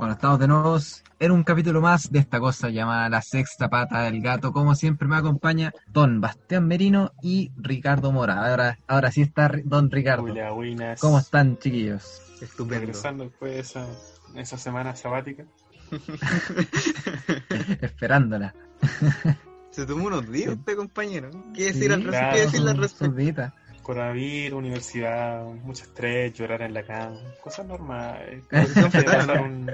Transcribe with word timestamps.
Bueno, 0.00 0.14
estamos 0.14 0.38
de 0.38 0.48
nuevo 0.48 0.78
en 1.18 1.30
un 1.30 1.42
capítulo 1.42 1.82
más 1.82 2.10
de 2.10 2.20
esta 2.20 2.40
cosa 2.40 2.70
llamada 2.70 3.10
La 3.10 3.20
Sexta 3.20 3.68
Pata 3.68 4.00
del 4.00 4.22
Gato. 4.22 4.50
Como 4.50 4.74
siempre 4.74 5.06
me 5.06 5.16
acompaña 5.16 5.74
Don 5.88 6.22
Bastián 6.22 6.66
Merino 6.66 7.12
y 7.20 7.52
Ricardo 7.58 8.10
Mora. 8.10 8.48
Ahora, 8.48 8.78
ahora 8.86 9.12
sí 9.12 9.20
está 9.20 9.52
Don 9.62 9.90
Ricardo. 9.90 10.22
Hola, 10.22 10.52
buenas. 10.52 11.02
¿Cómo 11.02 11.18
están, 11.18 11.58
chiquillos? 11.58 12.22
Estupendo. 12.40 12.80
Regresando 12.80 13.24
después 13.24 13.52
de 13.52 13.60
esa, 13.60 13.86
esa 14.36 14.56
semana 14.56 14.96
sabática. 14.96 15.44
Esperándola. 17.82 18.54
Se 19.70 19.84
tomó 19.84 20.06
unos 20.06 20.32
días 20.32 20.52
este 20.52 20.76
compañero. 20.76 21.28
¿Qué 21.54 21.74
decir, 21.74 21.92
al 21.92 22.04
claro, 22.04 22.34
¿qué 22.34 22.40
decir 22.40 22.66
al 22.66 22.78
respecto? 22.78 23.52
Coronavirus, 23.82 24.58
universidad, 24.58 25.44
mucho 25.44 25.84
estrés, 25.84 26.32
llorar 26.34 26.62
en 26.62 26.74
la 26.74 26.82
cama, 26.82 27.18
cosas 27.42 27.66
normales. 27.66 28.44
Posición 28.50 28.90
fetal. 28.90 29.40
Un... 29.40 29.70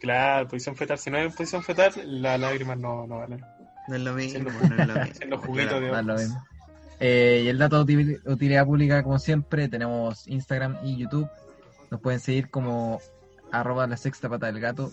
Claro, 0.00 0.48
posición 0.48 0.76
fetal. 0.76 0.98
Si 0.98 1.10
no 1.10 1.18
hay 1.18 1.28
posición 1.28 1.62
fetal, 1.62 1.92
las 2.04 2.38
lágrimas 2.38 2.78
no, 2.78 3.06
no 3.06 3.18
valen. 3.18 3.44
No 3.88 3.96
es 3.96 4.02
lo 4.02 4.14
mismo, 4.14 4.38
en 4.38 4.44
no 4.44 4.82
es 4.82 4.88
lo 4.88 4.94
mismo. 5.04 5.26
Los 5.28 5.40
juguetos 5.40 5.80
de 5.80 5.88
No 5.88 5.98
es 5.98 6.06
lo 6.06 6.14
mismo. 6.14 6.44
Eh, 7.00 7.42
y 7.44 7.48
el 7.48 7.58
dato 7.58 7.84
de 7.84 8.20
utilidad 8.26 8.64
pública, 8.64 9.02
como 9.02 9.18
siempre, 9.18 9.68
tenemos 9.68 10.26
Instagram 10.28 10.78
y 10.84 10.96
YouTube. 10.96 11.28
Nos 11.90 12.00
pueden 12.00 12.20
seguir 12.20 12.50
como 12.50 13.00
arroba 13.52 13.86
la 13.86 13.96
sexta 13.96 14.28
pata 14.28 14.46
del 14.46 14.60
gato. 14.60 14.90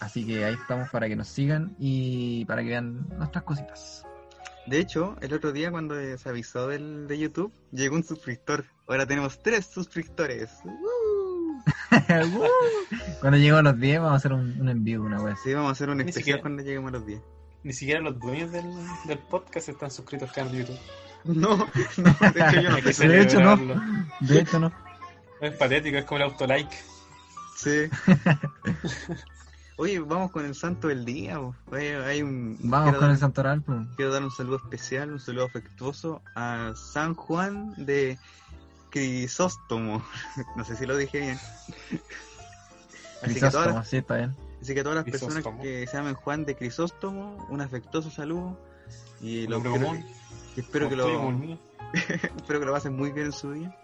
Así 0.00 0.26
que 0.26 0.44
ahí 0.44 0.54
estamos 0.54 0.88
para 0.90 1.08
que 1.08 1.16
nos 1.16 1.28
sigan 1.28 1.74
y 1.78 2.44
para 2.44 2.62
que 2.62 2.68
vean 2.68 3.06
nuestras 3.18 3.44
cositas. 3.44 4.04
De 4.68 4.78
hecho, 4.80 5.16
el 5.20 5.32
otro 5.32 5.52
día 5.52 5.70
cuando 5.70 5.94
se 6.18 6.28
avisó 6.28 6.68
del, 6.68 7.06
de 7.08 7.18
YouTube, 7.18 7.52
llegó 7.72 7.96
un 7.96 8.04
suscriptor. 8.04 8.66
Ahora 8.86 9.06
tenemos 9.06 9.42
tres 9.42 9.66
suscriptores. 9.66 10.50
cuando 13.20 13.36
lleguemos 13.38 13.60
a 13.60 13.62
los 13.62 13.78
10 13.80 13.98
vamos 14.00 14.12
a 14.12 14.16
hacer 14.16 14.32
un, 14.32 14.60
un 14.60 14.68
envío, 14.68 15.02
una 15.02 15.20
web. 15.22 15.36
Sí, 15.42 15.52
vamos 15.54 15.70
a 15.70 15.72
hacer 15.72 15.88
un 15.90 16.00
especial 16.00 16.20
siquiera- 16.22 16.40
cuando 16.40 16.62
lleguemos 16.62 16.88
a 16.90 16.92
los 16.96 17.06
10. 17.06 17.20
Ni 17.64 17.72
siquiera 17.72 18.00
los 18.00 18.18
dueños 18.18 18.52
del, 18.52 18.64
del 19.06 19.18
podcast 19.18 19.68
están 19.68 19.90
suscritos 19.90 20.30
acá 20.30 20.42
en 20.42 20.52
YouTube. 20.52 20.78
No, 21.24 21.56
no, 21.96 22.30
de 22.32 22.40
hecho 22.40 22.60
yo 22.60 22.70
no 22.70 22.92
sé. 22.92 23.08
De 23.08 23.22
hecho, 23.22 23.40
no. 23.40 23.56
De 24.20 24.38
hecho, 24.40 24.60
no. 24.60 24.72
Es 25.40 25.56
patético, 25.56 25.96
es 25.98 26.04
como 26.04 26.18
el 26.18 26.24
autolike. 26.30 26.70
Sí. 27.56 27.88
Oye, 29.78 30.00
vamos 30.00 30.30
con 30.32 30.44
el 30.44 30.54
santo 30.54 30.88
del 30.88 31.04
día. 31.04 31.36
po. 31.38 31.54
Oye, 31.70 31.96
hay 32.04 32.22
un... 32.22 32.58
Vamos 32.62 32.86
quiero 32.86 32.98
con 32.98 33.06
dar- 33.06 33.10
el 33.14 33.18
santoral. 33.18 33.62
pues. 33.62 33.78
Quiero 33.96 34.12
dar 34.12 34.22
un 34.24 34.30
saludo 34.30 34.56
especial, 34.56 35.12
un 35.12 35.20
saludo 35.20 35.44
afectuoso 35.46 36.20
a 36.34 36.72
San 36.74 37.14
Juan 37.14 37.74
de 37.86 38.18
Crisóstomo. 38.90 40.02
No 40.56 40.64
sé 40.64 40.74
si 40.76 40.84
lo 40.86 40.96
dije 40.96 41.20
bien. 41.20 41.38
Así 43.22 43.34
que, 43.34 43.40
todas, 43.40 43.52
Crisóstomo, 43.54 43.84
sí, 43.84 43.96
está 43.98 44.16
bien. 44.16 44.36
así 44.62 44.74
que 44.74 44.82
todas 44.82 44.96
las 44.96 45.04
personas 45.04 45.34
Crisóstomo. 45.34 45.62
que 45.62 45.86
se 45.86 45.96
llamen 45.96 46.14
Juan 46.14 46.44
de 46.44 46.56
Crisóstomo, 46.56 47.46
un 47.48 47.60
afectuoso 47.60 48.10
saludo. 48.10 48.58
Y 49.20 49.46
lo 49.46 49.58
espero, 49.58 49.72
común. 49.74 50.04
y 50.56 50.60
espero 50.60 50.88
que 50.88 50.96
lo 50.96 51.06
espero 52.36 52.60
que 52.60 52.66
lo 52.66 52.72
pasen 52.72 52.96
muy 52.96 53.12
bien 53.12 53.26
en 53.26 53.32
su 53.32 53.52
día. 53.52 53.76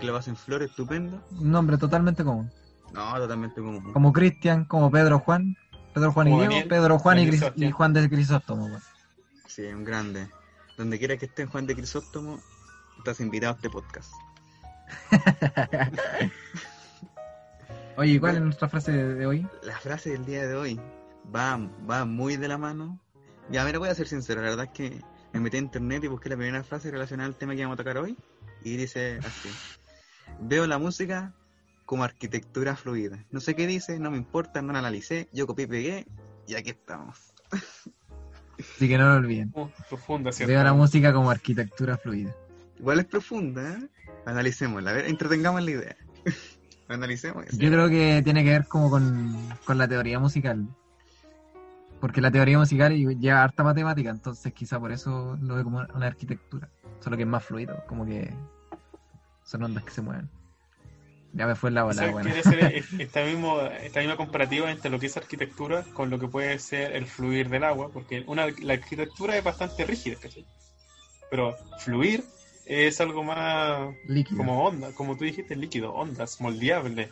Que 0.00 0.06
lo 0.06 0.12
pasen 0.12 0.36
flor 0.36 0.62
estupendo. 0.62 1.20
Un 1.32 1.50
nombre 1.50 1.78
totalmente 1.78 2.22
común. 2.24 2.50
No, 2.92 3.16
totalmente 3.16 3.60
común. 3.60 3.92
Como 3.92 4.12
Cristian, 4.12 4.64
como 4.64 4.90
Pedro 4.90 5.18
Juan. 5.20 5.56
Pedro 5.94 6.12
Juan 6.12 6.28
y 6.28 6.30
Diego, 6.30 6.42
Daniel, 6.42 6.68
Pedro 6.68 6.98
Juan 6.98 7.18
y, 7.18 7.30
y 7.56 7.70
Juan 7.70 7.92
de 7.92 8.08
Crisóstomo. 8.08 8.68
pues. 8.68 8.82
Sí, 9.46 9.62
un 9.64 9.84
grande. 9.84 10.28
Donde 10.76 10.98
quiera 10.98 11.16
que 11.16 11.26
estén 11.26 11.48
Juan 11.48 11.66
de 11.66 11.74
Crisóstomo, 11.74 12.38
estás 12.98 13.20
invitado 13.20 13.54
a 13.54 13.56
este 13.56 13.70
podcast. 13.70 14.12
Oye, 17.96 18.12
¿y 18.12 18.20
¿cuál 18.20 18.36
es 18.36 18.42
nuestra 18.42 18.68
frase 18.68 18.92
de, 18.92 19.14
de 19.14 19.26
hoy? 19.26 19.46
La 19.62 19.76
frase 19.78 20.10
del 20.10 20.24
día 20.24 20.46
de 20.46 20.54
hoy 20.54 20.80
va, 21.34 21.58
va 21.90 22.04
muy 22.04 22.36
de 22.36 22.46
la 22.46 22.58
mano. 22.58 23.00
Ya, 23.50 23.64
mira, 23.64 23.78
voy 23.78 23.88
a 23.88 23.94
ser 23.94 24.06
sincero, 24.06 24.40
la 24.40 24.50
verdad 24.50 24.66
es 24.66 24.72
que 24.72 25.02
me 25.32 25.40
metí 25.40 25.56
a 25.56 25.60
internet 25.60 26.04
y 26.04 26.06
busqué 26.06 26.28
la 26.28 26.36
primera 26.36 26.62
frase 26.62 26.90
relacionada 26.90 27.26
al 27.26 27.34
tema 27.34 27.56
que 27.56 27.62
vamos 27.62 27.74
a 27.74 27.82
tocar 27.82 27.98
hoy. 27.98 28.16
Y 28.62 28.76
dice 28.76 29.18
así. 29.18 29.50
Veo 30.40 30.66
la 30.66 30.78
música 30.78 31.32
como 31.88 32.04
arquitectura 32.04 32.76
fluida. 32.76 33.24
No 33.30 33.40
sé 33.40 33.54
qué 33.54 33.66
dice, 33.66 33.98
no 33.98 34.10
me 34.10 34.18
importa, 34.18 34.60
no 34.60 34.74
la 34.74 34.80
analicé, 34.80 35.30
yo 35.32 35.46
copié 35.46 35.64
y 35.64 35.68
pegué 35.68 36.06
y 36.46 36.54
aquí 36.54 36.68
estamos. 36.68 37.32
Así 38.58 38.88
que 38.88 38.98
no 38.98 39.08
lo 39.08 39.14
olviden. 39.14 39.50
Uh, 39.54 39.68
profunda, 39.88 40.30
¿cierto? 40.30 40.52
Veo 40.52 40.62
la 40.62 40.74
música 40.74 41.14
como 41.14 41.30
arquitectura 41.30 41.96
fluida. 41.96 42.36
Igual 42.78 42.98
es 42.98 43.06
profunda, 43.06 43.72
¿eh? 43.72 43.88
Analicémosla, 44.26 44.90
a 44.90 44.92
ver, 44.92 45.06
entretengamos 45.06 45.64
la 45.64 45.70
idea. 45.70 45.96
Analicemos 46.88 47.46
eso. 47.46 47.56
Yo 47.56 47.70
creo 47.70 47.88
que 47.88 48.20
tiene 48.22 48.44
que 48.44 48.50
ver 48.50 48.66
como 48.66 48.90
con, 48.90 49.34
con 49.64 49.78
la 49.78 49.88
teoría 49.88 50.18
musical. 50.18 50.68
Porque 52.02 52.20
la 52.20 52.30
teoría 52.30 52.58
musical 52.58 52.94
lleva 53.18 53.42
harta 53.42 53.64
matemática, 53.64 54.10
entonces 54.10 54.52
quizá 54.52 54.78
por 54.78 54.92
eso 54.92 55.38
lo 55.40 55.54
veo 55.54 55.64
como 55.64 55.86
una 55.94 56.06
arquitectura. 56.06 56.68
Solo 57.00 57.16
que 57.16 57.22
es 57.22 57.28
más 57.28 57.42
fluido, 57.42 57.82
como 57.86 58.04
que 58.04 58.30
son 59.42 59.62
ondas 59.62 59.84
que 59.84 59.90
se 59.90 60.02
mueven. 60.02 60.28
Ya 61.32 61.46
me 61.46 61.54
fue 61.54 61.70
la 61.70 61.84
bola, 61.84 61.94
¿Sabes 61.94 62.12
bueno. 62.12 62.30
qué 62.30 62.40
quiere 62.40 62.70
hacer 62.72 62.84
esta, 63.00 63.24
mismo, 63.24 63.60
esta 63.60 64.00
misma 64.00 64.16
comparativa 64.16 64.70
entre 64.70 64.90
lo 64.90 64.98
que 64.98 65.06
es 65.06 65.16
arquitectura 65.16 65.84
con 65.92 66.10
lo 66.10 66.18
que 66.18 66.26
puede 66.26 66.58
ser 66.58 66.96
el 66.96 67.06
fluir 67.06 67.48
del 67.48 67.64
agua? 67.64 67.90
Porque 67.92 68.24
una, 68.26 68.46
la 68.62 68.72
arquitectura 68.74 69.36
es 69.36 69.44
bastante 69.44 69.84
rígida, 69.84 70.16
¿cachai? 70.16 70.46
Pero 71.30 71.56
fluir 71.78 72.24
es 72.64 73.00
algo 73.00 73.24
más 73.24 73.94
Líquido. 74.06 74.38
como 74.38 74.64
onda, 74.64 74.92
como 74.92 75.16
tú 75.16 75.24
dijiste, 75.24 75.56
líquido, 75.56 75.92
ondas, 75.94 76.40
moldeable, 76.40 77.10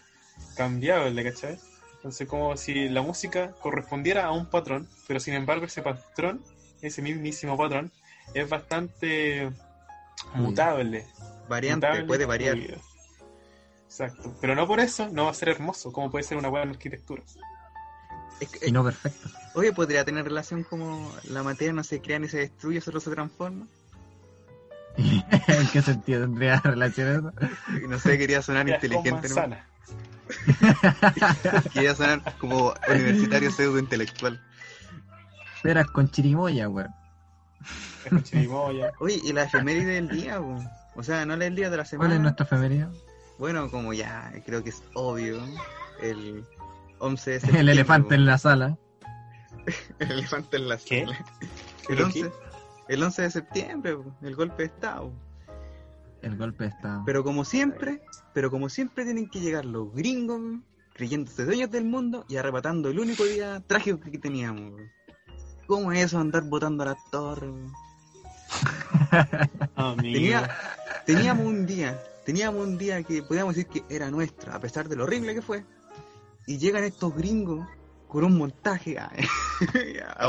cambiable, 0.57 1.23
¿cachai? 1.25 1.59
Entonces, 1.97 2.29
como 2.29 2.57
si 2.57 2.89
la 2.89 3.03
música 3.03 3.53
correspondiera 3.61 4.27
a 4.27 4.33
un 4.33 4.47
patrón, 4.47 4.89
pero 5.07 5.19
sin 5.21 5.35
embargo 5.35 5.67
ese 5.67 5.83
patrón, 5.83 6.43
ese 6.81 7.03
mismísimo 7.03 7.57
patrón, 7.57 7.91
es 8.35 8.49
bastante 8.49 9.51
mutable. 10.35 11.07
Variante, 11.49 11.87
mutable, 11.87 12.07
puede 12.07 12.25
variar. 12.27 12.57
fluido. 12.57 12.81
Exacto. 13.99 14.35
Pero 14.41 14.55
no 14.55 14.67
por 14.67 14.81
eso 14.81 15.09
no 15.11 15.25
va 15.25 15.31
a 15.31 15.35
ser 15.35 15.49
hermoso, 15.49 15.91
como 15.91 16.11
puede 16.11 16.25
ser 16.25 16.37
una 16.37 16.49
buena 16.49 16.71
arquitectura. 16.71 17.23
Es 18.41 18.49
que- 18.51 18.69
Y 18.69 18.73
no 18.73 18.85
perfecto. 18.85 19.31
Oye, 19.55 19.73
¿podría 19.73 20.05
tener 20.05 20.25
relación 20.25 20.65
como 20.65 21.11
la 21.25 21.43
materia 21.43 21.73
no 21.73 21.83
se 21.83 22.03
crea 22.03 22.19
ni 22.19 22.29
se 22.29 22.39
destruye, 22.39 22.83
solo 22.83 23.01
se 23.01 23.11
transforma? 23.11 23.67
¿En 24.99 25.67
qué 25.73 25.81
sentido 25.81 26.23
tendría 26.23 26.61
relación 26.65 27.09
eso? 27.09 27.33
No 27.89 27.99
sé, 27.99 28.19
quería 28.19 28.43
sonar 28.43 28.69
inteligente. 28.69 29.29
Quería 31.73 31.95
sonar 31.95 32.37
como 32.39 32.75
universitario 32.89 33.51
pseudo 33.51 33.79
intelectual. 33.79 34.43
Peras 35.63 35.87
con 35.87 36.11
chirimoya, 36.11 36.69
weón. 36.69 36.91
Es 38.05 38.11
con 38.11 38.23
chirimoya. 38.23 38.93
Oye, 38.99 39.21
y 39.25 39.33
la 39.33 39.45
efeméride 39.45 39.95
del 39.95 40.09
día, 40.09 40.39
po? 40.41 40.59
o 40.97 41.03
sea, 41.03 41.25
no 41.25 41.37
la 41.37 41.45
del 41.45 41.55
día 41.57 41.71
de 41.71 41.77
la 41.77 41.83
¿Cuál 41.85 41.89
semana. 41.89 42.15
es 42.17 42.21
nuestra 42.21 42.45
efeméride? 42.47 42.89
Bueno, 43.39 43.71
como 43.71 43.93
ya 43.93 44.33
creo 44.45 44.63
que 44.63 44.71
es 44.71 44.83
obvio, 44.95 45.41
el 46.03 46.45
11 46.99 47.31
de 47.31 47.41
septiembre. 47.41 47.61
El 47.61 47.69
elefante 47.69 48.15
en 48.15 48.27
la 48.27 48.39
sala. 48.39 48.79
El 49.99 50.13
elefante 50.13 50.57
en 50.57 50.69
la 50.69 50.77
¿Qué? 50.79 51.05
sala. 51.05 51.25
El 51.41 51.49
¿Pero 51.89 52.05
11, 52.07 52.23
qué? 52.23 52.31
el 52.89 53.03
11 53.03 53.23
de 53.23 53.31
septiembre, 53.31 53.99
el 54.23 54.37
golpe 54.37 54.63
de 54.63 54.69
Estado. 54.69 55.13
El 56.23 56.37
golpe 56.37 56.67
está. 56.67 57.03
Pero 57.05 57.23
como 57.23 57.45
siempre, 57.45 58.03
pero 58.33 58.51
como 58.51 58.69
siempre 58.69 59.05
tienen 59.05 59.29
que 59.29 59.41
llegar 59.41 59.65
los 59.65 59.93
gringos, 59.93 60.41
creyéndose 60.95 61.45
dueños 61.45 61.71
del 61.71 61.85
mundo 61.85 62.25
y 62.29 62.37
arrebatando 62.37 62.89
el 62.89 62.99
único 62.99 63.25
día 63.25 63.63
trágico 63.67 64.01
que 64.01 64.19
teníamos. 64.19 64.81
¿Cómo 65.67 65.93
es 65.93 66.07
eso 66.07 66.19
andar 66.19 66.45
botando 66.45 66.85
a 66.85 66.97
weón? 67.13 67.73
Amigo. 69.77 70.01
Tenía, 70.01 70.51
teníamos 71.05 71.47
un 71.47 71.67
día, 71.67 72.01
teníamos 72.27 72.61
un 72.67 72.77
día 72.77 73.03
que 73.05 73.23
podíamos 73.23 73.55
decir 73.55 73.71
que 73.71 73.95
era 73.95 74.11
nuestro, 74.11 74.53
a 74.53 74.61
pesar 74.61 74.89
de 74.89 74.97
lo 74.97 75.05
horrible 75.05 75.35
que 75.35 75.41
fue. 75.41 75.65
Y 76.47 76.59
llegan 76.59 76.85
estos 76.85 77.15
gringos 77.17 77.67
con 78.09 78.23
un 78.25 78.37
montaje 78.37 78.99
a, 78.99 79.11
a 80.17 80.27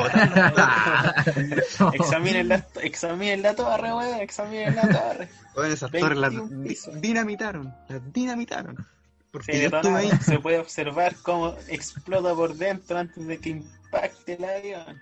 torres. 1.33 1.77
Examinen 1.93 2.47
la, 2.47 2.65
examinen 2.81 3.41
la 3.41 3.55
torre, 3.55 3.93
weón. 3.93 4.19
Examinen 4.21 4.75
la 4.75 4.81
torre. 4.87 5.29
Weón, 5.55 5.71
esas 5.71 5.91
torres 5.91 6.17
las 6.17 6.31
21 6.33 6.63
di- 6.63 6.69
pisos. 6.69 7.01
dinamitaron, 7.01 7.75
las 7.89 8.13
dinamitaron. 8.13 8.87
Porque 9.31 9.51
Se 9.53 9.69
yo 9.69 9.95
ahí. 9.95 10.09
puede 10.41 10.59
observar 10.59 11.15
cómo 11.21 11.55
explota 11.67 12.33
por 12.33 12.55
dentro 12.55 12.97
antes 12.97 13.27
de 13.27 13.37
que 13.39 13.49
impacte 13.49 14.33
el 14.35 14.43
avión. 14.45 15.01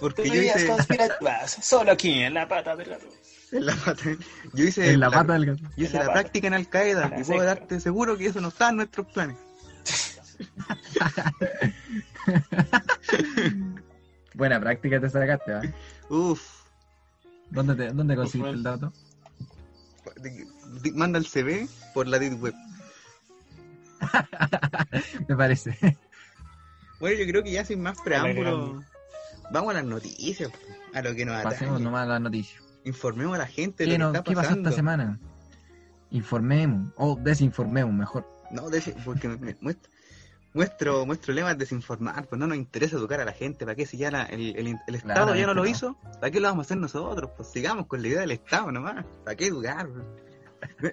Porque 0.00 0.24
yo 0.24 0.32
Teorías 0.32 0.56
hice 0.56 0.66
conspirativas, 0.68 1.58
solo 1.62 1.92
aquí 1.92 2.20
en 2.22 2.34
la 2.34 2.48
pata 2.48 2.74
del 2.76 2.88
gato. 2.90 3.06
En 3.52 3.66
la 3.66 3.74
pata. 3.76 4.02
Yo 4.54 4.64
hice 4.64 4.92
En 4.92 5.00
la 5.00 5.10
pata 5.10 5.34
del 5.34 5.46
gato. 5.46 5.62
Yo 5.76 5.84
hice 5.84 5.92
En 5.92 5.92
la 5.94 5.98
la, 6.00 6.06
pata. 6.06 6.12
práctica 6.20 6.46
en 6.48 6.54
Al 6.54 6.68
Qaeda 6.68 7.12
y 7.18 7.24
puedo 7.24 7.44
darte 7.44 7.80
seguro 7.80 8.16
que 8.16 8.26
eso 8.26 8.40
no 8.40 8.48
está 8.48 8.70
en 8.70 8.76
nuestros 8.76 9.06
planes. 9.12 9.36
Buena 14.34 14.60
práctica 14.60 15.00
te 15.00 15.10
sacaste, 15.10 15.52
¿va? 15.52 15.62
Uf. 16.08 16.42
¿Dónde, 17.50 17.74
te, 17.74 17.92
dónde 17.92 18.14
conseguiste 18.14 18.50
el 18.52 18.62
dato? 18.62 18.92
Manda 20.94 21.18
el 21.18 21.26
CV 21.26 21.68
por 21.94 22.06
la 22.06 22.18
Deep 22.18 22.40
Web. 22.42 22.54
Me 25.28 25.36
parece. 25.36 25.96
Bueno, 27.00 27.18
yo 27.18 27.26
creo 27.26 27.42
que 27.42 27.52
ya 27.52 27.64
sin 27.64 27.80
más 27.80 28.00
preámbulo, 28.00 28.82
vamos 29.50 29.70
a 29.70 29.74
las 29.74 29.84
noticias, 29.84 30.50
a 30.94 31.02
lo 31.02 31.14
que 31.14 31.24
nos 31.24 31.42
Pasemos 31.42 31.74
atañe. 31.74 31.84
nomás 31.84 32.04
a 32.04 32.10
las 32.10 32.20
noticias. 32.20 32.62
Informemos 32.84 33.34
a 33.34 33.38
la 33.38 33.46
gente 33.46 33.84
de 33.84 33.90
¿Qué, 33.90 33.98
lo 33.98 34.06
no- 34.06 34.12
que 34.12 34.18
está 34.18 34.30
¿Qué 34.30 34.34
pasó 34.34 34.48
pasando. 34.48 34.68
esta 34.70 34.76
semana? 34.76 35.18
Informemos, 36.10 36.92
o 36.96 37.16
desinformemos 37.20 37.92
mejor. 37.94 38.26
No, 38.50 38.62
porque 39.04 39.28
me- 39.28 39.56
muestro, 39.60 39.90
nuestro, 40.54 41.04
nuestro 41.06 41.34
lema 41.34 41.50
es 41.50 41.58
desinformar, 41.58 42.26
pues 42.26 42.38
no 42.38 42.46
nos 42.46 42.56
interesa 42.56 42.96
educar 42.96 43.20
a 43.20 43.24
la 43.26 43.32
gente, 43.32 43.66
¿para 43.66 43.74
qué 43.74 43.84
si 43.84 43.98
ya 43.98 44.10
la- 44.10 44.24
el, 44.24 44.56
el- 44.56 44.78
el 44.86 44.94
Estado 44.94 45.34
ya 45.34 45.46
no 45.46 45.52
lo 45.54 45.64
no. 45.64 45.68
hizo? 45.68 45.98
¿Para 46.20 46.30
qué 46.30 46.40
lo 46.40 46.48
vamos 46.48 46.64
a 46.64 46.66
hacer 46.66 46.78
nosotros? 46.78 47.30
Pues 47.36 47.50
sigamos 47.50 47.86
con 47.86 48.00
la 48.00 48.08
idea 48.08 48.20
del 48.20 48.30
Estado 48.30 48.72
nomás, 48.72 49.04
¿para 49.24 49.36
qué 49.36 49.48
educar? 49.48 49.88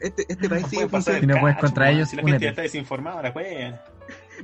Este, 0.01 0.25
este 0.27 0.47
país 0.49 0.63
No 0.63 0.69
sigue 0.69 0.87
funcionando. 0.89 1.21
Si 1.21 1.33
no 1.33 1.39
puedes 1.41 1.57
contra 1.57 1.89
ellos, 1.89 2.09
Si 2.09 2.15
la 2.17 2.21
gente 2.23 2.39
ya 2.43 2.49
está 2.49 2.61
desinformada, 2.61 3.23
la 3.23 3.31
wea. 3.31 3.83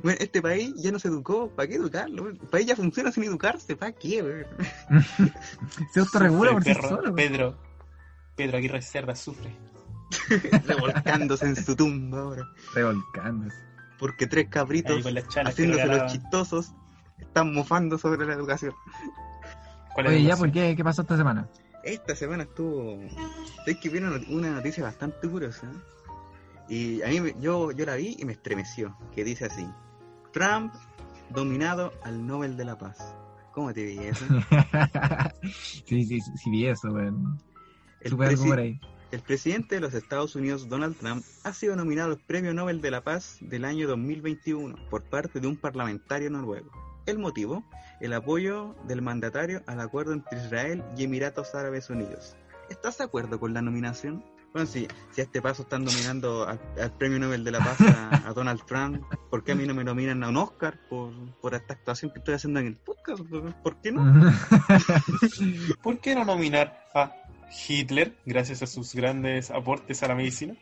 Bueno, 0.02 0.18
este 0.20 0.40
país 0.40 0.72
ya 0.76 0.90
no 0.92 0.98
se 0.98 1.08
educó, 1.08 1.50
¿para 1.50 1.68
qué 1.68 1.74
educarlo? 1.74 2.28
El 2.28 2.36
país 2.38 2.66
ya 2.66 2.76
funciona 2.76 3.12
sin 3.12 3.24
educarse, 3.24 3.76
¿para 3.76 3.92
qué? 3.92 4.46
Se 5.92 6.00
autorregula 6.00 6.52
por 6.52 6.64
sí 6.64 6.74
solo. 6.74 7.14
Pedro, 7.14 7.58
Pedro 8.36 8.58
Aguirre 8.58 8.82
Cerda 8.82 9.14
sufre. 9.14 9.54
Revolcándose 10.66 11.46
en 11.46 11.56
su 11.56 11.74
tumba 11.76 12.20
ahora. 12.20 12.42
Revolcándose. 12.74 13.56
Porque 13.98 14.26
tres 14.26 14.48
cabritos 14.48 15.04
haciéndose 15.44 15.86
los 15.86 16.12
chistosos 16.12 16.72
están 17.18 17.54
mofando 17.54 17.98
sobre 17.98 18.26
la 18.26 18.32
educación. 18.34 18.74
¿Cuál 19.94 20.06
es 20.06 20.12
Oye, 20.12 20.18
la 20.20 20.24
ya, 20.28 20.34
educación? 20.34 20.38
¿por 20.38 20.52
qué? 20.52 20.76
¿Qué 20.76 20.84
pasó 20.84 21.02
esta 21.02 21.16
semana? 21.16 21.48
Esta 21.84 22.14
semana 22.16 22.44
estuvo. 22.44 22.98
Es 23.66 23.76
que 23.78 24.00
not- 24.00 24.28
una 24.28 24.50
noticia 24.50 24.82
bastante 24.84 25.28
curiosa. 25.28 25.68
Y 26.72 27.02
a 27.02 27.08
mí, 27.08 27.34
yo, 27.38 27.70
yo 27.72 27.84
la 27.84 27.96
vi 27.96 28.16
y 28.18 28.24
me 28.24 28.32
estremeció. 28.32 28.96
Que 29.14 29.24
dice 29.24 29.44
así: 29.44 29.68
Trump 30.32 30.72
dominado 31.28 31.92
al 32.02 32.26
Nobel 32.26 32.56
de 32.56 32.64
la 32.64 32.78
Paz. 32.78 33.14
¿Cómo 33.52 33.74
te 33.74 33.84
vi 33.84 33.98
eso? 33.98 34.24
sí, 35.84 36.06
sí, 36.06 36.20
sí, 36.22 36.30
sí, 36.42 36.50
vi 36.50 36.64
eso, 36.64 36.88
weón. 36.88 37.38
El, 38.00 38.16
presi- 38.16 38.48
por 38.48 38.58
ahí. 38.58 38.80
el 39.10 39.20
presidente 39.20 39.74
de 39.74 39.82
los 39.82 39.92
Estados 39.92 40.34
Unidos, 40.34 40.66
Donald 40.70 40.96
Trump, 40.96 41.22
ha 41.44 41.52
sido 41.52 41.76
nominado 41.76 42.12
al 42.12 42.18
Premio 42.18 42.54
Nobel 42.54 42.80
de 42.80 42.90
la 42.90 43.02
Paz 43.02 43.36
del 43.42 43.66
año 43.66 43.86
2021 43.86 44.74
por 44.88 45.02
parte 45.02 45.40
de 45.40 45.48
un 45.48 45.58
parlamentario 45.58 46.30
noruego. 46.30 46.70
El 47.04 47.18
motivo, 47.18 47.62
el 48.00 48.14
apoyo 48.14 48.74
del 48.88 49.02
mandatario 49.02 49.62
al 49.66 49.78
acuerdo 49.80 50.14
entre 50.14 50.38
Israel 50.38 50.82
y 50.96 51.04
Emiratos 51.04 51.54
Árabes 51.54 51.90
Unidos. 51.90 52.34
¿Estás 52.70 52.96
de 52.96 53.04
acuerdo 53.04 53.38
con 53.38 53.52
la 53.52 53.60
nominación? 53.60 54.24
Bueno, 54.52 54.66
si, 54.66 54.86
si 55.12 55.20
a 55.22 55.24
este 55.24 55.40
paso 55.40 55.62
están 55.62 55.84
nominando 55.84 56.46
al, 56.46 56.60
al 56.80 56.92
Premio 56.92 57.18
Nobel 57.18 57.42
de 57.42 57.50
la 57.50 57.58
Paz 57.60 57.80
a, 57.80 58.28
a 58.28 58.32
Donald 58.34 58.62
Trump, 58.66 59.02
¿por 59.30 59.42
qué 59.44 59.52
a 59.52 59.54
mí 59.54 59.66
no 59.66 59.74
me 59.74 59.82
nominan 59.82 60.22
a 60.24 60.28
un 60.28 60.36
Oscar 60.36 60.78
por, 60.90 61.12
por 61.40 61.54
esta 61.54 61.72
actuación 61.72 62.12
que 62.12 62.18
estoy 62.18 62.34
haciendo 62.34 62.60
en 62.60 62.66
el 62.66 62.76
podcast? 62.76 63.22
¿Por 63.62 63.80
qué 63.80 63.92
no? 63.92 64.30
¿Por 65.82 65.98
qué 66.00 66.14
no 66.14 66.24
nominar 66.24 66.86
a 66.94 67.12
Hitler 67.66 68.14
gracias 68.26 68.62
a 68.62 68.66
sus 68.66 68.94
grandes 68.94 69.50
aportes 69.50 70.02
a 70.02 70.08
la 70.08 70.14
medicina? 70.14 70.54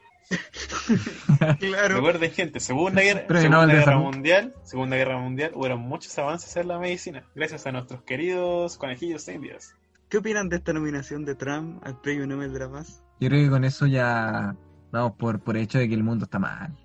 claro. 1.59 1.97
Recuerden, 1.97 2.31
gente, 2.31 2.61
Segunda 2.61 3.03
Guerra, 3.03 3.27
segunda 3.41 3.67
no, 3.67 3.73
guerra. 3.73 3.99
Mundial, 3.99 4.55
Segunda 4.63 4.97
Guerra 4.97 5.19
Mundial, 5.19 5.53
hubo 5.55 5.77
muchos 5.77 6.17
avances 6.19 6.57
en 6.57 6.69
la 6.69 6.79
medicina, 6.79 7.25
gracias 7.35 7.67
a 7.67 7.73
nuestros 7.73 8.03
queridos 8.03 8.79
conejillos 8.79 9.27
indios. 9.29 9.75
¿Qué 10.09 10.19
opinan 10.19 10.49
de 10.49 10.57
esta 10.57 10.73
nominación 10.73 11.25
de 11.25 11.35
Trump 11.35 11.85
al 11.85 12.01
Premio 12.01 12.27
Nobel 12.27 12.53
de 12.53 12.59
la 12.61 12.71
Paz? 12.71 13.03
Yo 13.21 13.29
creo 13.29 13.45
que 13.45 13.51
con 13.51 13.65
eso 13.65 13.87
ya 13.87 14.57
damos 14.91 15.13
por, 15.13 15.41
por 15.41 15.57
hecho 15.57 15.79
de 15.79 15.89
que 15.89 15.95
el 15.95 16.03
mundo 16.03 16.25
está 16.25 16.39
mal. 16.39 16.77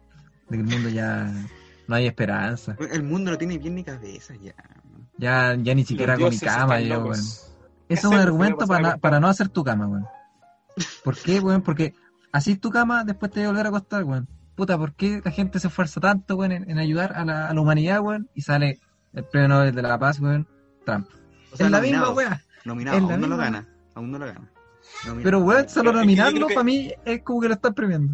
De 0.49 0.57
que 0.57 0.63
el 0.63 0.69
mundo 0.69 0.89
ya 0.89 1.31
no 1.87 1.95
hay 1.95 2.07
esperanza. 2.07 2.75
El 2.91 3.03
mundo 3.03 3.31
no 3.31 3.37
tiene 3.37 3.57
bien 3.57 3.75
ni 3.75 3.83
cabeza 3.83 4.35
ya. 4.35 4.53
Ya, 5.17 5.55
ya 5.55 5.73
ni 5.73 5.85
siquiera 5.85 6.17
con 6.17 6.29
mi 6.29 6.39
cama, 6.39 6.79
yo, 6.81 7.03
weón. 7.03 7.13
¿Qué 7.87 7.93
Eso 7.93 8.07
es 8.09 8.13
un 8.13 8.19
argumento 8.19 8.57
¿Qué 8.57 8.63
le 8.63 8.67
para, 8.67 8.81
na- 8.81 8.97
para 8.97 9.19
no 9.19 9.27
hacer 9.27 9.47
tu 9.49 9.63
cama, 9.63 9.87
weón. 9.87 10.05
¿Por 11.03 11.15
qué, 11.17 11.39
weón? 11.39 11.61
Porque 11.61 11.93
así 12.33 12.57
tu 12.57 12.69
cama, 12.69 13.03
después 13.05 13.31
te 13.31 13.39
voy 13.39 13.45
a 13.45 13.49
volver 13.49 13.65
a 13.67 13.69
acostar, 13.69 14.03
weón. 14.03 14.27
Puta, 14.55 14.77
¿por 14.77 14.93
qué 14.93 15.21
la 15.23 15.31
gente 15.31 15.59
se 15.59 15.67
esfuerza 15.67 15.99
tanto, 16.01 16.35
weón, 16.35 16.51
en, 16.51 16.69
en 16.69 16.79
ayudar 16.79 17.13
a 17.13 17.23
la, 17.23 17.47
a 17.47 17.53
la 17.53 17.61
humanidad, 17.61 18.01
weón? 18.01 18.29
Y 18.35 18.41
sale 18.41 18.79
el 19.13 19.23
premio 19.23 19.47
Nobel 19.47 19.73
de 19.73 19.81
la 19.81 19.97
Paz, 19.97 20.19
weón, 20.19 20.47
Trump. 20.85 21.07
O 21.53 21.55
sea, 21.57 21.67
es 21.67 21.71
la 21.71 21.79
misma, 21.79 22.09
weón. 22.11 22.33
Nominado, 22.65 22.97
es 22.97 23.03
la 23.03 23.09
aún 23.13 23.21
no 23.21 23.27
lo 23.27 23.37
gana. 23.37 23.67
Aún 23.93 24.11
no 24.11 24.17
lo 24.19 24.25
gana. 24.25 24.51
Nominado. 25.03 25.23
Pero, 25.23 25.39
weón, 25.39 25.69
solo 25.69 25.91
nominarlo 25.91 26.47
para 26.47 26.63
mí 26.63 26.91
es 27.05 27.21
como 27.23 27.41
que 27.41 27.47
lo 27.47 27.53
están 27.55 27.73
premiando. 27.73 28.13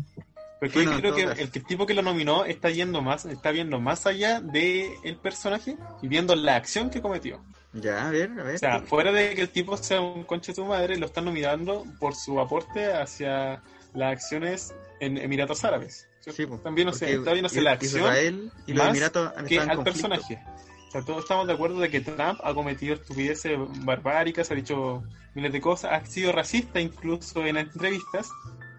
Porque 0.59 0.75
Bueno, 0.83 0.91
yo 0.91 0.95
en 0.97 1.01
creo 1.01 1.15
que 1.35 1.41
el 1.41 1.49
que- 1.51 1.59
tipo 1.61 1.85
que 1.87 1.93
lo 1.95 2.01
nominó 2.03 2.45
está 2.45 2.69
yendo 2.69 3.01
más, 3.01 3.25
está 3.25 3.51
viendo 3.51 3.79
más 3.79 4.05
allá 4.05 4.41
de 4.41 4.93
el 5.03 5.17
personaje 5.17 5.75
y 6.01 6.07
viendo 6.07 6.35
la 6.35 6.55
acción 6.55 6.89
que 6.91 7.01
cometió. 7.01 7.41
Ya, 7.73 8.07
a 8.07 8.11
ver, 8.11 8.29
a 8.39 8.43
ver. 8.43 8.55
O 8.55 8.59
sea, 8.59 8.81
fuera 8.81 9.11
de 9.11 9.33
que 9.33 9.41
el 9.41 9.49
tipo 9.49 9.75
sea 9.77 10.01
un 10.01 10.23
conche 10.23 10.51
de 10.51 10.57
tu 10.57 10.65
madre, 10.65 10.97
lo 10.97 11.05
están 11.07 11.25
nominando 11.25 11.85
por 11.99 12.15
su 12.15 12.39
aporte 12.39 12.91
hacia 12.93 13.63
las 13.93 14.11
acciones 14.11 14.75
en 14.99 15.17
Emiratos 15.17 15.63
Árabes. 15.63 16.07
Sí, 16.19 16.43
están 16.43 16.75
viéndose, 16.75 17.05
porque 17.05 17.15
está 17.17 17.31
viéndose 17.31 17.57
Is- 17.57 17.63
la 17.63 17.71
acción 17.71 18.01
Israel 18.03 18.51
y 18.67 18.73
los 18.73 18.77
más 18.85 18.89
Emiratos 18.89 19.33
han 19.35 19.45
que 19.45 19.59
al 19.59 19.75
conflicto. 19.77 19.83
personaje. 20.09 20.43
O 20.91 20.93
sea, 20.93 21.01
todos 21.03 21.19
estamos 21.23 21.47
de 21.47 21.53
acuerdo 21.53 21.79
de 21.79 21.89
que 21.89 22.01
Trump 22.01 22.41
ha 22.43 22.53
cometido 22.53 22.95
estupideces 22.95 23.57
barbáricas, 23.85 24.51
ha 24.51 24.55
dicho 24.55 25.01
miles 25.33 25.53
de 25.53 25.61
cosas, 25.61 25.93
ha 25.93 26.05
sido 26.05 26.33
racista 26.33 26.81
incluso 26.81 27.45
en 27.45 27.55
entrevistas. 27.55 28.29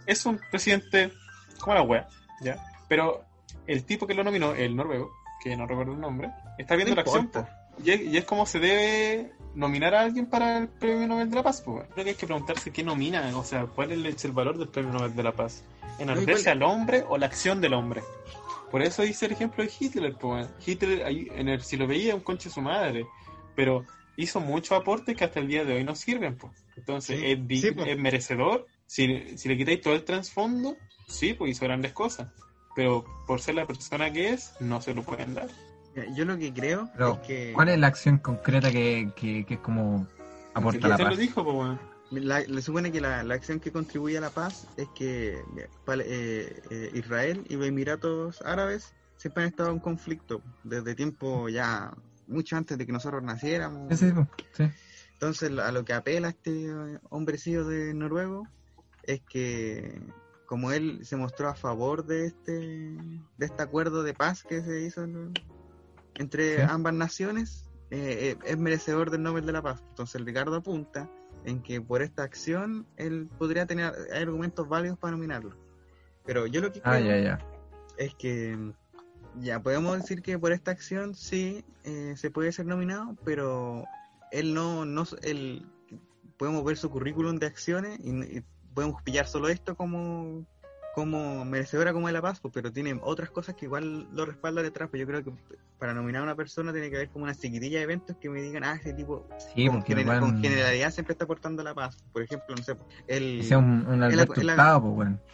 Es 0.05 0.27
un 0.27 0.39
presidente 0.51 1.11
como 1.59 1.75
la 1.75 1.81
wea, 1.83 2.09
¿ya? 2.43 2.63
Pero 2.87 3.25
el 3.67 3.85
tipo 3.85 4.07
que 4.07 4.13
lo 4.13 4.25
nominó, 4.25 4.55
el 4.55 4.77
noruego, 4.77 5.11
que 5.43 5.57
no 5.57 5.67
recuerdo 5.67 5.93
el 5.95 6.01
nombre, 6.01 6.31
está 6.59 6.77
viendo 6.77 6.91
No 6.95 6.97
la 6.97 7.01
acción. 7.03 7.25
importa. 7.25 7.59
Y 7.83 7.91
es, 7.93 8.01
y 8.03 8.17
es 8.19 8.25
como 8.27 8.45
se 8.45 8.59
debe 8.59 9.33
nominar 9.55 9.95
a 9.95 10.03
alguien 10.03 10.27
para 10.27 10.59
el 10.59 10.69
Premio 10.69 11.09
Nobel 11.09 11.31
de 11.31 11.37
la 11.37 11.43
Paz. 11.43 11.63
po. 11.63 11.83
Creo 11.95 12.05
que 12.05 12.11
hay 12.11 12.17
que 12.17 12.27
preguntarse 12.27 12.71
qué 12.71 12.83
nomina, 12.83 13.35
o 13.35 13.43
sea, 13.43 13.65
cuál 13.65 13.91
es 14.07 14.23
el 14.27 14.33
valor 14.33 14.59
del 14.59 14.69
Premio 14.69 14.93
Nobel 14.93 15.17
de 15.17 15.23
la 15.23 15.33
Paz. 15.33 15.65
¿Enorgullece 15.99 16.41
igual- 16.51 16.57
al 16.59 16.63
hombre 16.65 17.05
o 17.09 17.17
la 17.17 17.25
acción 17.25 17.63
del 17.63 17.73
hombre? 17.73 18.03
Por 18.73 18.83
eso 18.83 19.05
hice 19.05 19.27
el 19.27 19.33
ejemplo 19.33 19.63
de 19.63 19.71
Hitler. 19.79 20.15
po, 20.17 20.31
weón. 20.33 20.49
Hitler, 20.67 21.05
ahí, 21.05 21.29
en 21.37 21.49
el, 21.49 21.63
si 21.63 21.77
lo 21.77 21.87
veía, 21.87 22.15
un 22.17 22.23
conche 22.23 22.49
de 22.49 22.55
su 22.55 22.61
madre. 22.63 23.07
Pero 23.55 23.85
hizo 24.17 24.41
muchos 24.41 24.73
aportes 24.77 25.17
que 25.17 25.25
hasta 25.25 25.39
el 25.39 25.47
día 25.47 25.65
de 25.65 25.75
hoy 25.75 25.85
no 25.85 25.95
sirven. 25.95 26.37
po. 26.37 26.51
Entonces, 26.77 27.21
Sí, 27.21 27.27
es, 27.27 27.47
di- 27.47 27.61
sí, 27.61 27.71
po. 27.71 27.85
es 27.85 27.97
merecedor. 27.99 28.67
Si, 28.87 29.37
si 29.39 29.49
le 29.49 29.57
quitáis 29.57 29.81
todo 29.81 29.95
el 29.95 30.05
trasfondo, 30.05 30.77
sí, 31.07 31.35
pues 31.35 31.53
hizo 31.53 31.65
grandes 31.67 31.93
cosas. 31.93 32.29
Pero 32.75 33.05
por 33.27 33.41
ser 33.41 33.55
la 33.55 33.67
persona 33.67 34.11
que 34.13 34.31
es, 34.31 34.55
no 34.59 34.81
se 34.81 34.95
lo 34.95 35.03
pueden 35.03 35.35
dar. 35.35 35.49
Yo 36.17 36.25
lo 36.25 36.39
que 36.39 36.51
creo 36.55 36.89
Pero, 36.95 37.13
es 37.21 37.27
que 37.29 37.53
¿Cuál 37.53 37.69
es 37.69 37.79
la 37.79 37.89
acción 37.89 38.17
concreta 38.17 38.71
que, 38.73 39.11
que, 39.15 39.45
que 39.45 39.55
es 39.55 39.61
como 39.61 40.07
aporta 40.55 40.89
la 40.89 40.97
paz? 40.97 41.11
lo 41.11 41.17
dijo, 41.17 41.45
po, 41.45 41.53
weón. 41.53 41.92
La- 42.21 42.41
le 42.41 42.63
supone 42.63 42.93
que 42.93 43.01
la, 43.01 43.23
la 43.23 43.35
acción 43.35 43.59
que 43.61 43.73
contribuye 43.73 44.19
a 44.19 44.21
la 44.21 44.31
paz 44.31 44.67
es 44.77 44.89
que 44.95 45.39
eh, 45.41 46.63
eh, 46.71 46.91
Israel 46.95 47.45
y 47.49 47.57
los 47.57 47.67
Emiratos 47.67 48.43
Árabes 48.43 48.93
siempre 49.17 49.45
han 49.45 49.49
estado 49.51 49.71
en 49.71 49.79
conflicto 49.79 50.43
desde 50.65 50.95
tiempo 50.95 51.49
ya 51.49 51.93
mucho 52.27 52.57
antes 52.57 52.77
de 52.79 52.87
que 52.87 52.93
nosotros 52.93 53.23
naciéramos. 53.23 53.99
Sí, 53.99 54.11
sí. 54.53 54.65
Entonces, 55.15 55.57
a 55.59 55.71
lo 55.73 55.85
que 55.85 55.93
apela 55.93 56.29
este 56.29 56.69
hombrecillo 57.11 57.65
de 57.65 57.95
noruego 57.95 58.49
es 59.05 59.21
que, 59.29 60.01
como 60.47 60.73
él 60.73 61.05
se 61.05 61.17
mostró 61.17 61.49
a 61.49 61.55
favor 61.55 62.05
de 62.05 62.27
este, 62.27 62.51
de 62.53 63.47
este 63.47 63.63
acuerdo 63.63 64.03
de 64.03 64.15
paz 64.15 64.43
que 64.43 64.63
se 64.63 64.83
hizo 64.83 65.05
entre 66.17 66.57
Sí. 66.57 66.63
ambas 66.69 66.95
naciones, 66.95 67.65
eh, 67.91 68.31
eh, 68.33 68.39
es 68.45 68.59
merecedor 68.59 69.11
del 69.11 69.23
Nobel 69.23 69.47
de 69.47 69.53
la 69.53 69.63
Paz. 69.63 69.83
Entonces, 69.91 70.17
el 70.17 70.27
Ricardo 70.27 70.57
apunta 70.57 71.09
en 71.45 71.63
que 71.63 71.81
por 71.81 72.03
esta 72.03 72.23
acción 72.23 72.87
él 72.97 73.29
podría 73.39 73.67
tener 73.67 73.93
argumentos 74.15 74.69
válidos 74.69 74.99
para 74.99 75.13
nominarlo. 75.13 75.57
Pero 76.25 76.47
yo 76.47 76.61
lo 76.61 76.73
que 76.73 76.81
creo 76.81 76.95
Ah, 76.95 77.01
ya, 77.01 77.19
ya. 77.19 77.39
es 77.97 78.15
que 78.15 78.57
mm, 78.57 78.73
ya 79.41 79.63
podemos 79.63 79.97
decir 79.97 80.23
que 80.23 80.39
por 80.39 80.53
esta 80.53 80.71
acción 80.71 81.15
sí 81.15 81.65
eh, 81.85 82.15
se 82.17 82.31
puede 82.31 82.53
ser 82.53 82.67
nominado, 82.67 83.17
pero 83.25 83.85
él 84.31 84.55
no, 84.55 84.85
no 84.85 85.05
él, 85.23 85.67
podemos 86.37 86.65
ver 86.65 86.77
su 86.77 86.91
currículum 86.91 87.37
de 87.39 87.47
acciones 87.47 87.99
y, 88.01 88.39
y 88.39 88.45
podemos 88.75 89.03
pillar 89.03 89.27
solo 89.27 89.49
esto 89.49 89.77
como 89.77 90.47
como 90.95 91.45
merecedora 91.45 91.93
como 91.93 92.07
de 92.07 92.13
la 92.13 92.21
paz, 92.23 92.39
pues, 92.41 92.53
pero 92.53 92.71
tiene 92.71 92.99
otras 93.03 93.31
cosas 93.31 93.55
que 93.55 93.65
igual 93.65 94.09
lo 94.13 94.27
respaldan 94.27 94.65
detrás. 94.65 94.91
Pues 94.91 95.01
yo 95.01 95.07
creo 95.07 95.25
que 95.25 95.33
para 95.79 95.95
nominar 95.95 96.21
a 96.21 96.25
una 96.25 96.35
persona 96.37 96.73
tiene 96.73 96.91
que 96.91 96.97
haber 96.97 97.09
como 97.11 97.25
una 97.25 97.35
chiquitilla 97.35 97.79
de 97.79 97.85
eventos 97.85 98.17
que 98.19 98.29
me 98.29 98.43
digan, 98.43 98.63
ah, 98.65 98.75
ese 98.75 98.93
tipo 98.93 99.27
Sí, 99.55 99.67
con, 99.67 99.77
porque 99.79 99.95
gener- 99.95 100.03
igual 100.03 100.21
con 100.21 100.41
generalidad 100.43 100.91
siempre 100.93 101.13
está 101.13 101.25
aportando 101.25 101.63
la 101.63 101.75
paz. 101.75 101.97
Por 102.13 102.23
ejemplo, 102.23 102.55
no 102.55 102.63
sé, 102.63 102.77
él, 103.07 103.41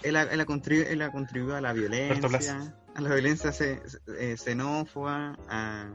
él- 0.02 0.16
ha- 0.16 0.22
él 0.22 0.40
ha 0.40 0.46
contribu- 0.46 0.86
él 0.88 1.02
ha 1.02 1.10
contribuido 1.10 1.56
a 1.56 1.60
la 1.60 1.72
violencia, 1.72 2.74
a 2.94 3.00
la 3.00 3.08
violencia 3.14 3.50
eh, 4.18 4.36
xenófoba, 4.36 5.36
a, 5.48 5.88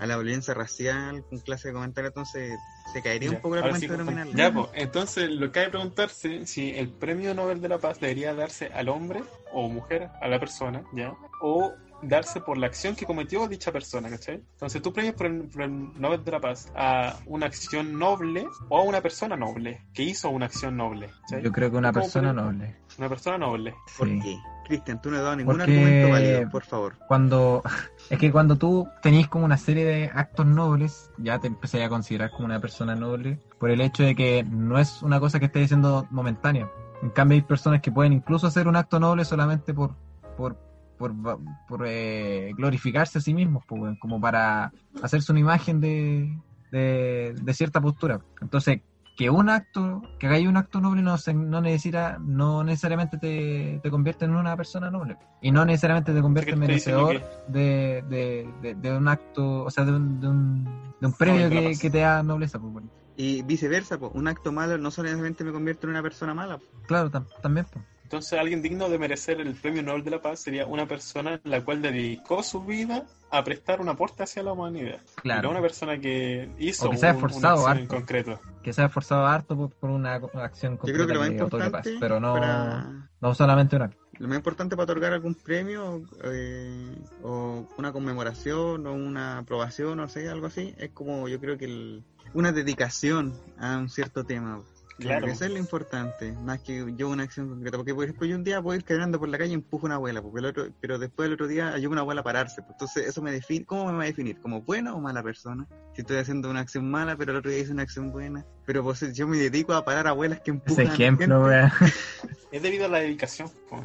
a 0.00 0.06
la 0.06 0.16
violencia 0.16 0.54
racial, 0.54 1.24
con 1.28 1.38
clase 1.40 1.68
de 1.68 1.74
comentarios, 1.74 2.10
entonces 2.10 2.58
se 2.92 3.02
caería 3.02 3.30
Ya, 3.30 3.36
un 3.36 3.42
poco 3.42 3.56
el 3.56 3.64
argumento 3.64 4.14
sí. 4.24 4.30
Ya, 4.34 4.52
pues, 4.52 4.68
entonces 4.74 5.30
lo 5.30 5.50
que 5.50 5.60
hay 5.60 5.64
que 5.66 5.70
preguntarse 5.72 6.46
si 6.46 6.70
el 6.70 6.88
premio 6.90 7.34
Nobel 7.34 7.60
de 7.60 7.68
la 7.68 7.78
Paz 7.78 8.00
debería 8.00 8.34
darse 8.34 8.66
al 8.74 8.88
hombre 8.88 9.22
o 9.52 9.68
mujer, 9.68 10.10
a 10.20 10.28
la 10.28 10.38
persona, 10.38 10.82
¿ya? 10.92 11.14
O 11.40 11.72
darse 12.02 12.40
por 12.40 12.58
la 12.58 12.66
acción 12.66 12.94
que 12.94 13.06
cometió 13.06 13.46
dicha 13.48 13.72
persona, 13.72 14.10
¿cachai? 14.10 14.34
Entonces 14.34 14.82
tú 14.82 14.92
premias 14.92 15.14
por 15.14 15.26
el, 15.26 15.48
por 15.48 15.62
el 15.62 16.00
Nobel 16.00 16.22
de 16.24 16.30
la 16.32 16.40
Paz 16.40 16.70
a 16.76 17.18
una 17.26 17.46
acción 17.46 17.98
noble 17.98 18.46
o 18.68 18.78
a 18.78 18.82
una 18.82 19.00
persona 19.00 19.36
noble, 19.36 19.84
que 19.94 20.02
hizo 20.02 20.28
una 20.30 20.46
acción 20.46 20.76
noble, 20.76 21.10
¿cachai? 21.22 21.42
Yo 21.42 21.52
creo 21.52 21.70
que 21.70 21.76
una 21.76 21.92
¿Cómo 21.92 22.02
persona 22.02 22.32
noble. 22.32 22.76
Una 22.98 23.08
persona 23.08 23.38
noble. 23.38 23.74
¿Por 23.96 24.08
Sí. 24.08 24.20
qué? 24.22 24.36
Cristian, 24.64 25.00
tú 25.00 25.10
no 25.10 25.16
has 25.16 25.22
dado 25.22 25.36
ningún 25.36 25.56
Porque- 25.56 25.72
argumento 25.72 26.08
válido, 26.10 26.50
por 26.50 26.64
favor. 26.64 26.94
Cuando 27.06 27.62
es 28.10 28.18
que 28.18 28.32
cuando 28.32 28.56
tú 28.56 28.88
tenés 29.02 29.28
como 29.28 29.44
una 29.44 29.56
serie 29.56 29.84
de 29.84 30.10
actos 30.14 30.46
nobles, 30.46 31.10
ya 31.18 31.38
te 31.38 31.46
empezaría 31.46 31.86
a 31.86 31.90
considerar 31.90 32.30
como 32.30 32.46
una 32.46 32.60
persona 32.60 32.94
noble 32.94 33.38
por 33.58 33.70
el 33.70 33.80
hecho 33.80 34.02
de 34.02 34.14
que 34.14 34.44
no 34.44 34.78
es 34.78 35.02
una 35.02 35.20
cosa 35.20 35.38
que 35.38 35.46
estés 35.46 35.62
diciendo 35.62 36.06
momentánea. 36.10 36.68
En 37.02 37.10
cambio 37.10 37.36
hay 37.36 37.42
personas 37.42 37.80
que 37.80 37.92
pueden 37.92 38.12
incluso 38.12 38.46
hacer 38.46 38.66
un 38.66 38.76
acto 38.76 38.98
noble 38.98 39.24
solamente 39.24 39.72
por 39.74 39.94
por 40.36 40.56
por, 40.96 41.84
eh, 41.86 42.52
glorificarse 42.56 43.18
a 43.18 43.20
sí 43.20 43.34
mismos, 43.34 43.64
pues, 43.66 43.98
como 43.98 44.20
para 44.20 44.72
hacerse 45.02 45.32
una 45.32 45.40
imagen 45.40 45.80
de, 45.80 46.38
de, 46.70 47.34
de 47.42 47.52
cierta 47.54 47.80
postura. 47.80 48.20
Entonces, 48.40 48.80
que 49.16 49.30
un 49.30 49.48
acto, 49.48 50.02
que 50.18 50.26
hagáis 50.26 50.46
un 50.48 50.56
acto 50.56 50.80
noble 50.80 51.00
no, 51.02 51.16
se- 51.18 51.34
no 51.34 51.60
necesita, 51.60 52.18
no 52.20 52.64
necesariamente 52.64 53.16
te, 53.18 53.78
te 53.82 53.90
convierte 53.90 54.24
en 54.24 54.34
una 54.34 54.56
persona 54.56 54.90
noble. 54.90 55.16
Y 55.40 55.52
no 55.52 55.64
necesariamente 55.64 56.12
te 56.12 56.20
convierte 56.20 56.50
en 56.52 56.58
merecedor 56.60 57.22
de, 57.48 58.04
de, 58.08 58.52
de, 58.62 58.74
de 58.74 58.96
un 58.96 59.06
acto, 59.08 59.64
o 59.64 59.70
sea, 59.70 59.84
de 59.84 59.92
un, 59.92 60.20
de 60.20 60.28
un, 60.28 60.64
de 61.00 61.06
un 61.06 61.12
premio 61.12 61.48
que, 61.50 61.76
que 61.80 61.90
te 61.90 61.98
da 61.98 62.22
nobleza, 62.22 62.58
pues, 62.58 62.72
bueno. 62.72 62.88
Y 63.16 63.42
viceversa, 63.42 63.98
pues, 63.98 64.10
un 64.14 64.26
acto 64.26 64.50
malo 64.50 64.76
no 64.78 64.90
solamente 64.90 65.44
me 65.44 65.52
convierte 65.52 65.86
en 65.86 65.90
una 65.90 66.02
persona 66.02 66.34
mala. 66.34 66.58
pues. 66.58 66.70
Claro, 66.88 67.10
tam- 67.10 67.26
también, 67.40 67.66
pues. 67.72 67.84
Entonces 68.14 68.38
alguien 68.38 68.62
digno 68.62 68.88
de 68.88 68.96
merecer 68.96 69.40
el 69.40 69.54
premio 69.56 69.82
Nobel 69.82 70.04
de 70.04 70.12
la 70.12 70.22
Paz 70.22 70.38
sería 70.38 70.66
una 70.66 70.86
persona 70.86 71.40
la 71.42 71.64
cual 71.64 71.82
dedicó 71.82 72.44
su 72.44 72.62
vida 72.62 73.02
a 73.28 73.42
prestar 73.42 73.80
un 73.80 73.88
aporte 73.88 74.22
hacia 74.22 74.44
la 74.44 74.52
humanidad. 74.52 75.00
Claro. 75.16 75.42
no 75.42 75.50
una 75.50 75.60
persona 75.60 75.98
que 75.98 76.48
hizo 76.60 76.86
O 76.86 76.90
que 76.90 76.96
se 76.96 77.08
ha 77.08 77.10
un- 77.10 77.16
una 77.16 77.26
esforzado 77.26 77.54
acción 77.66 77.76
en 77.78 77.82
harto. 77.82 77.94
concreto. 77.96 78.40
Que 78.62 78.72
se 78.72 78.82
ha 78.82 78.86
esforzado 78.86 79.26
harto 79.26 79.56
por, 79.56 79.70
por 79.70 79.90
una, 79.90 80.14
acción 80.14 80.74
Yo 80.74 80.78
concreta 80.78 80.94
creo 80.96 81.06
que 81.08 81.14
lo 81.14 81.20
más 81.22 81.30
importante 81.30 81.70
paz, 81.72 81.88
pero 81.98 82.20
no, 82.20 82.34
para, 82.34 83.08
no 83.20 83.34
solamente 83.34 83.74
una. 83.74 83.90
Lo 84.20 84.28
más 84.28 84.36
importante 84.36 84.76
para 84.76 84.84
otorgar 84.84 85.12
algún 85.12 85.34
premio 85.34 86.02
eh, 86.22 86.94
o 87.24 87.66
una 87.76 87.90
conmemoración 87.92 88.86
o 88.86 88.92
una 88.94 89.38
aprobación 89.38 89.98
o 89.98 90.08
sé, 90.08 90.28
algo 90.28 90.46
así, 90.46 90.72
es 90.78 90.90
como 90.90 91.26
yo 91.28 91.40
creo 91.40 91.58
que 91.58 91.64
el- 91.64 92.04
una 92.32 92.52
dedicación 92.52 93.34
a 93.58 93.76
un 93.76 93.88
cierto 93.88 94.22
tema. 94.22 94.60
Claro. 94.98 95.26
Eso 95.26 95.44
es 95.44 95.50
lo 95.50 95.58
importante, 95.58 96.32
más 96.32 96.60
que 96.60 96.94
yo 96.96 97.08
una 97.08 97.24
acción 97.24 97.48
concreta. 97.48 97.76
Porque, 97.76 97.94
por 97.94 98.04
ejemplo, 98.04 98.26
yo 98.26 98.36
un 98.36 98.44
día 98.44 98.62
puedo 98.62 98.76
ir 98.78 98.84
caminando 98.84 99.18
por 99.18 99.28
la 99.28 99.38
calle 99.38 99.50
y 99.50 99.54
empujo 99.54 99.86
a 99.86 99.88
una 99.88 99.94
abuela, 99.96 100.22
porque 100.22 100.38
el 100.38 100.44
otro, 100.46 100.68
pero 100.80 100.98
después 100.98 101.26
el 101.26 101.34
otro 101.34 101.48
día 101.48 101.72
ayudo 101.74 101.90
a 101.90 101.92
una 101.92 102.00
abuela 102.02 102.20
a 102.20 102.24
pararse. 102.24 102.62
pues, 102.62 102.72
Entonces, 102.72 103.06
eso 103.08 103.20
me 103.20 103.32
define, 103.32 103.64
¿cómo 103.64 103.86
me 103.86 103.92
va 103.92 104.02
a 104.04 104.06
definir? 104.06 104.38
¿Como 104.40 104.62
buena 104.62 104.94
o 104.94 105.00
mala 105.00 105.22
persona? 105.22 105.66
Si 105.94 106.02
estoy 106.02 106.18
haciendo 106.18 106.48
una 106.50 106.60
acción 106.60 106.88
mala, 106.90 107.16
pero 107.16 107.32
el 107.32 107.38
otro 107.38 107.50
día 107.50 107.60
hice 107.60 107.72
una 107.72 107.82
acción 107.82 108.12
buena. 108.12 108.44
Pero 108.66 108.82
pues, 108.84 109.12
yo 109.14 109.26
me 109.26 109.36
dedico 109.36 109.72
a 109.74 109.84
parar 109.84 110.06
a 110.06 110.10
abuelas 110.10 110.40
que 110.40 110.52
empujan 110.52 110.84
Ese 110.86 110.92
a 110.92 110.94
ejemplo, 110.94 111.44
gente. 111.44 111.48
weón. 111.48 111.70
Es 112.52 112.62
debido 112.62 112.84
a 112.84 112.88
la 112.88 112.98
dedicación 112.98 113.50
po, 113.68 113.82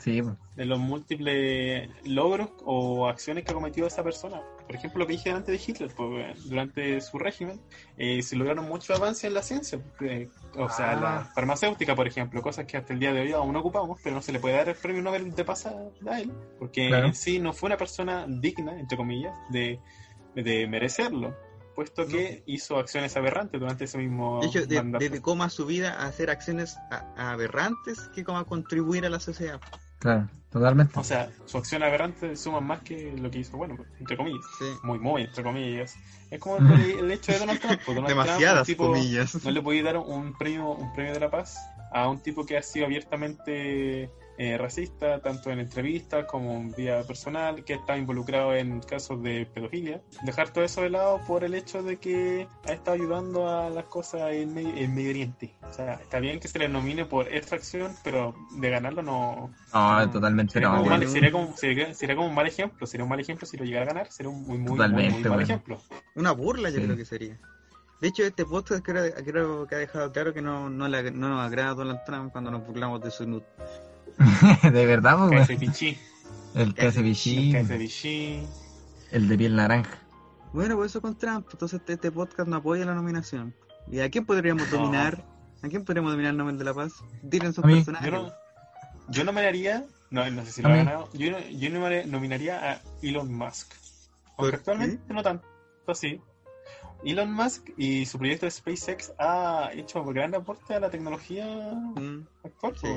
Sí, 0.00 0.22
de 0.56 0.64
los 0.64 0.78
múltiples 0.78 1.90
logros 2.04 2.48
o 2.64 3.06
acciones 3.06 3.44
que 3.44 3.52
ha 3.52 3.54
cometido 3.54 3.86
esa 3.86 4.02
persona. 4.02 4.40
Por 4.66 4.74
ejemplo, 4.74 5.00
lo 5.00 5.06
que 5.06 5.12
dije 5.12 5.30
antes 5.30 5.58
de 5.58 5.72
Hitler, 5.72 5.90
pues, 5.94 6.48
durante 6.48 7.00
su 7.00 7.18
régimen 7.18 7.60
eh, 7.98 8.22
se 8.22 8.36
lograron 8.36 8.66
muchos 8.68 8.96
avances 8.96 9.24
en 9.24 9.34
la 9.34 9.42
ciencia. 9.42 9.78
porque, 9.78 10.28
o 10.56 10.68
sea, 10.70 10.92
Ah. 10.92 11.00
la 11.00 11.24
farmacéutica, 11.34 11.94
por 11.94 12.06
ejemplo, 12.08 12.40
cosas 12.42 12.64
que 12.66 12.76
hasta 12.76 12.92
el 12.92 12.98
día 12.98 13.12
de 13.12 13.20
hoy 13.20 13.32
aún 13.32 13.54
ocupamos, 13.56 14.00
pero 14.02 14.14
no 14.16 14.22
se 14.22 14.32
le 14.32 14.40
puede 14.40 14.56
dar 14.56 14.68
el 14.70 14.74
premio 14.76 15.02
Nobel 15.02 15.34
de 15.34 15.44
Paz 15.44 15.66
a 15.66 16.20
él, 16.20 16.32
porque 16.58 16.88
Claro. 16.88 17.06
en 17.08 17.14
sí 17.14 17.38
no 17.38 17.52
fue 17.52 17.66
una 17.68 17.76
persona 17.76 18.24
digna, 18.28 18.78
entre 18.80 18.96
comillas, 18.96 19.34
de, 19.50 19.78
de 20.34 20.66
merecerlo, 20.66 21.36
puesto 21.74 22.06
que 22.06 22.42
hizo 22.46 22.76
acciones 22.78 23.16
aberrantes 23.16 23.58
durante 23.60 23.84
ese 23.84 23.98
mismo 23.98 24.40
De 24.40 24.46
hecho, 24.48 24.66
de- 24.66 24.76
mandato. 24.76 25.04
dedicó 25.04 25.34
más 25.34 25.52
su 25.52 25.66
vida 25.66 25.94
a 25.94 26.06
hacer 26.06 26.30
acciones 26.30 26.76
a- 26.90 27.32
aberrantes 27.32 28.08
que 28.14 28.22
como 28.24 28.38
a 28.38 28.44
contribuir 28.44 29.04
a 29.06 29.10
la 29.10 29.18
sociedad. 29.20 29.60
Claro, 30.00 30.28
totalmente. 30.50 30.98
O 30.98 31.04
sea, 31.04 31.30
su 31.46 31.56
acción 31.58 31.82
aberrante 31.84 32.34
suma 32.34 32.60
más 32.60 32.80
que 32.80 33.12
lo 33.16 33.30
que 33.30 33.38
hizo 33.38 33.56
bueno, 33.56 33.76
pues, 33.76 33.88
entre 34.00 34.16
comillas. 34.16 34.44
Sí. 34.58 34.64
Muy, 34.82 34.98
muy, 34.98 35.22
entre 35.22 35.44
comillas. 35.44 35.94
Es 36.30 36.40
como 36.40 36.56
el, 36.74 36.80
el 36.98 37.10
hecho 37.12 37.30
de 37.32 37.38
Donald 37.38 37.60
Trump. 37.60 37.80
pues, 37.86 37.94
Donald 37.96 38.12
Trump, 38.12 38.26
Demasiadas 38.26 38.60
un 38.68 38.74
tipo- 38.74 38.86
comillas. 38.88 39.44
No 39.44 39.50
le 39.52 39.62
podía 39.62 39.82
dar 39.84 39.96
un 39.98 40.36
premio, 40.36 40.70
un 40.72 40.92
premio 40.92 41.12
de 41.12 41.20
la 41.20 41.30
paz 41.30 41.56
a 41.92 42.08
un 42.08 42.18
tipo 42.20 42.44
que 42.44 42.56
ha 42.56 42.62
sido 42.62 42.86
abiertamente 42.86 44.10
eh, 44.38 44.56
racista, 44.56 45.20
tanto 45.20 45.50
en 45.50 45.60
entrevistas 45.60 46.24
como 46.26 46.52
en 46.52 46.72
vía 46.72 47.02
personal, 47.02 47.62
que 47.64 47.74
está 47.74 47.96
involucrado 47.98 48.54
en 48.54 48.80
casos 48.80 49.22
de 49.22 49.46
pedofilia. 49.52 50.00
Dejar 50.22 50.50
todo 50.50 50.64
eso 50.64 50.80
de 50.82 50.90
lado 50.90 51.20
por 51.26 51.44
el 51.44 51.54
hecho 51.54 51.82
de 51.82 51.98
que 51.98 52.48
ha 52.66 52.72
estado 52.72 52.94
ayudando 52.94 53.48
a 53.48 53.68
las 53.68 53.84
cosas 53.84 54.32
en 54.32 54.54
Medio, 54.54 54.74
en 54.76 54.94
Medio 54.94 55.10
Oriente. 55.10 55.54
O 55.68 55.72
sea, 55.72 55.94
está 55.94 56.20
bien 56.20 56.40
que 56.40 56.48
se 56.48 56.58
le 56.58 56.68
nomine 56.68 57.04
por 57.04 57.28
esta 57.28 57.56
acción, 57.56 57.92
pero 58.02 58.34
de 58.58 58.70
ganarlo 58.70 59.02
no, 59.02 59.50
No, 59.74 60.10
totalmente 60.10 60.54
Sería, 60.54 60.68
no, 60.70 60.78
como 60.78 60.90
mal, 60.90 61.06
sería, 61.08 61.30
como, 61.32 61.56
sería, 61.56 61.92
sería 61.94 62.16
como 62.16 62.28
un 62.28 62.34
mal 62.34 62.46
ejemplo, 62.46 62.86
sería 62.86 63.04
un 63.04 63.10
mal 63.10 63.20
ejemplo 63.20 63.46
si 63.46 63.56
lo 63.58 63.64
llegara 63.64 63.84
a 63.84 63.88
ganar, 63.94 64.10
sería 64.10 64.30
un 64.30 64.40
muy, 64.42 64.56
muy, 64.56 64.58
muy, 64.58 64.76
Totalmente, 64.78 65.12
muy 65.12 65.20
mal 65.22 65.30
bueno. 65.32 65.42
ejemplo. 65.42 65.80
Una 66.14 66.32
burla 66.32 66.70
yo 66.70 66.76
Sí. 66.78 66.84
creo 66.84 66.96
que 66.96 67.04
sería. 67.04 67.38
De 68.00 68.08
hecho, 68.08 68.22
este 68.24 68.46
podcast 68.46 68.82
creo, 68.82 69.12
creo 69.22 69.66
que 69.66 69.74
ha 69.74 69.78
dejado 69.78 70.10
claro 70.10 70.32
que 70.32 70.40
no, 70.40 70.70
no, 70.70 70.88
le- 70.88 71.10
no 71.10 71.28
nos 71.28 71.46
agrada 71.46 71.72
a 71.72 71.74
Donald 71.74 72.00
Trump 72.06 72.32
cuando 72.32 72.50
nos 72.50 72.66
burlamos 72.66 73.02
de 73.02 73.10
su 73.10 73.26
nud. 73.26 73.42
de 74.72 74.86
verdad, 74.86 75.16
pues, 75.28 75.48
El 75.50 76.74
el 79.12 79.28
de 79.28 79.38
piel 79.38 79.56
naranja. 79.56 79.98
Bueno, 80.52 80.76
pues 80.76 80.90
eso 80.92 81.00
con 81.00 81.16
Trump. 81.16 81.46
Entonces 81.52 81.80
este, 81.80 81.94
este 81.94 82.10
podcast 82.12 82.48
no 82.48 82.56
apoya 82.56 82.84
la 82.84 82.94
nominación. 82.94 83.54
¿Y 83.90 84.00
a 84.00 84.10
quién 84.10 84.24
podríamos 84.26 84.70
No. 84.70 84.78
dominar? 84.78 85.24
¿A 85.62 85.68
quién 85.68 85.84
podríamos 85.84 86.12
dominar 86.12 86.32
el 86.32 86.36
Nobel 86.38 86.58
de 86.58 86.64
la 86.64 86.74
Paz? 86.74 86.92
Tienen 87.28 87.52
sus 87.52 87.64
personajes. 87.64 88.10
Yo, 88.10 88.22
no, 88.22 88.32
yo 89.08 89.24
nominaría, 89.24 89.84
no, 90.10 90.28
no 90.30 90.44
sé 90.44 90.52
si 90.52 90.62
lo 90.62 90.68
ha 90.68 90.76
ganado, 90.76 91.08
yo, 91.12 91.38
yo 91.50 91.70
nominaría 92.06 92.72
a 92.72 92.82
Elon 93.02 93.32
Musk. 93.32 93.72
Aunque 94.36 94.36
¿Por 94.36 94.54
actualmente 94.54 95.12
no 95.14 95.22
tanto 95.22 95.46
así. 95.86 96.20
Elon 97.04 97.32
Musk 97.32 97.70
y 97.76 98.06
su 98.06 98.18
proyecto 98.18 98.46
de 98.46 98.50
SpaceX 98.50 99.12
ha 99.18 99.70
hecho 99.72 100.02
un 100.02 100.12
gran 100.14 100.34
aporte 100.34 100.74
a 100.74 100.80
la 100.80 100.90
tecnología 100.90 101.46
Mm, 101.96 102.26
actual. 102.44 102.74
Sí. 102.80 102.88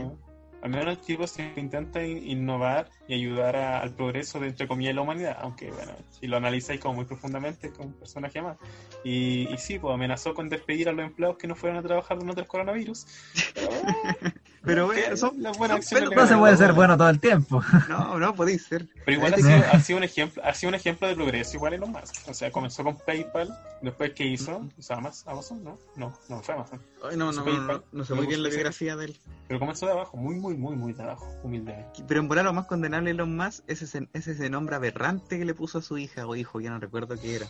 Al 0.64 0.70
menos 0.70 1.02
tipo 1.02 1.28
se 1.28 1.54
intenta 1.58 2.06
in- 2.06 2.26
innovar 2.26 2.90
y 3.06 3.16
ayudar 3.16 3.58
al 3.58 3.94
progreso 3.94 4.40
de, 4.40 4.48
entre 4.48 4.66
comillas, 4.66 4.96
la 4.96 5.02
humanidad. 5.02 5.38
Aunque, 5.42 5.70
bueno, 5.70 5.92
si 6.10 6.26
lo 6.26 6.38
analizáis 6.38 6.80
como 6.80 6.96
muy 6.96 7.06
profundamente, 7.06 7.68
es 7.68 7.74
como 7.74 7.90
un 7.90 7.94
personaje 7.96 8.42
más. 8.42 8.58
Y, 9.04 9.50
sí, 9.58 9.78
pues 9.78 9.94
amenazó 9.94 10.34
con 10.34 10.48
despedir 10.48 10.88
a 10.88 10.94
los 10.94 11.06
empleados 11.06 11.38
que 11.38 11.48
no 11.48 11.56
fueran 11.56 11.80
a 11.80 11.84
trabajar 11.84 12.18
durante 12.18 12.40
el 12.40 12.48
coronavirus. 12.48 13.06
Pero 14.66 14.86
bueno, 14.86 15.18
son, 15.18 15.42
las 15.42 15.58
buenas 15.58 15.86
son 15.86 15.98
acciones 15.98 16.10
le 16.10 16.16
No 16.16 16.28
se 16.28 16.38
puede 16.38 16.58
ser 16.58 16.74
bueno 16.74 16.98
todo 16.98 17.10
el 17.10 17.20
tiempo. 17.20 17.62
No, 17.90 18.18
no 18.18 18.34
podéis 18.34 18.66
ser. 18.66 18.88
Pero 19.06 19.18
igual 19.18 19.34
ha 19.34 19.38
sido, 19.38 19.64
ha 19.72 19.80
sido 19.80 19.98
un 19.98 20.04
ejemplo, 20.04 20.44
ha 20.44 20.54
sido 20.54 20.70
un 20.70 20.76
ejemplo 20.76 21.08
de 21.08 21.16
progreso 21.16 21.58
igual 21.58 21.74
Elon 21.74 21.92
Musk. 21.92 22.30
O 22.30 22.34
sea, 22.34 22.50
comenzó 22.50 22.84
con 22.84 22.98
PayPal, 22.98 23.54
después 23.82 24.14
que 24.14 24.26
hizo, 24.26 24.66
o 24.78 24.82
sea, 24.82 24.98
más 25.02 25.28
Amazon, 25.28 25.64
¿no? 25.64 25.78
No, 25.98 26.18
no 26.30 26.42
fue 26.42 26.56
Amazon. 26.56 26.82
Ay, 27.04 27.18
no, 27.18 27.32
no, 27.34 27.44
no, 27.44 27.62
no, 27.62 27.84
no 27.92 28.06
sé 28.06 28.14
muy 28.14 28.26
bien 28.26 28.42
la 28.42 28.50
biografía 28.50 28.96
de 28.96 29.06
él. 29.06 29.20
Pero 29.48 29.60
comenzó 29.60 29.86
de 29.86 29.92
abajo, 29.92 30.16
muy, 30.16 30.36
muy, 30.36 30.56
muy, 30.56 30.76
muy 30.76 30.94
de 30.94 31.04
abajo, 31.04 31.28
humildemente. 31.44 32.04
Pero 32.08 32.22
en 32.22 32.30
volar 32.30 32.46
lo 32.46 32.54
más 32.54 32.66
condenable 32.66 33.10
de 33.10 33.16
Elon 33.16 33.36
Musk 33.36 33.64
es 33.68 33.82
ese, 33.82 34.08
es 34.14 34.28
ese 34.28 34.50
nombre 34.50 34.78
aberrante 34.78 35.38
que 35.38 35.46
le 35.46 35.54
puso 35.54 35.80
a 35.80 35.82
su 35.82 35.98
hija 35.98 36.26
o 36.26 36.36
hijo, 36.36 36.62
ya 36.62 36.70
no 36.70 36.80
recuerdo 36.80 37.16
qué 37.20 37.36
era. 37.36 37.48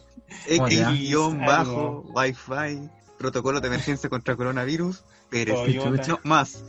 Oh. 0.60 0.68
X-bajo, 0.68 2.06
Wi-Fi, 2.16 2.90
protocolo 3.20 3.62
de 3.62 3.68
emergencia 3.68 4.10
contra 4.10 4.36
coronavirus, 4.36 5.04
Toyota. 5.46 6.08
No, 6.08 6.20
más. 6.24 6.64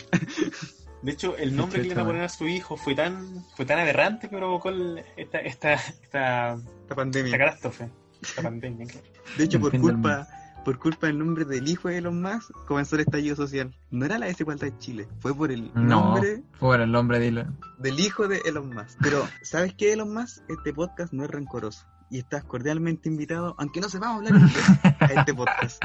De 1.03 1.13
hecho, 1.13 1.37
el 1.37 1.55
nombre 1.55 1.83
que 1.83 1.89
le 1.89 1.93
iban 1.93 2.05
a 2.05 2.07
poner 2.07 2.23
a 2.23 2.29
su 2.31 2.47
hijo 2.49 2.77
fue 2.79 2.95
tan, 2.95 3.45
fue 3.57 3.67
tan 3.67 3.79
aberrante 3.79 4.29
que 4.31 4.37
provocó 4.39 4.71
el- 4.71 5.05
esta, 5.17 5.39
esta, 5.39 5.75
esta, 5.75 6.21
La 6.57 6.59
esta 6.83 6.95
pandemia. 6.95 7.37
catástrofe, 7.39 7.91
esta 8.23 8.43
pandemia. 8.43 8.87
De 9.37 9.45
hecho, 9.45 9.61
por 9.61 9.79
culpa, 9.79 10.27
por 10.65 10.79
culpa 10.79 11.07
del 11.09 11.19
nombre 11.19 11.45
del 11.45 11.69
hijo 11.69 11.89
de 11.89 11.99
Elon 11.99 12.23
Musk, 12.23 12.53
comenzó 12.67 12.95
el 12.97 13.03
estallido 13.03 13.37
social. 13.37 13.75
No 13.91 14.07
era 14.07 14.19
la 14.19 14.27
desigualdad 14.27 14.69
de 14.69 14.79
Chile, 14.79 15.07
fue 15.21 15.35
por 15.35 15.53
el 15.53 15.71
No, 15.75 15.83
nombre 16.15 16.43
fue 16.59 16.83
el 16.83 16.91
nombre 16.91 17.19
de 17.19 17.29
Elon. 17.29 17.59
del 17.79 18.01
hijo 18.01 18.27
de 18.27 18.39
Elon 18.47 18.71
Musk. 18.75 18.99
Pero, 19.03 19.29
¿sabes 19.43 19.75
qué, 19.75 19.93
Elon 19.93 20.15
Musk? 20.15 20.43
Este 20.49 20.73
podcast 20.73 21.13
no 21.13 21.25
es 21.25 21.31
rencoroso. 21.31 21.87
Y 22.11 22.19
estás 22.21 22.45
cordialmente 22.45 23.09
invitado, 23.09 23.55
aunque 23.59 23.81
no 23.81 23.89
sepamos 23.91 24.19
hablar 24.27 24.41
inglés, 24.41 24.65
a 25.01 25.07
este 25.07 25.35
podcast. 25.35 25.83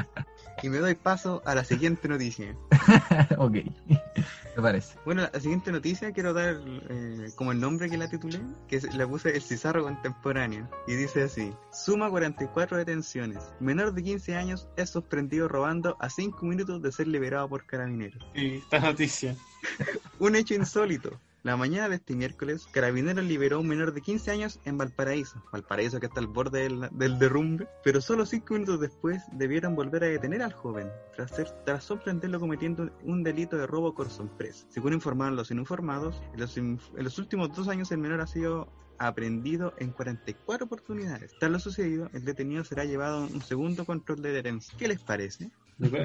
Y 0.62 0.68
me 0.68 0.78
doy 0.78 0.94
paso 0.94 1.42
a 1.44 1.54
la 1.54 1.64
siguiente 1.64 2.08
noticia. 2.08 2.54
ok, 3.38 3.52
me 4.56 4.62
parece. 4.62 4.96
Bueno, 5.04 5.28
la 5.32 5.40
siguiente 5.40 5.72
noticia 5.72 6.12
quiero 6.12 6.32
dar 6.32 6.60
eh, 6.88 7.30
como 7.36 7.52
el 7.52 7.60
nombre 7.60 7.88
que 7.88 7.96
la 7.96 8.08
titulé, 8.08 8.40
que 8.68 8.76
es- 8.76 8.94
la 8.94 9.06
puse 9.06 9.34
El 9.34 9.42
Cizarro 9.42 9.82
Contemporáneo. 9.84 10.68
Y 10.86 10.94
dice 10.94 11.22
así, 11.22 11.52
suma 11.72 12.10
44 12.10 12.76
detenciones. 12.76 13.42
Menor 13.60 13.92
de 13.94 14.02
15 14.02 14.36
años 14.36 14.68
es 14.76 14.90
sorprendido 14.90 15.48
robando 15.48 15.96
a 16.00 16.10
5 16.10 16.44
minutos 16.46 16.82
de 16.82 16.92
ser 16.92 17.08
liberado 17.08 17.48
por 17.48 17.64
carabineros. 17.66 18.22
Y 18.34 18.56
esta 18.58 18.80
noticia. 18.80 19.36
Un 20.18 20.36
hecho 20.36 20.54
insólito. 20.54 21.18
La 21.42 21.56
mañana 21.56 21.88
de 21.88 21.94
este 21.96 22.14
miércoles, 22.14 22.66
Carabineros 22.70 23.24
liberó 23.24 23.56
a 23.56 23.60
un 23.60 23.66
menor 23.68 23.94
de 23.94 24.02
15 24.02 24.30
años 24.30 24.60
en 24.66 24.76
Valparaíso. 24.76 25.42
Valparaíso 25.50 25.98
que 25.98 26.04
está 26.06 26.20
al 26.20 26.26
borde 26.26 26.64
del, 26.64 26.88
del 26.92 27.18
derrumbe. 27.18 27.66
Pero 27.82 28.02
solo 28.02 28.26
5 28.26 28.52
minutos 28.52 28.78
después 28.80 29.22
debieron 29.32 29.74
volver 29.74 30.04
a 30.04 30.08
detener 30.08 30.42
al 30.42 30.52
joven, 30.52 30.90
tras, 31.16 31.30
ser- 31.30 31.50
tras 31.64 31.84
sorprenderlo 31.84 32.40
cometiendo 32.40 32.90
un 33.04 33.22
delito 33.22 33.56
de 33.56 33.66
robo 33.66 33.94
por 33.94 34.10
sorpresa. 34.10 34.66
Según 34.68 34.92
informaron 34.92 35.34
los 35.34 35.50
ininformados, 35.50 36.22
en 36.34 36.40
los, 37.04 37.18
últimos 37.18 37.56
dos 37.56 37.68
años 37.68 37.90
el 37.90 37.98
menor 37.98 38.20
ha 38.20 38.26
sido 38.26 38.68
aprendido 38.98 39.72
en 39.78 39.92
44 39.92 40.66
oportunidades. 40.66 41.32
Tras 41.38 41.50
lo 41.50 41.58
sucedido, 41.58 42.10
el 42.12 42.26
detenido 42.26 42.64
será 42.64 42.84
llevado 42.84 43.16
a 43.16 43.20
un 43.22 43.40
segundo 43.40 43.86
control 43.86 44.20
de 44.20 44.32
detención. 44.32 44.78
¿Qué 44.78 44.88
les 44.88 45.00
parece? 45.02 45.50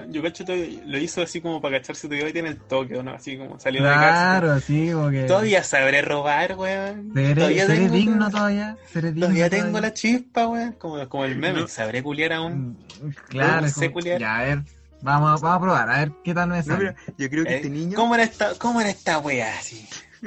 Yo, 0.10 0.22
cacho 0.24 0.46
lo 0.86 0.98
hizo 0.98 1.22
así 1.22 1.41
como 1.41 1.62
para 1.62 1.79
cacharse 1.79 2.08
todavía 2.08 2.32
tiene 2.32 2.48
el 2.50 2.58
toque, 2.58 2.98
¿o 2.98 3.03
¿no? 3.03 3.12
Así 3.12 3.38
como 3.38 3.60
salió 3.60 3.84
de 3.84 3.89
Claro, 3.89 4.48
casa. 4.48 4.55
así 4.58 4.91
como 4.94 5.10
que. 5.10 5.24
Todavía 5.25 5.63
sabré 5.63 6.01
robar, 6.01 6.55
weón. 6.58 7.12
Seré, 7.13 7.36
todavía 7.36 7.65
seré 7.65 7.79
tengo, 7.79 7.94
digno 7.94 8.29
todavía. 8.32 8.77
Seré 8.91 9.08
digno 9.12 9.22
Todavía 9.27 9.50
tengo 9.50 9.63
todavía. 9.67 9.82
la 9.82 9.94
chispa, 9.94 10.48
weón. 10.48 10.72
Como, 10.74 11.10
como 11.10 11.25
el 11.25 11.38
meme. 11.38 11.62
No. 11.62 11.67
Sabré 11.67 12.01
culiar 12.01 12.32
a 12.34 12.41
un. 12.41 12.70
Mm, 13.01 13.10
Claro, 13.27 13.62
No 13.63 13.67
sé 13.67 13.74
como- 13.88 13.94
culiar. 13.96 14.20
ya, 14.22 14.38
a 14.38 14.44
ver. 14.44 14.63
Vamos, 15.01 15.41
a- 15.41 15.46
vamos 15.46 15.58
a 15.58 15.60
probar, 15.62 15.89
a 15.91 15.98
ver 16.00 16.12
qué 16.24 16.34
tal 16.34 16.50
me 16.50 16.58
No, 16.58 16.63
sale. 16.63 16.77
mira, 16.79 16.96
yo 17.17 17.29
creo 17.29 17.44
que 17.44 17.51
Eh, 17.51 17.55
este 17.58 17.70
niño... 17.70 17.96
¿Cómo 17.98 18.15
era 18.15 18.24
esta, 18.24 18.58
cómo 18.58 18.79
era 18.82 18.89
esta 18.89 19.20
weá 19.20 19.60
así? 19.60 19.88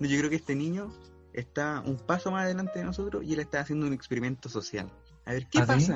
No, 0.00 0.08
yo 0.08 0.18
creo 0.18 0.30
que 0.30 0.36
este 0.36 0.54
niño 0.56 0.90
está 1.32 1.80
un 1.84 1.96
paso 1.98 2.30
más 2.32 2.44
adelante 2.44 2.78
de 2.80 2.84
nosotros 2.84 3.22
y 3.24 3.34
él 3.34 3.40
está 3.40 3.60
haciendo 3.60 3.86
un 3.86 3.92
experimento 3.92 4.48
social. 4.48 4.90
A 5.24 5.32
ver, 5.32 5.46
¿qué 5.46 5.60
¿Ah, 5.60 5.78
sí? 5.78 5.92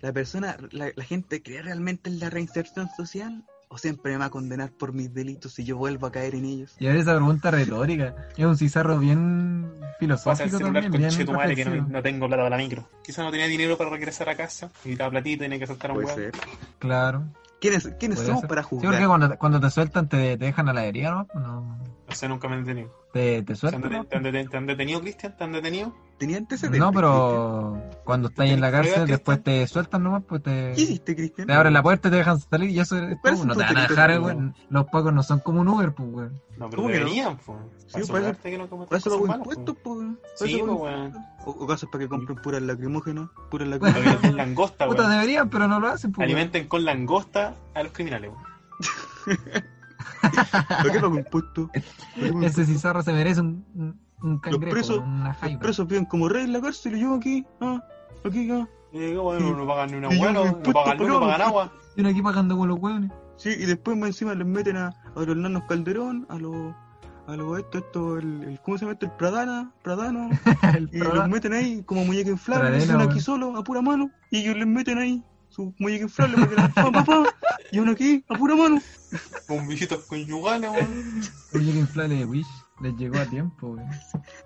¿La 0.00 0.12
persona, 0.12 0.56
la, 0.70 0.90
la 0.94 1.04
gente 1.04 1.42
cree 1.42 1.62
realmente 1.62 2.10
en 2.10 2.18
la 2.20 2.30
reinserción 2.30 2.88
social? 2.96 3.44
¿O 3.68 3.78
siempre 3.78 4.12
me 4.12 4.18
va 4.18 4.26
a 4.26 4.30
condenar 4.30 4.70
por 4.70 4.92
mis 4.92 5.12
delitos 5.12 5.54
si 5.54 5.64
yo 5.64 5.76
vuelvo 5.76 6.06
a 6.06 6.12
caer 6.12 6.36
en 6.36 6.44
ellos? 6.44 6.76
Y 6.78 6.86
a 6.86 6.90
ver 6.90 6.98
esa 7.00 7.14
pregunta 7.16 7.50
retórica. 7.50 8.14
Es 8.36 8.44
un 8.44 8.56
cizarro 8.56 8.98
bien 8.98 9.68
filosófico 9.98 10.58
también, 10.58 10.90
con 10.90 11.00
bien 11.00 11.32
madre 11.32 11.56
que 11.56 11.64
no, 11.64 11.88
no 11.88 12.02
tengo 12.02 12.28
plata 12.28 12.42
para 12.44 12.50
la 12.56 12.62
micro. 12.62 12.88
Quizá 13.02 13.24
no 13.24 13.30
tenía 13.32 13.46
dinero 13.46 13.76
para 13.76 13.90
regresar 13.90 14.28
a 14.28 14.36
casa. 14.36 14.68
Necesitaba 14.76 15.10
platita, 15.10 15.44
tenía 15.44 15.58
que 15.58 15.66
saltar 15.66 15.90
a 15.90 15.94
un 15.94 16.06
ser. 16.06 16.32
Claro. 16.78 17.24
¿Quiénes, 17.60 17.88
quiénes 17.98 18.20
somos 18.20 18.40
ser. 18.42 18.48
para 18.48 18.62
Sí, 18.62 18.68
juzgar? 18.68 18.92
porque 18.92 19.06
cuando, 19.06 19.38
cuando 19.38 19.60
te 19.60 19.70
sueltan 19.70 20.08
te, 20.08 20.36
te 20.36 20.44
dejan 20.44 20.68
a 20.68 20.72
la 20.74 20.84
herida, 20.84 21.10
¿no? 21.10 21.40
no 21.40 21.78
No 22.06 22.14
sé, 22.14 22.28
nunca 22.28 22.46
me 22.48 22.56
han 22.56 22.64
detenido. 22.64 22.94
te, 23.12 23.38
te 23.38 23.42
¿Te 23.44 23.52
han, 23.52 23.56
sueltan. 23.56 24.06
te 24.48 24.56
han 24.56 24.66
detenido, 24.66 25.00
Cristian? 25.00 25.36
¿Te 25.36 25.42
han 25.44 25.52
detenido? 25.52 25.94
¿Tenía 26.18 26.36
antecedentes? 26.38 26.78
No, 26.80 26.92
pero 26.92 27.76
cuando 28.04 28.28
estás 28.28 28.48
en 28.48 28.60
la 28.60 28.68
¿Tenés 28.70 28.72
cárcel, 28.72 28.92
pruebas, 28.92 29.08
después 29.10 29.42
te 29.42 29.66
sueltan 29.66 30.02
nomás, 30.04 30.22
pues 30.28 30.42
te? 30.42 30.72
¿Qué 30.74 30.82
hiciste, 30.82 31.16
Cristian? 31.16 31.46
te 31.48 31.52
abren 31.52 31.72
la 31.72 31.82
puerta 31.82 32.06
y 32.08 32.10
te 32.12 32.16
dejan 32.18 32.38
salir 32.38 32.70
y 32.70 32.78
eso 32.78 32.96
es 32.96 33.18
¿Cuál 33.20 33.34
todo. 33.34 33.42
es 33.42 33.46
No 33.48 33.54
te 33.54 33.62
van 33.64 33.76
a 33.76 33.86
dejar, 33.88 34.10
no? 34.14 34.20
güey. 34.22 34.36
Los 34.70 34.84
pagos 34.86 35.12
no 35.12 35.22
son 35.24 35.40
como 35.40 35.60
un 35.60 35.68
Uber, 35.68 35.92
pues, 35.92 36.10
güey. 36.10 36.28
No, 36.56 36.70
pero 36.70 36.82
¿Cómo 36.82 36.88
que 36.88 36.94
no? 37.00 37.04
deberían, 37.04 37.36
pues. 37.38 37.58
Sí, 37.88 38.12
para 38.12 38.30
eso- 38.30 38.38
que 38.42 38.58
no 38.58 38.66
Para 38.68 38.96
eso 38.98 39.10
pago 39.10 39.26
impuestos, 39.36 39.76
weón. 39.84 40.16
Para 40.22 40.36
Sí, 40.50 40.58
impuestos. 40.60 41.22
O, 41.46 41.66
casos 41.66 41.88
para 41.90 42.04
que 42.04 42.08
compren 42.08 42.38
puras 42.40 42.62
lacrimógenas, 42.62 43.28
puras 43.50 43.68
lacrimógenas. 43.68 44.34
langosta, 44.34 44.86
Puta, 44.86 45.00
weón. 45.02 45.12
deberían, 45.12 45.50
pero 45.50 45.66
no 45.68 45.80
lo 45.80 45.88
hacen, 45.88 46.12
pues. 46.12 46.18
güey. 46.26 46.32
Alimenten 46.32 46.68
con 46.68 46.84
langosta 46.84 47.54
a 47.74 47.82
los 47.82 47.92
criminales, 47.92 48.30
weón. 48.30 49.54
¿Para 50.22 50.92
qué 50.92 51.00
pago 51.00 51.18
impuestos? 51.18 51.68
¿Para 51.70 51.82
qué 52.14 52.32
pago 52.32 52.42
Ese 52.42 52.64
cizarro 52.64 53.02
se 53.02 53.12
merece 53.12 53.40
un, 53.40 53.98
un, 54.22 54.38
cangrejo, 54.38 54.70
presos- 54.76 55.02
una 55.02 55.36
Los 55.42 55.56
presos 55.58 55.86
viven 55.86 56.04
como 56.06 56.28
rey 56.28 56.44
en 56.44 56.52
la 56.52 56.60
cárcel 56.60 56.96
y 56.96 57.00
yo 57.00 57.14
aquí, 57.14 57.44
ah, 57.60 57.82
aquí, 58.24 58.50
ah. 58.50 58.66
Y 58.92 59.14
bueno, 59.14 59.56
no 59.56 59.66
pagan 59.66 59.90
ni 59.90 59.96
una 59.96 60.12
Y 60.12 60.16
yo 60.16 60.22
hueá, 60.22 60.32
no, 60.32 60.42
pagan 60.62 60.62
luz, 60.62 60.84
pero 60.98 61.08
no 61.08 61.14
no, 61.14 61.20
pagan 61.20 61.42
agua. 61.42 61.72
Vienen 61.96 62.12
aquí 62.12 62.22
pagando 62.22 62.56
con 62.56 62.68
los 62.68 62.78
hueones. 62.78 63.10
Sí, 63.36 63.50
y 63.50 63.66
después 63.66 63.96
más 63.96 64.08
encima 64.10 64.34
les 64.34 64.46
meten 64.46 64.76
a, 64.76 64.88
a 65.16 65.20
los 65.20 65.36
nanos 65.36 65.64
Calderón, 65.68 66.24
a 66.28 66.38
los, 66.38 66.72
a 67.26 67.34
los, 67.36 67.58
esto, 67.58 67.78
esto, 67.78 68.18
el, 68.18 68.44
el- 68.44 68.60
¿cómo 68.60 68.78
se 68.78 68.84
llama 68.84 68.92
esto? 68.92 69.06
El 69.06 69.12
Pradana, 69.12 69.72
Pradano, 69.82 70.30
El 70.76 70.88
y 70.92 70.98
los 70.98 71.28
meten 71.28 71.52
ahí 71.52 71.82
como 71.82 72.04
muñeca 72.04 72.30
inflable, 72.30 72.68
Pradena, 72.70 72.94
uno 72.96 73.04
aquí 73.10 73.20
solo, 73.20 73.56
a 73.56 73.64
pura 73.64 73.82
mano, 73.82 74.10
y 74.30 74.38
ellos 74.38 74.56
les 74.56 74.66
meten 74.68 74.98
ahí 74.98 75.22
su 75.48 75.74
muñeca 75.80 76.04
inflable 76.04 76.36
para 76.36 76.48
que 76.48 76.54
la 76.56 76.68
pa, 76.68 76.90
pa, 76.92 77.04
pa, 77.04 77.24
y 77.72 77.78
uno 77.80 77.92
aquí, 77.92 78.24
a 78.28 78.38
pura 78.38 78.54
mano. 78.54 78.80
Con 79.48 79.66
visitas 79.66 79.98
conyugales, 80.08 80.70
weón. 80.70 81.20
Que 81.52 81.58
inflable 81.58 82.14
de 82.16 82.24
Wish 82.26 82.46
les 82.80 82.96
llegó 82.96 83.18
a 83.18 83.26
tiempo, 83.26 83.68
güey. 83.74 83.86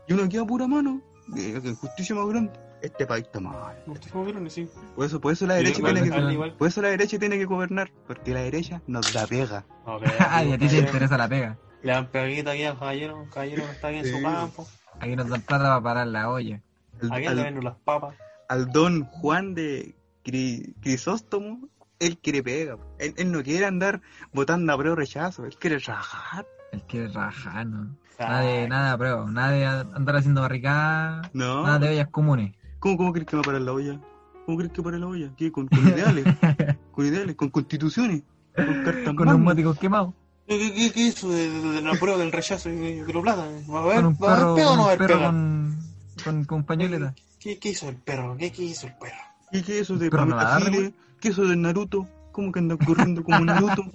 Y 0.06 0.12
uno 0.12 0.24
aquí 0.24 0.36
a 0.36 0.44
pura 0.44 0.66
mano. 0.66 1.00
Eh, 1.36 1.58
que 1.62 1.68
injusticia 1.68 2.14
más 2.14 2.26
grande. 2.28 2.52
Este 2.80 3.06
país 3.06 3.24
está 3.24 3.40
mal. 3.40 3.76
Me 4.14 4.24
vieron, 4.24 4.48
sí. 4.50 4.70
Por 4.94 5.04
eso, 5.04 5.20
por 5.20 5.32
eso 5.32 5.46
la 5.46 5.54
derecha 5.54 5.82
tiene 5.82 6.00
que, 6.02 6.32
igual. 6.32 6.54
por 6.56 6.68
eso 6.68 6.80
la 6.80 6.88
derecha 6.88 7.18
tiene 7.18 7.36
que 7.36 7.44
gobernar, 7.44 7.90
porque 8.06 8.32
la 8.32 8.40
derecha 8.40 8.80
nos 8.86 9.12
da 9.12 9.26
pega. 9.26 9.66
No, 9.84 9.96
a 10.20 10.58
ti 10.58 10.68
te 10.68 10.78
interesa 10.78 11.18
la 11.18 11.28
pega. 11.28 11.58
Le 11.82 11.92
dan 11.92 12.10
peguita 12.10 12.52
aquí 12.52 12.62
al 12.64 12.78
caballero, 12.78 13.22
el 13.24 13.30
caballero 13.30 13.66
no 13.66 13.72
está 13.72 13.88
aquí 13.88 13.98
en 13.98 14.04
Sí. 14.04 14.10
su 14.12 14.22
campo. 14.22 14.66
Aquí 15.00 15.16
nos 15.16 15.28
dan 15.28 15.42
plata 15.42 15.64
para 15.64 15.82
parar 15.82 16.06
la 16.06 16.30
olla. 16.30 16.60
Al, 17.02 17.12
¿A 17.12 17.16
quién 17.16 17.28
al- 17.28 17.36
le 17.36 17.42
ven 17.42 17.64
las 17.64 17.76
papas? 17.76 18.14
al 18.48 18.70
don 18.72 19.04
Juan 19.06 19.54
de 19.54 19.94
Cri- 20.24 20.74
Crisóstomo, 20.80 21.68
él 21.98 22.18
quiere 22.18 22.42
pega. 22.44 22.78
Él, 22.98 23.12
él 23.16 23.32
no 23.32 23.42
quiere 23.42 23.66
andar 23.66 24.00
votando 24.32 24.72
a 24.72 24.78
prueba 24.78 24.94
rechazo, 24.96 25.44
él 25.46 25.56
quiere 25.58 25.78
trabajar. 25.80 26.46
El 26.72 26.84
que 26.86 27.08
raja, 27.08 27.64
¿no? 27.64 27.96
Nada 28.18 28.40
de, 28.40 28.68
nada 28.68 28.98
prueba, 28.98 29.30
nada 29.30 29.50
de 29.52 29.64
andar 29.66 30.16
haciendo 30.16 30.40
barricadas, 30.40 31.30
No, 31.32 31.62
nada 31.62 31.78
de 31.78 31.88
ollas 31.90 32.08
comunes. 32.10 32.54
¿cómo, 32.80 32.96
cómo 32.96 33.12
crees 33.12 33.26
que 33.28 33.36
va 33.36 33.42
a 33.42 33.44
parar 33.44 33.60
la 33.60 33.72
olla? 33.72 34.00
¿Cómo 34.44 34.58
crees 34.58 34.72
que 34.72 34.82
para 34.82 34.98
la 34.98 35.06
olla? 35.06 35.30
¿Qué? 35.36 35.52
¿Con, 35.52 35.68
con 35.68 35.86
ideales? 35.86 36.24
¿Con 36.92 37.06
ideales? 37.06 37.36
¿Con 37.36 37.50
constituciones? 37.50 38.22
¿Con 38.56 38.82
cartas 38.82 39.14
Con 39.14 39.28
neumáticos 39.28 39.78
quemados. 39.78 40.14
¿Qué, 40.46 40.90
qué, 40.94 41.00
hizo 41.00 41.28
de, 41.28 41.48
de- 41.50 41.72
de 41.72 41.82
la 41.82 41.92
prueba 41.94 42.18
del 42.18 42.32
rechazo 42.32 42.70
y 42.70 42.76
de 42.76 43.04
plata? 43.04 43.46
¿Va 43.70 43.78
a 43.80 43.82
haber, 43.82 43.96
Con 43.96 44.06
un 44.06 44.14
¿va 44.14 44.32
a 44.32 44.36
perro, 44.36 44.56
no 44.56 44.76
va 44.78 44.82
a 44.82 44.86
haber 44.86 44.98
perro 44.98 45.20
con, 45.20 45.76
con, 46.24 46.44
con 46.44 46.64
pañoleta. 46.64 47.14
¿Qué, 47.38 47.58
¿Qué 47.58 47.68
hizo 47.68 47.88
el 47.88 47.96
perro? 47.96 48.34
¿Qué, 48.38 48.50
qué 48.50 48.62
hizo 48.64 48.86
el 48.86 48.94
perro? 48.94 49.18
¿Y 49.52 49.62
qué 49.62 49.76
es 49.76 49.82
eso 49.82 49.96
de 49.96 50.10
Pamela 50.10 50.36
va 50.44 50.60
Giles? 50.60 50.92
¿Qué 51.20 51.28
eso 51.28 51.44
de 51.44 51.54
Naruto? 51.56 52.08
¿Cómo 52.32 52.50
que 52.50 52.58
anda 52.60 52.76
corriendo 52.78 53.22
como 53.22 53.44
Naruto? 53.44 53.84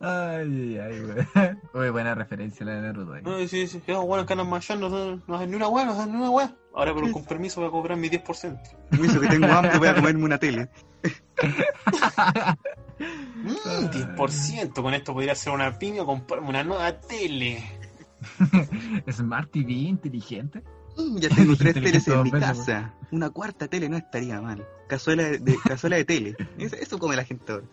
Ay, 0.00 0.78
ay, 0.78 1.00
güey. 1.02 1.26
Uy, 1.74 1.90
buena 1.90 2.14
referencia 2.14 2.64
la 2.64 2.74
de 2.74 2.82
Naruto. 2.82 3.12
ahí. 3.14 3.22
No, 3.22 3.38
sí, 3.48 3.66
sí, 3.66 3.82
ya, 3.86 3.98
bueno, 3.98 4.24
que 4.26 4.32
andan 4.32 4.48
machando, 4.48 4.88
no, 4.88 5.20
no 5.26 5.34
hacen 5.36 5.50
ni 5.50 5.56
una 5.56 5.68
hueá, 5.68 5.84
no 5.86 5.92
hacen 5.92 6.12
ni 6.12 6.18
una 6.18 6.30
hueá. 6.30 6.54
Ahora, 6.74 6.94
pero 6.94 7.10
con 7.10 7.24
permiso, 7.24 7.60
voy 7.60 7.68
a 7.68 7.72
cobrar 7.72 7.98
mi 7.98 8.08
10%. 8.08 8.60
Permiso 8.90 9.20
que 9.20 9.26
tengo 9.26 9.46
hambre, 9.48 9.76
voy 9.78 9.88
a 9.88 9.94
comerme 9.96 10.24
una 10.24 10.38
tele. 10.38 10.68
Mm, 12.98 13.86
10%, 14.16 14.82
con 14.82 14.94
esto 14.94 15.12
podría 15.14 15.32
hacer 15.32 15.52
una 15.52 15.76
pyme 15.78 16.00
o 16.00 16.06
comprarme 16.06 16.48
una 16.48 16.62
nueva 16.64 16.92
tele. 17.00 17.62
Smart 19.10 19.50
TV, 19.50 19.72
inteligente. 19.72 20.62
Mm, 20.96 21.18
Ya 21.18 21.28
tengo 21.28 21.56
tres 21.56 21.74
teles 21.74 22.06
en 22.08 22.22
mi 22.22 22.30
casa. 22.30 22.94
Una 23.10 23.30
cuarta 23.30 23.66
tele 23.68 23.88
no 23.88 23.96
estaría 23.96 24.40
mal. 24.40 24.64
Cazuela 24.88 25.24
de, 25.24 25.38
de- 25.38 25.58
cazuela 25.64 25.96
de 25.96 26.04
tele. 26.04 26.36
Eso, 26.58 26.76
eso 26.76 26.98
come 26.98 27.16
la 27.16 27.24
gente 27.24 27.52
ahora. 27.52 27.66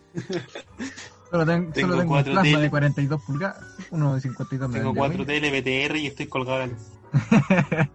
Solo, 1.30 1.44
ten- 1.46 1.72
Tengo 1.72 1.88
solo 1.88 2.00
tengo 2.00 2.02
un 2.02 2.08
cuatro 2.08 2.32
plasma 2.32 2.50
tele. 2.50 2.62
de 2.62 2.70
42 2.70 3.22
pulgadas, 3.22 3.64
uno 3.90 4.14
de 4.14 4.20
52 4.20 4.68
me 4.70 4.74
Tengo 4.78 4.88
vende, 4.90 4.98
4 4.98 5.24
güey. 5.24 5.26
tele 5.40 5.60
BTR 5.60 5.96
y 5.98 6.06
estoy 6.06 6.26
colgado 6.26 6.66
luz. 6.66 6.78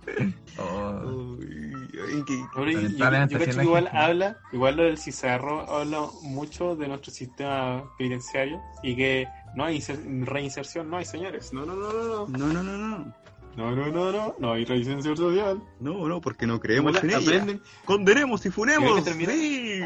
Oh, 0.57 1.35
Uy, 1.39 1.87
ay, 2.13 2.23
que- 2.25 2.45
Pero 2.53 2.65
yo, 2.69 2.71
yo, 2.71 2.81
Lamentablemente, 2.81 3.33
yo 3.33 3.37
así 3.37 3.45
cacho 3.45 3.49
es 3.51 3.55
que 3.57 3.63
igual 3.63 3.89
habla, 3.93 4.37
igual 4.51 4.75
lo 4.75 4.83
del 4.83 4.97
Cizarro 4.97 5.61
habla 5.73 6.01
mucho 6.23 6.75
de 6.75 6.87
nuestro 6.89 7.11
sistema 7.11 7.83
penitenciario 7.97 8.61
y 8.83 8.95
que 8.95 9.27
no 9.55 9.63
hay 9.65 9.77
inser- 9.79 10.25
reinserción, 10.25 10.89
no 10.89 10.97
hay 10.97 11.05
señores. 11.05 11.53
No, 11.53 11.65
no, 11.65 11.75
no, 11.75 11.91
no, 11.93 12.27
no. 12.27 12.37
No, 12.37 12.53
no, 12.53 12.63
no, 12.63 12.77
no. 12.77 13.13
No, 13.55 13.75
no, 13.75 13.87
no, 13.87 14.11
no, 14.11 14.35
no 14.39 14.53
hay 14.53 14.63
resistencia 14.65 15.15
social. 15.15 15.61
No, 15.79 16.07
no, 16.07 16.21
porque 16.21 16.47
no 16.47 16.59
creemos 16.59 17.01
en 17.03 17.09
ella. 17.09 17.17
Aprenden, 17.19 17.61
Condenemos 17.85 18.45
y 18.45 18.49
funemos. 18.49 18.83
Creo 18.91 18.95
que 18.95 19.01
termina- 19.11 19.33
Sí. 19.33 19.81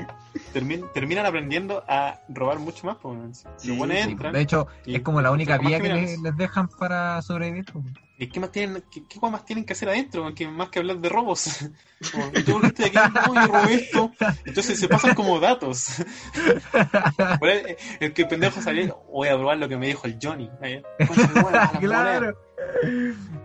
termin- 0.54 0.92
terminan 0.94 1.26
aprendiendo 1.26 1.84
a 1.88 2.22
robar 2.30 2.60
mucho 2.60 2.86
más. 2.88 2.98
Pues, 3.02 3.46
Sí, 3.58 3.78
entran. 3.82 4.34
De 4.34 4.42
hecho, 4.42 4.68
y 4.86 4.96
es 4.96 5.02
como 5.02 5.22
la 5.22 5.32
única 5.32 5.58
vía 5.58 5.80
que 5.80 5.94
les, 5.94 6.20
les 6.20 6.38
dejan 6.38 6.68
para 6.68 7.22
sobrevivir. 7.22 7.66
pues. 7.72 7.86
¿Y 8.18 8.28
qué 8.28 8.40
más 8.40 8.50
tienen, 8.50 8.82
qué, 8.90 9.04
más 9.20 9.44
tienen 9.44 9.66
que 9.66 9.74
hacer 9.74 9.90
adentro? 9.90 10.34
Que 10.34 10.48
más 10.48 10.70
que 10.70 10.80
hablar 10.80 11.00
de 11.00 11.10
robos. 11.10 11.44
Como, 12.14 12.28
¿y 12.34 12.44
tú 12.44 12.62
estoy 12.64 12.86
aquí? 12.86 12.98
No, 13.14 13.34
yo 13.36 13.48
robé 13.54 13.74
esto. 13.74 14.12
Entonces 14.46 14.80
se 14.80 14.88
pasan 14.88 15.16
como 15.16 15.38
datos. 15.40 15.98
Por 17.40 17.50
el, 17.50 17.76
el 18.00 18.14
que 18.14 18.26
pendejo 18.26 18.62
salió, 18.62 19.00
voy 19.12 19.28
a 19.30 19.36
probar 19.36 19.58
lo 19.58 19.68
que 19.68 19.76
me 19.78 19.88
dijo 19.88 20.06
el 20.08 20.18
Johnny. 20.22 20.50
De 20.62 20.84
claro. 21.80 22.38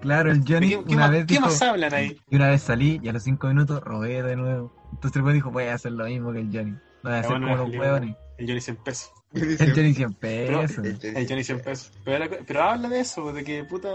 Claro, 0.00 0.30
el 0.30 0.42
Johnny 0.46 0.70
¿Qué, 0.70 0.84
qué 0.84 0.94
una 0.94 1.02
más, 1.06 1.10
vez 1.10 1.26
qué 1.26 1.34
dijo, 1.34 1.46
más 1.46 1.62
hablan 1.62 1.94
ahí? 1.94 2.16
y 2.30 2.36
una 2.36 2.48
vez 2.48 2.62
salí 2.62 3.00
y 3.02 3.08
a 3.08 3.12
los 3.12 3.22
cinco 3.22 3.48
minutos 3.48 3.80
robé 3.82 4.22
de 4.22 4.36
nuevo. 4.36 4.72
Entonces 4.92 5.16
el 5.16 5.22
weón 5.22 5.34
dijo, 5.34 5.50
voy 5.50 5.64
a 5.64 5.74
hacer 5.74 5.92
lo 5.92 6.04
mismo 6.06 6.32
que 6.32 6.40
el 6.40 6.50
Johnny. 6.52 6.74
Voy 7.02 7.12
a 7.12 7.18
hacer 7.20 7.30
bueno, 7.30 7.46
como 7.48 7.56
los 7.64 7.72
el- 7.74 7.80
hueones. 7.80 8.16
El 8.38 8.46
Johnny 8.46 8.60
100 8.60 8.76
pesos. 8.84 9.12
El 9.32 9.74
Johnny 9.74 9.94
100 9.94 10.14
pesos. 10.14 10.78
El 11.04 11.28
Johnny 11.28 11.44
100 11.44 11.60
pesos. 11.60 11.92
Pero, 12.04 12.18
la- 12.18 12.28
pero 12.46 12.62
habla 12.62 12.88
de 12.88 13.00
eso, 13.00 13.32
de 13.32 13.44
que 13.44 13.62
puta, 13.64 13.88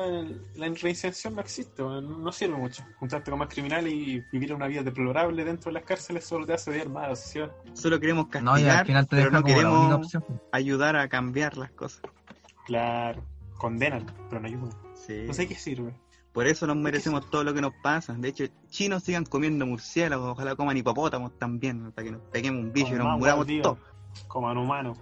la 0.56 0.68
reinserción 0.82 1.36
no 1.36 1.42
existe, 1.42 1.82
no 1.84 2.32
sirve 2.32 2.56
mucho. 2.56 2.84
Juntarte 3.00 3.32
con 3.32 3.40
más 3.40 3.50
criminales 3.50 3.92
y 3.92 4.24
vivir 4.32 4.54
una 4.54 4.68
vida 4.68 4.84
deplorable 4.84 5.44
dentro 5.44 5.70
de 5.70 5.74
las 5.74 5.84
cárceles 5.84 6.26
solo 6.26 6.46
te 6.46 6.54
hace 6.54 6.72
odiar 6.72 6.90
más 6.90 7.06
a 7.06 7.10
la 7.10 7.16
sociedad. 7.16 7.52
Solo 7.74 8.00
queremos 8.00 8.28
No, 8.42 8.58
y 8.58 8.62
al 8.62 8.68
castigar, 8.68 8.86
final 8.86 9.08
te 9.08 9.16
pero 9.18 9.32
no 9.32 9.44
queremos 9.44 9.94
opción. 9.94 10.24
ayudar 10.52 10.96
a 10.96 11.10
cambiar 11.10 11.58
las 11.58 11.72
cosas. 11.72 12.02
Claro, 12.66 13.24
condenan, 13.58 14.06
pero 14.30 14.42
no 14.42 14.48
ayudan. 14.48 14.70
Sí. 15.06 15.24
No 15.28 15.34
sé 15.34 15.48
qué 15.48 15.56
sirve. 15.56 15.94
Por 16.36 16.48
eso 16.48 16.68
nos 16.68 16.76
merecemos 16.76 17.30
todo 17.30 17.46
lo 17.46 17.54
que 17.54 17.62
nos 17.62 17.74
pasa. 17.82 18.14
De 18.14 18.28
hecho, 18.28 18.44
chinos 18.70 19.04
sigan 19.04 19.24
comiendo 19.24 19.66
murciélagos, 19.66 20.32
ojalá 20.32 20.56
coman 20.58 20.76
hipopótamos 20.76 21.40
también, 21.40 21.94
para 21.94 22.06
que 22.06 22.12
nos 22.12 22.22
peguemos 22.24 22.62
un 22.62 22.74
bicho 22.74 22.94
y 22.94 22.98
nos 22.98 23.18
muramos 23.18 23.48
todos. 23.62 23.78
Coman 24.28 24.58
humano, 24.58 24.98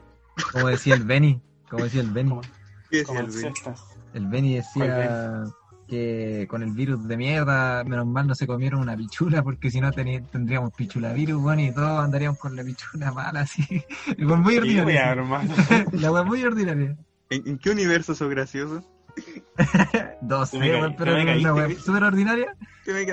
Como 0.52 0.68
decía 0.68 0.94
el 0.94 1.04
Benny. 1.04 1.42
Como 1.68 1.86
decía 1.86 2.02
el 2.02 2.12
Benny. 2.12 2.30
coman, 2.30 2.46
¿Qué 2.92 3.00
es 3.00 3.08
coman 3.08 3.26
el 3.26 3.32
cesta. 3.32 3.76
El 4.14 4.28
Benny 4.28 4.56
decía 4.58 5.44
que 5.88 6.46
con 6.50 6.62
el 6.62 6.72
virus 6.72 7.08
de 7.08 7.18
mierda, 7.18 7.84
menos 7.84 8.06
mal 8.06 8.28
no 8.28 8.36
se 8.36 8.46
comieron 8.46 8.82
una 8.82 8.96
pichula, 8.96 9.42
porque 9.42 9.72
si 9.72 9.82
no 9.82 9.92
tendríamos 9.92 10.72
pichula 10.74 11.14
virus, 11.14 11.42
bueno, 11.42 11.64
y 11.64 11.74
todos 11.74 12.00
andaríamos 12.04 12.38
con 12.38 12.56
la 12.56 12.64
pichula 12.64 13.12
mala, 13.12 13.42
así. 13.42 13.84
Con 14.28 14.42
muy 14.42 14.58
ordinaria. 14.58 15.16
La 15.94 16.12
wea 16.12 16.24
muy 16.24 16.44
ordinaria. 16.44 16.96
¿En, 17.32 17.48
en 17.48 17.58
qué 17.58 17.72
universo 17.72 18.14
sos 18.14 18.30
gracioso? 18.30 18.84
No 20.22 20.46
sé, 20.46 20.58
caí- 20.60 20.96
pero 20.98 21.14
te 21.16 21.22
era 21.22 21.24
una 21.54 21.66
¿viste? 21.68 21.84
súper 21.84 22.04
ordinaria. 22.04 22.56
¿Qué 22.86 22.94
me 22.94 23.06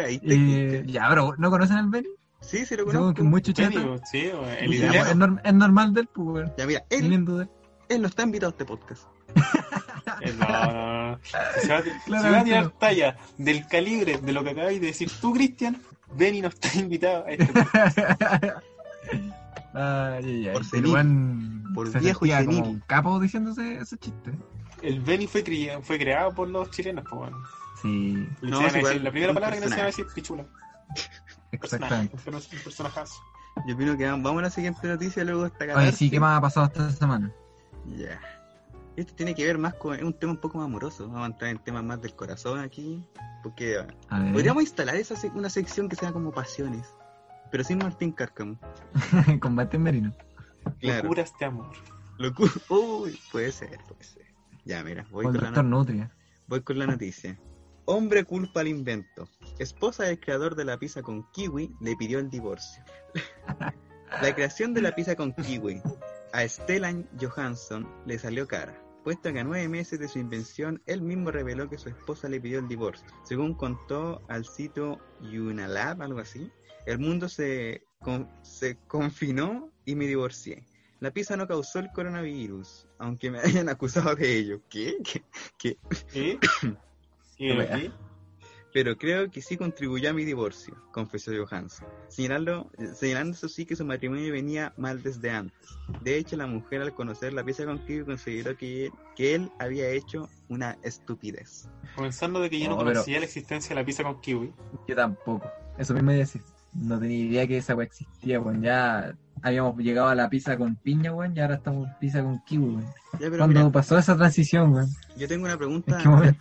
ya, 0.86 1.06
pero 1.08 1.34
¿no 1.38 1.50
conocen 1.50 1.76
al 1.76 1.88
Benny? 1.88 2.08
Sí, 2.40 2.64
sí 2.64 2.76
lo 2.76 2.86
conozco. 2.86 3.14
que 3.14 3.22
es 3.22 3.28
muy 3.28 3.42
sí, 4.10 4.30
el 4.60 4.78
Ya, 4.92 5.02
es, 5.10 5.16
norm- 5.16 5.40
es 5.44 5.54
normal 5.54 5.92
del 5.92 6.06
pues. 6.06 6.50
Ya 6.56 6.66
mira, 6.66 6.84
él, 6.90 7.12
él 7.88 8.02
no 8.02 8.08
está 8.08 8.22
invitado 8.22 8.50
a 8.50 8.52
este 8.52 8.64
podcast. 8.64 9.04
No, 10.38 10.46
no, 10.48 11.10
no. 11.12 11.18
Se 11.62 11.68
va, 11.72 11.78
a- 11.78 11.82
si 11.82 12.10
va 12.10 12.40
a 12.40 12.44
tirar 12.44 12.70
talla 12.78 13.16
del 13.38 13.66
calibre 13.68 14.18
de 14.18 14.32
lo 14.32 14.42
que 14.42 14.50
acabáis 14.50 14.80
de 14.80 14.88
decir 14.88 15.10
tú, 15.20 15.32
Cristian, 15.32 15.80
Benny 16.14 16.40
no 16.42 16.48
está 16.48 16.68
invitado 16.78 17.24
a 17.26 17.30
este 17.30 17.46
podcast. 17.46 17.98
Ay, 19.72 20.24
ay, 20.24 20.48
ay. 20.48 20.52
Por 20.52 20.64
senil. 20.64 21.62
Por 21.74 21.90
se 21.92 22.00
viejo 22.00 22.26
y 22.26 22.30
como 22.30 22.40
senil. 22.42 22.62
un 22.64 22.80
capo 22.80 23.20
diciéndose 23.20 23.78
ese 23.78 23.96
chiste. 23.98 24.32
El 24.82 25.00
Benny 25.00 25.26
fue, 25.26 25.44
cri- 25.44 25.80
fue 25.82 25.98
creado 25.98 26.34
por 26.34 26.48
los 26.48 26.70
chilenos, 26.70 27.04
pues 27.08 27.18
bueno. 27.20 27.42
Sí, 27.82 28.26
No, 28.42 28.58
a 28.60 28.66
igual, 28.68 28.72
decir- 28.84 29.02
la 29.02 29.10
primera 29.10 29.32
palabra 29.34 29.56
que 29.56 29.60
le 29.60 29.66
enseñan 29.66 29.86
a 29.86 29.90
personaje. 29.90 30.02
decir 30.12 30.14
pichula. 30.14 30.44
Personaje, 31.50 31.64
exactamente. 31.64 32.16
un 32.16 32.22
perso- 32.34 32.52
un 32.56 32.62
personajazo. 32.64 33.14
Yo 33.66 33.74
opino 33.74 33.96
que 33.96 34.06
vamos 34.06 34.38
a 34.38 34.42
la 34.42 34.50
siguiente 34.50 34.86
noticia 34.86 35.24
luego 35.24 35.42
de 35.42 35.48
esta 35.48 35.64
Oye, 35.64 35.74
catarsis. 35.74 35.98
sí, 35.98 36.10
¿qué 36.10 36.20
más 36.20 36.38
ha 36.38 36.40
pasado 36.40 36.66
esta 36.66 36.90
semana? 36.90 37.32
Ya. 37.96 38.20
Esto 38.96 39.14
tiene 39.14 39.34
que 39.34 39.44
ver 39.44 39.58
más 39.58 39.74
con. 39.74 39.96
Es 39.96 40.02
un 40.02 40.12
tema 40.12 40.32
un 40.32 40.38
poco 40.38 40.58
más 40.58 40.66
amoroso. 40.66 41.08
Vamos 41.08 41.22
a 41.22 41.26
entrar 41.26 41.50
en 41.50 41.58
temas 41.58 41.82
más 41.82 42.00
del 42.00 42.14
corazón 42.14 42.60
aquí. 42.60 43.04
Porque 43.42 43.78
A 44.10 44.32
podríamos 44.32 44.62
instalar 44.62 44.94
esa 44.96 45.14
sec- 45.16 45.34
una 45.34 45.48
sección 45.50 45.88
que 45.88 45.96
sea 45.96 46.12
como 46.12 46.30
pasiones. 46.32 46.86
Pero 47.50 47.64
sin 47.64 47.78
Martín 47.78 48.12
Cárcamo. 48.12 48.56
combate 49.40 49.76
en 49.76 49.82
merino. 49.82 50.12
Claro. 50.78 51.02
Locuras 51.04 51.32
de 51.38 51.46
amor. 51.46 51.70
Locura. 52.18 52.52
Uy, 52.68 53.18
puede 53.32 53.50
ser, 53.50 53.78
puede 53.88 54.04
ser. 54.04 54.29
Ya, 54.64 54.82
mira, 54.84 55.06
voy 55.10 55.24
Con 55.24 55.34
la, 55.34 55.40
doctor 55.40 55.64
no- 55.64 55.78
Nutria. 55.78 56.14
voy 56.46 56.60
con 56.62 56.78
la 56.78 56.86
noticia. 56.86 57.38
Hombre 57.86 58.24
culpa 58.24 58.60
al 58.60 58.68
invento. 58.68 59.28
Esposa 59.58 60.04
del 60.04 60.20
creador 60.20 60.54
de 60.54 60.64
la 60.64 60.78
pizza 60.78 61.02
con 61.02 61.28
kiwi 61.32 61.74
le 61.80 61.96
pidió 61.96 62.18
el 62.18 62.30
divorcio. 62.30 62.84
La 64.22 64.34
creación 64.34 64.74
de 64.74 64.82
la 64.82 64.92
pizza 64.94 65.14
con 65.14 65.32
kiwi 65.32 65.80
a 66.32 66.46
Stellan 66.46 67.08
Johansson 67.20 67.88
le 68.06 68.18
salió 68.18 68.46
cara, 68.48 68.76
puesto 69.04 69.32
que 69.32 69.38
a 69.40 69.44
nueve 69.44 69.68
meses 69.68 70.00
de 70.00 70.08
su 70.08 70.18
invención 70.18 70.82
él 70.86 71.00
mismo 71.00 71.30
reveló 71.30 71.68
que 71.70 71.78
su 71.78 71.88
esposa 71.88 72.28
le 72.28 72.40
pidió 72.40 72.58
el 72.58 72.66
divorcio. 72.68 73.06
Según 73.24 73.54
contó 73.54 74.20
al 74.28 74.44
sitio 74.46 74.98
Unalab, 75.20 76.02
algo 76.02 76.18
así, 76.18 76.50
el 76.86 76.98
mundo 76.98 77.28
se, 77.28 77.86
con- 78.00 78.28
se 78.42 78.78
confinó 78.88 79.70
y 79.84 79.94
me 79.94 80.06
divorcié. 80.08 80.64
La 80.98 81.12
pizza 81.12 81.36
no 81.36 81.46
causó 81.46 81.78
el 81.78 81.90
coronavirus, 81.92 82.88
aunque 83.00 83.30
me 83.30 83.40
hayan 83.40 83.68
acusado 83.68 84.14
de 84.14 84.36
ello. 84.38 84.60
¿Qué? 84.68 84.96
¿Qué? 85.02 85.22
¿Qué? 85.58 85.78
¿Y? 86.14 86.20
¿Y 86.30 86.38
Qué 87.36 87.44
de 87.46 87.58
wea. 87.58 87.74
aquí? 87.76 87.90
Pero 88.72 88.96
creo 88.96 89.28
que 89.32 89.42
sí 89.42 89.56
contribuyó 89.56 90.10
a 90.10 90.12
mi 90.12 90.24
divorcio, 90.24 90.76
confesó 90.92 91.32
Johansson, 91.36 91.88
señalando, 92.06 92.70
señalando 92.94 93.32
eso 93.36 93.48
sí 93.48 93.66
que 93.66 93.74
su 93.74 93.84
matrimonio 93.84 94.32
venía 94.32 94.72
mal 94.76 95.02
desde 95.02 95.28
antes. 95.32 95.70
De 96.04 96.16
hecho, 96.16 96.36
la 96.36 96.46
mujer 96.46 96.80
al 96.82 96.94
conocer 96.94 97.32
la 97.32 97.42
pieza 97.42 97.64
con 97.64 97.84
kiwi 97.84 98.04
consideró 98.04 98.56
que, 98.56 98.92
que 99.16 99.34
él 99.34 99.50
había 99.58 99.88
hecho 99.90 100.28
una 100.48 100.78
estupidez. 100.84 101.68
Comenzando 101.96 102.38
de 102.38 102.48
que 102.48 102.60
yo 102.60 102.66
no, 102.66 102.76
No, 102.76 102.78
pero- 102.84 102.90
conocía 102.92 103.18
la 103.18 103.24
existencia 103.24 103.70
de 103.70 103.80
la 103.80 103.84
pizza 103.84 104.04
con 104.04 104.20
kiwi. 104.20 104.52
Yo 104.86 104.94
tampoco. 104.94 105.50
Eso 105.76 105.92
mismo 105.92 106.12
decir. 106.12 106.40
No 106.72 107.00
tenía 107.00 107.18
idea 107.18 107.46
que 107.48 107.56
esa 107.56 107.72
existía, 107.82 108.38
weón. 108.38 108.62
Ya 108.62 109.18
habíamos 109.42 109.76
llegado 109.78 110.08
a 110.08 110.14
la 110.14 110.28
pizza 110.28 110.56
con 110.56 110.76
piña, 110.76 111.12
weón, 111.12 111.36
y 111.36 111.40
ahora 111.40 111.56
estamos 111.56 111.88
en 111.88 111.94
pizza 111.98 112.22
con 112.22 112.42
kiwi, 112.44 112.64
weón. 112.76 112.84
Ya, 112.84 113.18
pero 113.18 113.38
¿Cuándo 113.38 113.58
mira, 113.60 113.70
pasó 113.72 113.98
esa 113.98 114.16
transición, 114.16 114.72
weón? 114.72 114.88
yo 115.16 115.28
tengo 115.28 115.44
una 115.44 115.56
pregunta 115.58 115.98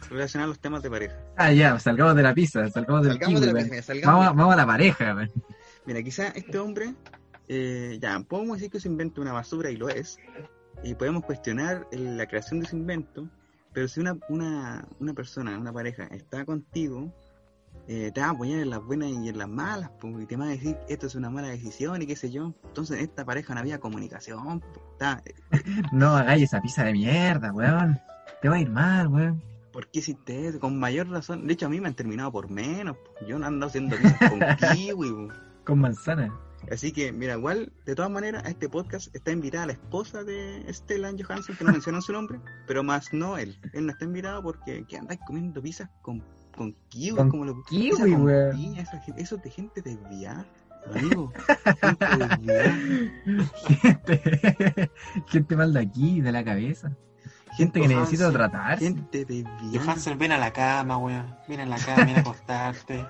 relacionada 0.09 0.45
a 0.45 0.47
los 0.47 0.59
temas 0.59 0.81
de 0.83 0.89
pareja. 0.89 1.15
Ah, 1.37 1.51
ya, 1.51 1.77
salgamos 1.79 2.15
de 2.15 2.23
la 2.23 2.33
pizza, 2.33 2.67
salgamos 2.69 3.03
del 3.03 3.13
Salgamos 3.13 3.39
kiwi, 3.39 3.41
de 3.41 3.47
la 3.47 3.53
weón. 3.53 3.69
pizza, 3.69 3.93
mira, 3.93 4.03
salgamos 4.03 4.13
Vamos, 4.25 4.35
de- 4.35 4.37
vamos 4.41 4.53
a 4.53 4.57
la 4.57 4.65
pareja, 4.65 5.15
weón. 5.15 5.31
Mira, 5.85 6.03
quizá 6.03 6.27
este 6.29 6.57
hombre, 6.59 6.93
eh, 7.47 7.97
ya, 8.01 8.19
podemos 8.21 8.57
decir 8.57 8.71
que 8.71 8.79
se 8.79 8.87
inventa 8.87 9.21
una 9.21 9.33
basura 9.33 9.71
y 9.71 9.77
lo 9.77 9.89
es, 9.89 10.17
y 10.83 10.93
podemos 10.95 11.23
cuestionar 11.25 11.87
la 11.91 12.25
creación 12.27 12.59
de 12.59 12.67
ese 12.67 12.75
invento, 12.77 13.27
pero 13.73 13.87
si 13.87 13.99
una, 13.99 14.17
una, 14.29 14.85
una 14.99 15.13
persona, 15.13 15.57
una 15.57 15.73
pareja, 15.73 16.05
está 16.11 16.45
contigo, 16.45 17.13
eh, 17.91 18.11
te 18.13 18.21
va 18.21 18.27
a 18.27 18.29
apoyar 18.29 18.59
en 18.59 18.69
las 18.69 18.83
buenas 18.83 19.09
y 19.09 19.29
en 19.29 19.37
las 19.37 19.49
malas, 19.49 19.89
pues, 19.99 20.13
y 20.21 20.25
te 20.27 20.35
va 20.37 20.45
a 20.45 20.49
decir 20.49 20.77
esto 20.87 21.07
es 21.07 21.15
una 21.15 21.29
mala 21.31 21.47
decisión 21.47 21.99
y 22.01 22.05
qué 22.05 22.15
sé 22.15 22.29
yo. 22.29 22.53
Entonces, 22.65 22.97
en 22.99 23.03
esta 23.03 23.25
pareja 23.25 23.53
no 23.55 23.59
había 23.61 23.79
comunicación, 23.79 24.59
pues, 24.59 24.85
está- 24.91 25.23
No 25.91 26.15
hagáis 26.15 26.43
esa 26.43 26.61
pizza 26.61 26.83
de 26.83 26.93
mierda, 26.93 27.51
weón. 27.51 27.99
Te 28.41 28.47
va 28.49 28.55
a 28.57 28.59
ir 28.59 28.69
mal, 28.69 29.07
weón. 29.07 29.41
¿por 29.73 29.87
qué 29.91 29.99
hiciste 29.99 30.47
eso? 30.47 30.59
Con 30.59 30.77
mayor 30.79 31.07
razón, 31.09 31.45
de 31.47 31.53
hecho 31.53 31.67
a 31.67 31.69
mí 31.69 31.79
me 31.79 31.87
han 31.87 31.93
terminado 31.93 32.31
por 32.31 32.49
menos, 32.49 32.97
pues, 33.17 33.27
yo 33.29 33.39
no 33.39 33.45
ando 33.47 33.65
haciendo 33.67 33.95
pizzas 33.97 34.17
con 34.29 34.39
kiwi, 34.75 35.11
pues. 35.27 35.39
Con 35.65 35.79
manzana. 35.79 36.33
Así 36.71 36.91
que, 36.91 37.11
mira, 37.13 37.35
igual, 37.37 37.71
de 37.85 37.95
todas 37.95 38.11
maneras, 38.11 38.43
a 38.45 38.49
este 38.49 38.67
podcast 38.67 39.15
está 39.15 39.31
invitada 39.31 39.67
la 39.67 39.73
esposa 39.73 40.23
de 40.23 40.65
Stellan 40.73 41.17
Johansson, 41.17 41.55
que 41.55 41.63
no 41.63 41.71
mencionan 41.71 42.01
su 42.01 42.11
nombre, 42.11 42.39
pero 42.67 42.83
más 42.83 43.13
no 43.13 43.37
él. 43.37 43.57
Él 43.73 43.85
no 43.85 43.93
está 43.93 44.03
invitado 44.05 44.43
porque 44.43 44.83
que 44.85 44.97
andáis 44.97 45.21
comiendo 45.25 45.61
pizzas 45.61 45.89
con, 46.01 46.21
con 46.59 46.75
kiwi, 46.89 47.15
Con 47.15 47.29
como 47.29 47.45
lo 47.45 47.63
kiwi, 47.63 47.91
con 47.91 48.21
weón. 48.25 48.51
piña, 48.53 48.81
esa 48.81 48.99
gen- 48.99 49.17
eso 49.17 49.37
es 49.37 49.43
de 49.43 49.49
gente 49.49 49.81
desviada, 49.81 50.45
amigo. 50.93 51.31
gente 51.79 52.05
desviada. 52.17 52.77
Gente, 53.65 54.91
gente 55.27 55.55
mal 55.55 55.73
de 55.73 55.79
aquí, 55.79 56.19
de 56.19 56.31
la 56.33 56.43
cabeza. 56.43 56.91
Gente 57.55 57.79
que 57.79 57.87
necesita 57.87 58.29
tratarse. 58.31 58.85
Gente 58.85 59.23
desviada. 59.25 60.15
Ven 60.17 60.31
a 60.33 60.37
la 60.37 60.51
cama, 60.51 60.97
weón. 60.97 61.33
Ven 61.47 61.61
a 61.61 61.65
la 61.65 61.77
cama, 61.77 62.03
ven 62.05 62.17
a 62.17 62.19
acostarte. 62.19 63.05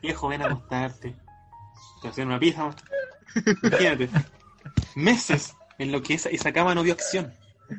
Viejo, 0.00 0.28
ven 0.28 0.42
a 0.42 0.46
acostarte. 0.46 1.16
Te 2.02 2.08
hacían 2.08 2.28
una 2.28 2.38
pizza, 2.38 2.62
weón. 2.64 2.76
Imagínate. 3.64 4.08
Meses 4.94 5.54
en 5.78 5.90
lo 5.90 6.02
que 6.02 6.14
esa, 6.14 6.28
esa 6.28 6.52
cama 6.52 6.74
no 6.74 6.82
vio 6.84 6.92
acción. 6.92 7.32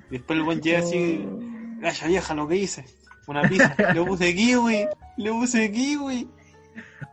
Y 0.09 0.17
después 0.17 0.37
el 0.37 0.43
buen 0.43 0.61
llega 0.61 0.79
así. 0.79 1.25
Vaya 1.81 2.07
vieja, 2.07 2.33
lo 2.35 2.47
que 2.47 2.57
hice. 2.57 2.85
Una 3.27 3.41
pizza. 3.43 3.75
Le 3.93 4.03
puse 4.05 4.33
kiwi. 4.35 4.87
Le 5.17 5.29
puse 5.31 5.71
kiwi. 5.71 6.29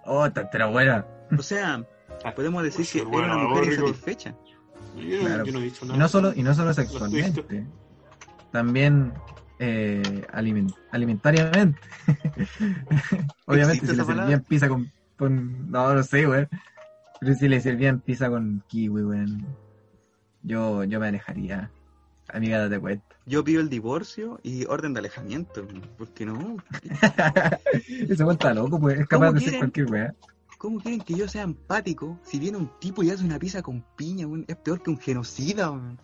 Oh, 0.07 0.27
pero 0.53 0.71
bueno. 0.71 1.05
O 1.39 1.43
sea, 1.43 1.85
podemos 2.35 2.63
decir 2.63 2.87
que 2.87 3.03
Bueno, 3.07 3.27
era 3.27 3.37
una 3.37 3.49
mujer 3.49 3.65
rico. 3.71 3.83
insatisfecha. 3.89 4.35
Yo, 4.97 5.21
Claro. 5.21 5.45
yo 5.45 5.53
no 5.53 5.59
he 5.61 5.63
dicho 5.65 5.85
Y 5.87 5.97
no 5.99 6.09
solo, 6.09 6.33
y 6.35 6.43
no 6.43 6.55
solo 6.55 6.73
sexualmente. 6.75 7.67
También 8.51 9.13
eh, 9.59 10.25
aliment- 10.33 10.75
alimentariamente. 10.91 11.79
Obviamente, 13.47 13.85
¿Existe 13.85 13.87
si 13.89 13.97
le 13.97 14.05
palabra? 14.05 14.23
servían 14.25 14.41
pizza 14.43 14.69
con, 14.69 14.91
con- 15.17 15.71
No, 15.71 15.95
no 15.95 16.03
sé, 16.03 16.27
weón. 16.27 16.49
Pero 17.21 17.35
si 17.35 17.49
le 17.49 17.61
servían 17.61 18.01
pizza 18.01 18.29
con 18.31 18.63
kiwi, 18.69 19.03
weón. 19.03 19.47
Yo, 20.43 20.85
yo 20.85 21.01
me 21.01 21.09
alejaría. 21.09 21.71
Amiga, 22.33 22.59
date 22.59 22.79
cuenta. 22.79 23.17
Yo 23.27 23.43
pido 23.43 23.61
el 23.61 23.71
divorcio 23.71 24.39
y 24.43 24.67
orden 24.67 24.93
de 24.93 25.01
alejamiento. 25.01 25.67
Porque 25.97 26.27
no. 26.27 26.59
Ese 27.73 28.25
está 28.31 28.55
loco, 28.55 28.79
pues. 28.79 29.01
Es 29.01 29.09
capaz 29.09 29.29
¿Cómo 29.29 29.41
de 29.41 29.47
hacer 29.47 29.59
cualquier 29.59 29.91
weá. 29.91 30.15
¿Cómo 30.59 30.81
quieren 30.81 31.01
que 31.01 31.15
yo 31.15 31.29
sea 31.29 31.43
empático 31.43 32.19
si 32.25 32.39
viene 32.39 32.59
un 32.59 32.71
tipo 32.81 33.03
y 33.03 33.11
hace 33.11 33.25
una 33.25 33.39
pizza 33.39 33.63
con 33.63 33.85
piña, 33.97 34.27
weón? 34.27 34.45
Es 34.49 34.57
peor 34.57 34.83
que 34.83 34.91
un 34.91 34.99
genocida, 34.99 35.71
weón. 35.71 35.99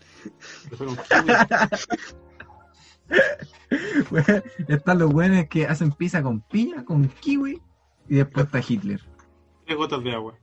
Están 4.68 4.98
los 4.98 5.12
weones 5.12 5.48
que 5.48 5.66
hacen 5.66 5.92
pizza 5.92 6.22
con 6.22 6.40
piña, 6.40 6.84
con 6.84 7.08
kiwi. 7.08 7.60
Y 8.08 8.16
después 8.16 8.46
está 8.46 8.60
Hitler. 8.66 9.00
Tres 9.66 9.76
gotas 9.76 10.02
de 10.04 10.14
agua. 10.14 10.38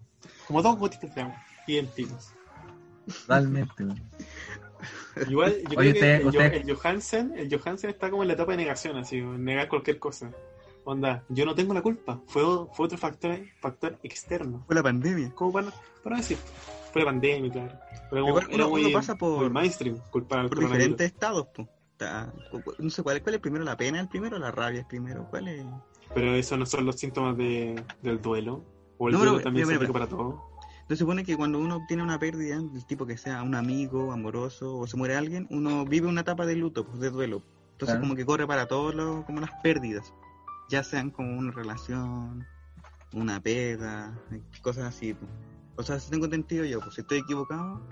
Como 0.45 0.61
dos 0.61 0.77
gotitas 0.77 1.15
de 1.15 1.21
agua. 1.21 1.41
Idénticos. 1.67 2.33
Totalmente, 3.07 3.85
weón. 3.85 4.01
Igual, 5.29 5.61
yo 5.69 5.77
Oye, 5.77 5.77
creo 5.77 5.79
que 5.81 5.89
usted- 5.91 6.15
el, 6.15 6.21
Jo- 6.23 6.29
usted- 6.29 6.53
el 6.53 6.75
Johansen, 6.75 7.33
el 7.37 7.49
Johansen 7.59 7.89
está 7.89 8.09
como 8.09 8.23
en 8.23 8.27
la 8.27 8.33
etapa 8.35 8.51
de 8.51 8.57
negación, 8.57 8.97
así, 8.97 9.21
negar 9.21 9.67
cualquier 9.69 9.99
cosa. 9.99 10.31
Onda, 10.83 11.23
yo 11.29 11.45
no 11.45 11.53
tengo 11.53 11.73
la 11.73 11.81
culpa, 11.81 12.19
fue, 12.27 12.41
fue 12.73 12.85
otro 12.87 12.97
factor, 12.97 13.37
factor 13.59 13.97
externo. 14.03 14.63
Fue 14.65 14.75
la 14.75 14.81
pandemia. 14.83 15.31
¿Cómo 15.35 15.51
para, 15.53 15.71
para 16.03 16.17
decir? 16.17 16.37
Fue 16.91 17.01
la 17.01 17.05
pandemia, 17.05 17.51
claro. 17.51 17.79
Pero 18.09 18.21
como 18.23 18.35
uno- 18.53 18.69
muy, 18.69 18.85
uno 18.85 18.91
pasa 18.93 19.15
por- 19.15 19.39
muy 19.41 19.49
mainstream, 19.49 19.97
culpar 20.09 20.39
al 20.39 20.49
Por 20.49 20.59
diferentes 20.59 21.05
estados, 21.07 21.47
pues. 21.55 21.67
No 22.79 22.89
sé 22.89 23.03
cuál, 23.03 23.21
cuál 23.21 23.35
es 23.35 23.41
primero, 23.41 23.63
la 23.63 23.77
pena 23.77 23.97
es 23.99 24.03
el 24.05 24.09
primero 24.09 24.37
o 24.37 24.39
la 24.39 24.49
rabia 24.49 24.79
es 24.81 24.85
primero. 24.87 25.27
¿Cuál 25.29 25.47
es? 25.49 25.63
Pero 26.15 26.33
eso 26.33 26.57
no 26.57 26.65
son 26.65 26.83
los 26.85 26.95
síntomas 26.95 27.37
de, 27.37 27.79
del 28.01 28.19
duelo. 28.19 28.65
O 28.97 29.07
el 29.07 29.13
No, 29.13 29.19
duelo 29.19 29.33
no, 29.37 29.41
también 29.41 29.67
mira, 29.67 29.77
se 29.79 29.85
mira, 29.85 29.91
aplica 29.91 29.93
para 29.93 30.09
todo. 30.09 30.50
Entonces 30.91 31.06
supone 31.06 31.23
que 31.23 31.38
cuando 31.38 31.58
uno 31.58 31.86
tiene 31.88 32.04
una 32.04 32.19
pérdida, 32.19 32.58
del 32.60 32.86
tipo 32.86 33.06
que 33.06 33.15
sea 33.17 33.43
un 33.43 33.56
amigo, 33.56 34.12
amoroso, 34.12 34.75
o 34.75 34.86
se 34.88 34.97
muere 34.97 35.15
alguien, 35.15 35.47
uno 35.49 35.86
vive 35.86 36.10
una 36.10 36.19
etapa 36.19 36.45
de 36.45 36.58
luto, 36.58 36.86
pues, 36.86 36.99
de 36.99 37.10
duelo. 37.10 37.43
Entonces 37.71 37.93
Claro. 37.95 38.01
como 38.01 38.13
que 38.13 38.25
corre 38.25 38.45
para 38.45 38.67
todos 38.67 38.93
los, 38.93 39.23
como 39.23 39.39
las 39.39 39.51
pérdidas. 39.63 40.13
Ya 40.67 40.84
sean 40.84 41.10
como 41.10 41.39
una 41.39 41.54
relación, 41.54 42.45
una 43.13 43.39
pega, 43.39 44.19
cosas 44.62 44.84
así. 44.84 45.13
Pues. 45.13 45.32
O 45.77 45.84
sea, 45.84 45.97
si 45.97 46.12
tengo 46.12 46.25
entendido 46.25 46.65
yo, 46.65 46.82
pues 46.82 46.95
si 46.95 46.99
estoy 46.99 47.19
equivocado, 47.19 47.88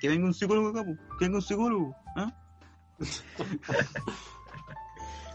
que 0.00 0.08
venga 0.08 0.24
un 0.24 0.32
psicólogo 0.32 0.68
acá, 0.70 0.84
pues, 0.84 0.98
que 1.18 1.24
venga 1.26 1.36
un 1.36 1.42
psicólogo, 1.42 1.94
¿ah? 2.16 2.32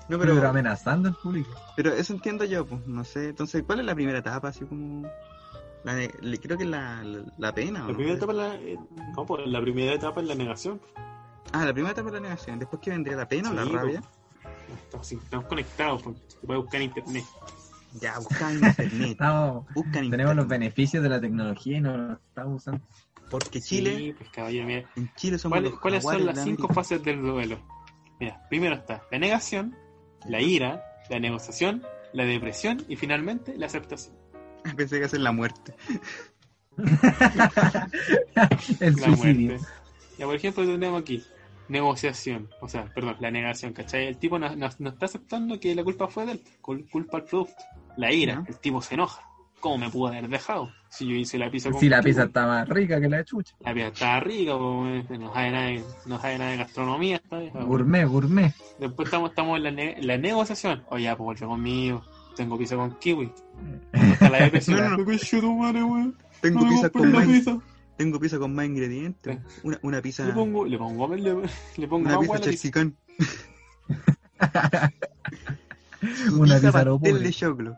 no, 0.09 0.17
Pero, 0.17 0.33
pero, 0.33 0.49
amenazando 0.49 1.09
al 1.09 1.15
público. 1.15 1.51
pero 1.75 1.93
eso 1.93 2.11
entiendo 2.13 2.43
yo, 2.43 2.65
pues, 2.65 2.87
no 2.87 3.03
sé. 3.03 3.29
Entonces, 3.29 3.61
¿cuál 3.67 3.81
es 3.81 3.85
la 3.85 3.93
primera 3.93 4.17
etapa? 4.17 4.47
Así 4.47 4.65
como... 4.65 5.07
La 5.95 6.37
creo 6.39 6.57
que 6.57 6.63
es 6.63 6.69
la, 6.69 7.03
la, 7.03 7.23
la 7.37 7.53
pena, 7.53 7.83
¿o 7.83 7.87
La 7.87 7.91
no? 7.91 7.97
primera 7.97 8.15
etapa 8.17 8.31
es 8.33 8.37
la, 8.37 8.55
eh, 8.55 8.77
no, 9.15 9.25
pues, 9.25 9.47
la 9.47 9.61
primera 9.61 9.93
etapa 9.93 10.21
es 10.21 10.27
la 10.27 10.35
negación. 10.35 10.81
Ah, 11.53 11.65
la 11.65 11.73
primera 11.73 11.93
etapa 11.93 12.09
es 12.09 12.13
la 12.15 12.19
negación. 12.19 12.59
Después, 12.59 12.81
¿qué 12.81 12.89
vendría? 12.91 13.15
¿La 13.15 13.27
pena 13.27 13.51
o 13.51 13.53
la 13.53 13.63
Sí, 13.63 13.69
rabia? 13.71 14.01
Estamos, 14.83 15.11
estamos 15.11 15.45
conectados, 15.45 16.03
pues, 16.03 16.17
se 16.27 16.45
puede 16.45 16.59
buscar 16.59 16.81
en 16.81 16.87
internet. 16.89 17.23
Ya, 18.01 18.17
buscan 18.19 18.57
en 18.57 18.65
internet. 18.65 19.07
Estamos, 19.11 19.65
en 19.75 19.91
tenemos 19.91 20.09
los 20.35 20.43
internet. 20.43 20.47
beneficios 20.49 21.03
de 21.03 21.09
la 21.09 21.21
tecnología 21.21 21.77
y 21.77 21.81
no 21.81 21.97
los 21.97 22.17
estamos 22.19 22.55
usando. 22.61 22.81
Porque 23.29 23.61
Chile, 23.61 23.95
Sí, 23.97 24.13
pues 24.17 24.29
caballero, 24.29 24.65
mira. 24.67 24.89
en 24.95 25.09
Chile 25.15 25.37
somos 25.37 25.55
¿Cuáles, 25.55 25.71
los 25.71 25.79
cuáles 25.81 26.03
son 26.03 26.25
las 26.25 26.35
cinco 26.43 26.63
América. 26.63 26.73
fases 26.73 27.03
del 27.03 27.21
duelo? 27.21 27.59
Mira, 28.19 28.45
primero 28.49 28.75
está 28.75 29.03
la 29.11 29.19
negación, 29.19 29.75
la 30.25 30.41
ira, 30.41 30.83
la 31.09 31.19
negociación, 31.19 31.83
la 32.13 32.23
depresión 32.25 32.83
y 32.87 32.95
finalmente 32.95 33.57
la 33.57 33.65
aceptación. 33.67 34.15
Pensé 34.75 34.99
que 34.99 35.05
hacer 35.05 35.19
la 35.21 35.31
muerte. 35.31 35.73
el 38.79 38.95
La 38.95 39.05
suicidio. 39.05 39.47
muerte. 39.51 39.65
Ya, 40.17 40.25
por 40.25 40.35
ejemplo, 40.35 40.65
tenemos 40.65 41.01
aquí 41.01 41.23
negociación, 41.69 42.49
o 42.61 42.69
sea, 42.69 42.85
perdón, 42.93 43.17
la 43.19 43.29
negación, 43.29 43.73
¿cachai? 43.73 44.07
El 44.07 44.17
tipo 44.17 44.39
no, 44.39 44.55
no- 44.55 44.69
no 44.79 44.89
está 44.89 45.05
aceptando 45.05 45.59
que 45.59 45.75
la 45.75 45.83
culpa 45.83 46.07
fue 46.07 46.25
de 46.25 46.31
él, 46.33 46.43
cul- 46.61 46.89
culpa 46.89 47.17
al 47.17 47.23
producto. 47.25 47.63
La 47.97 48.11
ira, 48.11 48.43
el 48.47 48.57
tipo 48.59 48.81
se 48.81 48.93
enoja. 48.95 49.21
¿Cómo 49.59 49.79
me 49.79 49.89
pudo 49.89 50.09
haber 50.09 50.27
dejado? 50.29 50.71
Si 50.87 51.07
yo 51.07 51.15
hice 51.15 51.37
la 51.39 51.49
pizza 51.49 51.71
con 51.71 51.79
Si 51.79 51.89
la 51.89 52.01
pizza 52.03 52.25
está 52.25 52.45
más 52.45 52.69
rica 52.69 53.01
que 53.01 53.09
la 53.09 53.17
de 53.17 53.25
chucha. 53.25 53.55
La 53.61 53.73
pizza 53.73 53.87
estaba 53.87 54.19
rica, 54.19 54.55
pues, 54.57 55.19
no 55.19 55.33
sabe 55.33 55.51
nada 55.51 55.65
de, 55.65 55.83
no 56.05 56.21
sabe 56.21 56.37
nada 56.37 56.51
de 56.51 56.57
gastronomía. 56.57 57.21
Pues. 57.27 57.51
Gourmet, 57.53 58.05
gourmet. 58.07 58.53
Después 58.79 59.07
estamos, 59.07 59.31
estamos 59.31 59.57
en 59.57 59.63
la, 59.63 59.71
ne- 59.71 59.97
la 60.01 60.17
negociación. 60.17 60.83
Oye, 60.89 61.07
pues 61.15 61.25
vuelve 61.25 61.45
conmigo. 61.47 62.03
Tengo 62.37 62.57
pizza 62.57 62.75
con 62.75 62.95
kiwi. 62.99 63.31
Hasta 63.91 64.29
la 64.29 64.43
depresión. 64.43 64.77
No, 64.77 64.89
no, 64.91 64.97
no. 64.97 65.05
Conche 65.05 65.41
tu 65.41 65.53
madre, 65.57 65.83
weón. 65.83 66.17
Tengo 66.41 66.67
pizza 66.69 66.89
con 66.89 67.11
la 67.11 67.19
más, 67.19 67.27
pizza. 67.27 67.57
tengo 67.97 68.19
pizza 68.19 68.37
con 68.39 68.53
más 68.55 68.65
ingredientes. 68.67 69.39
Una, 69.63 69.79
una 69.81 70.01
pizza, 70.01 70.23
Le 70.25 70.33
pongo, 70.33 70.65
le 70.65 70.77
pongo, 70.77 71.15
le, 71.15 71.35
le 71.77 71.87
pongo 71.87 72.07
una 72.07 72.19
pizza 72.19 72.33
la 72.33 72.39
pizza. 72.39 72.49
chelsicán. 72.51 72.95
Una 76.31 76.55
pizza 76.55 76.71
pastel 76.71 77.23
de 77.23 77.31
choclo. 77.33 77.75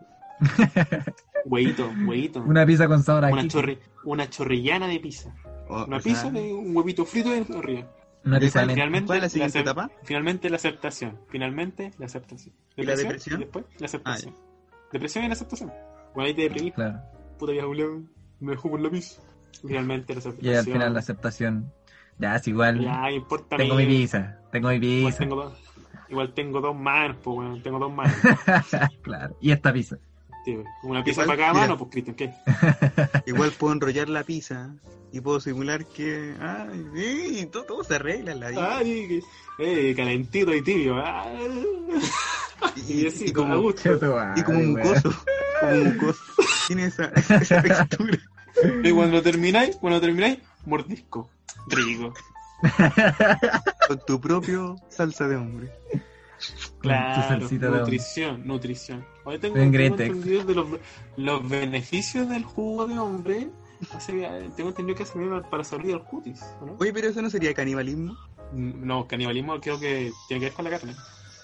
Huevito, 1.46 1.90
huevito. 2.06 2.42
Una 2.44 2.66
pizza 2.66 2.88
con 2.88 3.02
sabor 3.04 3.26
a 3.26 3.30
Una, 3.30 3.44
chorri- 3.44 3.80
una 4.04 4.30
chorrillana 4.30 4.88
de 4.88 5.00
pizza. 5.00 5.34
O- 5.70 5.86
Una 5.86 5.98
o 5.98 6.02
sea, 6.02 6.12
pizza 6.14 6.30
de 6.32 6.54
un 6.54 6.76
huevito 6.76 7.06
frito 7.06 7.30
de 7.30 7.46
arriba. 7.58 7.88
Una 8.26 8.40
pizza 8.40 8.66
de. 8.66 8.74
Finalmente, 8.74 9.08
¿Cuál 9.08 9.18
es 9.20 9.24
la 9.24 9.30
siguiente 9.30 9.60
acep- 9.60 9.62
etapa? 9.62 9.92
Finalmente 10.04 10.50
la 10.50 10.58
aceptación. 10.58 11.18
Finalmente 11.30 11.92
la 11.98 12.06
aceptación. 12.08 12.54
¿Y 12.76 12.84
la 12.84 12.96
depresión? 12.96 13.40
Y 13.40 13.44
después 13.46 13.66
la 13.80 13.86
aceptación. 13.86 14.34
Ah, 14.38 14.49
depresión 14.92 15.26
y 15.26 15.28
la 15.28 15.34
aceptación. 15.34 15.72
Bueno, 16.14 16.28
ahí 16.28 16.34
te 16.34 16.42
deprimís. 16.44 16.74
Claro. 16.74 17.00
Puta 17.38 17.52
vieja 17.52 17.68
culiao, 17.68 18.02
me 18.40 18.52
dejó 18.52 18.70
por 18.70 18.80
la 18.82 18.90
pizza. 18.90 19.22
Finalmente 19.62 20.14
la 20.14 20.20
aceptación. 20.20 20.54
Y 20.54 20.58
al 20.58 20.66
final 20.66 20.94
la 20.94 21.00
aceptación. 21.00 21.74
Ya, 22.18 22.36
es 22.36 22.48
igual. 22.48 22.82
Ya, 22.82 23.04
¿qué 23.08 23.16
importa 23.16 23.58
tengo 23.58 23.76
mí? 23.76 23.86
mi 23.86 23.98
pizza. 23.98 24.38
Tengo 24.52 24.70
mi 24.70 24.76
Igual 24.76 25.06
pizza. 25.14 25.20
tengo 25.20 25.36
dos. 25.36 25.54
Igual 26.10 26.34
tengo 26.34 26.60
dos 26.62 26.76
manos, 26.76 27.18
pues 27.24 27.36
bueno, 27.36 27.62
tengo 27.62 27.78
dos 27.80 27.94
manos. 27.94 28.16
claro. 29.04 29.38
Y 29.42 29.52
esta 29.52 29.72
pizza. 29.72 29.98
Sí, 30.44 30.58
una 30.84 31.04
pizza 31.04 31.22
Igual, 31.24 31.38
para 31.38 31.38
cada 31.38 31.54
mira. 31.54 31.66
mano, 31.68 31.78
pues 31.78 31.92
Cristian, 31.92 32.16
¿qué? 32.16 32.34
Igual 33.28 33.52
puedo 33.52 33.74
enrollar 33.74 34.10
la 34.10 34.24
pizza 34.24 34.74
y 35.12 35.22
puedo 35.22 35.40
simular 35.40 35.86
que. 35.86 36.34
Ay, 36.40 36.86
sí, 36.96 37.46
todo, 37.52 37.64
todo 37.66 37.84
se 37.84 37.96
arregla 37.96 38.32
en 38.32 38.40
la 38.40 38.50
vida. 38.50 38.78
Ay, 38.78 39.22
eh, 39.60 39.94
calentito 39.96 40.54
y 40.56 40.62
tibio. 40.64 40.96
ah. 40.98 41.26
Y 42.88 43.08
así, 43.08 43.26
y 43.28 43.34
con 43.34 43.50
como, 43.50 43.62
gusto. 43.62 44.00
y 44.36 44.44
como 44.44 44.60
mucoso. 44.60 45.14
Como 45.60 45.76
mucoso. 45.86 46.20
Tiene 46.68 46.86
esa, 46.86 47.06
esa 47.06 47.62
textura. 47.62 48.20
Y 48.84 48.92
cuando 48.92 49.22
termináis, 49.22 49.76
cuando 49.78 50.02
termináis, 50.02 50.40
mordisco. 50.66 51.30
Rico. 51.68 52.14
Con 53.88 54.00
tu 54.06 54.20
propio 54.20 54.76
salsa 54.90 55.28
de 55.28 55.36
hombre. 55.36 55.72
tu 55.90 56.80
Claro, 56.80 57.28
salsita 57.28 57.70
de 57.70 57.80
nutrición, 57.80 58.48
nutrición. 58.48 59.06
Hoy 59.24 59.40
tengo, 59.40 59.58
entendido 59.58 60.44
de 60.44 60.56
los, 60.56 60.68
los 61.18 61.50
beneficios 61.50 62.30
del 62.30 62.44
jugo 62.44 62.88
de 62.88 63.00
hombre. 63.00 63.50
Tengo 64.56 64.70
entendido 64.70 64.98
que 64.98 65.04
hace 65.04 65.18
bien 65.18 65.42
para 65.50 65.64
salir 65.64 65.88
del 65.88 66.02
cutis, 66.02 66.42
¿o 66.62 66.66
¿no? 66.66 66.76
Oye, 66.80 66.92
pero 66.92 67.08
eso 67.08 67.22
no 67.22 67.30
sería 67.30 67.54
canibalismo. 67.54 68.18
No, 68.52 69.08
canibalismo 69.08 69.60
creo 69.62 69.80
que 69.80 70.12
tiene 70.28 70.40
que 70.42 70.46
ver 70.48 70.54
con 70.54 70.66
la 70.66 70.72
carne. 70.72 70.96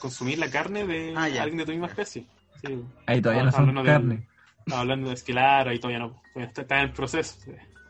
Consumir 0.06 0.38
la 0.38 0.52
carne 0.52 0.86
de 0.86 1.15
Ah, 1.18 1.28
ya. 1.30 1.41
alguien 1.41 1.58
de 1.58 1.65
tu 1.65 1.72
misma 1.72 1.88
especie. 1.88 2.28
Sí. 2.63 2.84
Ahí 3.08 3.20
todavía 3.24 3.41
no 3.44 3.50
Estamos 3.50 3.70
son 3.70 3.78
hablando 3.80 3.91
carne. 3.91 4.28
Estaba 4.60 4.82
hablando 4.82 5.08
de 5.08 5.13
esquilar, 5.15 5.68
ahí 5.68 5.80
todavía 5.80 5.98
no. 6.00 6.22
Está, 6.36 6.62
está 6.62 6.76
en 6.78 6.82
el 6.84 6.91
proceso. 6.91 7.39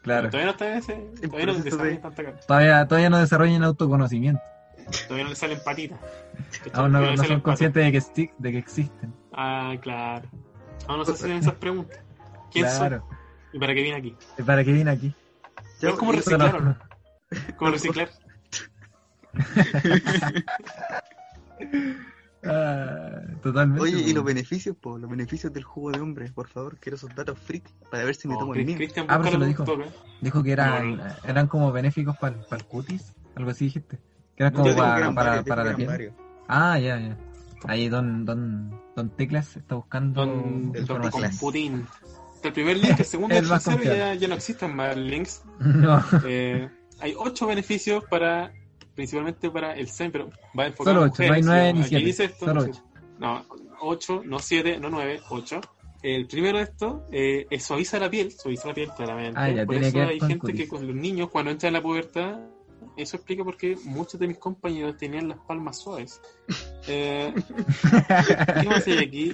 Claro. 0.02 0.30
Todavía 0.30 0.46
no 0.46 0.52
está 0.52 0.72
en 0.72 0.78
ese. 0.78 0.94
Todavía 1.28 1.46
no 1.48 1.54
desarrollan 1.56 1.96
de- 1.96 1.98
tanta 2.02 2.24
carne. 2.24 2.40
Todavía, 2.48 2.88
todavía 2.88 3.10
no 3.10 3.18
desarrollan 3.18 3.64
autoconocimiento. 3.64 4.42
Todavía 5.08 5.24
no 5.26 5.30
le 5.32 5.36
salen 5.36 5.60
patitas. 5.66 6.00
Aún 6.74 6.92
no, 6.94 7.02
no 7.02 7.18
son 7.24 7.42
conscientes 7.42 7.84
de 7.84 7.92
que, 7.92 8.32
de 8.38 8.52
que 8.54 8.58
existen. 8.60 9.14
Ah, 9.34 9.74
claro. 9.82 10.30
Aún 10.88 11.00
no 11.00 11.06
se 11.06 11.12
hacen 11.12 11.32
esas 11.34 11.56
preguntas. 11.56 12.00
¿Quién 12.50 12.70
soy? 12.70 12.78
Claro. 12.78 13.08
¿Y 13.52 13.60
para 13.60 13.74
qué 13.74 13.82
vine 13.82 13.96
aquí? 13.98 14.16
¿Para 14.46 14.64
qué 14.64 14.72
viene 14.72 14.92
aquí? 14.92 15.14
¿Es 15.82 15.94
como 15.96 16.14
yo- 16.14 16.20
reciclar 16.20 16.56
o 16.56 16.60
no? 16.62 16.78
¿Cómo 17.58 17.72
reciclar? 17.72 18.10
Ah, 22.48 23.22
totalmente. 23.42 23.82
Oye, 23.82 24.02
¿y 24.08 24.14
los 24.14 24.24
beneficios, 24.24 24.76
po? 24.80 25.00
Los 25.00 25.10
beneficios 25.10 25.52
del 25.52 25.64
jugo 25.64 25.92
de 25.92 26.00
hombre, 26.00 26.32
por 26.32 26.48
favor, 26.48 26.78
quiero 26.80 26.96
esos 26.96 27.14
datos 27.16 27.40
freak 27.40 27.64
para 27.90 28.04
ver 28.04 28.16
si 28.16 28.28
me 28.28 28.36
Oh, 28.36 28.40
tomo 28.40 28.54
el 28.56 28.66
mío. 28.66 28.76
Cristian, 28.78 29.08
Ah, 29.10 29.18
pero 29.18 29.32
se 29.32 29.38
lo 29.40 29.46
dijo. 29.46 29.64
¿eh? 29.64 29.86
Dijo 30.22 30.44
que 30.44 30.52
eran, 30.52 30.98
No, 30.98 31.04
eran 31.24 31.48
como 31.48 31.72
benéficos 31.72 32.16
para 32.18 32.36
el 32.52 32.66
cutis. 32.66 33.16
Algo 33.36 33.50
así 33.50 33.66
dijiste. 33.66 33.98
Que 34.36 34.44
eran 34.44 34.54
como 34.54 34.76
para, 34.76 34.98
eran 34.98 35.16
para, 35.16 35.30
varios, 35.32 35.46
para 35.48 35.64
la 35.64 35.76
piel. 35.76 35.88
varios. 35.88 36.14
Ah, 36.48 36.78
ya, 36.78 37.00
ya. 37.00 37.18
Ahí 37.68 37.90
Don, 37.90 38.26
don, 38.26 38.80
don 38.96 39.10
Teclas 39.16 39.58
está 39.58 39.74
buscando 39.76 40.24
Don, 40.26 40.72
don 40.72 40.82
información. 41.04 41.32
Putin. 41.40 41.88
El 42.44 42.54
primer 42.54 42.78
link, 42.78 43.00
el 43.00 43.06
segundo 43.06 43.34
El 43.36 43.48
tercero 43.50 43.82
ya, 43.82 44.14
ya 44.14 44.28
no 44.28 44.36
existen 44.36 44.76
más 44.76 44.96
links. 44.96 45.42
No. 45.60 46.00
Eh, 46.26 46.70
hay 47.00 47.16
ocho 47.18 47.48
beneficios 47.48 48.04
para 48.08 48.54
principalmente 48.96 49.52
para 49.52 49.74
el 49.76 49.88
semen, 49.90 50.12
pero 50.12 50.30
va 50.58 50.68
enfocado 50.68 50.96
Solo 50.96 51.06
a 51.06 51.10
ocho, 51.10 51.24
no 51.24 51.34
hay 51.34 51.42
mujeres, 51.42 51.46
nueve 51.46 51.68
¿sí? 51.68 51.74
ni 51.74 51.80
Aquí 51.80 51.90
siete, 51.90 52.06
dice 52.06 52.24
esto, 52.26 52.46
solo 52.46 52.68
no 52.68 52.74
sé. 52.74 52.82
No, 53.20 53.46
8, 53.82 54.24
no 54.26 54.40
7, 54.40 54.80
no 54.80 54.90
9, 54.90 55.22
8. 55.30 55.62
El 56.02 56.28
primero 56.28 56.58
de 56.58 56.64
esto 56.66 57.06
eh, 57.12 57.48
es 57.50 57.64
suaviza 57.64 57.98
la 58.00 58.10
piel, 58.10 58.32
suaviza 58.32 58.68
la 58.68 58.74
piel 58.74 58.90
claramente. 58.96 59.40
Ah, 59.40 59.50
ya, 59.50 59.66
por 59.66 59.76
tiene 59.76 59.88
eso 59.88 59.98
que 59.98 60.04
hay 60.04 60.20
con 60.20 60.30
gente 60.30 60.48
que 60.48 60.54
cutis. 60.54 60.70
con 60.70 60.88
los 60.88 60.96
niños 60.96 61.30
cuando 61.30 61.52
entran 61.52 61.70
en 61.70 61.74
la 61.74 61.82
pubertad, 61.82 62.40
eso 62.98 63.18
explica 63.18 63.44
por 63.44 63.58
qué 63.58 63.78
muchos 63.86 64.20
de 64.20 64.28
mis 64.28 64.38
compañeros 64.38 64.98
tenían 64.98 65.28
las 65.30 65.40
palmas 65.40 65.80
suaves. 65.80 66.22
Eh, 66.88 67.34
¿Qué 68.62 68.68
más 68.70 68.86
hay 68.86 69.00
aquí? 69.00 69.34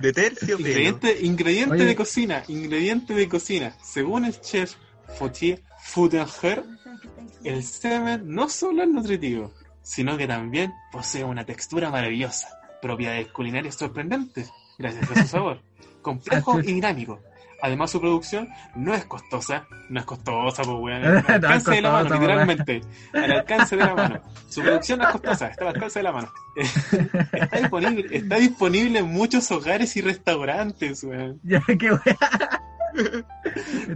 De 0.00 0.12
tercio. 0.14 0.58
Ingrediente, 0.58 1.18
ingrediente 1.20 1.74
Oye. 1.74 1.84
de 1.84 1.94
cocina, 1.94 2.42
ingrediente 2.48 3.12
de 3.12 3.28
cocina. 3.28 3.76
Según 3.82 4.24
el 4.24 4.40
chef 4.40 4.74
Fautier 5.18 5.62
Futenger, 5.82 6.64
el 7.44 7.62
semen 7.62 8.22
no 8.26 8.48
solo 8.48 8.82
es 8.82 8.88
nutritivo, 8.88 9.52
sino 9.82 10.16
que 10.16 10.26
también 10.26 10.72
posee 10.90 11.24
una 11.24 11.44
textura 11.44 11.90
maravillosa, 11.90 12.48
propiedades 12.80 13.28
culinarias 13.28 13.76
sorprendentes, 13.76 14.50
gracias 14.78 15.10
a 15.10 15.22
su 15.22 15.28
sabor, 15.28 15.60
complejo 16.02 16.60
y 16.60 16.72
dinámico. 16.72 17.20
Además, 17.62 17.90
su 17.90 18.00
producción 18.00 18.48
no 18.74 18.92
es 18.92 19.06
costosa, 19.06 19.66
no 19.88 20.00
es 20.00 20.04
costosa, 20.04 20.62
pues, 20.64 20.76
weón, 20.78 21.04
al 21.04 21.16
alcance 21.16 21.70
de 21.70 21.80
la 21.80 21.92
mano, 21.92 22.02
costosa, 22.02 22.20
literalmente, 22.20 22.80
al 23.14 23.32
alcance 23.32 23.76
de 23.76 23.84
la 23.84 23.94
mano. 23.94 24.20
Su 24.48 24.60
producción 24.60 24.98
no 24.98 25.06
es 25.06 25.12
costosa, 25.12 25.48
está 25.48 25.64
al 25.64 25.74
alcance 25.74 25.98
de 25.98 26.02
la 26.02 26.12
mano. 26.12 26.32
está, 27.32 27.56
disponible, 27.56 28.16
está 28.16 28.36
disponible 28.36 28.98
en 28.98 29.06
muchos 29.06 29.50
hogares 29.50 29.96
y 29.96 30.02
restaurantes, 30.02 31.04
weón. 31.04 31.40
Ya, 31.42 31.62
qué 31.62 31.92
wea. 31.92 32.18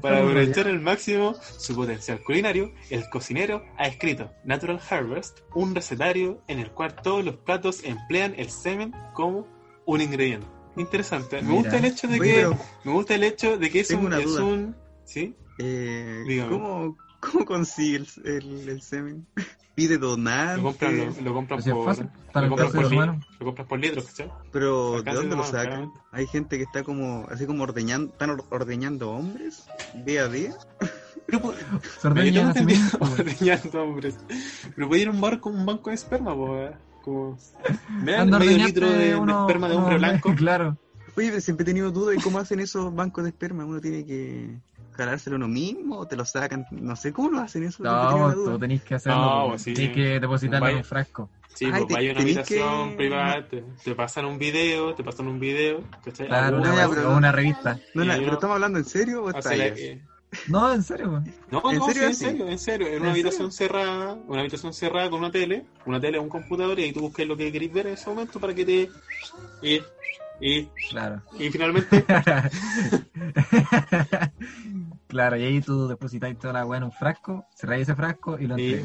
Para 0.01 0.19
aprovechar 0.19 0.67
al 0.69 0.81
máximo 0.81 1.35
su 1.59 1.75
potencial 1.75 2.23
culinario, 2.23 2.73
el 2.91 3.09
cocinero 3.11 3.65
ha 3.77 3.87
escrito 3.87 4.31
Natural 4.45 4.81
Harvest, 4.89 5.41
un 5.55 5.75
recetario 5.75 6.43
en 6.49 6.59
el 6.59 6.71
cual 6.73 6.95
todos 6.95 7.25
los 7.25 7.37
platos 7.37 7.83
emplean 7.85 8.35
el 8.37 8.51
semen 8.51 8.93
como 9.15 9.47
un 9.87 10.01
ingrediente. 10.01 10.47
Interesante. 10.77 11.37
Me 11.43 11.49
Mira. 11.49 11.55
gusta 11.63 11.79
el 11.79 11.85
hecho 11.87 12.09
de 12.09 12.21
Oye, 12.21 12.33
que 12.35 12.57
me 12.85 12.93
gusta 12.93 13.15
el 13.15 13.25
hecho 13.25 13.59
de 13.59 13.71
que 13.71 13.81
es 13.81 13.91
un, 13.91 14.13
es 14.13 14.27
un 14.27 14.77
¿sí? 15.05 15.35
eh, 15.59 16.23
Dígame. 16.27 16.51
¿cómo, 16.51 16.97
¿cómo 17.33 17.45
consigue 17.45 17.97
el, 17.97 18.09
el, 18.25 18.69
el 18.69 18.83
semen? 18.83 19.27
¿Pide 19.75 19.97
donante? 19.97 20.57
Lo 20.57 20.69
compran, 20.71 20.99
lo, 20.99 21.21
lo 21.23 21.35
compran 21.35 21.63
por 21.63 21.85
fácil, 21.85 22.09
lo 22.35 22.49
compran 22.49 22.73
por, 22.73 22.91
litro, 22.91 23.21
lo 23.39 23.47
compras 23.47 23.69
por 23.69 23.79
litros, 23.79 24.05
¿cachai? 24.07 24.33
Pero, 24.51 25.03
¿de 25.03 25.13
dónde 25.13 25.29
de 25.31 25.37
lo 25.37 25.45
sacan? 25.45 25.93
Hay 26.11 26.27
gente 26.27 26.57
que 26.57 26.65
está 26.65 26.83
como, 26.83 27.29
así 27.31 27.47
como 27.47 27.63
ordeñando, 27.63 28.11
están 28.11 28.31
or- 28.31 28.45
ordeñando 28.51 29.13
hombres 29.13 29.67
día 30.05 30.23
a 30.25 30.29
día. 30.29 30.57
Pero, 31.27 31.41
pues, 31.43 31.59
Se 32.03 32.11
no 32.11 32.55
sí 32.55 32.61
pues. 32.65 32.95
ordeñando 33.01 33.83
hombres. 33.85 34.17
Pero 34.75 34.89
puede 34.89 35.03
ir 35.03 35.09
a 35.09 35.11
un 35.13 35.21
barco, 35.21 35.49
un 35.49 35.65
banco 35.65 35.91
de 35.91 35.95
esperma, 35.95 36.35
pues. 36.35 36.73
Como... 37.05 37.39
Me 38.03 38.13
dan 38.13 38.31
medio 38.31 38.57
litro 38.59 38.91
de, 38.91 38.99
de 38.99 39.17
uno- 39.17 39.43
esperma 39.47 39.69
de 39.69 39.77
hombre 39.77 39.95
uno- 39.97 40.09
blanco. 40.09 40.35
Claro. 40.35 40.77
Oye, 41.17 41.41
siempre 41.41 41.63
he 41.63 41.67
tenido 41.67 41.93
dudas 41.93 42.17
de 42.17 42.23
cómo 42.23 42.41
hacen 42.41 42.59
esos 42.59 42.93
bancos 42.93 43.23
de 43.23 43.31
esperma. 43.31 43.65
Uno 43.65 43.81
tiene 43.81 44.05
que 44.05 44.59
jalárselo 45.05 45.37
uno 45.37 45.49
mismo 45.49 45.99
o 45.99 46.07
te 46.07 46.17
lo 46.17 46.25
sacan. 46.25 46.67
No 46.71 46.97
sé 46.97 47.13
cómo 47.13 47.31
lo 47.31 47.41
hacen 47.41 47.65
eso. 47.65 47.83
No, 47.83 48.33
tú 48.35 48.59
tenés 48.59 48.83
que 48.83 48.95
hacerlo. 48.97 49.21
No, 49.43 49.49
pues. 49.51 49.63
sí. 49.63 49.75
Tienes 49.75 49.95
que 49.95 50.21
depositarlo 50.21 50.67
en 50.67 50.73
Vaya. 50.73 50.77
un 50.79 50.85
frasco. 50.85 51.31
Sí, 51.55 51.65
Ay, 51.65 51.71
pues 51.73 51.87
te- 51.89 51.95
vaya 51.95 52.09
a 52.11 52.13
una 52.13 52.21
habitación 52.21 52.91
que- 52.91 52.97
privada, 52.97 53.49
te, 53.49 53.65
te 53.83 53.95
pasan 53.95 54.25
un 54.27 54.39
video, 54.39 54.95
te 54.95 55.03
pasan 55.03 55.27
un 55.27 55.41
video, 55.41 55.83
¿cachai? 56.05 56.29
Claro, 56.29 56.61
no, 56.61 56.73
una, 56.73 56.89
pero 56.89 57.17
una 57.17 57.33
revista. 57.33 57.81
No, 57.95 58.05
pero 58.05 58.33
estamos 58.35 58.55
hablando 58.55 58.79
en 58.79 58.85
serio 58.85 59.25
o 59.25 59.31
está 59.31 59.51
ahí? 59.51 59.61
eh, 59.63 60.03
No, 60.47 60.73
en 60.73 60.83
serio. 60.83 61.23
No, 61.51 61.63
¿En 61.73 61.79
no, 61.79 61.87
serio 61.87 62.03
sí, 62.03 62.09
en 62.09 62.15
serio, 62.15 62.49
en 62.49 62.59
serio. 62.59 62.87
En 62.87 62.93
¿En 62.95 63.01
una 63.03 63.11
serio? 63.15 63.29
habitación 63.29 63.51
cerrada, 63.53 64.15
una 64.29 64.41
habitación 64.41 64.73
cerrada 64.73 65.11
con 65.11 65.21
una 65.21 65.33
tele, 65.33 65.65
una 65.87 65.99
tele, 65.99 66.19
un 66.21 66.29
computador, 66.29 66.79
y 66.79 66.85
ahí 66.85 66.93
tú 66.93 67.01
buscas 67.01 67.27
lo 67.27 67.37
que 67.37 67.51
querés 67.51 67.73
ver 67.73 67.87
en 67.89 67.95
ese 67.95 68.09
momento 68.11 68.39
para 68.39 68.55
que 68.55 68.65
te... 68.65 68.91
Y, 69.63 69.81
y, 70.41 70.67
Claro. 70.91 71.23
y 71.39 71.51
finalmente 71.51 72.05
claro, 75.09 75.37
y 75.37 75.45
ahí 75.45 75.61
tú 75.61 75.89
depositas 75.89 76.37
toda 76.39 76.53
la 76.55 76.67
weá 76.67 76.79
en 76.79 76.85
un 76.85 76.93
frasco, 76.93 77.47
cerráis 77.55 77.83
ese 77.83 77.95
frasco 77.95 78.39
y 78.39 78.47
lo 78.47 78.59
Y-. 78.59 78.85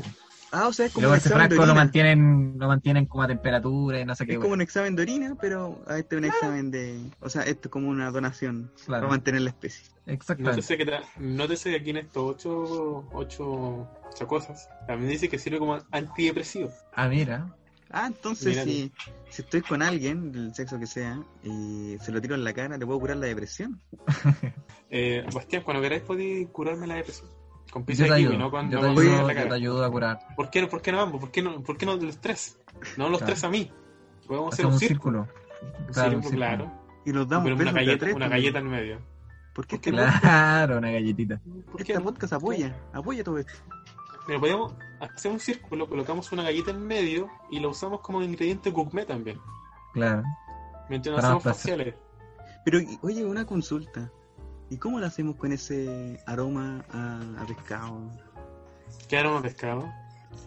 Ah, 0.56 0.68
o 0.68 0.74
sea, 0.74 0.86
es 0.86 0.94
como 0.94 1.02
luego 1.02 1.14
un 1.14 1.18
ese 1.18 1.30
examen 1.30 1.50
de 1.50 1.56
frasco 1.56 1.66
lo 1.66 1.72
orina. 1.72 1.84
mantienen, 1.84 2.56
lo 2.60 2.68
mantienen 2.68 3.06
como 3.08 3.24
a 3.24 3.28
temperatura 3.28 4.00
y 4.00 4.06
no 4.06 4.14
sé 4.16 4.28
qué 4.28 4.34
Es 4.34 4.38
weá. 4.38 4.44
como 4.44 4.54
un 4.54 4.62
examen 4.62 4.96
de 4.96 5.02
orina, 5.02 5.36
pero 5.42 5.84
ah, 5.88 5.98
este 5.98 6.16
es 6.16 6.20
un 6.20 6.26
examen 6.26 6.70
de... 6.70 7.00
O 7.22 7.30
sea, 7.30 7.42
esto 7.42 7.70
es 7.70 7.72
como 7.72 7.90
una 7.90 8.12
donación 8.12 8.72
Claro. 8.86 9.02
para 9.02 9.10
mantener 9.14 9.42
la 9.42 9.50
especie. 9.50 9.88
Exactamente. 10.06 10.52
Nótese 10.58 10.78
que, 10.78 10.86
ta- 10.86 11.02
nótese 11.18 11.70
que 11.72 11.76
aquí 11.78 11.90
en 11.90 11.98
estos 11.98 12.24
ocho, 12.24 13.10
ocho, 13.14 13.90
ocho 14.12 14.28
cosas, 14.28 14.70
también 14.86 15.10
dice 15.10 15.28
que 15.28 15.40
sirve 15.40 15.58
como 15.58 15.80
antidepresivo. 15.92 16.72
Ah, 16.94 17.08
mira. 17.08 17.48
Ah, 17.96 18.08
entonces 18.08 18.64
si, 18.64 18.92
si 19.30 19.42
estoy 19.44 19.62
con 19.62 19.82
alguien, 19.84 20.32
del 20.32 20.54
sexo 20.56 20.80
que 20.80 20.88
sea, 20.88 21.22
y 21.44 21.96
se 22.02 22.12
lo 22.12 22.20
tiro 22.20 22.34
en 22.34 22.44
la 22.44 22.52
cara, 22.52 22.76
¿le 22.78 22.86
puedo 22.86 23.00
curar 23.00 23.18
la 23.18 23.28
depresión? 23.28 23.80
Eh, 24.96 25.26
Bastián, 25.34 25.64
cuando 25.64 25.82
queráis 25.82 26.04
podéis 26.04 26.48
curarme 26.50 26.86
la 26.86 26.94
depresión. 26.96 27.28
Con 27.72 27.84
pizza 27.84 28.04
de 28.04 28.16
kiwi, 28.16 28.38
no 28.38 28.52
con, 28.52 28.70
Yo 28.70 28.80
te 28.80 28.86
ayudo, 28.86 29.04
la 29.04 29.22
yo 29.22 29.28
te 29.28 29.34
cara. 29.34 29.56
ayudo 29.56 29.84
a 29.84 29.90
curar. 29.90 30.20
¿Por 30.36 30.52
qué, 30.52 30.62
no- 30.62 30.70
¿Por 30.70 30.82
qué 30.84 30.92
no 30.92 31.02
ambos? 31.02 31.20
¿Por 31.20 31.32
qué 31.32 31.42
no, 31.42 31.64
por 31.64 31.78
qué 31.78 31.86
no 31.88 31.96
los 31.96 32.22
tres? 32.22 32.60
No 32.98 33.10
los 33.10 33.18
Claro. 33.18 33.34
tres 33.34 33.44
a 33.44 33.50
mí. 33.50 33.72
Podemos 34.28 34.54
hacer 34.54 34.66
Hacemos 34.68 34.76
un 34.82 34.84
un 34.84 34.88
círculo. 34.88 35.28
Claro, 35.28 35.82
círculo, 35.94 36.16
un 36.18 36.22
círculo. 36.24 36.38
claro. 36.38 36.72
Y 37.06 37.12
nos 37.12 37.28
damos 37.28 37.46
Pero 37.46 37.56
una 37.56 37.72
galleta, 37.72 38.00
tres, 38.06 38.16
una 38.16 38.28
galleta 38.28 38.60
en 38.60 38.68
medio. 38.68 38.98
¿Por 39.56 39.66
qué 39.66 39.78
¿Por 39.78 39.82
qué 39.82 39.90
este? 39.90 40.20
Claro, 40.22 40.78
una 40.78 40.92
galletita. 40.92 41.42
¿Por 41.72 41.84
qué 41.84 41.94
este 41.94 42.04
podcast 42.04 42.34
apoya? 42.34 42.76
Apoya 42.94 43.24
todo 43.24 43.40
esto. 43.40 43.54
Pero 44.28 44.40
podemos 44.40 44.74
hacer 45.04 45.32
un 45.32 45.40
círculo, 45.40 45.88
colocamos 45.88 46.32
una 46.32 46.44
galleta 46.44 46.72
en 46.72 46.86
medio 46.86 47.30
y 47.52 47.60
lo 47.60 47.70
usamos 47.70 48.02
como 48.02 48.22
ingrediente 48.22 48.72
gourmet 48.72 49.08
también. 49.08 49.40
Claro. 49.94 50.24
Mientras 50.90 51.16
Para 51.16 51.28
hacemos 51.28 51.44
faciales. 51.44 51.96
Pero, 52.66 52.80
oye, 53.02 53.26
una 53.26 53.46
consulta. 53.46 54.12
¿Y 54.70 54.78
cómo 54.78 55.00
lo 55.00 55.06
hacemos 55.06 55.36
con 55.36 55.52
ese 55.52 56.20
aroma 56.26 56.84
a, 56.92 57.42
a 57.42 57.46
pescado? 57.46 58.10
¿Qué 59.08 59.18
aroma 59.18 59.38
de 59.38 59.50
pescado? 59.50 59.92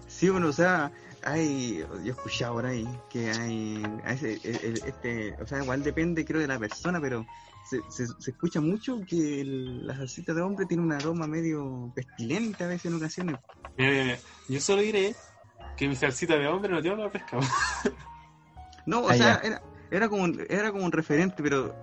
Sí, 0.08 0.28
bueno, 0.30 0.48
o 0.48 0.52
sea, 0.52 0.92
hay, 1.26 1.78
yo 1.78 1.96
he 2.04 2.08
escuchado 2.10 2.54
por 2.54 2.66
ahí 2.66 2.86
que 3.10 3.30
hay, 3.30 3.82
a 4.04 4.12
ese- 4.12 4.40
el- 4.44 4.64
el- 4.64 4.82
este, 4.86 5.34
o 5.42 5.46
sea, 5.46 5.58
igual 5.58 5.82
depende 5.82 6.24
creo 6.24 6.40
de 6.40 6.46
la 6.46 6.58
persona, 6.58 7.00
pero 7.00 7.26
se, 7.68 7.80
se, 7.90 8.06
se 8.06 8.30
escucha 8.30 8.60
mucho 8.60 9.00
que 9.06 9.40
el- 9.40 9.86
la 9.86 9.96
salsita 9.96 10.32
de 10.32 10.42
hombre 10.42 10.66
tiene 10.66 10.82
un 10.84 10.92
aroma 10.92 11.26
medio 11.26 11.90
pestilente 11.94 12.62
a 12.64 12.68
veces 12.68 12.86
en 12.86 12.94
ocasiones. 12.94 13.36
Mira, 13.76 13.90
mira, 13.90 14.04
mira. 14.04 14.20
Yo 14.48 14.60
solo 14.60 14.82
diré 14.82 15.16
que 15.76 15.88
mi 15.88 15.96
salsita 15.96 16.36
de 16.36 16.46
hombre 16.46 16.70
no 16.72 16.80
tiene 16.80 16.94
olor 16.94 17.08
a 17.08 17.12
pescado. 17.12 17.42
No, 18.86 19.00
o 19.02 19.10
Ah, 19.10 19.16
sea, 19.16 19.40
era, 19.42 19.60
era 19.90 20.08
como 20.08 20.22
un, 20.22 20.46
era 20.48 20.70
como 20.70 20.84
un 20.84 20.92
referente, 20.92 21.42
pero 21.42 21.74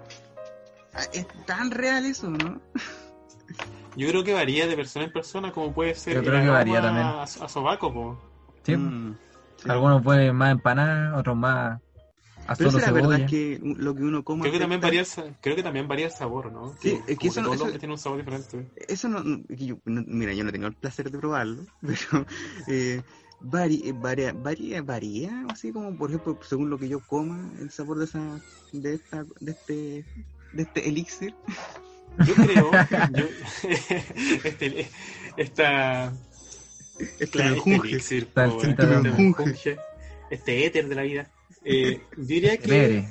es 1.12 1.27
tan 1.45 1.69
real 1.69 2.06
eso, 2.06 2.29
¿no? 2.29 2.62
Yo 3.97 4.08
creo 4.08 4.23
que 4.23 4.34
varía 4.34 4.67
de 4.67 4.75
persona 4.77 5.03
en 5.06 5.12
persona, 5.12 5.51
como 5.51 5.73
puede 5.73 5.95
ser 5.95 6.15
Yo 6.15 6.23
creo 6.23 6.41
que 6.41 6.47
varía 6.49 6.82
también. 6.82 7.06
a, 7.06 7.23
a 7.23 7.27
sobaco, 7.27 7.93
po. 7.93 8.21
Sí, 8.63 8.77
Mm, 8.77 9.15
sí. 9.63 9.69
Algunos 9.69 10.02
pueden 10.04 10.36
más 10.36 10.52
empanadas, 10.52 11.17
otros 11.19 11.36
más 11.36 11.80
a 12.45 12.56
Pero 12.56 12.71
solo 12.71 12.84
será 12.84 12.91
verdad 12.91 13.10
cebolla. 13.10 13.26
que 13.28 13.60
lo 13.63 13.95
que 13.95 14.04
uno 14.04 14.23
come 14.23 14.41
Creo 14.41 14.54
que 14.54 14.60
también 14.60 14.82
varía 14.82 15.04
creo 15.41 15.56
que 15.56 15.63
también 15.63 15.88
varía 15.88 16.06
el 16.08 16.12
sabor, 16.12 16.52
¿no? 16.52 16.73
Sí, 16.82 16.99
es 17.08 17.17
que 17.17 17.28
eso 17.28 17.39
hombres 17.41 17.80
tienen 17.80 17.91
un 17.91 17.97
sabor 17.97 18.17
diferente. 18.19 18.67
Eso 18.88 19.08
no, 19.08 19.23
que 19.47 19.65
yo- 19.65 19.78
no- 19.86 20.04
mira, 20.08 20.34
yo 20.34 20.43
no 20.43 20.52
tengo 20.52 20.67
el 20.67 20.73
placer 20.76 21.10
de 21.10 21.17
probarlo, 21.17 21.65
pero 21.82 22.26
eh, 22.67 23.02
vari- 23.41 23.82
eh, 23.86 23.93
varía, 23.95 24.34
varía, 24.36 24.82
varía, 24.82 25.45
así 25.49 25.71
como 25.71 25.95
por 25.95 26.10
ejemplo, 26.10 26.38
según 26.41 26.69
lo 26.69 26.78
que 26.78 26.89
yo 26.89 26.99
coma, 27.02 27.52
el 27.60 27.69
sabor 27.71 27.99
de 27.99 28.06
esa, 28.06 28.41
de 28.73 28.93
esta, 28.95 29.26
de 29.39 29.52
este, 29.52 30.06
de 30.52 30.63
este 30.63 30.89
elixir. 30.89 31.36
Yo 32.26 32.36
creo, 32.36 32.71
yo, 33.15 33.26
este, 34.43 34.88
esta, 35.38 36.13
Este 36.99 37.27
claro, 37.27 37.56
este 37.56 37.69
menjunje. 37.69 37.95
este 37.97 38.86
de 38.86 39.01
menjunje, 39.01 39.77
este 40.29 40.65
éter 40.65 40.88
de 40.88 40.95
la 40.95 41.01
vida. 41.03 41.32
Eh, 41.65 42.01
yo 42.17 42.23
diría 42.23 42.58
que. 42.58 43.06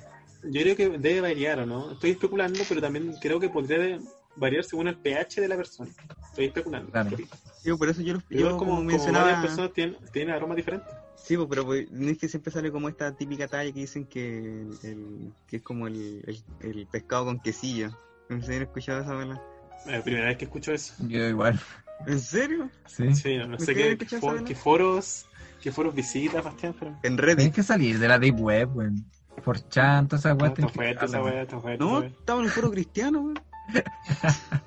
Yo 0.45 0.61
creo 0.63 0.77
que 0.77 0.89
debe 0.99 1.21
variar, 1.21 1.61
¿o 1.61 1.67
no? 1.67 1.93
Estoy 1.93 2.11
especulando, 2.11 2.65
pero 2.69 2.81
también 2.81 3.15
creo 3.21 3.39
que 3.39 3.49
podría 3.49 3.99
variar 4.35 4.65
según 4.65 4.89
el 4.89 4.97
pH 4.97 5.41
de 5.41 5.47
la 5.49 5.57
persona. 5.57 5.91
Estoy 6.31 6.47
especulando. 6.47 6.91
Claro. 6.91 7.17
Yo 7.65 7.79
por 7.79 7.89
eso 7.89 8.03
yo, 8.03 8.15
lo- 8.15 8.23
Yo, 8.29 8.39
yo 8.41 8.57
como, 8.57 8.73
como, 8.73 8.83
mencionaba, 8.83 9.27
varias 9.27 9.43
personas 9.43 9.73
tienen, 9.73 9.97
tienen 10.13 10.35
aromas 10.35 10.57
diferentes. 10.57 10.93
sí, 11.15 11.37
pues, 11.37 11.47
pero 11.49 11.65
pues, 11.65 11.89
no 11.93 12.11
es 12.11 12.19
que 12.19 12.27
siempre 12.29 12.53
sale 12.53 12.73
como 12.73 12.89
esta 12.89 13.13
típica 13.15 13.47
talla 13.47 13.73
que 13.73 13.81
dicen 13.81 14.05
que, 14.07 14.39
el, 14.83 15.33
que 15.47 15.57
es 15.59 15.63
como 15.63 15.87
el, 15.87 16.25
el, 16.27 16.43
el 16.69 16.87
pescado 16.89 17.27
con 17.27 17.39
quesillo. 17.39 17.97
¿No 18.29 18.43
se 18.43 18.57
han 18.57 18.63
escuchado 18.63 19.03
esa 19.03 19.15
verdad? 19.15 19.41
La 19.87 20.03
primera 20.03 20.27
vez 20.27 20.39
que 20.39 20.45
escucho 20.47 20.73
eso. 20.73 20.95
Yo 21.07 21.29
igual. 21.29 21.61
¿En 22.07 22.21
serio? 22.21 22.69
Sí. 22.87 23.15
Sí, 23.15 23.37
no, 23.39 23.47
no 23.49 23.59
sé 23.59 23.75
¿Por 23.75 23.75
qué 23.75 24.17
for- 24.19 24.55
foros, 24.57 25.27
qué 25.61 25.71
foros 25.73 25.95
visitas, 25.95 26.43
Bastián, 26.45 26.75
pero... 26.79 26.91
En 26.93 27.01
Tienes 27.17 27.21
Reddit. 27.21 27.55
que 27.55 27.63
salir 27.63 27.99
de 27.99 28.09
la 28.09 28.19
deep 28.19 28.41
web, 28.41 28.77
weón. 28.77 29.05
Por 29.45 29.67
chan, 29.69 30.09
todas 30.09 30.25
esas 30.25 30.37
No, 30.37 30.43
weas. 30.45 30.51
está 30.51 30.55
tenés 30.55 30.73
que 30.73 30.77
fuerte 30.79 31.05
esa 31.07 31.21
weá. 31.23 31.77
No, 31.79 32.03
estaba 32.03 32.39
en 32.41 32.45
un 32.47 32.51
foro 32.53 32.71
cristiano, 32.71 33.23
güey. 33.23 33.35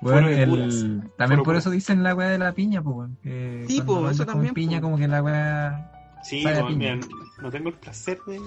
Bueno, 0.00 0.28
el... 0.28 1.02
también 1.18 1.38
Foro 1.38 1.42
por 1.44 1.56
eso 1.56 1.70
dicen 1.70 2.02
la 2.02 2.14
weá 2.14 2.28
de 2.28 2.38
la 2.38 2.52
piña, 2.52 2.80
pues, 2.82 2.96
weón. 2.96 3.18
Sí, 3.66 3.80
andas 3.80 4.14
eso 4.14 4.24
también, 4.24 4.54
piña, 4.54 4.78
po. 4.80 4.84
como 4.84 4.96
que 4.96 5.08
la 5.08 5.22
weá. 5.22 5.92
Sí, 6.22 6.44
no, 6.44 6.68
piña. 6.68 6.94
mira, 6.94 7.06
no 7.42 7.50
tengo 7.50 7.68
el 7.70 7.74
placer 7.74 8.18
de 8.26 8.40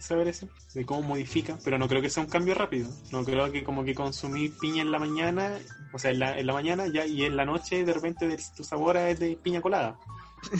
saber 0.00 0.28
eso, 0.28 0.48
de 0.74 0.84
cómo 0.86 1.02
modifica, 1.02 1.58
pero 1.64 1.78
no 1.78 1.88
creo 1.88 2.00
que 2.02 2.10
sea 2.10 2.22
un 2.22 2.28
cambio 2.28 2.54
rápido. 2.54 2.88
No 3.10 3.24
creo 3.24 3.50
que 3.52 3.62
como 3.64 3.84
que 3.84 3.94
consumir 3.94 4.56
piña 4.58 4.82
en 4.82 4.90
la 4.92 4.98
mañana, 4.98 5.58
o 5.92 5.98
sea, 5.98 6.10
en 6.10 6.18
la, 6.20 6.38
en 6.38 6.46
la 6.46 6.52
mañana 6.52 6.86
ya 6.86 7.06
y 7.06 7.24
en 7.24 7.36
la 7.36 7.44
noche 7.44 7.84
de 7.84 7.92
repente 7.92 8.26
de- 8.28 8.40
tu 8.56 8.64
sabor 8.64 8.96
es 8.96 9.18
de 9.20 9.36
piña 9.42 9.60
colada. 9.60 9.98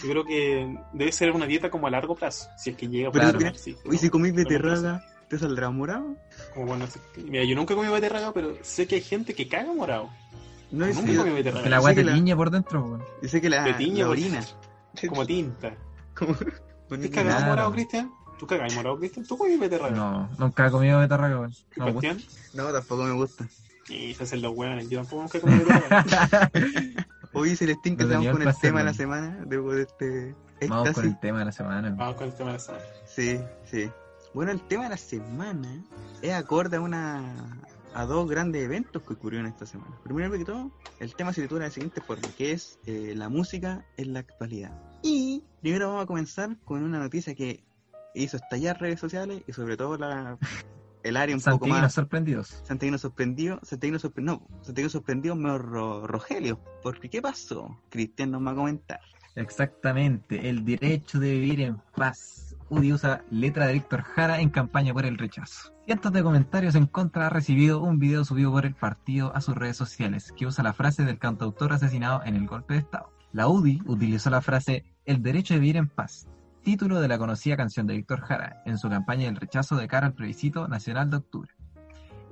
Yo 0.04 0.10
creo 0.10 0.24
que 0.24 0.76
debe 0.92 1.10
ser 1.10 1.32
una 1.32 1.46
dieta 1.46 1.68
como 1.70 1.86
a 1.88 1.90
largo 1.90 2.14
plazo, 2.14 2.48
si 2.56 2.70
es 2.70 2.76
que 2.76 2.86
llega 2.88 3.08
a 3.08 3.12
Pero 3.12 3.32
Y 3.92 3.98
si 3.98 4.10
comís 4.10 4.32
beterraga, 4.32 5.04
¿te 5.28 5.38
saldrá 5.38 5.70
morado? 5.70 6.16
Como 6.54 6.66
bueno, 6.66 6.86
sí. 6.86 7.00
mira, 7.24 7.42
yo 7.44 7.56
nunca 7.56 7.74
comí 7.74 7.88
beterraga, 7.88 8.32
pero 8.32 8.56
sé 8.62 8.86
que 8.86 8.94
hay 8.96 9.00
gente 9.02 9.34
que 9.34 9.48
caga 9.48 9.72
morado. 9.72 10.08
No 10.70 10.86
es 10.86 10.96
Nunca 10.96 11.16
comí 11.16 11.30
beterraga. 11.32 11.68
La 11.68 11.80
te 11.94 12.04
la- 12.04 12.14
tiñe 12.14 12.36
por 12.36 12.50
dentro, 12.50 13.00
sé 13.28 13.40
que 13.40 13.50
la, 13.50 13.64
Te 13.76 13.84
la 13.86 14.08
orina. 14.08 14.44
Como 15.08 15.26
tinta. 15.26 15.74
Como- 16.14 16.34
¿Tú 16.34 16.98
Claro. 17.10 17.10
cagas 17.30 17.46
morado, 17.46 17.72
Cristian? 17.72 18.12
¿Tú 18.42 18.48
cagas 18.48 18.74
morado, 18.74 18.98
Cristian? 18.98 19.24
¿Tú 19.24 19.38
comí 19.38 19.56
beterraga? 19.56 19.94
No, 19.94 20.28
nunca 20.36 20.66
he 20.66 20.70
comido 20.72 20.98
betarraga, 20.98 21.38
weón. 21.38 21.52
¿Y 21.52 21.78
No 21.78 21.86
me 21.86 21.92
gusta. 21.92 22.08
Bastián? 22.08 22.30
No, 22.54 22.72
tampoco 22.72 23.04
me 23.04 23.12
gusta. 23.12 23.48
Y 23.88 24.14
se 24.14 24.24
hacen 24.24 24.42
los 24.42 24.52
hueones. 24.56 24.90
Yo 24.90 24.98
tampoco 24.98 25.22
nunca 25.22 25.38
he 25.38 25.40
comido 25.40 25.64
beterraga. 25.64 26.50
Oye, 27.34 27.54
Celestín, 27.54 27.96
que 27.96 28.02
estamos 28.02 28.26
con 28.26 28.42
el 28.42 28.48
el 28.48 28.56
tema 28.56 28.80
de 28.80 28.84
la 28.86 28.94
semana, 28.94 29.44
después 29.46 29.76
de 29.76 29.82
este 29.82 30.34
Vamos 30.68 30.90
con 30.90 31.04
el 31.04 31.20
tema 31.20 31.38
de 31.38 31.44
la 31.44 31.52
semana. 31.52 31.94
Vamos 31.96 32.16
con 32.16 32.26
el 32.26 32.34
tema 32.34 32.48
de 32.48 32.54
la 32.54 32.58
semana. 32.58 32.84
Sí, 33.06 33.38
sí. 33.62 33.88
Bueno, 34.34 34.50
el 34.50 34.60
tema 34.62 34.82
de 34.84 34.90
la 34.90 34.96
semana 34.96 35.84
es 36.20 36.32
acorde 36.32 36.78
a 36.78 36.80
una 36.80 37.22
a 37.94 38.06
dos 38.06 38.28
grandes 38.28 38.64
eventos 38.64 39.02
que 39.02 39.12
ocurrieron 39.12 39.46
esta 39.46 39.66
semana. 39.66 39.96
Primero 40.02 40.32
que 40.32 40.44
todo, 40.44 40.72
el 40.98 41.14
tema 41.14 41.32
se 41.32 41.42
titula 41.42 41.60
de 41.60 41.66
la 41.68 41.72
siguiente 41.74 42.00
forma, 42.00 42.26
que 42.36 42.50
es 42.50 42.80
eh, 42.86 43.12
la 43.14 43.28
música 43.28 43.86
en 43.96 44.14
la 44.14 44.18
actualidad. 44.18 44.72
Y 45.00 45.44
primero 45.60 45.90
vamos 45.90 46.02
a 46.02 46.06
comenzar 46.06 46.56
con 46.64 46.82
una 46.82 46.98
noticia 46.98 47.36
que 47.36 47.62
hizo 48.14 48.36
estallar 48.36 48.80
redes 48.80 49.00
sociales 49.00 49.42
y 49.46 49.52
sobre 49.52 49.76
todo 49.76 49.96
la, 49.98 50.38
el 51.02 51.16
área 51.16 51.34
un 51.36 51.42
poco 51.42 51.66
más... 51.66 51.92
sorprendidos. 51.94 52.60
Santiago 52.64 52.98
sorprendió, 52.98 53.60
Santiago 53.62 53.98
sorprendió, 53.98 54.34
no, 54.48 54.62
Santiago 54.62 54.88
sorprendió, 54.90 55.34
me 55.36 55.56
Ro- 55.58 56.06
Rogelio. 56.06 56.60
Porque 56.82 57.08
¿qué 57.08 57.22
pasó? 57.22 57.80
Cristian 57.90 58.30
nos 58.30 58.46
va 58.46 58.52
a 58.52 58.54
comentar. 58.54 59.00
Exactamente, 59.34 60.48
el 60.50 60.64
derecho 60.64 61.18
de 61.18 61.32
vivir 61.32 61.60
en 61.60 61.78
paz. 61.96 62.54
UDI 62.68 62.92
usa 62.94 63.22
letra 63.30 63.66
de 63.66 63.74
Víctor 63.74 64.02
Jara 64.02 64.40
en 64.40 64.48
campaña 64.50 64.94
por 64.94 65.04
el 65.04 65.18
rechazo. 65.18 65.72
Cientos 65.84 66.12
de 66.12 66.22
comentarios 66.22 66.74
en 66.74 66.86
contra 66.86 67.26
ha 67.26 67.30
recibido 67.30 67.82
un 67.82 67.98
video 67.98 68.24
subido 68.24 68.50
por 68.50 68.64
el 68.64 68.74
partido 68.74 69.34
a 69.36 69.40
sus 69.40 69.54
redes 69.54 69.76
sociales 69.76 70.32
que 70.36 70.46
usa 70.46 70.64
la 70.64 70.72
frase 70.72 71.04
del 71.04 71.18
cantautor 71.18 71.72
asesinado 71.72 72.22
en 72.24 72.36
el 72.36 72.46
golpe 72.46 72.74
de 72.74 72.80
Estado. 72.80 73.10
La 73.32 73.48
UDI 73.48 73.82
utilizó 73.86 74.30
la 74.30 74.40
frase 74.40 74.84
el 75.04 75.22
derecho 75.22 75.54
de 75.54 75.60
vivir 75.60 75.76
en 75.76 75.88
paz, 75.88 76.28
título 76.62 77.00
de 77.00 77.08
la 77.08 77.18
conocida 77.18 77.56
canción 77.56 77.86
de 77.86 77.94
Víctor 77.94 78.20
Jara, 78.20 78.62
en 78.66 78.78
su 78.78 78.88
campaña 78.88 79.24
del 79.26 79.36
rechazo 79.36 79.76
de 79.76 79.88
cara 79.88 80.06
al 80.08 80.14
plebiscito 80.14 80.68
nacional 80.68 81.10
de 81.10 81.16
octubre. 81.18 81.50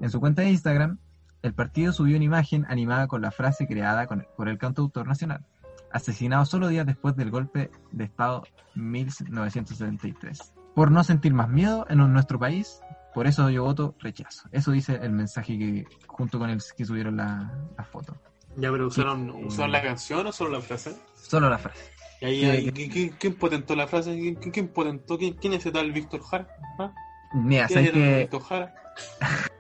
En 0.01 0.11
su 0.11 0.21
cuenta 0.21 0.43
de 0.43 0.51
Instagram, 0.51 0.99
el 1.43 1.55
partido 1.55 1.93
subió 1.93 2.17
una 2.17 2.25
imagen 2.25 2.67
animada 2.69 3.07
con 3.07 3.23
la 3.23 3.31
frase 3.31 3.67
creada 3.67 4.07
con- 4.07 4.27
por 4.37 4.49
el 4.49 4.59
cantautor 4.59 5.07
nacional 5.09 5.45
asesinado 5.93 6.45
solo 6.45 6.69
días 6.69 6.87
después 6.87 7.17
del 7.17 7.31
golpe 7.33 7.69
de 7.91 8.05
Estado 8.05 8.45
1973. 8.77 10.53
Por 10.75 10.91
no 10.93 11.03
sentir 11.05 11.35
más 11.35 11.49
miedo 11.49 11.85
en 11.89 11.99
nuestro 12.13 12.39
país, 12.39 12.81
por 13.13 13.27
eso 13.27 13.51
yo 13.51 13.65
voto 13.65 13.97
rechazo. 13.99 14.49
Eso 14.53 14.71
dice 14.71 15.01
el 15.03 15.11
mensaje 15.11 15.59
que 15.59 15.85
junto 16.07 16.39
con 16.39 16.49
el 16.51 16.61
que 16.77 16.85
subieron 16.85 17.17
la, 17.17 17.53
la 17.77 17.85
foto. 17.85 18.17
Ya, 18.57 18.71
pero 18.71 18.87
usaron, 18.87 19.31
usaron 19.31 19.73
la 19.73 19.83
canción 19.83 20.27
o 20.27 20.33
solo 20.33 20.51
la 20.51 20.61
frase? 20.61 20.97
Solo 21.15 21.49
la 21.51 21.59
frase. 21.59 21.91
Y 22.21 22.25
ahí, 22.27 22.41
Sí, 22.41 22.47
ahí, 22.47 22.65
que- 22.67 22.73
¿quién, 22.73 22.91
quién- 22.91 23.09
quién 23.19 23.35
patentó 23.35 23.75
la 23.77 23.87
frase? 23.87 24.15
¿Quién, 24.19 24.35
quién- 24.37 24.53
quién 24.53 24.69
patentó? 24.69 25.17
¿Quién, 25.19 25.35
quién 25.35 25.53
es 25.55 25.61
ese 25.61 25.73
tal 25.73 25.91
Víctor 25.93 26.23
Jara? 26.23 26.49
¿Ah? 26.79 26.93
Mira, 27.33 27.67
¿Quién 27.67 27.77
¿sabes 27.79 27.91
es 27.91 27.97
el 27.97 28.03
que 28.03 28.19
Víctor 28.21 28.43
Jara? 28.43 28.75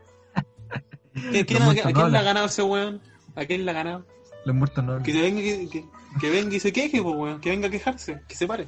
¿Quién, 1.12 1.44
quién- 1.46 1.62
a, 1.62 1.70
a 1.70 1.74
quién 1.74 1.92
no 1.94 2.08
le 2.08 2.18
ha 2.18 2.22
ganado 2.22 2.46
ese 2.46 2.62
weón? 2.62 3.00
¿A 3.36 3.44
quién 3.44 3.64
le 3.64 3.70
ha 3.70 3.74
ganado? 3.74 4.06
los 4.44 4.56
muertos 4.56 4.82
no 4.82 5.02
Que, 5.02 5.12
se 5.12 5.20
venga, 5.20 5.40
que, 5.42 5.68
que, 5.68 5.84
que 6.18 6.30
venga 6.30 6.56
y 6.56 6.60
se 6.60 6.72
queje, 6.72 7.02
pues, 7.02 7.14
weón. 7.14 7.40
Que 7.40 7.50
venga 7.50 7.68
a 7.68 7.70
quejarse. 7.70 8.20
Que 8.26 8.34
se 8.34 8.46
pare. 8.46 8.66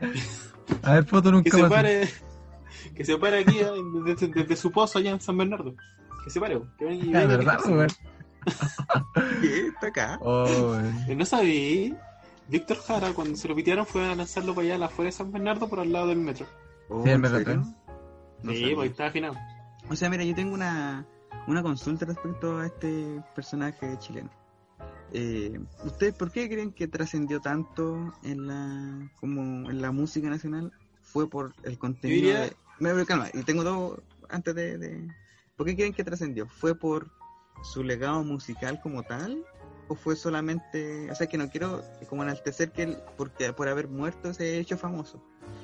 A 0.82 0.94
ver, 0.94 1.04
foto 1.04 1.30
Que 1.30 1.32
nunca 1.32 1.50
se 1.50 1.62
pasó. 1.62 1.74
pare. 1.74 2.08
Que 2.94 3.04
se 3.04 3.18
pare 3.18 3.38
aquí 3.40 3.58
eh, 3.58 3.70
desde, 4.04 4.28
desde 4.28 4.56
su 4.56 4.70
pozo 4.70 4.98
allá 4.98 5.10
en 5.10 5.20
San 5.20 5.36
Bernardo. 5.36 5.74
Que 6.24 6.30
se 6.30 6.40
pare, 6.40 6.56
weón. 6.56 6.72
Que 6.78 6.84
venga 6.84 7.04
y 7.04 7.08
Es 7.08 7.12
venga 7.12 7.26
verdad, 7.36 7.58
weón. 7.66 7.88
¿Qué? 9.42 9.66
¿Está 9.68 9.86
acá? 9.88 10.18
Oh, 10.22 10.78
No 11.08 11.26
sabí. 11.26 11.94
Víctor 12.50 12.78
Jara, 12.78 13.12
cuando 13.14 13.36
se 13.36 13.46
lo 13.48 13.54
pitearon, 13.54 13.86
fue 13.86 14.04
a 14.10 14.14
lanzarlo 14.14 14.54
para 14.54 14.64
allá 14.66 14.74
a 14.74 14.78
la 14.78 14.86
afuera 14.86 15.06
de 15.08 15.12
San 15.12 15.30
Bernardo 15.30 15.68
por 15.68 15.80
al 15.80 15.92
lado 15.92 16.08
del 16.08 16.18
metro. 16.18 16.46
Oh, 16.88 17.02
Sí, 17.04 17.08
¿en 17.10 17.14
el 17.14 17.20
Metro 17.20 17.38
serio? 17.38 17.62
Tren. 17.62 17.76
No 18.42 18.52
sí, 18.52 18.72
pues 18.74 18.90
estaba 18.90 19.08
afinado. 19.10 19.34
O 19.88 19.96
sea, 19.96 20.10
mira, 20.10 20.24
yo 20.24 20.34
tengo 20.34 20.54
una, 20.54 21.06
una 21.46 21.62
consulta 21.62 22.06
respecto 22.06 22.58
a 22.58 22.66
este 22.66 23.22
personaje 23.34 23.96
chileno. 23.98 24.30
Eh, 25.12 25.60
¿Ustedes 25.84 26.14
por 26.14 26.30
qué 26.30 26.48
creen 26.48 26.72
que 26.72 26.86
trascendió 26.88 27.40
tanto 27.40 28.12
en 28.22 28.46
la 28.46 29.10
como 29.20 29.70
en 29.70 29.82
la 29.82 29.92
música 29.92 30.28
nacional? 30.28 30.72
¿Fue 31.02 31.28
por 31.28 31.54
el 31.64 31.78
contenido? 31.78 32.20
diría- 32.20 32.40
de- 32.42 32.56
Me- 32.78 32.94
me- 32.94 33.04
calma, 33.06 33.28
y 33.34 33.42
tengo 33.42 33.62
dos 33.62 34.00
antes 34.28 34.54
de, 34.54 34.78
de- 34.78 35.08
¿Por 35.56 35.66
qué 35.66 35.76
creen 35.76 35.92
que 35.92 36.02
trascendió? 36.04 36.46
¿Fue 36.46 36.74
por 36.74 37.10
su 37.62 37.82
legado 37.84 38.22
musical 38.24 38.80
como 38.80 39.02
tal? 39.02 39.44
¿O 39.90 39.96
fue 39.96 40.14
solamente, 40.14 41.10
o 41.10 41.14
sea, 41.16 41.26
que 41.26 41.36
no 41.36 41.50
quiero 41.50 41.82
como 42.08 42.22
enaltecer 42.22 42.70
que 42.70 42.84
él, 42.84 42.98
porque 43.16 43.52
por 43.52 43.66
haber 43.66 43.88
muerto 43.88 44.32
se 44.32 44.44
ha 44.44 44.56
hecho 44.58 44.78
famoso, 44.78 45.20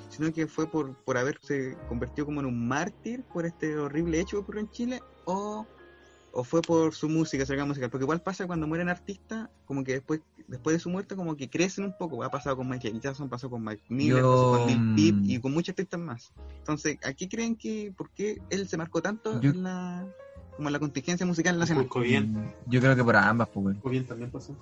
sino 0.08 0.32
que 0.32 0.48
fue 0.48 0.68
por, 0.68 0.96
por 1.04 1.16
haberse 1.16 1.76
convertido 1.88 2.26
como 2.26 2.40
en 2.40 2.46
un 2.46 2.66
mártir 2.66 3.22
por 3.32 3.46
este 3.46 3.78
horrible 3.78 4.18
hecho 4.18 4.38
que 4.38 4.42
ocurrió 4.42 4.62
en 4.62 4.70
Chile, 4.70 5.00
o, 5.26 5.64
o 6.32 6.42
fue 6.42 6.60
por 6.60 6.92
su 6.92 7.08
música, 7.08 7.46
su 7.46 7.54
musical, 7.64 7.88
porque 7.88 8.02
igual 8.02 8.20
pasa 8.20 8.48
cuando 8.48 8.66
mueren 8.66 8.88
artistas, 8.88 9.48
como 9.64 9.84
que 9.84 9.92
después, 9.92 10.22
después 10.48 10.74
de 10.74 10.80
su 10.80 10.90
muerte 10.90 11.14
como 11.14 11.36
que 11.36 11.48
crecen 11.48 11.84
un 11.84 11.96
poco, 11.96 12.24
ha 12.24 12.28
pasado 12.28 12.56
con 12.56 12.68
Michael 12.68 13.00
Jackson, 13.00 13.28
pasó 13.28 13.48
con 13.48 13.62
Mike 13.62 13.84
Miller, 13.88 14.22
Yo, 14.22 14.28
pasó 14.32 14.50
con 14.50 14.66
Lil 14.66 14.82
Peep 14.96 15.14
y 15.22 15.38
con 15.38 15.52
muchos 15.52 15.68
artistas 15.68 16.00
más. 16.00 16.32
Entonces, 16.58 16.98
¿aquí 17.04 17.28
creen 17.28 17.54
que, 17.54 17.94
por 17.96 18.10
qué 18.10 18.42
él 18.50 18.66
se 18.66 18.76
marcó 18.76 19.00
tanto 19.00 19.40
Yo- 19.40 19.50
en 19.50 19.62
la, 19.62 20.04
como 20.56 20.70
la 20.70 20.78
contingencia 20.78 21.26
musical 21.26 21.58
nacional? 21.58 21.88
Bien. 22.02 22.32
Mm, 22.32 22.48
Yo 22.70 22.80
creo 22.80 22.96
que 22.96 23.04
por 23.04 23.16
ambas, 23.16 23.48
pues, 23.52 23.76
bien 23.90 24.06
también 24.06 24.30
pasó. 24.30 24.54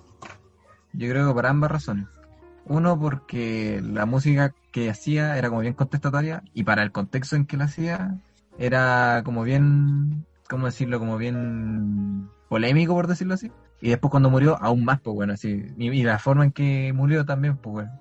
Yo 0.93 1.09
creo 1.09 1.27
que 1.27 1.33
por 1.33 1.45
ambas 1.45 1.71
razones. 1.71 2.05
Uno, 2.65 2.99
porque 2.99 3.81
la 3.83 4.05
música 4.05 4.53
que 4.71 4.89
hacía 4.89 5.37
era 5.37 5.49
como 5.49 5.61
bien 5.61 5.73
contestataria 5.73 6.43
y 6.53 6.63
para 6.63 6.83
el 6.83 6.91
contexto 6.91 7.35
en 7.35 7.45
que 7.45 7.57
la 7.57 7.65
hacía 7.65 8.17
era 8.57 9.21
como 9.23 9.43
bien, 9.43 10.25
¿cómo 10.49 10.65
decirlo? 10.65 10.99
Como 10.99 11.17
bien 11.17 12.29
polémico, 12.49 12.93
por 12.93 13.07
decirlo 13.07 13.35
así. 13.35 13.51
Y 13.81 13.89
después 13.89 14.09
cuando 14.09 14.29
murió, 14.29 14.57
aún 14.61 14.83
más, 14.85 14.99
pues 15.01 15.13
bueno, 15.13 15.33
así. 15.33 15.65
Y, 15.77 15.89
y 15.91 16.03
la 16.03 16.17
forma 16.17 16.43
en 16.45 16.51
que 16.51 16.91
murió 16.93 17.25
también, 17.25 17.57
pues 17.57 17.73
bueno. 17.73 17.91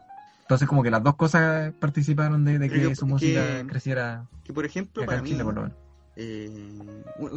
Entonces 0.42 0.68
como 0.68 0.82
que 0.82 0.90
las 0.90 1.02
dos 1.02 1.16
cosas 1.16 1.72
participaron 1.80 2.44
de, 2.44 2.58
que 2.60 2.68
que- 2.68 2.94
su 2.94 3.06
música 3.06 3.40
que- 3.62 3.66
creciera 3.66 4.24
Que 4.44 4.52
por 4.52 4.64
ejemplo, 4.64 5.04
para 5.04 5.20
mí, 5.22 5.30
Chile, 5.30 5.44
por 5.44 5.54
lo 5.54 5.62
menos. 5.62 5.76
Eh, 6.16 6.50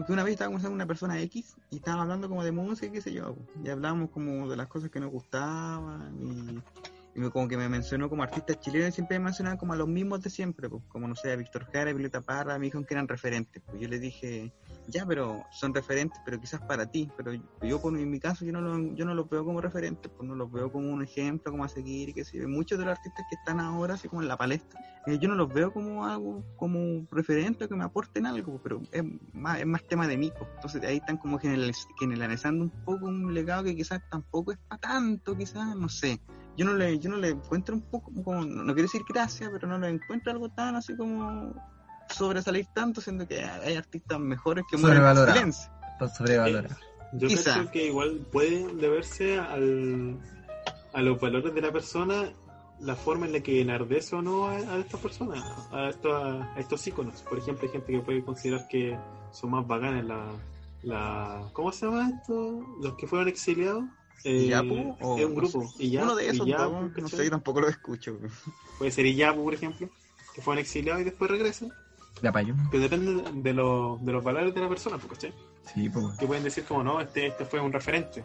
una 0.08 0.24
vez 0.24 0.34
estaba 0.34 0.48
conversando 0.48 0.70
con 0.70 0.76
una 0.76 0.86
persona 0.86 1.20
X 1.22 1.56
y 1.72 1.78
estábamos 1.78 2.04
hablando 2.04 2.30
como 2.30 2.44
de 2.44 2.52
música 2.52 2.92
qué 2.92 3.02
sé 3.02 3.14
yo, 3.14 3.36
y 3.64 3.70
hablábamos 3.70 4.12
como 4.12 4.48
de 4.50 4.58
las 4.58 4.68
cosas 4.68 4.90
que 4.90 5.00
nos 5.00 5.12
gustaban 5.12 6.16
y, 6.22 6.62
y 7.18 7.30
como 7.32 7.48
que 7.48 7.58
me 7.58 7.68
mencionó 7.68 8.10
como 8.10 8.22
artistas 8.22 8.60
chilenos 8.60 8.90
y 8.90 8.92
siempre 8.92 9.18
me 9.18 9.26
mencionaban 9.26 9.58
como 9.58 9.74
a 9.74 9.76
los 9.76 9.88
mismos 9.88 10.22
de 10.22 10.30
siempre, 10.30 10.70
pues, 10.70 10.84
como 10.88 11.08
no 11.08 11.16
sé, 11.16 11.32
a 11.32 11.36
Víctor 11.36 11.66
Jara, 11.72 11.92
Violeta 11.92 12.22
Parra, 12.22 12.60
me 12.60 12.66
dijeron 12.66 12.86
que 12.86 12.94
eran 12.94 13.08
referentes, 13.08 13.64
pues 13.66 13.82
yo 13.82 13.88
le 13.88 14.00
dije, 14.00 14.54
ya, 14.88 15.04
pero 15.06 15.44
son 15.50 15.74
referentes, 15.74 16.22
pero 16.24 16.40
quizás 16.40 16.62
para 16.62 16.86
ti, 16.86 17.10
pero 17.18 17.34
yo, 17.64 17.82
en 17.86 18.12
mi 18.12 18.20
caso 18.20 18.46
yo 18.46 18.52
no, 18.52 18.94
yo 18.94 19.04
no 19.06 19.16
los 19.16 19.28
veo 19.30 19.44
como 19.44 19.62
referentes, 19.62 20.12
pues 20.16 20.30
no 20.30 20.36
los 20.36 20.52
veo 20.52 20.72
como 20.72 20.90
un 20.90 21.02
ejemplo, 21.02 21.52
como 21.52 21.64
a 21.64 21.70
seguir, 21.70 22.14
que 22.14 22.24
sé 22.24 22.46
muchos 22.46 22.78
de 22.78 22.86
los 22.86 22.92
artistas 22.92 23.26
que 23.28 23.36
están 23.36 23.60
ahora 23.60 23.96
así 23.96 24.08
como 24.08 24.22
en 24.22 24.28
la 24.28 24.38
palestra, 24.38 24.80
eh, 25.08 25.18
yo 25.18 25.28
no 25.28 25.34
los 25.36 25.52
veo 25.52 25.74
como 25.74 26.06
algo, 26.06 26.44
como 26.56 27.08
referente 27.10 27.68
que 27.68 27.76
me 27.76 27.84
aporten 27.84 28.28
algo, 28.28 28.60
pero 28.62 28.80
es 28.92 29.04
más, 29.34 29.60
es 29.60 29.66
más 29.66 29.84
tema 29.88 30.08
de 30.08 30.18
mí. 30.18 30.32
pues. 30.38 30.50
Entonces 30.56 30.84
ahí 30.84 30.98
están 30.98 31.18
como 31.18 31.40
generaliz- 31.40 31.88
generalizando 32.00 32.64
un 32.66 32.70
poco 32.70 33.08
un 33.08 33.34
legado 33.34 33.64
que 33.64 33.76
quizás 33.76 34.02
tampoco 34.12 34.52
es 34.52 34.60
para 34.68 34.80
tanto, 34.80 35.36
quizás, 35.36 35.76
no 35.76 35.90
sé. 35.90 36.20
Yo 36.58 36.66
no 36.66 36.74
le, 36.74 36.98
yo 37.00 37.10
no 37.10 37.18
le 37.18 37.30
encuentro 37.30 37.76
un 37.76 37.82
poco, 37.82 38.12
como, 38.24 38.44
no 38.44 38.66
quiero 38.74 38.82
decir 38.84 39.04
gracia, 39.08 39.50
pero 39.52 39.68
no 39.68 39.78
le 39.78 39.90
encuentro 39.90 40.32
algo 40.32 40.50
tan 40.50 40.76
así 40.76 40.96
como 40.98 41.54
sobresalir 42.10 42.66
tanto, 42.74 43.00
siendo 43.00 43.28
que 43.28 43.44
hay 43.44 43.76
artistas 43.76 44.20
mejores 44.20 44.66
que 44.70 44.78
mueren 44.78 44.98
en 44.98 45.04
Sobrevalorado. 45.04 45.38
silencio. 45.38 45.72
Está 45.94 46.08
sobrevalorado. 46.10 46.76
Yo 47.14 47.28
Quizá. 47.28 47.54
creo 47.54 47.72
que 47.72 47.86
igual 47.88 48.26
puede 48.32 48.74
deberse 48.76 49.38
al, 49.40 50.18
a 50.94 51.02
los 51.02 51.20
valores 51.22 51.54
de 51.54 51.62
la 51.62 51.72
persona, 51.72 52.30
la 52.80 52.96
forma 52.96 53.26
en 53.28 53.34
la 53.34 53.40
que 53.42 53.62
enardece 53.62 54.16
o 54.16 54.22
no 54.22 54.48
a, 54.48 54.54
a 54.56 54.78
estas 54.80 55.00
personas, 55.00 55.44
a, 55.72 55.90
estos- 55.90 56.14
a 56.14 56.60
estos 56.60 56.86
íconos. 56.88 57.22
Por 57.24 57.38
ejemplo, 57.40 57.66
hay 57.68 57.72
gente 57.74 57.92
que 57.94 58.00
puede 58.00 58.24
considerar 58.24 58.68
que 58.68 58.98
son 59.32 59.52
más 59.52 59.66
bacanas 59.68 60.04
la- 60.06 60.32
la 60.84 61.50
¿cómo 61.54 61.72
se 61.72 61.86
llama 61.86 62.10
esto? 62.10 62.66
Los 62.82 62.94
que 62.96 63.08
fueron 63.08 63.28
exiliados. 63.28 63.84
Eh, 64.24 64.46
¿Iyapu? 64.48 64.96
O- 65.02 65.18
es 65.18 65.26
un 65.26 65.36
grupo. 65.36 65.74
Iyapu, 65.80 66.06
Uno 66.06 66.16
de 66.16 66.30
esos, 66.30 66.48
Iyapu, 66.48 66.92
po, 66.94 67.02
no 67.02 67.08
sé, 67.08 67.24
yo 67.24 67.30
tampoco 67.30 67.62
lo 67.62 67.70
escucho. 67.70 68.18
Puede 68.78 68.92
ser 68.92 69.06
Iyapu, 69.06 69.44
por 69.44 69.54
ejemplo, 69.54 69.90
que 70.34 70.42
fueron 70.42 70.60
exiliados 70.62 71.02
y 71.02 71.06
después 71.06 71.30
regresan. 71.32 71.72
De 72.22 72.28
apayo. 72.28 72.56
Que 72.72 72.80
depende 72.80 73.24
de, 73.32 73.54
los 73.54 74.04
de 74.04 74.12
los 74.12 74.24
valores 74.24 74.54
de 74.54 74.62
la 74.62 74.70
persona, 74.70 74.98
pues, 74.98 75.14
¿cachai? 75.14 75.34
Sí, 75.74 75.88
pues. 75.90 76.18
Que 76.18 76.26
pueden 76.26 76.44
decir 76.44 76.64
como, 76.64 76.84
no, 76.84 77.00
este, 77.00 77.28
este 77.28 77.46
fue 77.46 77.60
un 77.60 77.72
referente. 77.72 78.24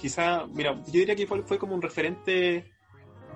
Quizá, 0.00 0.46
mira, 0.46 0.74
yo 0.86 0.92
diría 0.92 1.16
que 1.16 1.26
fue, 1.26 1.42
fue 1.42 1.58
como 1.58 1.74
un 1.74 1.82
referente 1.82 2.73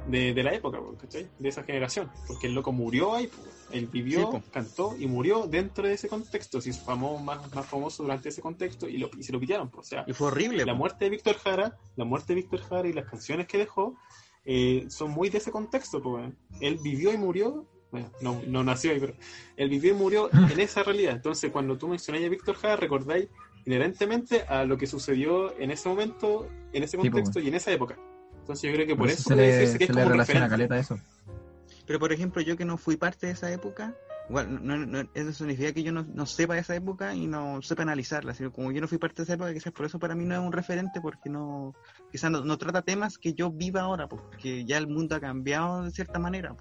de, 0.09 0.35
de 0.35 0.43
la 0.43 0.55
época, 0.55 0.79
¿cachai? 1.01 1.29
De 1.39 1.49
esa 1.49 1.63
generación. 1.63 2.11
Porque 2.27 2.47
el 2.47 2.55
loco 2.55 2.73
murió 2.73 3.15
ahí, 3.15 3.27
pues. 3.29 3.47
Él 3.71 3.87
vivió, 3.87 4.31
Sí, 4.33 4.39
cantó 4.51 4.97
y 4.99 5.07
murió 5.07 5.47
dentro 5.47 5.87
de 5.87 5.93
ese 5.93 6.09
contexto. 6.09 6.61
Se 6.61 6.71
hizo 6.71 6.97
más, 6.97 7.55
más 7.55 7.67
famoso 7.67 8.03
durante 8.03 8.31
ese 8.31 8.41
contexto 8.41 8.89
y, 8.89 8.97
lo, 8.99 9.11
y 9.17 9.23
se 9.23 9.33
lo 9.33 9.39
pidieron, 9.39 9.69
pues. 9.69 9.87
O 9.87 9.91
sea, 9.91 10.05
Y 10.07 10.13
fue 10.15 10.29
horrible. 10.29 10.65
la 10.65 10.75
muerte 10.75 11.05
de 11.05 11.11
Víctor 11.11 11.37
Jara, 11.37 11.77
la 11.97 12.05
muerte 12.05 12.29
de 12.35 12.41
Víctor 12.41 12.61
Jara 12.63 12.89
y 12.89 12.93
las 12.95 13.05
canciones 13.05 13.47
que 13.47 13.59
dejó 13.59 13.97
eh, 14.45 14.87
son 14.89 15.11
muy 15.11 15.29
de 15.29 15.39
ese 15.39 15.51
contexto, 15.51 16.03
pues. 16.03 16.33
Él 16.61 16.79
vivió 16.83 17.13
y 17.13 17.19
murió, 17.19 17.67
bueno, 17.91 18.11
no, 18.23 18.41
no 18.47 18.65
nació 18.65 18.93
ahí, 18.93 19.01
pero 19.01 19.15
él 19.57 19.69
vivió 19.69 19.93
y 19.93 19.97
murió 19.97 20.31
en 20.33 20.59
esa 20.61 20.83
realidad. 20.83 21.13
Entonces, 21.15 21.51
cuando 21.51 21.77
tú 21.77 21.89
mencionáis 21.89 22.25
a 22.27 22.31
Víctor 22.31 22.57
Jara, 22.57 22.77
recordáis 22.77 23.29
inherentemente 23.67 24.43
a 24.49 24.65
lo 24.65 24.79
que 24.79 24.87
sucedió 24.87 25.55
en 25.59 25.71
ese 25.71 25.89
momento, 25.91 26.49
en 26.73 26.83
ese 26.83 26.93
Sí, 26.93 26.97
pues, 26.97 27.11
contexto 27.11 27.41
y 27.41 27.49
en 27.49 27.55
esa 27.55 27.71
época. 27.71 27.99
Entonces, 28.49 28.70
yo 28.70 28.74
creo 28.74 28.86
que 28.86 28.94
por, 28.96 29.01
Por 29.05 29.09
eso, 29.11 29.20
eso 29.20 29.28
se 29.28 29.34
puede 29.34 29.46
le, 29.46 29.53
decirse 29.53 29.78
que 29.78 29.84
se 29.86 29.92
es 29.92 29.96
le 29.96 30.03
como 30.03 30.07
un 30.07 30.12
relaciona 30.12 30.46
a 30.46 30.49
caleta 30.49 30.78
eso. 30.78 30.99
Pero 31.86 31.99
por 31.99 32.12
ejemplo, 32.14 32.40
yo 32.40 32.57
que 32.57 32.64
no 32.64 32.78
fui 32.78 32.96
parte 32.96 33.26
de 33.26 33.32
esa 33.34 33.53
época, 33.53 33.94
igual 34.30 34.64
no, 34.66 34.76
no- 34.78 35.07
eso 35.12 35.32
significa 35.32 35.72
que 35.74 35.82
yo 35.82 35.92
no, 35.92 36.07
no 36.14 36.24
sepa 36.24 36.55
de 36.55 36.61
esa 36.61 36.74
época 36.74 37.14
y 37.14 37.26
no 37.26 37.61
sepa 37.61 37.82
analizarla, 37.82 38.32
sino 38.32 38.51
como 38.51 38.72
yo 38.72 38.80
no 38.80 38.88
fui 38.88 38.96
parte 38.96 39.16
de 39.16 39.24
esa 39.24 39.34
época, 39.34 39.53
quizás 39.53 39.72
por 39.72 39.84
eso 39.84 39.99
para 39.99 40.14
mí 40.14 40.24
no 40.24 40.34
es 40.34 40.40
un 40.40 40.53
referente, 40.53 41.01
porque 41.03 41.28
no, 41.28 41.74
quizás 42.11 42.30
no, 42.30 42.42
no 42.42 42.57
trata 42.57 42.80
temas 42.80 43.18
que 43.18 43.34
yo 43.34 43.51
viva 43.51 43.82
ahora, 43.82 44.07
porque 44.09 44.64
ya 44.64 44.78
el 44.78 44.86
mundo 44.88 45.14
ha 45.14 45.20
cambiado 45.20 45.82
de 45.82 45.90
cierta 45.90 46.18
manera. 46.18 46.57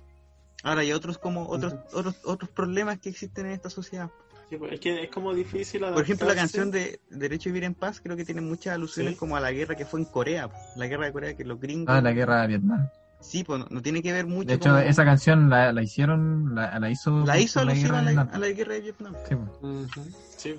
Ahora 0.63 0.81
hay 0.81 0.91
otros 0.91 1.17
como 1.17 1.47
otros 1.47 1.73
otros 1.93 2.19
otros 2.25 2.49
problemas 2.51 2.99
que 2.99 3.09
existen 3.09 3.45
en 3.45 3.51
esta 3.53 3.69
sociedad. 3.69 4.09
Sí, 4.49 4.55
pues, 4.57 4.71
Es 4.73 4.79
que 4.79 5.03
es 5.03 5.09
como 5.09 5.33
difícil 5.33 5.81
Por 5.81 6.01
ejemplo, 6.01 6.25
la 6.27 6.35
canción 6.35 6.71
de 6.71 7.01
Derecho 7.09 7.49
a 7.49 7.51
Vivir 7.51 7.65
en 7.65 7.73
Paz 7.73 7.99
creo 8.01 8.15
que 8.15 8.23
tiene 8.23 8.39
muchas 8.41 8.75
alusiones 8.75 9.13
Sí. 9.13 9.19
como 9.19 9.35
a 9.35 9.41
la 9.41 9.51
guerra 9.51 9.75
que 9.75 9.85
fue 9.85 9.99
en 9.99 10.05
Corea, 10.05 10.49
la 10.77 10.87
guerra 10.87 11.05
de 11.07 11.11
Corea 11.11 11.35
que 11.35 11.43
los 11.43 11.59
gringos... 11.59 11.93
Ah, 11.93 12.01
la 12.01 12.11
guerra 12.13 12.41
de 12.43 12.47
Vietnam. 12.47 12.87
Sí, 13.19 13.43
pues 13.43 13.59
no, 13.59 13.67
no 13.69 13.81
tiene 13.81 14.01
que 14.03 14.13
ver 14.13 14.25
mucho 14.27 14.47
De 14.47 14.53
hecho, 14.53 14.69
como- 14.69 14.77
esa 14.81 15.03
canción 15.03 15.49
la, 15.49 15.73
la 15.73 15.81
hicieron, 15.81 16.53
la, 16.55 16.79
la 16.79 16.89
hizo. 16.89 17.25
La 17.25 17.37
hizo 17.39 17.65
guerra 17.65 17.99
a 17.99 18.01
la, 18.03 18.11
Vietnam. 18.11 18.29
a 18.31 18.37
la 18.37 18.47
guerra 18.49 18.73
de 18.73 18.81
Vietnam. 18.81 19.13
Sí, 19.27 19.35
pues. 19.35 20.55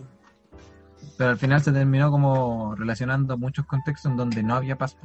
Pero 1.17 1.31
al 1.31 1.39
final 1.39 1.63
se 1.63 1.73
terminó 1.73 2.11
como 2.11 2.75
relacionando 2.77 3.39
muchos 3.39 3.65
contextos 3.67 4.11
en 4.11 4.17
donde 4.17 4.43
no 4.43 4.55
había 4.55 4.77
paz. 4.77 4.97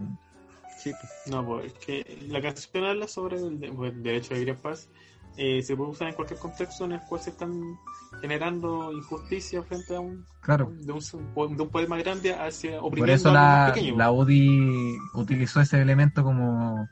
Sí, 0.79 0.91
pues. 0.99 1.11
No, 1.27 1.45
pues 1.45 1.67
es 1.67 1.73
que 1.73 2.17
la 2.27 2.41
canción 2.41 2.83
habla 2.85 3.07
sobre 3.07 3.37
el, 3.37 3.59
de- 3.59 3.71
pues, 3.71 3.93
el 3.93 4.03
derecho 4.03 4.33
a 4.33 4.37
vivir 4.37 4.49
en 4.49 4.57
paz. 4.57 4.89
Eh, 5.35 5.63
se 5.63 5.75
puede 5.75 5.89
usar 5.91 6.09
en 6.09 6.13
cualquier 6.13 6.39
contexto 6.39 6.85
en 6.85 6.91
el 6.93 7.01
cual 7.01 7.19
se 7.21 7.31
están 7.31 7.51
generando 8.21 8.91
injusticia 8.93 9.63
frente 9.63 9.95
a 9.95 9.99
un, 9.99 10.25
Claro. 10.41 10.71
de 10.79 10.91
un, 10.91 10.99
de 11.57 11.63
un 11.63 11.69
poder 11.69 11.87
más 11.89 12.03
grande 12.03 12.33
hacia 12.33 12.79
Por 12.79 12.89
oprimiendo 12.89 13.15
eso 13.15 13.29
a 13.29 13.31
algo 13.31 13.41
más 13.43 13.67
la, 13.69 13.73
pequeño. 13.73 13.97
la 13.97 14.11
UDI 14.11 14.97
utilizó 15.15 15.61
ese 15.61 15.81
elemento 15.81 16.23
como, 16.23 16.87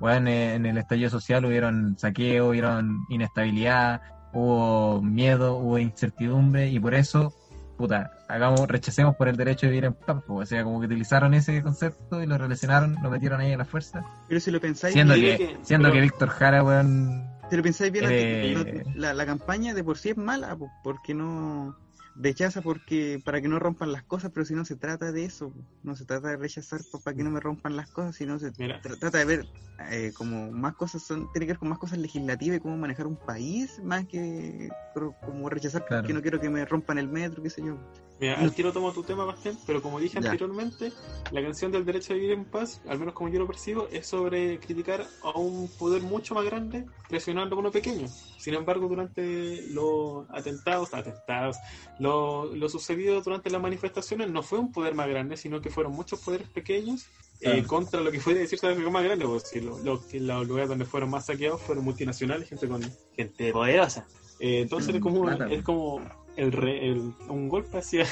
bueno, 0.00 0.28
en 0.28 0.66
el 0.66 0.76
estallido 0.76 1.08
social 1.08 1.44
hubieron 1.46 1.96
saqueo, 1.98 2.48
hubieron 2.50 2.98
inestabilidad, 3.08 4.02
hubo 4.34 5.00
miedo, 5.00 5.56
hubo 5.56 5.78
incertidumbre 5.78 6.68
y 6.68 6.78
por 6.78 6.94
eso, 6.94 7.32
puta, 7.78 8.10
hagamos, 8.28 8.66
rechacemos 8.68 9.16
por 9.16 9.28
el 9.28 9.36
derecho 9.36 9.66
de 9.66 9.70
vivir 9.72 9.84
en 9.86 9.94
paz. 9.94 10.22
O 10.28 10.44
sea, 10.44 10.64
como 10.64 10.80
que 10.80 10.86
utilizaron 10.86 11.32
ese 11.32 11.62
concepto 11.62 12.22
y 12.22 12.26
lo 12.26 12.36
relacionaron, 12.36 12.96
lo 13.02 13.08
metieron 13.10 13.40
ahí 13.40 13.52
a 13.52 13.56
la 13.58 13.64
fuerza. 13.64 14.04
Pero 14.28 14.40
si 14.40 14.50
lo 14.50 14.60
pensáis 14.60 14.92
Siendo 14.92 15.14
que, 15.14 15.36
que- 15.38 15.56
siendo 15.62 15.84
pero- 15.88 15.94
que 15.94 16.00
Víctor 16.02 16.28
Jara, 16.28 16.62
weón, 16.62 17.24
si 17.48 17.56
lo 17.56 17.62
pensáis 17.62 17.92
bien 17.92 18.04
Eh, 18.10 18.52
no- 18.54 18.64
la, 18.94 19.14
la 19.14 19.26
campaña 19.26 19.74
de 19.74 19.84
por 19.84 19.98
sí 19.98 20.10
es 20.10 20.16
mala, 20.16 20.56
po, 20.56 20.72
porque 20.82 21.14
no 21.14 21.76
rechaza 22.18 22.62
porque 22.62 23.20
para 23.24 23.40
que 23.40 23.48
no 23.48 23.58
rompan 23.58 23.92
las 23.92 24.02
cosas, 24.04 24.30
pero 24.32 24.46
si 24.46 24.54
no 24.54 24.64
se 24.64 24.76
trata 24.76 25.12
de 25.12 25.24
eso, 25.24 25.52
no 25.82 25.94
se 25.96 26.04
trata 26.04 26.28
de 26.28 26.36
rechazar 26.36 26.80
pa- 26.90 26.98
para 26.98 27.16
que 27.16 27.22
no 27.22 27.30
me 27.30 27.40
rompan 27.40 27.76
las 27.76 27.90
cosas, 27.90 28.16
sino 28.16 28.38
se 28.38 28.52
Mira. 28.58 28.80
trata 28.80 29.18
de 29.18 29.24
ver 29.24 29.46
eh, 29.90 30.12
como 30.16 30.50
más 30.52 30.74
cosas 30.74 31.02
son, 31.02 31.30
tiene 31.32 31.46
que 31.46 31.52
ver 31.52 31.58
con 31.58 31.68
más 31.68 31.78
cosas 31.78 31.98
legislativas 31.98 32.56
y 32.56 32.60
cómo 32.60 32.76
manejar 32.78 33.06
un 33.06 33.16
país, 33.16 33.78
más 33.84 34.06
que 34.06 34.70
pero 34.94 35.14
como 35.20 35.50
rechazar 35.50 35.84
Claro. 35.84 36.02
porque 36.02 36.14
no 36.14 36.22
quiero 36.22 36.40
que 36.40 36.48
me 36.48 36.64
rompan 36.64 36.96
el 36.96 37.08
metro, 37.08 37.42
qué 37.42 37.50
sé 37.50 37.62
yo. 37.62 37.76
Mira, 38.18 38.40
al 38.40 38.54
tiro 38.54 38.72
tomo 38.72 38.94
tu 38.94 39.02
tema, 39.02 39.26
Bastián, 39.26 39.58
pero 39.66 39.82
como 39.82 40.00
dije 40.00 40.18
Ya. 40.18 40.30
anteriormente, 40.30 40.90
la 41.32 41.42
canción 41.42 41.70
del 41.70 41.84
derecho 41.84 42.14
a 42.14 42.16
vivir 42.16 42.30
en 42.30 42.46
paz, 42.46 42.80
al 42.88 42.98
menos 42.98 43.12
como 43.12 43.28
yo 43.28 43.38
lo 43.38 43.46
percibo, 43.46 43.88
es 43.92 44.06
sobre 44.06 44.58
criticar 44.58 45.06
a 45.22 45.38
un 45.38 45.68
poder 45.76 46.00
mucho 46.00 46.34
más 46.34 46.46
grande 46.46 46.86
presionando 47.10 47.56
a 47.56 47.58
uno 47.58 47.70
pequeño. 47.70 48.08
Sin 48.38 48.54
embargo, 48.54 48.88
durante 48.88 49.66
los 49.70 50.26
atentados, 50.30 50.94
atentados, 50.94 51.58
lo, 52.06 52.54
lo 52.54 52.68
sucedido 52.68 53.20
durante 53.20 53.50
las 53.50 53.60
manifestaciones 53.60 54.30
no 54.30 54.42
fue 54.42 54.58
un 54.58 54.72
poder 54.72 54.94
más 54.94 55.08
grande, 55.08 55.36
sino 55.36 55.60
que 55.60 55.70
fueron 55.70 55.92
muchos 55.92 56.20
poderes 56.20 56.48
pequeños 56.48 57.06
eh, 57.40 57.64
contra 57.66 58.00
lo 58.00 58.10
que 58.10 58.18
puede 58.20 58.38
decirse 58.40 58.66
algo 58.66 58.90
más 58.90 59.04
grande, 59.04 59.24
porque 59.26 59.46
si 59.46 59.60
lo- 59.60 59.78
lo- 59.80 60.06
que 60.06 60.18
los 60.20 60.46
lugares 60.46 60.68
donde 60.70 60.84
fueron 60.86 61.10
más 61.10 61.26
saqueados 61.26 61.60
fueron 61.60 61.84
multinacionales, 61.84 62.48
gente 62.48 62.66
con 62.66 62.80
gente 63.14 63.52
poderosa. 63.52 64.06
Eh, 64.40 64.60
entonces 64.62 64.94
Mm, 64.94 64.96
es 64.96 65.02
como, 65.02 65.18
es 65.50 65.62
como 65.62 66.00
el, 66.36 66.52
re- 66.52 66.88
el- 66.88 67.12
un 67.28 67.48
golpe 67.48 67.78
hacia, 67.78 68.06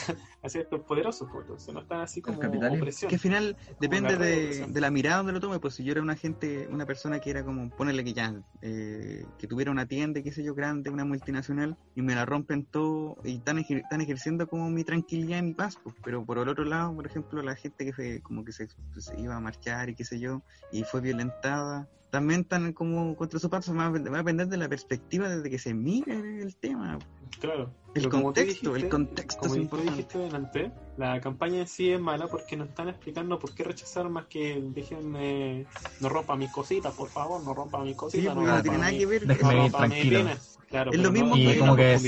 hacia 0.45 0.61
estos 0.61 0.82
poderosos, 0.82 1.28
pues, 1.32 1.42
entonces 1.45 1.72
no 1.74 1.80
están 1.80 2.03
así 2.03 2.20
como 2.20 2.38
opresión. 2.38 3.09
Que 3.09 3.16
al 3.16 3.20
final 3.20 3.57
depende 3.80 4.16
de, 4.16 4.66
de 4.68 4.80
la 4.80 4.90
mirada 4.90 5.18
donde 5.18 5.32
lo 5.32 5.40
tome. 5.40 5.59
Pues 5.59 5.74
si 5.74 5.84
yo 5.84 5.92
era 5.92 6.03
una 6.03 6.16
gente, 6.16 6.68
una 6.70 6.84
persona 6.86 7.18
que 7.18 7.30
era 7.30 7.45
como, 7.45 7.70
ponerle 7.70 8.05
que 8.05 8.12
ya, 8.12 8.34
eh, 8.61 9.26
que 9.38 9.47
tuviera 9.47 9.70
una 9.70 9.86
tienda, 9.86 10.22
qué 10.22 10.32
sé 10.32 10.45
yo, 10.45 10.55
grande, 10.55 10.90
una 10.90 11.05
multinacional, 11.05 11.76
y 11.95 12.03
me 12.03 12.14
la 12.14 12.26
rompen 12.26 12.66
todo, 12.66 13.16
y 13.24 13.36
están, 13.36 13.59
ejer- 13.59 13.82
están 13.82 14.01
ejerciendo 14.03 14.47
como 14.47 14.68
mi 14.70 14.84
tranquilidad 14.84 15.38
y 15.38 15.42
mi 15.42 15.55
paz. 15.55 15.76
pues. 15.82 15.95
Pero 16.05 16.24
por 16.24 16.38
el 16.38 16.49
otro 16.49 16.64
lado, 16.64 16.95
por 16.95 17.07
ejemplo, 17.07 17.42
la 17.42 17.57
gente 17.57 17.84
que 17.84 17.92
fue, 17.92 18.20
como 18.22 18.45
que 18.45 18.53
se, 18.53 18.68
se 18.68 19.20
iba 19.20 19.34
a 19.36 19.40
marchar 19.40 19.88
y 19.88 19.95
qué 19.95 20.05
sé 20.05 20.20
yo, 20.20 20.42
y 20.70 20.84
fue 20.84 21.01
violentada, 21.01 21.88
también 22.14 22.40
están 22.42 22.72
como 22.72 23.14
contra 23.16 23.38
su 23.38 23.50
paz. 23.50 23.68
Va 23.76 23.86
a, 23.86 23.90
va 23.90 23.96
a 23.96 24.18
depender 24.18 24.46
de 24.48 24.56
la 24.56 24.68
perspectiva 24.68 25.28
desde 25.28 25.50
que 25.50 25.58
se 25.58 25.74
mire 25.74 26.40
el 26.42 26.56
tema. 26.56 26.98
Claro. 27.40 27.70
El 27.94 28.08
contexto, 28.08 28.74
el 28.74 28.88
contexto 28.88 29.40
como 29.40 29.54
es 29.54 29.60
importante. 29.60 29.92
dijiste 29.96 30.18
delante, 30.18 30.72
la 30.96 31.20
campaña 31.20 31.58
en 31.60 31.66
sí 31.68 31.90
es 31.90 32.00
mala 32.00 32.26
porque 32.28 32.56
nos 32.56 32.68
están 32.68 32.88
explicando 32.88 33.38
por 33.38 33.54
qué 33.54 33.64
rechazar 33.64 34.08
más 34.08 34.26
que 34.26 34.60
déjenme, 34.74 35.66
no 36.00 36.08
rompa 36.08 36.36
mis 36.36 36.50
cositas, 36.50 36.92
por 36.94 37.08
favor, 37.08 37.42
no 37.44 37.52
rompa 37.54 37.78
mis 37.82 37.92
Sí, 37.92 37.96
cositas, 37.96 38.34
porque 38.34 38.48
no 38.50 38.56
no 38.56 38.62
tiene 38.62 38.78
nada 38.78 38.90
que 38.92 39.06
ver. 39.06 39.26
no 39.26 39.34
rompa 39.34 39.52
mi 39.62 39.70
tranquilo. 39.70 40.18
pymes. 40.20 40.58
Claro, 40.70 40.90
Es 40.92 40.98
lo 40.98 41.12
mismo 41.12 41.28
no, 41.30 41.34
que- 41.36 41.58
como 41.58 41.76
que 41.76 41.98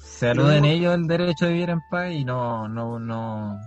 se 0.00 0.28
aluden 0.28 0.64
ellos 0.64 0.94
el 0.94 1.06
derecho 1.06 1.46
de 1.46 1.52
vivir 1.52 1.70
en 1.70 1.80
paz 1.90 2.12
y 2.12 2.24
no, 2.24 2.68
no, 2.68 2.98
no. 2.98 3.58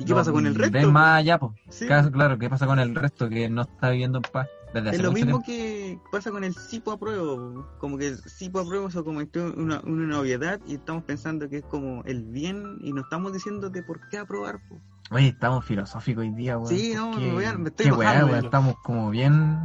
¿Y 0.00 0.04
qué 0.04 0.10
no 0.10 0.16
pasa 0.16 0.32
con 0.32 0.46
el 0.46 0.54
resto? 0.56 0.72
Ven 0.72 0.92
más 0.92 1.18
allá, 1.20 1.38
pues. 1.38 1.52
Sí. 1.68 1.86
Claro, 1.86 2.10
claro, 2.10 2.38
¿qué 2.38 2.50
pasa 2.50 2.66
con 2.66 2.78
el 2.80 2.94
resto 2.94 3.28
que 3.28 3.48
no 3.48 3.62
está 3.62 3.90
viviendo 3.90 4.18
en 4.18 4.22
paz 4.22 4.48
desde 4.74 4.88
hace 4.90 4.96
Es 4.98 5.02
lo 5.02 5.12
mismo 5.12 5.40
tiempo? 5.40 5.46
que 5.46 5.98
pasa 6.10 6.30
con 6.30 6.44
el 6.44 6.54
Sipo 6.54 6.92
apruebo, 6.92 7.66
como 7.78 7.96
que 7.96 8.08
el 8.08 8.18
Sipo 8.18 8.58
apruebo 8.60 8.90
se 8.90 9.02
convirtió 9.02 9.46
en 9.48 9.60
una, 9.60 9.80
una 9.84 10.06
novedad 10.06 10.60
y 10.66 10.74
estamos 10.74 11.04
pensando 11.04 11.48
que 11.48 11.58
es 11.58 11.64
como 11.64 12.02
el 12.04 12.24
bien 12.24 12.76
y 12.82 12.92
no 12.92 13.00
estamos 13.02 13.32
diciendo 13.32 13.70
de 13.70 13.82
por 13.82 14.06
qué 14.10 14.18
aprobar. 14.18 14.58
po. 14.68 14.80
Oye, 15.10 15.28
estamos 15.28 15.64
filosóficos 15.64 16.22
hoy 16.22 16.30
día, 16.30 16.58
weón. 16.58 16.68
Sí, 16.68 16.92
no, 16.94 17.10
¿Por 17.12 17.20
me 17.20 17.32
voy 17.32 17.44
a- 17.44 17.58
me 17.58 17.68
estoy 17.68 17.86
qué 17.86 17.92
weá, 17.92 18.24
weón. 18.24 18.44
Estamos 18.44 18.74
como 18.82 19.10
bien, 19.10 19.58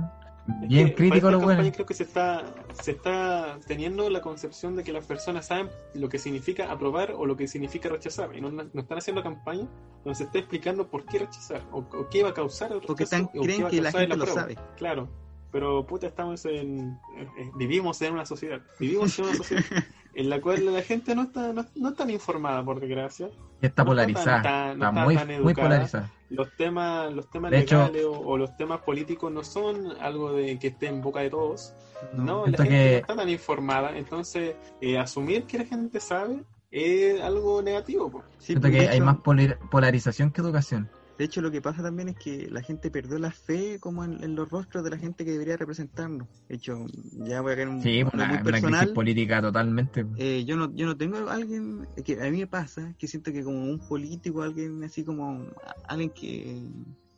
Es 0.63 0.67
bien 0.69 0.87
que 0.93 0.93
para 0.93 1.07
los 1.07 1.15
esta 1.15 1.27
weones. 1.29 1.47
campaña 1.55 1.71
creo 1.71 1.85
que 1.85 1.93
se 1.93 2.03
está, 2.03 2.43
se 2.81 2.91
está 2.91 3.59
teniendo 3.67 4.09
la 4.09 4.21
concepción 4.21 4.75
de 4.75 4.83
que 4.83 4.91
las 4.93 5.05
personas 5.05 5.47
saben 5.47 5.69
lo 5.93 6.09
que 6.09 6.17
significa 6.19 6.71
aprobar 6.71 7.11
o 7.17 7.25
lo 7.25 7.35
que 7.37 7.47
significa 7.47 7.89
rechazar. 7.89 8.35
Y 8.35 8.41
no, 8.41 8.51
no 8.51 8.81
están 8.81 8.97
haciendo 8.97 9.21
campaña 9.23 9.67
donde 10.03 10.15
se 10.15 10.23
está 10.23 10.39
explicando 10.39 10.87
por 10.87 11.05
qué 11.05 11.19
rechazar 11.19 11.61
o, 11.71 11.79
o 11.79 12.09
qué 12.09 12.23
va 12.23 12.29
a 12.29 12.33
causar 12.33 12.71
el 12.71 12.81
Porque 12.81 13.03
rechazo 13.05 13.23
están, 13.23 13.39
o 13.39 13.43
creen 13.43 13.67
que 13.67 13.81
la 13.81 13.91
gente 13.91 14.15
lo 14.17 14.23
apruebo. 14.23 14.39
sabe. 14.39 14.57
Claro, 14.77 15.09
pero 15.51 15.85
puta, 15.85 16.07
estamos 16.07 16.45
en. 16.45 16.99
eh, 17.17 17.27
eh, 17.39 17.51
vivimos 17.55 18.01
en 18.01 18.13
una 18.13 18.25
sociedad. 18.25 18.61
Vivimos 18.79 19.17
en 19.19 19.25
una 19.25 19.35
sociedad 19.35 19.63
en 20.15 20.29
la 20.29 20.39
cual 20.41 20.65
la 20.73 20.81
gente 20.81 21.15
no 21.15 21.23
está, 21.23 21.53
no, 21.53 21.65
no 21.75 21.93
tan 21.93 22.09
informada, 22.09 22.63
por 22.63 22.79
desgracia. 22.79 23.29
Está 23.61 23.83
no 23.83 23.87
polarizada. 23.89 24.41
tan- 24.41 24.79
tan- 24.79 24.79
no 24.79 24.85
está 24.89 25.11
está 25.13 25.25
muy, 25.25 25.43
muy 25.43 25.53
polarizada. 25.53 26.11
Los 26.29 26.55
temas, 26.55 27.11
los 27.13 27.29
temas 27.29 27.51
De 27.51 27.59
hecho- 27.59 27.77
legales 27.77 28.05
o, 28.05 28.11
o 28.19 28.37
los 28.37 28.55
temas 28.55 28.81
políticos 28.81 29.31
no 29.31 29.43
son 29.43 29.93
algo 29.99 30.31
de 30.33 30.59
que 30.59 30.67
esté 30.67 30.87
en 30.87 31.01
boca 31.01 31.21
de 31.21 31.29
todos. 31.29 31.73
No, 32.13 32.45
la 32.45 32.57
gente 32.57 32.63
que- 32.69 32.91
no 32.91 32.97
está 32.97 33.15
tan 33.15 33.29
informada. 33.29 33.97
Entonces, 33.97 34.55
eh, 34.81 34.97
asumir 34.97 35.43
que 35.45 35.57
la 35.57 35.65
gente 35.65 35.99
sabe 35.99 36.43
es 36.71 37.19
algo 37.21 37.61
negativo. 37.61 38.11
po. 38.11 38.23
Sí, 38.37 38.47
Siento 38.53 38.67
pues, 38.69 38.79
que 38.83 38.89
hay 38.89 39.01
más 39.01 39.17
polar- 39.17 39.57
polarización 39.71 40.31
que 40.31 40.41
educación. 40.41 40.89
De 41.19 41.25
hecho, 41.25 41.41
lo 41.41 41.51
que 41.51 41.61
pasa 41.61 41.83
también 41.83 42.07
es 42.07 42.15
que 42.15 42.47
la 42.49 42.61
gente 42.61 42.89
perdió 42.89 43.19
la 43.19 43.29
fe 43.29 43.77
como 43.81 44.05
en, 44.05 44.23
en 44.23 44.35
los 44.35 44.49
rostros 44.49 44.85
de 44.85 44.91
la 44.91 44.97
gente 44.97 45.25
que 45.25 45.31
debería 45.31 45.57
representarnos. 45.57 46.29
De 46.47 46.55
hecho, 46.55 46.85
ya 47.11 47.41
voy 47.41 47.51
a 47.51 47.55
caer 47.57 47.67
un 47.67 47.83
Sí, 47.83 48.03
una 48.13 48.25
muy 48.25 48.37
una 48.37 48.79
crisis 48.79 48.93
política 48.95 49.41
totalmente. 49.41 50.05
Eh, 50.15 50.45
yo 50.45 50.55
no 50.55 50.73
yo 50.73 50.85
no 50.85 50.95
tengo 50.95 51.17
a 51.17 51.33
alguien 51.33 51.85
que 52.05 52.21
a 52.21 52.31
mí 52.31 52.37
me 52.37 52.47
pasa 52.47 52.95
que 52.97 53.09
siento 53.09 53.33
que 53.33 53.43
como 53.43 53.61
un 53.61 53.79
político 53.79 54.41
alguien 54.41 54.81
así 54.85 55.03
como 55.03 55.45
alguien 55.89 56.09
que 56.11 56.69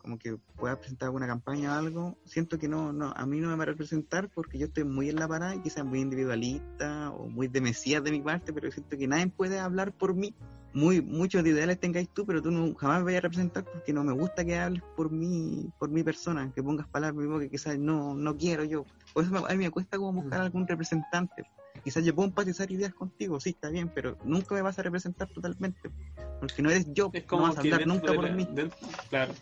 como 0.02 0.18
que 0.18 0.36
pueda 0.58 0.76
presentar 0.78 1.06
alguna 1.06 1.26
campaña 1.26 1.72
o 1.72 1.78
algo 1.78 2.18
siento 2.24 2.58
que 2.58 2.68
no 2.68 2.92
no 2.92 3.12
a 3.16 3.24
mí 3.24 3.38
no 3.40 3.48
me 3.48 3.56
va 3.56 3.62
a 3.62 3.66
representar 3.66 4.28
porque 4.34 4.58
yo 4.58 4.66
estoy 4.66 4.84
muy 4.84 5.08
en 5.08 5.16
la 5.16 5.28
parada 5.28 5.54
y 5.54 5.60
quizás 5.60 5.84
muy 5.84 6.00
individualista 6.00 7.10
o 7.12 7.28
muy 7.28 7.48
de 7.48 7.60
mesías 7.60 8.02
de 8.02 8.10
mi 8.10 8.20
parte 8.20 8.52
pero 8.52 8.70
siento 8.70 8.96
que 8.98 9.06
nadie 9.06 9.28
puede 9.28 9.58
hablar 9.58 9.92
por 9.92 10.14
mí. 10.14 10.34
Muy 10.74 11.02
muchos 11.02 11.44
ideales 11.46 11.78
tengáis 11.78 12.08
tú 12.08 12.24
pero 12.26 12.40
tú 12.42 12.50
no 12.50 12.74
jamás 12.74 12.98
me 13.00 13.04
vayas 13.04 13.18
a 13.20 13.22
representar 13.22 13.64
porque 13.64 13.92
no 13.92 14.02
me 14.04 14.12
gusta 14.12 14.44
que 14.44 14.58
hables 14.58 14.82
por 14.96 15.10
mí 15.10 15.70
por 15.78 15.90
mi 15.90 16.02
persona 16.02 16.50
que 16.54 16.62
pongas 16.62 16.88
palabras 16.88 17.14
mismo 17.16 17.38
que 17.38 17.50
quizás 17.50 17.78
no 17.78 18.14
no 18.14 18.36
quiero 18.36 18.64
yo. 18.64 18.84
Por 19.12 19.24
eso 19.24 19.32
me- 19.32 19.38
a 19.40 19.50
mí 19.54 19.64
me 19.64 19.70
cuesta 19.70 19.98
como 19.98 20.22
buscar 20.22 20.40
algún 20.40 20.66
representante. 20.66 21.44
Quizás 21.84 22.04
yo 22.04 22.14
puedo 22.14 22.28
empatizar 22.28 22.70
ideas 22.70 22.94
contigo, 22.94 23.38
sí, 23.40 23.50
está 23.50 23.68
bien, 23.68 23.90
pero 23.94 24.16
nunca 24.24 24.54
me 24.54 24.62
vas 24.62 24.78
a 24.78 24.82
representar 24.82 25.28
totalmente, 25.28 25.90
porque 26.40 26.62
no 26.62 26.70
eres 26.70 26.86
yo, 26.94 27.10
Es 27.12 27.24
no 27.30 27.42
vas 27.42 27.58
a 27.58 27.60
hablar 27.60 27.86
nunca 27.86 28.12
de 28.12 28.16
por 28.16 28.30
mí. 28.32 28.48
claro, 29.10 29.32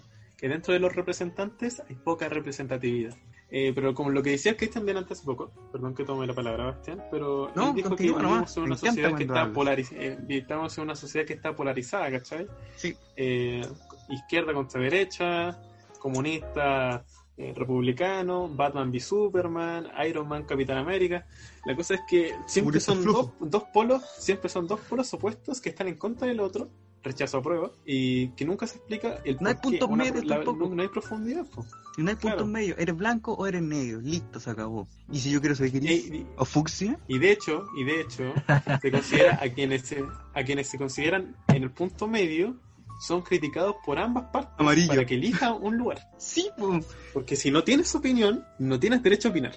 que 0.41 0.49
dentro 0.49 0.73
de 0.73 0.81
los 0.81 0.97
representantes 0.97 1.83
hay 1.87 1.97
poca 1.97 2.29
representatividad. 2.29 3.15
Eh, 3.51 3.73
pero 3.75 3.93
como 3.95 4.11
lo 4.11 4.23
que 4.23 4.31
decía 4.31 4.57
Cristian 4.57 4.87
bien 4.87 4.97
antes 4.97 5.19
hace 5.19 5.27
poco, 5.27 5.53
perdón 5.71 5.95
que 5.95 6.05
tome 6.05 6.27
la 6.27 6.33
palabra 6.33 6.67
Bastián, 6.67 7.03
pero 7.11 7.51
No, 7.55 7.69
él 7.69 7.75
dijo 7.75 7.95
que 7.95 8.05
vivimos 8.05 8.57
en 8.57 8.63
una 8.63 8.77
sociedad 8.77 9.21
está 9.21 9.53
polarizada, 9.53 10.03
estamos 10.29 10.79
en 10.79 10.85
una 10.85 10.95
sociedad 10.95 11.27
que 11.27 11.35
está 11.35 11.55
polarizada, 11.55 12.11
¿cachai? 12.11 12.47
Sí. 12.77 12.97
Eh, 13.17 13.61
izquierda 14.09 14.55
contra 14.55 14.81
derecha, 14.81 15.61
comunista, 15.99 17.05
eh, 17.37 17.53
republicano, 17.55 18.49
Batman 18.49 18.91
v 18.91 19.01
Superman, 19.01 19.89
Iron 20.09 20.27
Man, 20.27 20.45
Capitán 20.45 20.79
América. 20.79 21.27
La 21.67 21.77
cosa 21.77 21.95
es 21.95 22.01
que 22.09 22.35
siempre 22.47 22.81
son 22.81 23.05
dos, 23.05 23.33
dos 23.41 23.65
polos, 23.75 24.03
siempre 24.19 24.49
son 24.49 24.67
dos 24.67 24.81
polos 24.81 25.13
opuestos 25.13 25.61
que 25.61 25.71
están 25.71 25.89
en 25.89 25.99
contra 25.99 26.29
del 26.29 26.41
otro, 26.41 26.71
rechazo 27.03 27.39
a 27.39 27.43
prueba, 27.43 27.71
y 27.87 28.29
que 28.33 28.45
nunca 28.45 28.67
se 28.67 28.77
explica 28.77 29.21
el 29.25 29.39
No 29.41 29.49
hay 29.49 29.55
puntos 29.55 29.91
medios 29.91 30.27
tampoco. 30.27 30.69
no, 30.69 30.75
no 30.75 30.83
hay 30.83 30.89
profundidad. 30.89 31.47
po. 31.47 31.65
No 31.97 32.09
hay 32.11 32.15
punto 32.17 32.37
Claro. 32.37 32.47
medio, 32.47 32.77
eres 32.79 32.97
blanco 32.97 33.33
o 33.33 33.47
eres 33.47 33.63
negro, 33.63 34.01
listo, 34.01 34.39
se 34.41 34.51
acabó. 34.51 34.87
Y 35.11 35.19
si 35.19 35.31
yo 35.31 35.41
quiero 35.41 35.55
ser 35.57 35.71
gris 35.71 36.07
Y, 36.07 36.17
y- 36.19 36.27
o 36.37 36.45
fucsia, 36.45 36.99
y 37.09 37.19
de 37.19 37.33
hecho, 37.33 37.65
y 37.77 37.85
de 37.85 38.01
hecho, 38.03 38.33
se 38.81 38.91
considera 38.91 39.39
a 39.43 39.49
quienes 39.49 39.83
se, 39.83 40.05
a 40.35 40.45
quienes 40.45 40.69
se 40.69 40.79
consideran 40.79 41.37
en 41.49 41.63
el 41.65 41.71
punto 41.71 42.07
medio 42.07 42.57
son 43.01 43.23
criticados 43.23 43.77
por 43.85 43.99
ambas 43.99 44.25
partes 44.31 44.53
Amarillo. 44.59 44.89
para 44.89 45.07
que 45.07 45.15
elija 45.15 45.55
un 45.55 45.77
lugar. 45.79 45.99
sí, 46.19 46.51
po. 46.59 46.81
Porque 47.15 47.35
si 47.35 47.51
no 47.51 47.65
tienes 47.65 47.95
opinión, 47.95 48.45
no 48.59 48.79
tienes 48.79 49.03
derecho 49.03 49.29
a 49.29 49.31
opinar. 49.31 49.55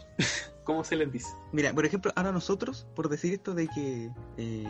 ¿Cómo 0.64 0.84
se 0.84 0.96
les 0.96 1.12
dice? 1.12 1.28
Mira, 1.52 1.74
por 1.74 1.86
ejemplo, 1.86 2.12
ahora 2.16 2.32
nosotros, 2.32 2.88
por 2.96 3.10
decir 3.10 3.34
esto 3.34 3.54
de 3.54 3.68
que 3.68 4.10
eh, 4.38 4.66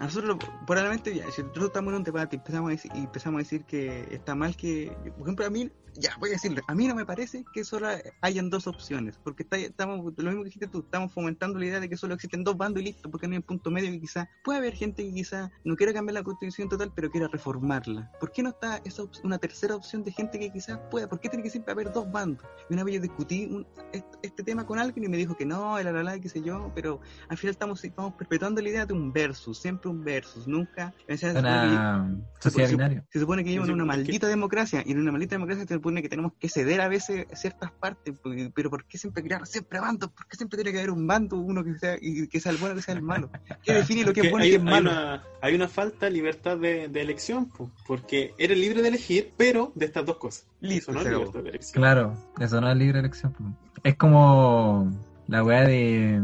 a 0.00 0.04
nosotros, 0.04 0.36
probablemente, 0.66 1.14
ya, 1.14 1.30
si 1.30 1.42
nosotros 1.42 1.66
estamos 1.66 1.92
en 1.92 1.98
un 1.98 2.04
debate 2.04 2.36
y 2.36 2.38
empezamos 2.38 2.68
a 2.68 2.70
decir, 2.72 2.90
y 2.94 2.98
empezamos 2.98 3.38
a 3.38 3.42
decir 3.42 3.64
que 3.64 4.06
está 4.10 4.34
mal 4.34 4.56
que, 4.56 4.92
por 5.16 5.22
ejemplo, 5.22 5.46
a 5.46 5.50
mí, 5.50 5.70
ya 5.94 6.16
voy 6.20 6.28
a 6.30 6.32
decirlo, 6.32 6.60
a 6.68 6.74
mí 6.74 6.86
no 6.86 6.94
me 6.94 7.04
parece 7.06 7.44
que 7.52 7.64
solo 7.64 7.88
hayan 8.20 8.50
dos 8.50 8.66
opciones, 8.68 9.18
porque 9.24 9.42
está, 9.42 9.56
estamos, 9.56 10.12
lo 10.16 10.24
mismo 10.24 10.42
que 10.42 10.46
dijiste 10.46 10.68
tú, 10.68 10.80
estamos 10.80 11.12
fomentando 11.12 11.58
la 11.58 11.66
idea 11.66 11.80
de 11.80 11.88
que 11.88 11.96
solo 11.96 12.14
existen 12.14 12.44
dos 12.44 12.56
bandos 12.56 12.82
y 12.82 12.86
listo, 12.86 13.10
porque 13.10 13.26
no 13.26 13.32
hay 13.32 13.38
un 13.38 13.42
punto 13.42 13.70
medio 13.70 13.90
que 13.90 14.00
quizá 14.00 14.28
puede 14.44 14.58
haber 14.58 14.74
gente 14.74 15.02
que 15.04 15.12
quizá 15.12 15.50
no 15.64 15.76
quiera 15.76 15.92
cambiar 15.92 16.14
la 16.14 16.22
constitución 16.22 16.68
total, 16.68 16.92
pero 16.94 17.10
quiera 17.10 17.26
reformarla. 17.28 18.12
¿Por 18.20 18.30
qué 18.30 18.42
no 18.42 18.50
está 18.50 18.80
esa 18.84 19.04
una 19.24 19.38
tercera 19.38 19.74
opción 19.74 20.04
de 20.04 20.12
gente 20.12 20.38
que 20.38 20.50
quizás 20.52 20.78
pueda? 20.90 21.08
¿Por 21.08 21.18
qué 21.20 21.28
tiene 21.28 21.42
que 21.42 21.50
siempre 21.50 21.72
haber 21.72 21.92
dos 21.92 22.10
bandos? 22.12 22.44
Y 22.70 22.74
una 22.74 22.84
vez 22.84 22.96
yo 22.96 23.00
discutí 23.00 23.46
un- 23.46 23.66
este, 23.92 24.18
este 24.22 24.42
tema 24.44 24.64
con 24.66 24.78
alguien 24.78 25.04
y 25.04 25.08
me 25.08 25.16
dijo 25.16 25.27
que 25.36 25.44
no, 25.46 25.80
la 25.82 25.92
la 25.92 26.02
la, 26.02 26.18
qué 26.18 26.28
sé 26.28 26.42
yo, 26.42 26.70
pero 26.74 27.00
al 27.28 27.36
final 27.36 27.52
estamos, 27.52 27.84
estamos 27.84 28.14
perpetuando 28.14 28.60
la 28.60 28.68
idea 28.68 28.86
de 28.86 28.92
un 28.94 29.12
versus, 29.12 29.58
siempre 29.58 29.90
un 29.90 30.02
versus, 30.04 30.46
nunca. 30.46 30.94
o 31.08 31.16
sea, 31.16 31.32
se 31.32 31.38
supone 31.38 31.42
que- 31.42 31.66
Una 31.68 32.16
sociedad 32.40 32.68
se- 32.68 32.74
binaria. 32.74 33.04
se 33.10 33.20
supone 33.20 33.42
que 33.42 33.48
vivimos 33.50 33.68
en 33.68 33.74
una 33.74 33.84
maldita 33.84 34.26
democracia 34.28 34.82
y 34.86 34.92
en 34.92 34.98
una 35.00 35.12
maldita 35.12 35.34
democracia 35.36 35.66
se 35.66 35.74
supone 35.74 36.02
que 36.02 36.08
tenemos 36.08 36.32
que 36.38 36.48
ceder 36.48 36.80
a 36.80 36.88
veces 36.88 37.26
ciertas 37.34 37.70
partes, 37.72 38.14
pero 38.54 38.70
¿por 38.70 38.84
qué 38.84 38.98
siempre 38.98 39.22
crear 39.22 39.46
siempre 39.46 39.80
bandos? 39.80 40.10
¿Por 40.10 40.26
qué 40.26 40.36
siempre 40.36 40.56
tiene 40.56 40.72
que 40.72 40.78
haber 40.78 40.90
un 40.90 41.06
bando, 41.06 41.36
uno 41.36 41.64
que 41.64 41.78
sea, 41.78 41.96
y 42.00 42.26
que 42.28 42.40
sea 42.40 42.52
el 42.52 42.58
bueno 42.58 42.74
que 42.74 42.82
sea 42.82 42.94
el 42.94 43.02
malo? 43.02 43.30
¿Qué 43.62 43.72
define 43.74 44.04
lo 44.04 44.12
que 44.12 44.22
es 44.22 44.30
bueno 44.30 44.44
y 44.46 44.50
qué 44.50 44.56
es 44.56 44.62
malo? 44.62 44.90
una, 44.90 45.22
hay 45.42 45.54
una 45.54 45.68
falta 45.68 46.06
de 46.06 46.12
libertad 46.12 46.56
de, 46.58 46.88
de 46.88 47.00
elección, 47.00 47.46
po, 47.48 47.70
porque 47.86 48.34
eres 48.38 48.58
libre 48.58 48.82
de 48.82 48.88
elegir, 48.88 49.32
pero 49.36 49.72
de 49.74 49.86
estas 49.86 50.04
dos 50.06 50.16
cosas. 50.18 50.46
Listo, 50.60 50.90
Eso 50.90 51.00
no 51.00 51.06
es 51.06 51.12
libertad 51.14 51.42
de 51.42 51.48
elección. 51.50 51.82
Claro, 51.82 52.14
eso 52.40 52.60
no 52.60 52.70
es 52.70 52.76
libre 52.76 52.98
elección. 52.98 53.32
po. 53.32 53.44
Es 53.84 53.94
como 53.96 54.90
la 55.28 55.44
weá 55.44 55.64
de. 55.64 56.20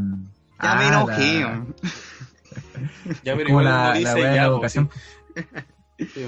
Ya 0.63 0.75
me 0.75 0.85
Ah, 0.85 0.89
enojé. 0.89 1.41
la-. 1.41 1.67
Ya, 3.23 3.37
pero 3.37 3.47
como 3.47 3.61
igual 3.61 3.65
la, 3.65 3.71
uno 3.81 3.89
la 3.93 3.99
dice, 3.99 4.21
ya, 4.21 4.31
la 4.35 4.47
po, 4.49 4.53
educación. 4.55 4.91
sí, 5.99 6.27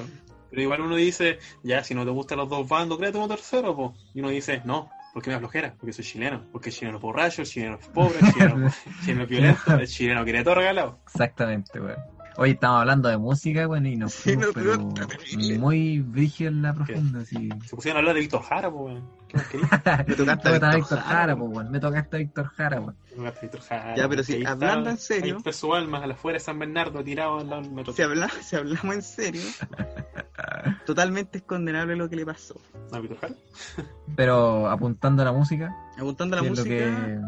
pero 0.51 0.63
igual 0.63 0.81
uno 0.83 0.97
dice, 0.97 1.39
ya, 1.63 1.83
si 1.85 1.95
no 1.95 2.05
te 2.05 2.11
gustan 2.11 2.39
los 2.39 2.49
dos 2.49 2.69
bandos, 2.69 2.99
créate 2.99 3.19
uno 3.19 3.29
tercero, 3.29 3.75
po. 3.77 3.95
Y 4.15 4.21
uno 4.21 4.31
dice, 4.31 4.63
no, 4.65 4.89
porque 5.13 5.31
me 5.31 5.35
da 5.35 5.41
flojera, 5.41 5.75
porque 5.79 5.93
soy 5.93 6.05
chileno, 6.05 6.43
porque 6.53 6.71
el 6.71 6.75
chileno 6.75 6.97
es 6.99 7.03
borracho, 7.03 7.43
el 7.43 7.49
chileno 7.49 7.79
es 7.81 7.87
pobre, 7.89 8.19
el 8.21 8.33
chileno, 8.33 8.67
el 8.67 8.73
chileno 9.05 9.23
es 9.23 9.29
violento, 9.29 9.75
el 9.75 9.89
chileno 9.89 10.25
quiere 10.25 10.45
todo 10.45 10.55
regalado. 10.57 10.99
Exactamente, 11.07 11.81
weón. 11.81 12.16
Hoy 12.39 12.51
estamos 12.51 12.81
hablando 12.81 13.09
de 13.09 13.17
música, 13.17 13.67
weón, 13.67 13.87
y 13.87 13.97
nos 13.97 14.13
Sí, 14.15 14.35
fuimos, 14.37 14.55
no, 14.79 14.95
pero 14.95 15.59
muy 15.59 16.01
brígido 16.01 16.51
en 16.51 16.61
la 16.63 16.75
profunda, 16.75 17.25
sí. 17.25 17.49
Se 17.65 17.75
pusieron 17.77 17.97
a 17.97 18.01
hablar 18.01 18.15
de 18.15 18.21
Víctor 18.21 18.43
Jara, 18.43 18.71
po, 18.71 18.77
weón. 18.85 19.09
¿Qué 19.29 19.37
más 19.39 19.47
querías? 19.49 19.71
Me 20.07 20.15
tocaste 20.15 20.49
a 20.49 20.53
Toca 20.55 20.71
a 20.71 20.75
Víctor 20.77 20.77
Víctor 20.77 20.99
Jara, 21.01 21.35
weón. 21.35 21.71
Me 21.71 21.81
tocaste 21.81 22.17
a 22.17 22.19
Víctor 22.19 22.47
Jara, 22.49 22.81
weón. 22.81 22.97
Víctor 23.41 23.61
Jara, 23.63 23.97
Ya, 23.97 24.09
pero 24.09 24.23
ahí 24.29 24.45
hablando 24.45 24.79
está- 24.81 24.91
en 24.91 24.99
serio- 24.99 25.35
Ahí 25.35 25.39
está 25.39 25.53
su 25.53 25.75
alma, 25.75 25.99
a 26.03 26.07
la 26.07 26.15
afuera 26.15 26.37
de 26.37 26.41
San 26.41 26.59
Bernardo, 26.59 27.03
tirado 27.03 27.39
al 27.39 27.49
lado 27.49 27.63
del 27.63 27.73
metro. 27.73 27.93
Si, 27.95 28.03
habla- 28.03 28.29
si 28.43 28.57
hablamos 28.57 28.95
en 28.95 29.03
serio, 29.03 29.43
totalmente 30.87 31.39
es 31.39 31.45
condenable 31.45 31.97
lo 31.97 32.09
que 32.11 32.17
le 32.17 32.27
pasó. 32.27 32.61
¿A 32.93 32.99
Víctor 33.01 33.19
Jara? 33.21 33.35
Pero 34.15 34.69
apuntando 34.69 35.23
a 35.23 35.25
la 35.25 35.33
música, 35.33 35.75
Apuntando 35.97 36.37
a 36.37 36.43
la 36.43 36.47
que 36.47 36.53
es 36.53 36.59
lo 36.59 36.65
música, 36.65 37.07
que 37.07 37.21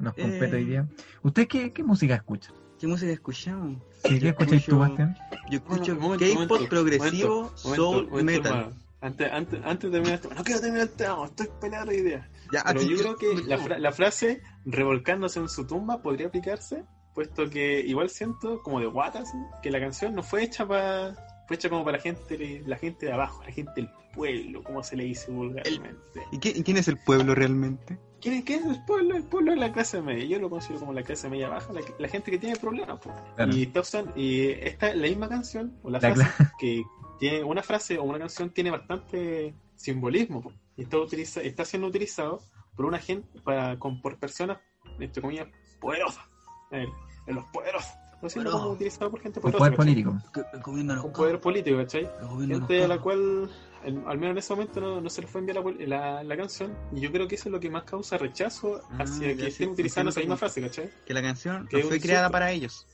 nos 0.00 0.14
compete 0.14 0.46
eh, 0.46 0.54
hoy 0.56 0.64
día. 0.64 0.88
¿Usted 1.22 1.46
qué, 1.46 1.72
qué 1.72 1.84
música 1.84 2.14
escucha? 2.16 2.50
¿qué 2.80 2.88
música 2.88 3.12
escuchamos? 3.12 3.78
¿Sí, 4.04 4.14
¿Qué 4.14 4.20
Yo 4.20 4.28
escuchas 4.28 4.48
tú, 4.50 4.56
escucho- 4.56 4.78
Bastián? 4.78 5.16
Yo 5.50 5.56
escucho 5.58 5.98
K-pop 5.98 6.68
progresivo, 6.68 7.34
momento, 7.40 7.56
soul, 7.76 8.08
momento, 8.10 8.24
metal. 8.24 8.52
hermano. 8.58 8.76
Antes, 9.00 9.32
antes, 9.32 9.60
antes 9.64 9.90
de 9.90 10.00
terminar 10.00 10.20
no 10.36 10.44
quiero 10.44 10.60
terminar 10.60 10.86
el 10.88 10.92
tema, 10.94 11.24
estoy 11.26 11.48
peleando 11.60 11.92
de 11.92 11.98
idea. 11.98 12.28
Ya, 12.52 12.62
Pero 12.66 12.80
yo 12.82 12.96
creo 12.96 13.16
que 13.16 13.34
la, 13.46 13.56
no. 13.58 13.62
fra- 13.64 13.78
la 13.78 13.92
frase 13.92 14.40
revolcándose 14.64 15.40
en 15.40 15.48
su 15.48 15.66
tumba 15.66 16.00
podría 16.00 16.28
aplicarse, 16.28 16.84
puesto 17.14 17.48
que 17.50 17.80
igual 17.80 18.08
siento 18.08 18.62
como 18.62 18.80
de 18.80 18.86
guatas 18.86 19.30
que 19.62 19.70
la 19.70 19.78
canción 19.80 20.14
no 20.14 20.22
fue 20.22 20.42
hecha 20.44 20.66
para 20.66 21.14
fue 21.46 21.56
hecha 21.56 21.68
como 21.68 21.84
para 21.84 21.98
la 21.98 22.02
gente 22.02 22.62
la 22.66 22.76
gente 22.76 23.04
de 23.06 23.12
abajo, 23.12 23.42
la 23.44 23.52
gente 23.52 23.72
del 23.76 23.90
pueblo, 24.14 24.62
como 24.62 24.82
se 24.82 24.96
le 24.96 25.04
dice 25.04 25.30
vulgarmente. 25.30 26.22
¿Y, 26.32 26.38
qué- 26.38 26.52
y 26.56 26.62
quién 26.62 26.78
es 26.78 26.88
el 26.88 26.96
pueblo 26.96 27.34
realmente? 27.34 27.98
¿Quién, 28.24 28.34
es- 28.36 28.44
quién 28.44 28.60
es 28.64 28.76
el 28.78 28.84
pueblo? 28.84 29.16
El 29.16 29.22
pueblo 29.24 29.52
es 29.52 29.58
la 29.58 29.70
clase 29.72 30.00
media. 30.02 30.24
Yo 30.24 30.38
lo 30.40 30.48
considero 30.50 30.80
como 30.80 30.92
la 30.94 31.02
clase 31.02 31.28
media 31.28 31.48
baja, 31.50 31.72
la, 31.72 31.82
la 31.98 32.08
gente 32.08 32.30
que 32.30 32.38
tiene 32.38 32.56
problemas. 32.56 32.98
Claro. 33.36 33.54
Y, 33.54 33.62
está 33.64 33.80
usando- 33.80 34.12
y 34.16 34.46
esta, 34.48 34.94
la 34.94 35.06
misma 35.06 35.28
canción, 35.28 35.78
o 35.82 35.90
la, 35.90 36.00
La 36.00 36.14
frase, 36.14 36.44
que 36.58 36.82
tiene 37.20 37.44
una 37.44 37.62
frase 37.62 37.98
o 37.98 38.02
una 38.04 38.18
canción 38.18 38.50
tiene 38.50 38.70
bastante 38.70 39.54
simbolismo. 39.76 40.40
po. 40.40 40.52
Y 40.76 40.82
está, 40.84 40.98
utiliza, 40.98 41.40
está 41.42 41.64
siendo 41.66 41.86
utilizado 41.88 42.40
por 42.74 42.86
una 42.86 42.98
gente, 42.98 43.38
para, 43.42 43.78
con, 43.78 44.00
por 44.00 44.18
personas, 44.18 44.58
entre 44.98 45.20
comillas, 45.22 45.46
poderosas. 45.80 46.24
En, 46.70 46.88
en 47.26 47.34
los 47.34 47.44
poderosos. 47.52 47.92
Está 48.14 48.28
siendo 48.30 48.52
como 48.52 48.70
utilizado 48.70 49.10
por 49.10 49.20
gente 49.20 49.38
poderosa. 49.38 49.58
poder 49.58 49.76
¿cachai? 49.76 49.94
político. 49.94 50.62
Con 51.02 51.12
poder 51.12 51.40
político, 51.40 51.76
¿cachai? 51.76 52.08
Gente 52.48 52.82
a 52.84 52.88
la 52.88 52.98
cual, 52.98 53.50
en- 53.84 54.04
al 54.06 54.18
menos 54.18 54.32
en 54.32 54.38
ese 54.38 54.52
momento, 54.54 54.80
no, 54.80 55.00
no 55.00 55.10
se 55.10 55.22
les 55.22 55.30
fue 55.30 55.40
enviar 55.40 55.58
la, 55.64 55.86
la, 55.86 56.24
la 56.24 56.36
canción. 56.36 56.76
Y 56.92 57.00
yo 57.00 57.10
creo 57.12 57.28
que 57.28 57.34
eso 57.36 57.48
es 57.48 57.52
lo 57.52 57.60
que 57.60 57.70
más 57.70 57.84
causa 57.84 58.18
rechazo 58.18 58.80
Ah, 58.92 58.98
hacia 59.02 59.28
ya 59.32 59.36
que 59.36 59.42
sí, 59.42 59.48
estén 59.48 59.70
utilizando 59.70 60.10
esa 60.10 60.20
misma 60.20 60.36
frase, 60.36 60.60
¿cachai? 60.60 60.90
Que 61.06 61.14
la 61.14 61.22
canción 61.22 61.66
Que 61.68 61.82
no 61.82 61.88
fue 61.88 62.00
creada 62.00 62.30
para 62.30 62.50
ellos. 62.50 62.86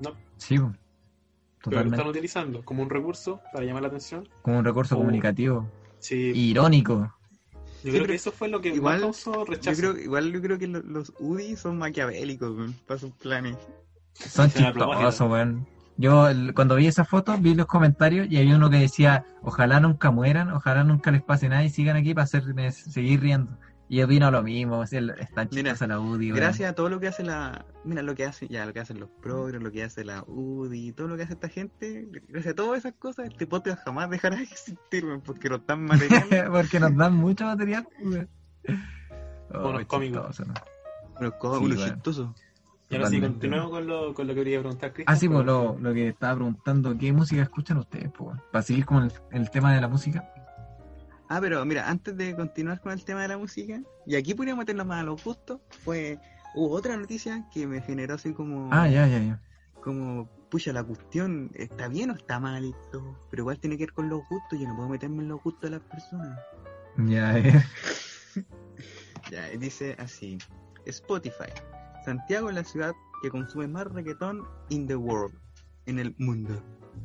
No, 0.00 0.14
Sí, 0.36 0.58
po. 0.58 0.64
pero 0.66 0.72
lo 0.72 1.60
totalmente. 1.62 1.96
están 1.96 2.08
utilizando 2.10 2.64
como 2.64 2.82
un 2.82 2.90
recurso 2.90 3.40
para 3.52 3.64
llamar 3.64 3.82
la 3.82 3.88
atención. 3.88 4.28
Como 4.42 4.58
un 4.58 4.64
recurso 4.64 4.96
comunicativo. 4.96 5.68
Sí, 5.98 6.16
Irónico. 6.34 7.14
yo 7.84 7.92
creo 7.92 8.06
que 8.06 8.14
eso 8.14 8.32
fue 8.32 8.48
lo 8.48 8.60
que 8.60 8.70
igual- 8.70 8.94
más 8.94 9.02
causó 9.02 9.32
Yo 9.32 9.44
rechazo. 9.44 9.78
creo, 9.80 9.98
igual 9.98 10.32
yo 10.32 10.40
creo 10.40 10.58
que 10.58 10.66
lo- 10.66 10.80
los 10.82 11.12
UDI 11.20 11.56
son 11.56 11.76
maquiavélicos 11.78 12.50
weón, 12.56 12.74
para 12.86 12.98
sus 13.00 13.12
planes. 13.12 13.56
Son 14.14 14.50
chistosos, 14.50 15.30
weón. 15.30 15.66
Yo 16.00 16.28
el- 16.28 16.54
cuando 16.54 16.76
vi 16.76 16.86
esa 16.86 17.04
foto 17.04 17.36
vi 17.38 17.54
los 17.54 17.66
comentarios 17.66 18.26
y 18.30 18.38
había 18.38 18.56
uno 18.56 18.70
que 18.70 18.78
decía, 18.78 19.26
ojalá 19.42 19.80
nunca 19.80 20.10
mueran, 20.10 20.50
ojalá 20.50 20.82
nunca 20.82 21.10
les 21.10 21.22
pase 21.22 21.48
nada 21.50 21.62
y 21.62 21.68
sigan 21.68 21.96
aquí 21.96 22.14
para 22.14 22.24
hacer, 22.24 22.42
seguir 22.72 23.20
riendo. 23.20 23.56
Y 23.92 24.00
opino 24.02 24.30
lo 24.30 24.40
mismo, 24.42 24.84
es, 24.84 24.92
el, 24.92 25.10
es 25.10 25.30
tan 25.34 25.48
Mira, 25.50 25.72
chistosa 25.72 25.88
la 25.88 25.98
UDI. 25.98 26.30
Gracias 26.30 26.70
a 26.70 26.74
todo 26.76 26.88
lo 26.88 27.00
que 27.00 27.08
hace 27.08 27.24
la. 27.24 27.66
Mira 27.84 28.02
lo 28.02 28.14
que 28.14 28.24
hace, 28.24 28.46
ya, 28.46 28.64
lo 28.64 28.72
que 28.72 28.78
hacen 28.78 29.00
los 29.00 29.10
progres, 29.20 29.60
lo 29.60 29.72
que 29.72 29.82
hace 29.82 30.04
la 30.04 30.22
UDI, 30.28 30.92
todo 30.92 31.08
lo 31.08 31.16
que 31.16 31.24
hace 31.24 31.32
esta 31.32 31.48
gente, 31.48 32.08
gracias 32.28 32.52
a 32.52 32.54
todas 32.54 32.78
esas 32.78 32.92
cosas, 32.94 33.26
este 33.26 33.48
podcast 33.48 33.84
jamás 33.84 34.08
dejará 34.08 34.36
de 34.36 34.44
existir, 34.44 35.04
porque 35.24 35.48
lo 35.48 35.56
están 35.56 35.84
material. 35.86 36.22
Porque 36.52 36.78
nos 36.80 36.96
dan 36.96 37.14
mucho 37.14 37.44
material. 37.46 37.86
Oh, 39.52 39.70
Unos 39.70 39.86
cómicos. 39.86 40.28
chistoso, 40.28 40.44
¿no? 40.44 40.54
unos 41.18 41.34
co- 41.34 41.58
Sí, 41.58 41.76
chistosos. 41.76 42.28
Y 42.90 42.96
ahora 42.96 43.08
sí, 43.08 43.20
continuemos 43.20 43.70
con 43.70 43.86
lo, 43.86 44.12
con 44.14 44.26
lo 44.26 44.34
que 44.34 44.40
quería 44.40 44.58
preguntar, 44.58 44.92
Cristian. 44.92 45.14
Ah, 45.14 45.16
sí, 45.16 45.28
pues 45.28 45.46
lo, 45.46 45.78
lo 45.78 45.94
que 45.94 46.08
estaba 46.08 46.34
preguntando, 46.34 46.98
¿qué 46.98 47.12
música 47.12 47.42
escuchan 47.42 47.78
ustedes, 47.78 48.10
pues? 48.10 48.36
Para 48.50 48.62
seguir 48.62 48.84
con 48.84 49.04
el, 49.04 49.12
el 49.30 49.48
tema 49.50 49.72
de 49.72 49.80
la 49.80 49.86
música. 49.88 50.28
Ah, 51.28 51.38
pero 51.40 51.64
mira, 51.64 51.88
antes 51.88 52.16
de 52.16 52.34
continuar 52.34 52.80
con 52.80 52.90
el 52.90 53.04
tema 53.04 53.22
de 53.22 53.28
la 53.28 53.38
música, 53.38 53.80
y 54.04 54.16
aquí 54.16 54.34
podríamos 54.34 54.62
meternos 54.62 54.84
más 54.86 55.00
a 55.00 55.04
los 55.04 55.22
gustos, 55.22 55.60
fue. 55.84 56.18
Hubo 56.56 56.72
otra 56.72 56.96
noticia 56.96 57.46
que 57.54 57.68
me 57.68 57.80
generó 57.80 58.16
así 58.16 58.32
como. 58.32 58.68
Ah, 58.72 58.88
ya, 58.88 59.06
ya, 59.06 59.20
ya. 59.20 59.40
como, 59.80 60.28
pucha, 60.50 60.72
la 60.72 60.82
cuestión 60.82 61.52
está 61.54 61.86
bien 61.86 62.10
o 62.10 62.14
está 62.14 62.40
mal 62.40 62.64
y 62.64 62.74
todo, 62.90 63.16
pero 63.30 63.44
igual 63.44 63.60
tiene 63.60 63.78
que 63.78 63.84
ver 63.84 63.92
con 63.92 64.08
los 64.08 64.22
gustos, 64.28 64.58
yo 64.58 64.66
no 64.66 64.74
puedo 64.74 64.88
meterme 64.88 65.22
en 65.22 65.28
los 65.28 65.40
gustos 65.40 65.70
de 65.70 65.70
las 65.70 65.80
personas. 65.82 66.36
Ya, 66.96 67.38
eh. 67.38 67.64
Ya, 69.30 69.52
y 69.52 69.58
dice 69.58 69.94
así, 69.98 70.38
Spotify, 70.86 71.52
Santiago 72.04 72.48
es 72.48 72.54
la 72.54 72.64
ciudad 72.64 72.92
que 73.22 73.30
consume 73.30 73.68
más 73.68 73.86
reggaetón 73.86 74.42
in 74.70 74.86
the 74.86 74.96
world, 74.96 75.34
en 75.86 75.98
el 75.98 76.14
mundo. 76.18 76.62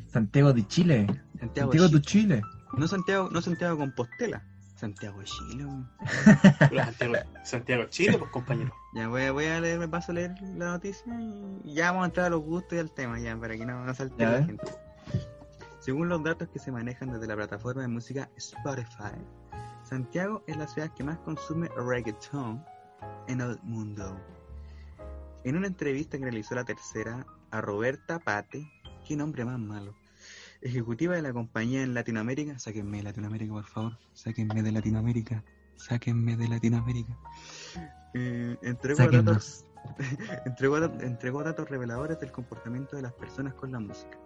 Santiago 0.08 0.54
de 0.54 0.66
Chile. 0.68 1.06
Santiago, 1.40 1.72
Santiago 1.72 1.88
de 1.90 1.96
de 1.98 2.02
Chile. 2.02 2.42
Chi- 2.42 2.78
no 2.80 2.88
Santiago, 2.88 3.30
no 3.32 3.42
Santiago 3.42 3.78
Compostela, 3.78 4.44
Santiago 4.76 5.20
de 5.20 5.26
Chile. 5.26 5.66
Santiago, 6.86 7.14
Santiago, 7.44 7.86
Chile, 7.90 8.18
pues 8.18 8.32
compañero. 8.32 8.74
Ya 8.94 9.08
voy 9.08 9.24
a, 9.24 9.32
voy 9.32 9.46
a 9.46 9.60
leer, 9.62 9.80
me 9.80 9.88
paso 9.88 10.12
a 10.12 10.16
leer 10.16 10.36
la 10.56 10.72
noticia 10.72 11.14
y 11.64 11.74
ya 11.74 11.92
vamos 11.92 12.04
a 12.04 12.06
entrar 12.08 12.26
a 12.28 12.30
los 12.30 12.42
gustos 12.42 12.74
y 12.74 12.80
al 12.80 12.92
tema, 12.92 13.20
ya, 13.20 13.38
para 13.38 13.56
que 13.58 13.66
no, 13.66 13.86
no 13.86 13.94
salte 13.94 14.16
Ya, 14.24 14.32
la 14.32 14.38
eh. 14.40 14.46
gente. 14.46 14.66
Según 15.80 16.10
los 16.10 16.24
datos 16.24 16.48
que 16.50 16.60
se 16.60 16.72
manejan 16.72 17.12
desde 17.12 17.28
la 17.28 17.36
plataforma 17.36 17.82
de 17.84 17.88
música 17.88 18.30
Spotify, 18.38 19.14
Santiago 19.84 20.44
es 20.48 20.58
la 20.58 20.68
ciudad 20.68 20.92
que 20.96 21.04
más 21.04 21.18
consume 21.20 21.70
reggaeton 21.78 22.64
en 23.28 23.42
el 23.42 23.60
mundo. 23.64 24.20
En 25.46 25.56
una 25.56 25.68
entrevista 25.68 26.18
que 26.18 26.24
realizó 26.24 26.56
la 26.56 26.66
tercera 26.66 27.24
a 27.52 27.62
Roberta 27.62 28.18
Pate, 28.18 28.68
qué 29.08 29.16
nombre 29.16 29.46
más 29.46 29.60
malo, 29.60 29.96
ejecutiva 30.60 31.14
de 31.14 31.22
la 31.22 31.34
compañía 31.34 31.84
en 31.84 31.94
Latinoamérica, 31.94 32.58
sáquenme 32.58 32.98
de 32.98 33.04
Latinoamérica 33.04 33.54
por 33.54 33.66
favor, 33.66 34.00
sáquenme 34.14 34.64
de 34.64 34.72
Latinoamérica, 34.72 35.44
sáquenme 35.76 36.36
de 36.36 36.48
Latinoamérica. 36.48 37.16
Eh, 38.16 38.58
entregó 38.64 39.08
datos 39.08 39.66
entregó, 40.48 40.78
entregó 40.78 41.44
datos 41.44 41.70
reveladores 41.70 42.20
del 42.20 42.32
comportamiento 42.32 42.96
de 42.96 43.04
las 43.04 43.14
personas 43.14 43.54
con 43.54 43.72
la 43.72 43.80
música. 43.80 44.18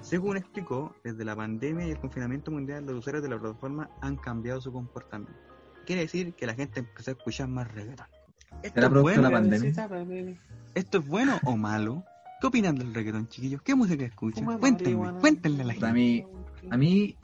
Según 0.00 0.38
explicó, 0.38 0.92
desde 1.04 1.24
la 1.24 1.36
pandemia 1.36 1.86
y 1.86 1.92
el 1.92 2.00
confinamiento 2.00 2.50
mundial, 2.50 2.84
los 2.84 2.96
usuarios 2.96 3.22
de 3.22 3.28
la 3.28 3.38
plataforma 3.38 3.90
han 4.00 4.16
cambiado 4.16 4.60
su 4.60 4.72
comportamiento. 4.72 5.40
Quiere 5.86 6.02
decir 6.02 6.34
que 6.34 6.46
la 6.46 6.54
gente 6.54 6.80
empezó 6.80 7.12
a 7.12 7.14
escuchar 7.14 7.46
más 7.46 7.72
reggaetón. 7.72 8.17
¿Esto 8.62 8.74
¿Será 8.74 8.86
es, 8.86 8.90
producto 8.90 9.02
bueno? 9.02 9.22
de 9.22 9.22
la 9.22 9.30
pandemia? 9.30 10.36
¿Esto 10.74 10.98
es 10.98 11.06
bueno 11.06 11.38
o 11.44 11.56
malo? 11.56 12.04
¿Qué 12.40 12.46
opinan 12.46 12.76
del 12.76 12.94
reggaetón, 12.94 13.28
chiquillos? 13.28 13.62
¿Qué 13.62 13.74
música 13.74 14.04
escuchan? 14.04 14.44
Cuéntenme, 14.58 15.12
cuéntenle 15.20 15.62
a 15.62 15.66
la 15.66 15.72
A 15.72 15.76
gente. 15.76 15.92
mí, 15.92 16.24
a 16.70 16.76
mí 16.76 17.16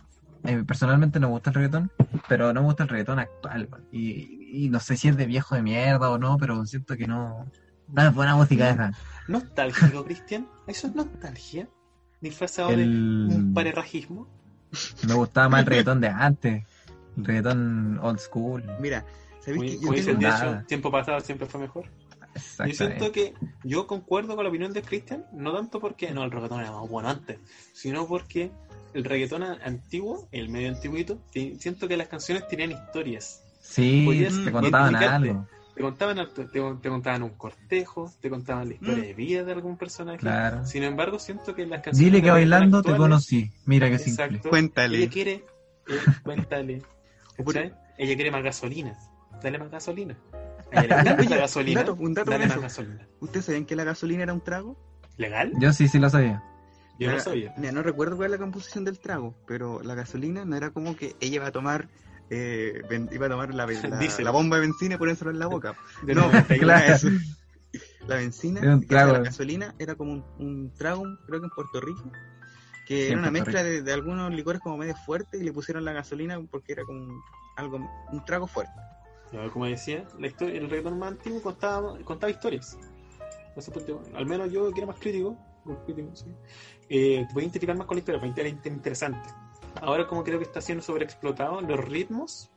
eh, 0.44 0.64
personalmente 0.66 1.20
no 1.20 1.28
me 1.28 1.34
gusta 1.34 1.50
el 1.50 1.54
reggaetón, 1.54 1.90
pero 2.28 2.52
no 2.52 2.60
me 2.60 2.66
gusta 2.66 2.82
el 2.82 2.88
reggaetón 2.88 3.18
actual. 3.20 3.68
Y, 3.92 4.64
y 4.64 4.68
no 4.70 4.80
sé 4.80 4.96
si 4.96 5.08
es 5.08 5.16
de 5.16 5.26
viejo 5.26 5.54
de 5.54 5.62
mierda 5.62 6.10
o 6.10 6.18
no, 6.18 6.36
pero 6.38 6.64
siento 6.66 6.96
que 6.96 7.06
no. 7.06 7.46
No 7.88 8.02
es 8.02 8.14
buena 8.14 8.34
música 8.34 8.70
esa. 8.70 8.92
Nostálgico, 9.28 10.04
Cristian. 10.04 10.48
¿Eso 10.66 10.86
es 10.88 10.94
nostalgia? 10.94 11.68
¿Disfrazado 12.20 12.70
de 12.70 12.74
un 12.76 13.30
El, 13.30 13.52
parerrajismo? 13.54 14.26
me 15.06 15.14
gustaba 15.14 15.48
más 15.48 15.60
el 15.60 15.66
reggaetón 15.66 16.00
de 16.00 16.08
antes. 16.08 16.64
El 17.16 17.24
reggaetón 17.24 17.98
old 18.02 18.18
school. 18.18 18.64
Mira, 18.80 19.00
¿sabéis 19.00 19.23
Muy, 19.52 19.68
que 19.70 19.74
yo 19.80 19.88
muy 19.88 20.00
dicho, 20.00 20.62
tiempo 20.66 20.90
pasado 20.90 21.20
siempre 21.20 21.46
fue 21.46 21.60
mejor. 21.60 21.84
Yo 22.66 22.72
siento 22.74 23.12
que 23.12 23.34
yo 23.62 23.86
concuerdo 23.86 24.34
con 24.34 24.44
la 24.44 24.50
opinión 24.50 24.72
de 24.72 24.82
Cristian, 24.82 25.24
no 25.32 25.52
tanto 25.54 25.78
porque 25.80 26.10
no 26.12 26.24
el 26.24 26.30
reggaetón 26.30 26.60
era 26.60 26.72
más 26.72 26.88
bueno 26.88 27.08
antes, 27.08 27.38
sino 27.72 28.06
porque 28.06 28.50
el 28.92 29.04
reggaetón 29.04 29.42
antiguo, 29.44 30.28
el 30.32 30.48
medio 30.48 30.68
antiguito, 30.70 31.18
ti- 31.30 31.56
siento 31.60 31.86
que 31.86 31.96
las 31.96 32.08
canciones 32.08 32.48
tenían 32.48 32.72
historias. 32.72 33.42
Sí, 33.60 34.02
podías 34.04 34.34
te 34.44 34.50
contaban 34.50 34.96
algo. 34.96 35.46
Te 35.74 35.82
contaban, 35.82 36.28
te, 36.32 36.44
te 36.44 36.88
contaban 36.88 37.22
un 37.24 37.30
cortejo, 37.30 38.12
te 38.20 38.30
contaban 38.30 38.68
la 38.68 38.74
historia 38.74 38.98
Mm. 39.02 39.06
de 39.06 39.14
vida 39.14 39.42
de 39.44 39.52
algún 39.52 39.76
personaje. 39.76 40.18
Claro. 40.18 40.64
Sin 40.66 40.84
embargo, 40.84 41.18
siento 41.18 41.54
que 41.54 41.66
las 41.66 41.82
canciones. 41.82 41.98
Dile 42.12 42.22
que 42.22 42.30
bailando 42.30 42.80
te 42.82 42.90
actuales- 42.90 42.98
conocí. 42.98 43.50
Mira 43.66 43.90
qué 43.90 43.98
simple. 43.98 44.24
Exacto. 44.26 44.50
Cuéntale. 44.50 44.98
Ella 44.98 45.10
quiere, 45.10 45.32
eh, 45.88 45.98
cuéntale. 46.22 46.82
¿cachai? 47.44 47.72
Ella 47.98 48.14
quiere 48.14 48.30
más 48.30 48.42
gasolina. 48.44 48.96
Dale 49.44 49.58
más 49.58 49.70
gasolina. 49.70 50.16
Gasolina. 50.72 51.80
un 51.82 51.86
dato, 51.86 51.94
un 52.02 52.14
dato 52.14 52.30
dale 52.32 52.44
más 52.46 52.52
eso. 52.56 52.62
gasolina. 52.62 53.06
¿Ustedes 53.20 53.44
sabían 53.46 53.64
que 53.66 53.76
la 53.76 53.84
gasolina 53.84 54.22
era 54.24 54.32
un 54.32 54.40
trago? 54.40 54.76
¿Legal? 55.18 55.52
Yo 55.60 55.72
sí, 55.72 55.86
sí 55.86 55.98
lo 56.00 56.10
sabía. 56.10 56.42
Yo 56.98 57.08
no 57.10 57.14
La- 57.16 57.20
sabía. 57.22 57.54
Mira, 57.56 57.70
no 57.72 57.82
recuerdo 57.82 58.16
cuál 58.16 58.26
es 58.26 58.32
la 58.32 58.38
composición 58.38 58.84
del 58.84 58.98
trago, 58.98 59.34
pero 59.46 59.82
la 59.82 59.94
gasolina 59.94 60.44
no 60.44 60.56
era 60.56 60.70
como 60.70 60.96
que 60.96 61.14
ella 61.20 61.36
iba 61.36 61.46
a 61.46 61.52
tomar 61.52 61.88
eh, 62.30 62.82
ben- 62.88 63.08
iba 63.12 63.26
a 63.26 63.28
tomar 63.28 63.52
la, 63.54 63.66
la- 63.88 63.98
Diésel. 63.98 64.24
la 64.24 64.30
bomba 64.30 64.56
de 64.56 64.62
benzina 64.62 64.94
y 64.94 64.98
ponérselo 64.98 65.30
en 65.30 65.38
la 65.38 65.46
boca. 65.46 65.74
De 66.02 66.14
no, 66.14 66.22
91. 66.22 66.66
no 66.66 66.72
era 66.72 66.80
claro. 66.80 66.94
eso. 66.94 67.08
La 68.08 68.16
benzina, 68.16 68.60
Era 68.60 68.80
trago. 68.88 69.12
la 69.12 69.18
gasolina 69.20 69.74
era 69.78 69.94
como 69.94 70.12
un, 70.12 70.24
un 70.38 70.72
trago, 70.74 71.04
creo 71.26 71.40
que 71.40 71.46
en 71.46 71.50
Puerto 71.50 71.80
Rico, 71.80 72.10
que 72.86 73.06
Sí, 73.06 73.12
era 73.12 73.18
una 73.20 73.30
mezcla 73.30 73.62
de, 73.62 73.82
de 73.82 73.92
algunos 73.92 74.32
licores 74.32 74.60
como 74.60 74.76
medio 74.76 74.94
fuertes 74.96 75.40
y 75.40 75.44
le 75.44 75.52
pusieron 75.52 75.84
la 75.84 75.92
gasolina 75.92 76.40
porque 76.50 76.72
era 76.72 76.84
como 76.84 77.00
un- 77.00 77.20
algo, 77.56 77.78
un 78.12 78.24
trago 78.24 78.46
fuerte. 78.46 78.72
Como 79.52 79.66
decía, 79.66 80.04
la 80.18 80.26
historia, 80.28 80.58
el 80.60 80.70
reggaetón 80.70 80.98
más 80.98 81.12
antiguo 81.12 81.42
contaba, 81.42 81.98
contaba 82.04 82.30
historias. 82.30 82.78
Por 83.54 83.84
qué, 83.84 83.94
al 84.14 84.26
menos 84.26 84.50
yo 84.52 84.70
que 84.72 84.80
era 84.80 84.86
más 84.88 84.98
crítico, 84.98 85.36
crítico, 85.86 86.14
sí, 86.14 86.26
eh, 86.88 87.24
te 87.26 87.32
podía 87.32 87.44
identificar 87.46 87.76
más 87.76 87.86
con 87.86 87.96
la 87.96 88.00
historia, 88.00 88.20
para 88.20 88.32
era 88.36 88.48
inter- 88.48 88.72
interesante. 88.72 89.28
Ahora 89.80 90.06
como 90.06 90.22
creo 90.24 90.38
que 90.38 90.44
está 90.44 90.60
siendo 90.60 90.82
sobreexplotado 90.82 91.60
los 91.60 91.78
ritmos 91.84 92.50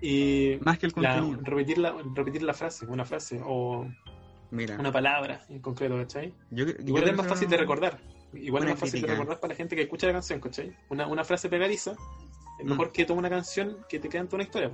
y 0.00 0.58
Más 0.62 0.78
que 0.78 0.86
el 0.86 0.92
la- 0.96 1.14
contenido. 1.20 1.40
repetir, 1.42 1.78
la, 1.78 1.94
repetir 2.14 2.42
la 2.42 2.54
frase, 2.54 2.86
una 2.86 3.04
frase 3.04 3.40
o 3.44 3.86
Mira, 4.50 4.76
una 4.78 4.92
palabra 4.92 5.40
en 5.48 5.60
concreto, 5.60 5.96
¿cachai? 5.96 6.32
yo, 6.50 6.64
yo 6.66 6.72
Igual 6.86 7.08
es 7.08 7.16
más 7.16 7.26
fácil 7.26 7.48
de 7.48 7.56
recordar. 7.56 7.98
Igual 8.32 8.64
es 8.64 8.70
más 8.70 8.78
fácil 8.80 9.00
de 9.00 9.06
recordar 9.08 9.40
para 9.40 9.52
la 9.52 9.56
gente 9.56 9.74
que 9.76 9.82
escucha 9.82 10.06
la 10.08 10.12
canción, 10.14 10.40
¿cachai? 10.40 10.76
Una, 10.90 11.06
una 11.06 11.24
frase 11.24 11.48
pegadiza 11.48 11.92
es 12.58 12.64
Mm. 12.64 12.68
mejor 12.70 12.92
que 12.92 13.04
toda 13.04 13.18
una 13.18 13.30
canción 13.30 13.76
que 13.88 13.98
te 13.98 14.08
canta 14.08 14.36
una 14.36 14.44
historia. 14.44 14.70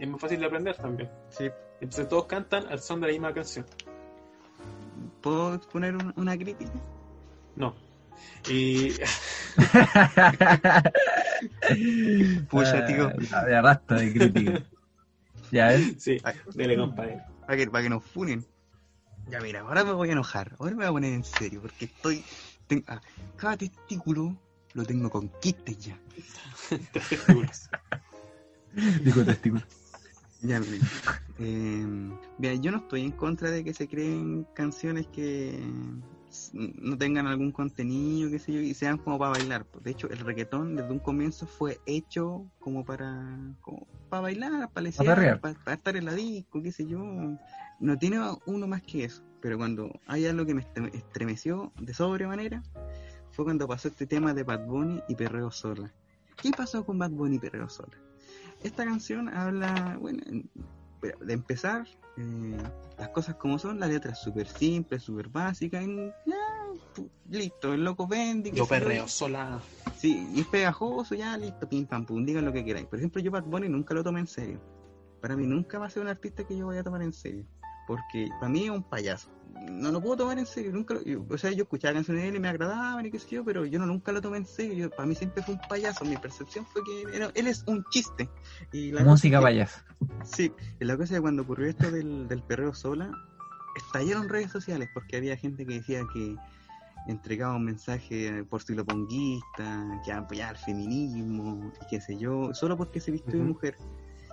Es 0.00 0.08
más 0.08 0.20
fácil 0.20 0.40
de 0.40 0.46
aprender 0.46 0.76
también. 0.76 1.10
Sí. 1.28 1.50
Entonces 1.80 2.08
todos 2.08 2.26
cantan 2.26 2.66
al 2.68 2.80
son 2.80 3.00
de 3.00 3.06
la 3.08 3.12
misma 3.12 3.34
canción. 3.34 3.66
¿Puedo 5.20 5.60
poner 5.60 5.94
un- 5.96 6.12
una 6.16 6.36
crítica? 6.36 6.70
No. 7.56 7.74
Y 8.48 8.94
Pucha, 12.48 12.84
tío. 12.86 13.12
Ah, 13.32 13.44
Ya, 13.46 13.50
ya 13.50 13.60
basta 13.62 13.94
de 13.96 14.12
crítica. 14.12 14.62
Ya 15.50 15.68
ves. 15.68 15.94
sí, 16.02 16.18
Ay, 16.22 16.34
dele 16.54 16.76
compadre. 16.76 17.22
para 17.46 17.56
que, 17.56 17.66
para 17.70 17.82
que 17.84 17.90
nos 17.90 18.04
funen. 18.04 18.44
Ya 19.28 19.40
mira, 19.40 19.60
ahora 19.60 19.84
me 19.84 19.92
voy 19.92 20.08
a 20.08 20.12
enojar, 20.12 20.56
ahora 20.58 20.70
me 20.72 20.76
voy 20.78 20.86
a 20.86 20.90
poner 20.92 21.12
en 21.12 21.24
serio, 21.24 21.60
porque 21.60 21.84
estoy... 21.86 22.24
ten- 22.66 22.84
ah, 22.88 23.00
cada 23.36 23.56
testículo 23.56 24.36
lo 24.74 24.84
tengo 24.84 25.10
con 25.10 25.28
quistes 25.40 25.78
ya. 25.78 25.98
Dijo 29.02 29.24
testículo. 29.24 29.62
Ya, 30.42 30.58
miren. 30.60 30.80
Eh, 31.38 31.86
mira, 32.38 32.54
yo 32.54 32.70
no 32.70 32.78
estoy 32.78 33.02
en 33.02 33.12
contra 33.12 33.50
de 33.50 33.64
que 33.64 33.72
se 33.74 33.88
creen 33.88 34.46
canciones 34.54 35.06
que 35.08 35.58
no 36.54 36.96
tengan 36.96 37.26
algún 37.26 37.50
contenido, 37.50 38.30
qué 38.30 38.38
sé 38.38 38.52
yo, 38.52 38.60
y 38.60 38.74
sean 38.74 38.98
como 38.98 39.18
para 39.18 39.32
bailar. 39.32 39.66
De 39.82 39.90
hecho, 39.90 40.08
el 40.10 40.18
reggaetón 40.20 40.76
desde 40.76 40.90
un 40.90 40.98
comienzo 41.00 41.46
fue 41.46 41.80
hecho 41.86 42.46
como 42.60 42.84
para 42.84 43.36
como 43.62 43.86
para 44.08 44.22
bailar, 44.22 44.70
para 44.72 44.84
lesear, 44.84 45.16
para, 45.40 45.54
para 45.64 45.76
estar 45.76 45.96
en 45.96 46.04
la 46.04 46.14
disco, 46.14 46.62
qué 46.62 46.72
sé 46.72 46.86
yo. 46.86 46.98
No 47.80 47.98
tiene 47.98 48.18
uno 48.46 48.66
más 48.66 48.82
que 48.82 49.04
eso. 49.04 49.22
Pero 49.40 49.56
cuando 49.56 49.90
hay 50.06 50.26
algo 50.26 50.44
que 50.44 50.54
me 50.54 50.62
estre- 50.62 50.94
estremeció 50.94 51.72
de 51.80 51.94
sobremanera, 51.94 52.62
fue 53.32 53.44
cuando 53.46 53.66
pasó 53.66 53.88
este 53.88 54.06
tema 54.06 54.34
de 54.34 54.42
Bad 54.42 54.66
Bunny 54.66 55.02
y 55.08 55.14
Perreo 55.14 55.50
Sola. 55.50 55.92
¿Qué 56.42 56.50
pasó 56.50 56.84
con 56.84 56.98
Bad 56.98 57.10
Bunny 57.10 57.36
y 57.36 57.38
Perreo 57.38 57.68
Sola? 57.68 57.96
Esta 58.62 58.84
canción 58.84 59.28
habla, 59.28 59.96
bueno, 60.00 60.22
de 61.02 61.32
empezar, 61.32 61.86
eh, 62.18 62.56
las 62.98 63.08
cosas 63.08 63.36
como 63.36 63.58
son, 63.58 63.80
la 63.80 63.86
letra 63.86 64.12
es 64.12 64.18
súper 64.18 64.46
simple, 64.46 64.98
súper 64.98 65.28
básica, 65.28 65.82
y, 65.82 66.12
ya, 66.26 66.36
listo, 67.30 67.72
el 67.72 67.84
loco 67.84 68.06
vende. 68.06 68.50
yo. 68.52 68.66
perreo 68.66 69.08
sola. 69.08 69.60
Sí, 69.96 70.28
y 70.34 70.40
es 70.40 70.46
pegajoso, 70.46 71.14
ya, 71.14 71.36
listo, 71.36 71.68
pim 71.68 71.86
pam 71.86 72.04
pum, 72.04 72.24
digan 72.24 72.44
lo 72.44 72.52
que 72.52 72.64
queráis. 72.64 72.86
Por 72.86 72.98
ejemplo, 72.98 73.20
yo 73.22 73.30
Bad 73.30 73.44
Bunny 73.44 73.68
nunca 73.68 73.94
lo 73.94 74.04
tomé 74.04 74.20
en 74.20 74.26
serio. 74.26 74.60
para 75.20 75.36
mí 75.36 75.46
nunca 75.46 75.78
va 75.78 75.86
a 75.86 75.90
ser 75.90 76.02
un 76.02 76.08
artista 76.08 76.44
que 76.44 76.56
yo 76.56 76.66
vaya 76.66 76.80
a 76.80 76.84
tomar 76.84 77.02
en 77.02 77.12
serio. 77.12 77.46
Porque 77.90 78.28
para 78.38 78.48
mí 78.52 78.66
es 78.66 78.70
un 78.70 78.84
payaso. 78.84 79.28
No 79.68 79.90
lo 79.90 80.00
puedo 80.00 80.18
tomar 80.18 80.38
en 80.38 80.46
serio. 80.46 80.70
nunca 80.70 80.94
lo- 80.94 81.02
yo- 81.02 81.26
O 81.28 81.36
sea, 81.36 81.50
yo 81.50 81.64
escuchaba 81.64 81.92
canciones 81.94 82.22
de 82.22 82.28
él 82.28 82.36
y 82.36 82.38
me 82.38 82.46
agradaban 82.46 83.04
y 83.04 83.10
qué 83.10 83.18
sé 83.18 83.30
yo, 83.30 83.44
pero 83.44 83.64
yo 83.66 83.80
no, 83.80 83.86
nunca 83.86 84.12
lo 84.12 84.20
tomé 84.20 84.36
en 84.36 84.46
serio. 84.46 84.74
Yo- 84.74 84.90
para 84.90 85.06
mí 85.08 85.16
siempre 85.16 85.42
fue 85.42 85.54
un 85.54 85.60
payaso. 85.68 86.04
Mi 86.04 86.16
percepción 86.16 86.64
fue 86.66 86.82
que 86.84 87.16
era- 87.16 87.32
él 87.34 87.48
es 87.48 87.64
un 87.66 87.84
chiste. 87.90 88.30
Y 88.72 88.92
la 88.92 89.02
Música 89.02 89.40
payasa. 89.40 89.84
Sí, 90.22 90.52
y 90.78 90.84
la 90.84 90.94
cosa 90.96 91.14
es 91.14 91.18
que 91.18 91.20
cuando 91.20 91.42
ocurrió 91.42 91.68
esto 91.68 91.90
del, 91.90 92.28
del 92.28 92.44
perreo 92.44 92.72
sola, 92.74 93.10
estallaron 93.76 94.28
redes 94.28 94.52
sociales 94.52 94.88
porque 94.94 95.16
había 95.16 95.36
gente 95.36 95.66
que 95.66 95.74
decía 95.74 96.04
que 96.12 96.36
entregaba 97.08 97.56
un 97.56 97.64
mensaje 97.64 98.44
por 98.44 98.62
siloponguista, 98.62 100.00
que 100.04 100.12
apoyaba 100.12 100.52
el 100.52 100.58
feminismo, 100.58 101.72
y 101.82 101.86
qué 101.88 102.00
sé 102.00 102.16
yo, 102.16 102.54
solo 102.54 102.76
porque 102.76 103.00
se 103.00 103.10
vistió 103.10 103.32
de 103.38 103.44
mujer. 103.44 103.76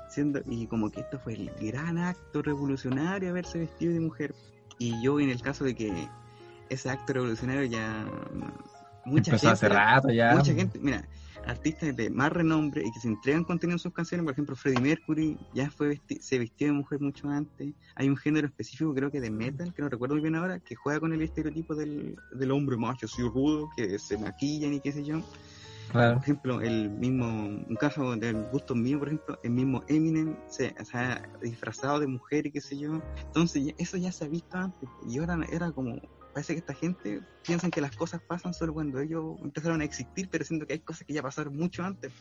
Siendo, 0.09 0.41
y 0.45 0.67
como 0.67 0.89
que 0.89 1.01
esto 1.01 1.19
fue 1.19 1.33
el 1.33 1.51
gran 1.59 1.97
acto 1.97 2.41
revolucionario 2.41 3.29
haberse 3.29 3.59
vestido 3.59 3.93
de 3.93 3.99
mujer. 3.99 4.33
Y 4.79 5.01
yo 5.01 5.19
en 5.19 5.29
el 5.29 5.41
caso 5.41 5.63
de 5.63 5.75
que 5.75 6.07
ese 6.69 6.89
acto 6.89 7.13
revolucionario 7.13 7.63
ya 7.65 8.05
mucha 9.05 9.31
Empezó 9.31 9.49
hace 9.49 9.67
gente- 9.67 9.75
rato 9.77 10.09
ya. 10.09 10.35
Mucha 10.35 10.53
gente, 10.53 10.79
mira, 10.79 11.07
artistas 11.45 11.95
de 11.95 12.09
más 12.09 12.31
renombre 12.31 12.83
y 12.85 12.91
que 12.91 12.99
se 12.99 13.07
entregan 13.07 13.43
contenido 13.45 13.75
en 13.75 13.79
sus 13.79 13.93
canciones, 13.93 14.23
por 14.25 14.33
ejemplo, 14.33 14.55
Freddie 14.55 14.81
Mercury 14.81 15.37
ya 15.53 15.69
fue 15.71 15.95
vesti- 15.95 16.19
se 16.19 16.37
vistió 16.39 16.67
de 16.67 16.73
mujer 16.73 16.99
mucho 16.99 17.29
antes. 17.29 17.73
Hay 17.95 18.09
un 18.09 18.17
género 18.17 18.47
específico, 18.47 18.93
creo 18.93 19.09
que 19.09 19.21
de 19.21 19.29
metal, 19.31 19.73
que 19.73 19.81
no 19.81 19.87
recuerdo 19.89 20.15
muy 20.15 20.21
bien 20.21 20.35
ahora, 20.35 20.59
que 20.59 20.75
juega 20.75 20.99
con 20.99 21.13
el 21.13 21.21
estereotipo 21.21 21.73
del, 21.75 22.15
del 22.33 22.51
hombre 22.51 22.75
macho, 22.77 23.05
así 23.05 23.21
rudo, 23.21 23.69
que 23.77 23.97
se 23.97 24.17
maquillan 24.17 24.73
y 24.73 24.81
qué 24.81 24.91
sé 24.91 25.03
yo. 25.05 25.21
Claro. 25.91 26.15
Por 26.15 26.23
ejemplo, 26.23 26.61
el 26.61 26.89
mismo, 26.89 27.25
un 27.27 27.75
caso 27.79 28.15
del 28.15 28.43
gusto 28.51 28.75
mío, 28.75 28.99
por 28.99 29.07
ejemplo, 29.07 29.39
el 29.43 29.51
mismo 29.51 29.83
Eminem 29.87 30.35
se, 30.49 30.73
se 30.83 30.97
ha 30.97 31.21
disfrazado 31.41 31.99
de 31.99 32.07
mujer 32.07 32.45
y 32.45 32.51
qué 32.51 32.61
sé 32.61 32.77
yo. 32.77 33.01
Entonces, 33.27 33.73
eso 33.77 33.97
ya 33.97 34.11
se 34.11 34.25
ha 34.25 34.27
visto 34.27 34.57
antes. 34.57 34.89
Y 35.07 35.19
ahora 35.19 35.39
era 35.51 35.71
como, 35.71 35.99
parece 36.33 36.53
que 36.53 36.59
esta 36.59 36.73
gente 36.73 37.21
piensan 37.45 37.71
que 37.71 37.81
las 37.81 37.95
cosas 37.95 38.21
pasan 38.27 38.53
solo 38.53 38.73
cuando 38.73 38.99
ellos 38.99 39.37
empezaron 39.41 39.81
a 39.81 39.85
existir, 39.85 40.27
pero 40.29 40.43
siento 40.43 40.67
que 40.67 40.73
hay 40.73 40.79
cosas 40.79 41.07
que 41.07 41.13
ya 41.13 41.21
pasaron 41.21 41.55
mucho 41.55 41.83
antes. 41.83 42.11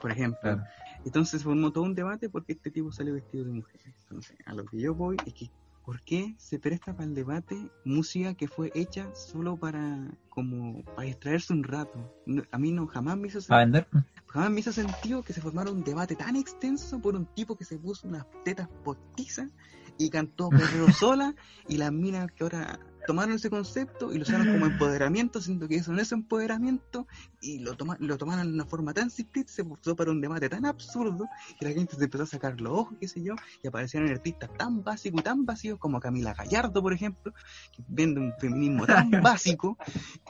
Por 0.00 0.10
ejemplo, 0.10 0.38
Claro. 0.40 0.62
entonces 1.04 1.40
se 1.40 1.44
formó 1.44 1.72
todo 1.72 1.84
un 1.84 1.94
debate 1.94 2.30
porque 2.30 2.52
este 2.52 2.70
tipo 2.70 2.92
salió 2.92 3.14
vestido 3.14 3.44
de 3.44 3.52
mujer. 3.52 3.80
Entonces, 4.02 4.36
a 4.46 4.54
lo 4.54 4.64
que 4.64 4.78
yo 4.80 4.94
voy 4.94 5.16
es 5.26 5.34
que, 5.34 5.50
¿por 5.88 6.02
qué 6.02 6.34
se 6.36 6.58
presta 6.58 6.92
para 6.92 7.08
el 7.08 7.14
debate 7.14 7.56
música 7.86 8.34
que 8.34 8.46
fue 8.46 8.70
hecha 8.74 9.10
solo 9.14 9.56
para, 9.56 10.10
como, 10.28 10.84
para 10.94 11.06
distraerse 11.06 11.54
un 11.54 11.64
rato? 11.64 11.98
No- 12.26 12.42
a 12.50 12.58
mí 12.58 12.72
no, 12.72 12.86
jamás 12.86 13.16
me 13.16 13.28
hizo 13.28 13.38
vender. 13.48 13.88
jamás 14.26 14.50
me 14.50 14.60
hizo 14.60 14.70
sentido 14.70 15.22
que 15.22 15.32
se 15.32 15.40
formara 15.40 15.70
un 15.70 15.82
debate 15.82 16.14
tan 16.14 16.36
extenso 16.36 17.00
por 17.00 17.16
un 17.16 17.24
tipo 17.34 17.56
que 17.56 17.64
se 17.64 17.78
puso 17.78 18.06
unas 18.06 18.26
tetas 18.44 18.68
postizas 18.84 19.48
y 19.96 20.10
cantó 20.10 20.50
perreo 20.82 20.92
sola 20.92 21.34
y 21.70 21.78
las 21.78 21.90
minas 21.90 22.30
que 22.32 22.44
ahora 22.44 22.78
tomaron 23.08 23.34
ese 23.36 23.48
concepto 23.48 24.12
y 24.12 24.16
lo 24.18 24.22
usaron 24.22 24.46
como 24.52 24.66
empoderamiento, 24.66 25.40
siendo 25.40 25.66
que 25.66 25.76
eso 25.76 25.92
no 25.92 26.00
es 26.00 26.12
empoderamiento 26.12 27.06
y 27.40 27.58
lo, 27.60 27.74
toma, 27.74 27.96
lo 28.00 28.18
tomaron 28.18 28.48
de 28.48 28.52
una 28.54 28.66
forma 28.66 28.92
tan 28.92 29.10
simplista, 29.10 29.50
se 29.52 29.64
puso 29.64 29.96
para 29.96 30.10
un 30.10 30.20
debate 30.20 30.48
tan 30.50 30.66
absurdo 30.66 31.26
que 31.58 31.64
la 31.66 31.72
gente 31.72 31.96
se 31.96 32.04
empezó 32.04 32.24
a 32.24 32.26
sacar 32.26 32.60
los 32.60 32.72
ojos, 32.72 32.98
qué 33.00 33.08
sé 33.08 33.22
yo, 33.22 33.34
y 33.62 33.68
aparecieron 33.68 34.10
artistas 34.10 34.50
tan 34.58 34.82
básicos 34.84 35.20
y 35.20 35.24
tan 35.24 35.46
vacíos 35.46 35.78
como 35.78 35.98
Camila 36.00 36.34
Gallardo, 36.34 36.82
por 36.82 36.92
ejemplo, 36.92 37.32
que 37.74 37.82
vende 37.88 38.20
un 38.20 38.32
feminismo 38.38 38.86
tan 38.86 39.10
básico 39.22 39.78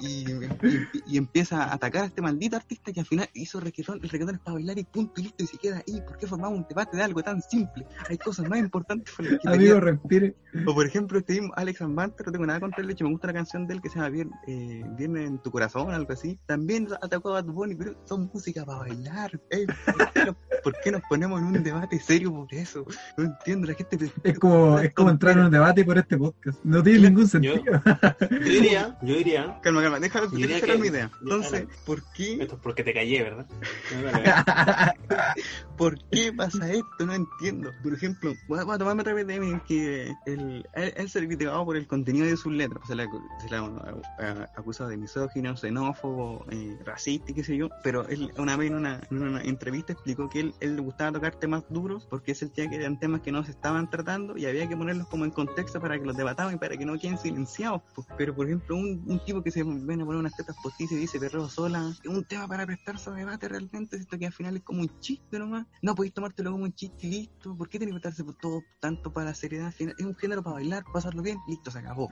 y, 0.00 0.24
y- 0.30 0.88
y 1.06 1.16
empieza 1.18 1.64
a 1.64 1.74
atacar 1.74 2.04
a 2.04 2.06
este 2.06 2.22
maldito 2.22 2.56
artista 2.56 2.92
que 2.92 3.00
al 3.00 3.06
final 3.06 3.28
hizo 3.34 3.58
reggaetón, 3.58 3.98
el 4.02 4.08
reggaetón 4.08 4.36
es 4.36 4.40
para 4.40 4.54
bailar 4.54 4.78
y 4.78 4.84
punto 4.84 5.20
y 5.20 5.24
listo 5.24 5.42
y 5.42 5.46
se 5.48 5.58
queda 5.58 5.82
ahí. 5.86 6.00
¿Por 6.02 6.16
qué 6.16 6.26
formamos 6.28 6.58
un 6.60 6.66
debate 6.68 6.96
de 6.96 7.02
algo 7.02 7.22
tan 7.22 7.42
simple? 7.42 7.86
Hay 8.08 8.18
cosas 8.18 8.48
más 8.48 8.58
importantes 8.60 9.12
por 9.16 9.26
las 9.26 9.40
que 9.40 9.48
Amigo, 9.48 9.80
respire. 9.80 10.36
O 10.66 10.74
por 10.74 10.86
ejemplo, 10.86 11.18
este 11.18 11.34
mismo 11.34 11.52
Alex 11.56 11.80
Ambante, 11.82 12.22
no 12.24 12.32
tengo 12.32 12.46
nada 12.46 12.60
contra 12.70 12.92
hecho 12.92 13.04
me 13.04 13.10
gusta 13.10 13.26
la 13.28 13.32
canción 13.34 13.66
de 13.66 13.74
él 13.74 13.80
que 13.82 13.88
se 13.88 13.96
llama 13.96 14.08
Vier- 14.10 14.30
eh, 14.46 14.82
Viernes 14.96 15.26
en 15.28 15.38
tu 15.38 15.50
corazón, 15.50 15.90
algo 15.90 16.12
así. 16.12 16.38
También 16.46 16.88
atacó 17.02 17.30
a 17.30 17.42
Bad 17.42 17.52
Bunny, 17.52 17.74
pero 17.74 17.94
son 18.04 18.30
música 18.32 18.64
para 18.64 18.78
bailar. 18.80 19.40
Ey, 19.50 19.66
¿por, 19.66 20.12
qué 20.12 20.24
nos, 20.24 20.36
por 20.62 20.74
qué 20.82 20.90
nos 20.92 21.02
ponemos 21.08 21.40
en 21.40 21.46
un 21.46 21.62
debate 21.62 21.98
serio 22.00 22.32
por 22.32 22.52
eso? 22.54 22.84
No 23.16 23.24
entiendo, 23.24 23.66
la 23.66 23.74
gente... 23.74 24.10
Es 24.22 24.38
como, 24.38 24.78
es 24.78 24.92
como 24.94 25.10
entrar 25.10 25.36
en 25.36 25.44
un 25.44 25.50
debate 25.50 25.84
por 25.84 25.98
este 25.98 26.16
podcast. 26.16 26.58
No 26.64 26.82
tiene 26.82 27.08
ningún 27.08 27.26
sentido. 27.28 27.56
Yo 28.30 28.38
diría, 28.38 28.98
yo 29.02 29.14
diría, 29.14 29.58
Calma, 29.62 29.82
calma, 29.82 29.98
Yo 30.00 30.10
terminar 30.30 30.60
que- 30.62 30.78
mi 30.78 30.88
idea. 30.88 31.10
Entonces. 31.22 31.66
¿por 31.84 32.02
qué 32.12 32.34
esto 32.42 32.54
es 32.56 32.60
porque 32.60 32.84
te 32.84 32.92
callé, 32.94 33.22
¿verdad? 33.22 33.46
No, 33.94 34.02
dale. 34.02 34.24
¿Por 35.76 35.98
qué 36.10 36.32
pasa 36.32 36.70
esto? 36.70 37.06
No 37.06 37.14
entiendo. 37.14 37.70
Por 37.82 37.94
ejemplo, 37.94 38.32
voy 38.48 38.58
a, 38.60 38.64
voy 38.64 38.74
a 38.74 38.78
tomarme 38.78 39.02
otra 39.02 39.14
vez 39.14 39.26
de 39.26 39.34
Eminem 39.34 39.60
que 39.60 40.08
él, 40.26 40.66
él, 40.74 40.94
él 40.96 41.08
se 41.08 41.18
criticaba 41.26 41.64
por 41.64 41.76
el 41.76 41.86
contenido 41.86 42.26
de 42.26 42.36
sus 42.36 42.52
letras. 42.58 42.86
Se 42.86 42.94
le, 42.94 43.04
ha- 43.04 43.40
se 43.40 43.48
le 43.48 43.56
ha 43.56 43.94
eh, 44.20 44.46
acusado 44.56 44.90
de 44.90 44.96
misógino, 44.96 45.56
xenófobo, 45.56 46.44
eh, 46.50 46.78
racista 46.84 47.32
y 47.32 47.34
qué 47.34 47.44
sé 47.44 47.56
yo. 47.56 47.68
Pero 47.82 48.06
él 48.08 48.30
una 48.36 48.56
vez 48.56 48.70
en 48.70 48.76
una, 48.76 49.00
en 49.10 49.22
una 49.22 49.42
entrevista 49.42 49.92
explicó 49.92 50.28
que 50.28 50.40
él, 50.40 50.54
le 50.60 50.80
gustaba 50.80 51.12
tocar 51.12 51.36
temas 51.36 51.64
duros 51.70 52.06
porque 52.10 52.32
él 52.32 52.36
sentía 52.36 52.68
que 52.68 52.76
eran 52.76 52.98
temas 52.98 53.22
que 53.22 53.32
no 53.32 53.44
se 53.44 53.52
estaban 53.52 53.88
tratando 53.88 54.36
y 54.36 54.46
había 54.46 54.68
que 54.68 54.76
ponerlos 54.76 55.06
como 55.08 55.24
en 55.24 55.30
contexto 55.30 55.80
para 55.80 55.98
que 55.98 56.04
los 56.04 56.16
debataban 56.16 56.54
y 56.54 56.58
para 56.58 56.76
que 56.76 56.84
no 56.84 56.98
queden 56.98 57.18
silenciados. 57.18 57.82
po. 57.94 58.06
Pero, 58.16 58.34
por 58.34 58.46
ejemplo, 58.46 58.76
un, 58.76 59.20
tipo 59.24 59.42
que 59.42 59.50
se 59.50 59.62
ven 59.64 60.00
a 60.00 60.04
poner 60.04 60.20
unas 60.20 60.36
tetas 60.36 60.56
postizas 60.62 60.92
y 60.92 61.00
dice 61.00 61.18
perreo 61.18 61.48
sola, 61.48 61.92
es 62.02 62.10
un 62.10 62.24
tema 62.24 62.46
para 62.46 62.66
prestarse 62.66 63.10
a 63.10 63.12
debate 63.14 63.48
realmente. 63.48 63.96
Esto 63.96 64.18
que 64.18 64.26
al 64.26 64.32
final 64.32 64.56
es 64.56 64.62
como 64.62 64.80
un 64.80 64.90
chiste 65.00 65.38
nomás. 65.38 65.66
No 65.82 65.94
podéis 65.94 66.14
tomártelo 66.14 66.52
como 66.52 66.64
un 66.64 66.72
chiste 66.72 67.06
y 67.06 67.10
listo. 67.10 67.56
¿Por 67.56 67.68
qué 67.68 67.78
tenés 67.78 67.94
que 67.94 68.00
prestarse 68.00 68.24
por 68.24 68.36
todo 68.36 68.62
tanto 68.80 69.12
para 69.12 69.26
la 69.26 69.34
seriedad? 69.34 69.72
Es 69.78 70.04
un 70.04 70.16
género 70.16 70.42
para 70.42 70.54
bailar, 70.54 70.84
pasarlo 70.92 71.22
bien, 71.22 71.38
listo, 71.46 71.70
se 71.70 71.78
acabó. 71.78 72.08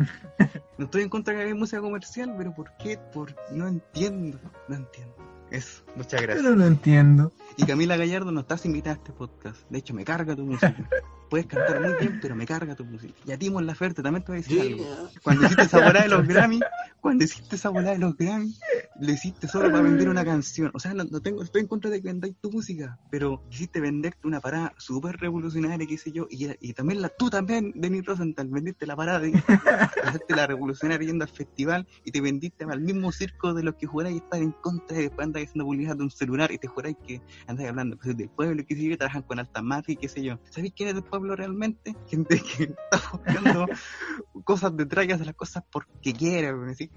No 0.79 0.85
estoy 0.85 1.03
en 1.03 1.09
contra 1.09 1.33
de 1.33 1.41
que 1.41 1.45
haya 1.47 1.55
música 1.55 1.81
comercial, 1.81 2.35
pero 2.37 2.55
¿por 2.55 2.77
qué? 2.77 2.99
Por... 3.13 3.35
No 3.51 3.67
entiendo, 3.67 4.39
no 4.69 4.77
entiendo. 4.77 5.15
Eso, 5.51 5.83
muchas 5.95 6.21
gracias. 6.23 6.45
Pero 6.45 6.57
no 6.57 6.67
entiendo. 6.67 7.33
Y 7.57 7.65
Camila 7.65 7.97
Gallardo 7.97 8.31
no 8.33 8.41
estás 8.41 8.67
invitada 8.67 8.97
a 8.97 8.99
este 8.99 9.13
podcast. 9.13 9.63
De 9.71 9.79
hecho, 9.79 9.95
me 9.95 10.05
carga 10.05 10.37
tu 10.37 10.45
música. 10.45 10.77
Puedes 11.31 11.47
cantar 11.47 11.81
muy 11.81 11.95
bien, 11.99 12.21
pero 12.23 12.37
me 12.37 12.47
carga 12.47 12.77
tu 12.77 12.85
música. 12.85 13.15
Y 13.27 13.33
a 13.33 13.39
ti, 13.39 13.51
Mon 13.51 13.67
Laferte, 13.67 14.03
también 14.03 14.23
te 14.23 14.33
voy 14.33 14.39
a 14.39 14.43
decir 14.43 14.61
algo. 14.61 14.85
Cuando 15.25 15.45
hiciste 15.45 15.63
esa 15.63 15.79
volada 15.79 16.03
de 16.03 16.09
los 16.09 16.29
Grammy, 16.29 16.61
cuando 17.01 17.25
hiciste 17.25 17.57
esa 17.57 17.71
volada 17.71 17.93
de 17.93 17.99
los 17.99 18.17
Grammy, 18.17 18.55
lo 19.01 19.13
hiciste 19.13 19.49
solo 19.49 19.71
para 19.71 19.83
vender 19.83 20.09
una 20.09 20.25
canción. 20.25 20.71
O 20.75 20.79
sea, 20.79 20.95
no, 20.95 21.05
no 21.05 21.21
tengo, 21.21 21.43
estoy 21.43 21.63
en 21.63 21.67
contra 21.67 21.91
de 21.91 22.01
que 22.01 22.09
vendáis 22.09 22.37
tu 22.41 22.51
música, 22.51 22.99
pero 23.11 23.43
quisiste 23.51 23.81
venderte 23.81 24.27
una 24.27 24.41
parada 24.41 24.73
súper 24.79 25.17
revolucionaria, 25.17 25.87
qué 25.87 25.99
sé 25.99 26.13
yo, 26.13 26.27
y, 26.31 26.49
y 26.61 26.73
también 26.75 27.03
la, 27.03 27.09
tú 27.09 27.29
también, 27.29 27.73
Denis 27.75 28.05
Rosenthal, 28.05 28.49
vendiste 28.49 28.87
la 28.87 28.97
parada, 28.97 29.21
de, 29.21 29.31
hiciste 29.31 30.37
la 30.37 30.47
revolucionaria 30.47 31.07
yendo 31.07 31.25
al 31.25 31.31
festival 31.31 31.87
y 32.05 32.13
te 32.13 32.21
vendiste 32.21 32.65
al 32.65 32.81
mismo 32.81 33.13
circo 33.13 33.53
de 33.53 33.63
los 33.63 33.75
que 33.75 33.87
juráis 33.87 34.17
estar 34.17 34.41
en 34.41 34.53
contra 34.53 34.99
y 34.99 35.03
después 35.03 35.27
andáis 35.27 35.49
haciendo 35.49 35.65
publicidad 35.65 35.97
de 35.97 36.03
un 36.05 36.11
celular 36.11 36.53
y 36.53 36.59
te 36.59 36.69
juráis 36.69 36.97
que 37.07 37.21
andáis 37.47 37.69
hablando 37.69 37.97
pues, 37.97 38.17
del 38.17 38.29
pueblo, 38.29 38.65
qué 38.67 38.75
sé 38.75 38.83
yo, 38.85 38.91
que 38.91 38.97
trabajan 38.97 39.23
con 39.23 39.39
alta 39.39 39.63
mafia 39.63 39.93
y 39.95 39.97
qué 39.97 40.09
sé 40.09 40.23
yo. 40.23 40.39
¿Sabéis 40.51 40.73
quién 40.77 40.89
es 40.89 40.95
del 40.95 41.05
pueblo 41.05 41.37
realmente? 41.37 41.95
Gente 42.09 42.41
que 42.41 42.65
está 42.65 43.03
buscando 43.13 43.67
cosas 44.45 44.77
detrás 44.77 45.07
y 45.07 45.13
hace 45.13 45.25
las 45.25 45.35
cosas 45.35 45.65
porque 45.71 46.13
quiere, 46.13 46.53
¿sí? 46.75 46.91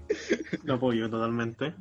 Lo 0.64 0.74
apoyo 0.74 1.08
totalmente. 1.08 1.74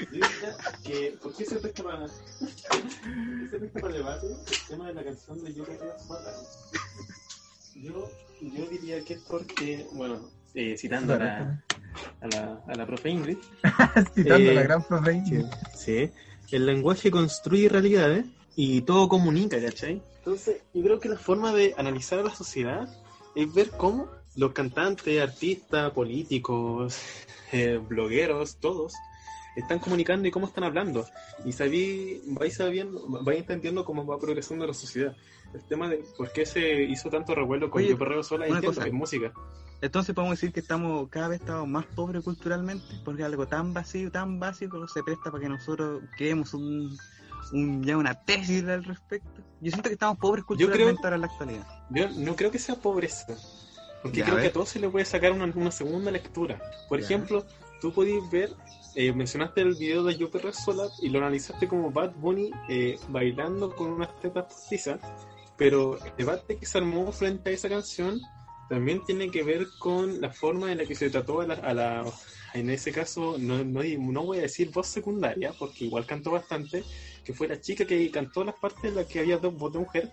Yo 0.00 0.12
diría 0.12 0.56
que, 0.82 1.18
¿por 1.22 1.34
qué 1.36 1.44
se 1.44 1.56
presta 1.56 1.82
para, 1.82 1.98
¿por 2.00 2.08
qué 2.08 3.48
se 3.50 3.58
para 3.80 3.92
debate 3.92 4.26
el 4.26 4.68
tema 4.68 4.88
de 4.88 4.94
la 4.94 5.04
canción 5.04 5.42
de 5.44 5.54
Yo 5.54 5.64
Matar? 6.08 6.34
Yo, 7.74 8.10
yo 8.40 8.66
diría 8.66 9.04
que 9.04 9.14
es 9.14 9.20
porque, 9.20 9.86
bueno, 9.92 10.30
eh, 10.54 10.76
citando 10.78 11.14
a 11.14 11.18
la, 11.18 11.64
a 12.20 12.26
la, 12.26 12.62
a 12.66 12.74
la 12.74 12.86
profe 12.86 13.10
Ingrid, 13.10 13.36
Citando 14.14 14.48
a 14.48 14.52
Eh, 14.52 14.54
la 14.54 14.62
gran 14.62 14.82
profe. 14.82 15.22
Sí. 15.74 16.10
El 16.50 16.66
lenguaje 16.66 17.10
construye 17.10 17.68
realidades 17.68 18.26
y 18.54 18.82
todo 18.82 19.08
comunica, 19.08 19.60
¿cachai? 19.60 20.02
Entonces, 20.18 20.62
yo 20.72 20.82
creo 20.82 21.00
que 21.00 21.08
la 21.08 21.18
forma 21.18 21.52
de 21.52 21.74
analizar 21.76 22.18
a 22.18 22.24
la 22.24 22.34
sociedad 22.34 22.88
es 23.34 23.52
ver 23.52 23.70
cómo 23.70 24.08
los 24.34 24.52
cantantes, 24.52 25.20
artistas, 25.20 25.92
políticos, 25.92 26.98
eh, 27.52 27.80
blogueros, 27.88 28.56
todos, 28.56 28.94
están 29.56 29.78
comunicando 29.78 30.28
y 30.28 30.30
cómo 30.30 30.46
están 30.46 30.64
hablando. 30.64 31.06
Y 31.44 31.52
sabí, 31.52 32.22
vais 32.26 32.54
sabiendo, 32.54 33.04
vais 33.22 33.40
entendiendo 33.40 33.84
cómo 33.84 34.06
va 34.06 34.18
progresando 34.18 34.66
la 34.66 34.74
sociedad. 34.74 35.16
El 35.54 35.62
tema 35.64 35.88
de 35.88 36.04
por 36.16 36.32
qué 36.32 36.44
se 36.44 36.82
hizo 36.82 37.08
tanto 37.08 37.34
revuelo 37.34 37.70
con 37.70 37.80
Oye, 37.80 37.90
Yo 37.90 37.98
Perreo 37.98 38.22
Sola, 38.22 38.46
es 38.46 38.92
música. 38.92 39.32
Entonces 39.82 40.14
podemos 40.14 40.36
decir 40.38 40.52
que 40.52 40.60
estamos 40.60 41.08
cada 41.10 41.28
vez 41.28 41.40
estamos 41.40 41.68
más 41.68 41.84
pobres 41.86 42.24
culturalmente, 42.24 42.84
porque 43.04 43.22
algo 43.24 43.46
tan 43.46 43.74
vacío, 43.74 44.10
tan 44.10 44.38
básico 44.40 44.86
se 44.88 45.02
presta 45.02 45.30
para 45.30 45.42
que 45.42 45.48
nosotros 45.48 46.02
creemos 46.16 46.54
un, 46.54 46.96
un- 47.52 47.82
ya 47.84 47.96
una 47.96 48.14
tesis 48.14 48.64
al 48.66 48.84
respecto. 48.84 49.42
Yo 49.60 49.70
siento 49.70 49.88
que 49.88 49.94
estamos 49.94 50.18
pobres 50.18 50.44
creo- 50.44 50.58
culturalmente 50.58 51.00
ahora 51.04 51.16
en 51.16 51.20
la 51.22 51.26
actualidad. 51.26 51.66
Yo 51.90 52.08
no 52.10 52.34
creo 52.36 52.50
que 52.50 52.58
sea 52.58 52.74
pobreza, 52.76 53.26
porque 54.02 54.18
Ya, 54.20 54.24
a 54.24 54.28
creo 54.30 54.40
que 54.40 54.46
a 54.48 54.52
todos 54.52 54.68
se 54.70 54.80
le 54.80 54.88
puede 54.88 55.04
sacar 55.04 55.32
una, 55.32 55.44
una 55.54 55.70
segunda 55.70 56.10
lectura. 56.10 56.58
Por 56.88 56.98
Ya. 57.00 57.04
ejemplo, 57.04 57.44
tú 57.80 57.92
podías 57.92 58.28
ver, 58.30 58.54
eh, 58.94 59.12
mencionaste 59.12 59.60
el 59.60 59.74
video 59.74 60.02
de 60.04 60.16
Yo 60.16 60.30
Perreo 60.30 60.54
Sola 60.54 60.84
y 61.02 61.10
lo 61.10 61.18
analizaste 61.18 61.68
como 61.68 61.90
Bad 61.90 62.12
Bunny 62.16 62.50
eh, 62.70 62.98
bailando 63.08 63.76
con 63.76 63.90
unas 63.90 64.18
tetas 64.20 64.44
postizas, 64.46 65.00
pero 65.58 65.98
el 66.02 66.12
debate 66.16 66.56
que 66.56 66.64
se 66.64 66.78
armó 66.78 67.12
frente 67.12 67.50
a 67.50 67.52
esa 67.52 67.68
canción 67.68 68.18
también 68.68 69.04
tiene 69.04 69.30
que 69.30 69.42
ver 69.42 69.68
con 69.78 70.20
la 70.20 70.30
forma 70.32 70.72
en 70.72 70.78
la 70.78 70.86
que 70.86 70.94
se 70.94 71.10
trató 71.10 71.40
a 71.40 71.46
la, 71.46 71.54
a 71.54 71.74
la- 71.74 72.12
en 72.54 72.70
ese 72.70 72.90
caso, 72.92 73.36
no, 73.38 73.62
no, 73.64 73.82
no 73.82 74.24
voy 74.24 74.38
a 74.38 74.42
decir 74.42 74.70
voz 74.70 74.86
secundaria, 74.86 75.52
porque 75.58 75.84
igual 75.84 76.06
cantó 76.06 76.30
bastante, 76.30 76.84
que 77.24 77.32
fue 77.34 77.48
la 77.48 77.60
chica 77.60 77.84
que 77.86 78.10
cantó 78.10 78.44
las 78.44 78.54
partes 78.56 78.84
en 78.84 78.96
las 78.96 79.06
que 79.06 79.20
había 79.20 79.36
dos 79.38 79.54
voz 79.54 79.72
de 79.72 79.78
mujer, 79.80 80.10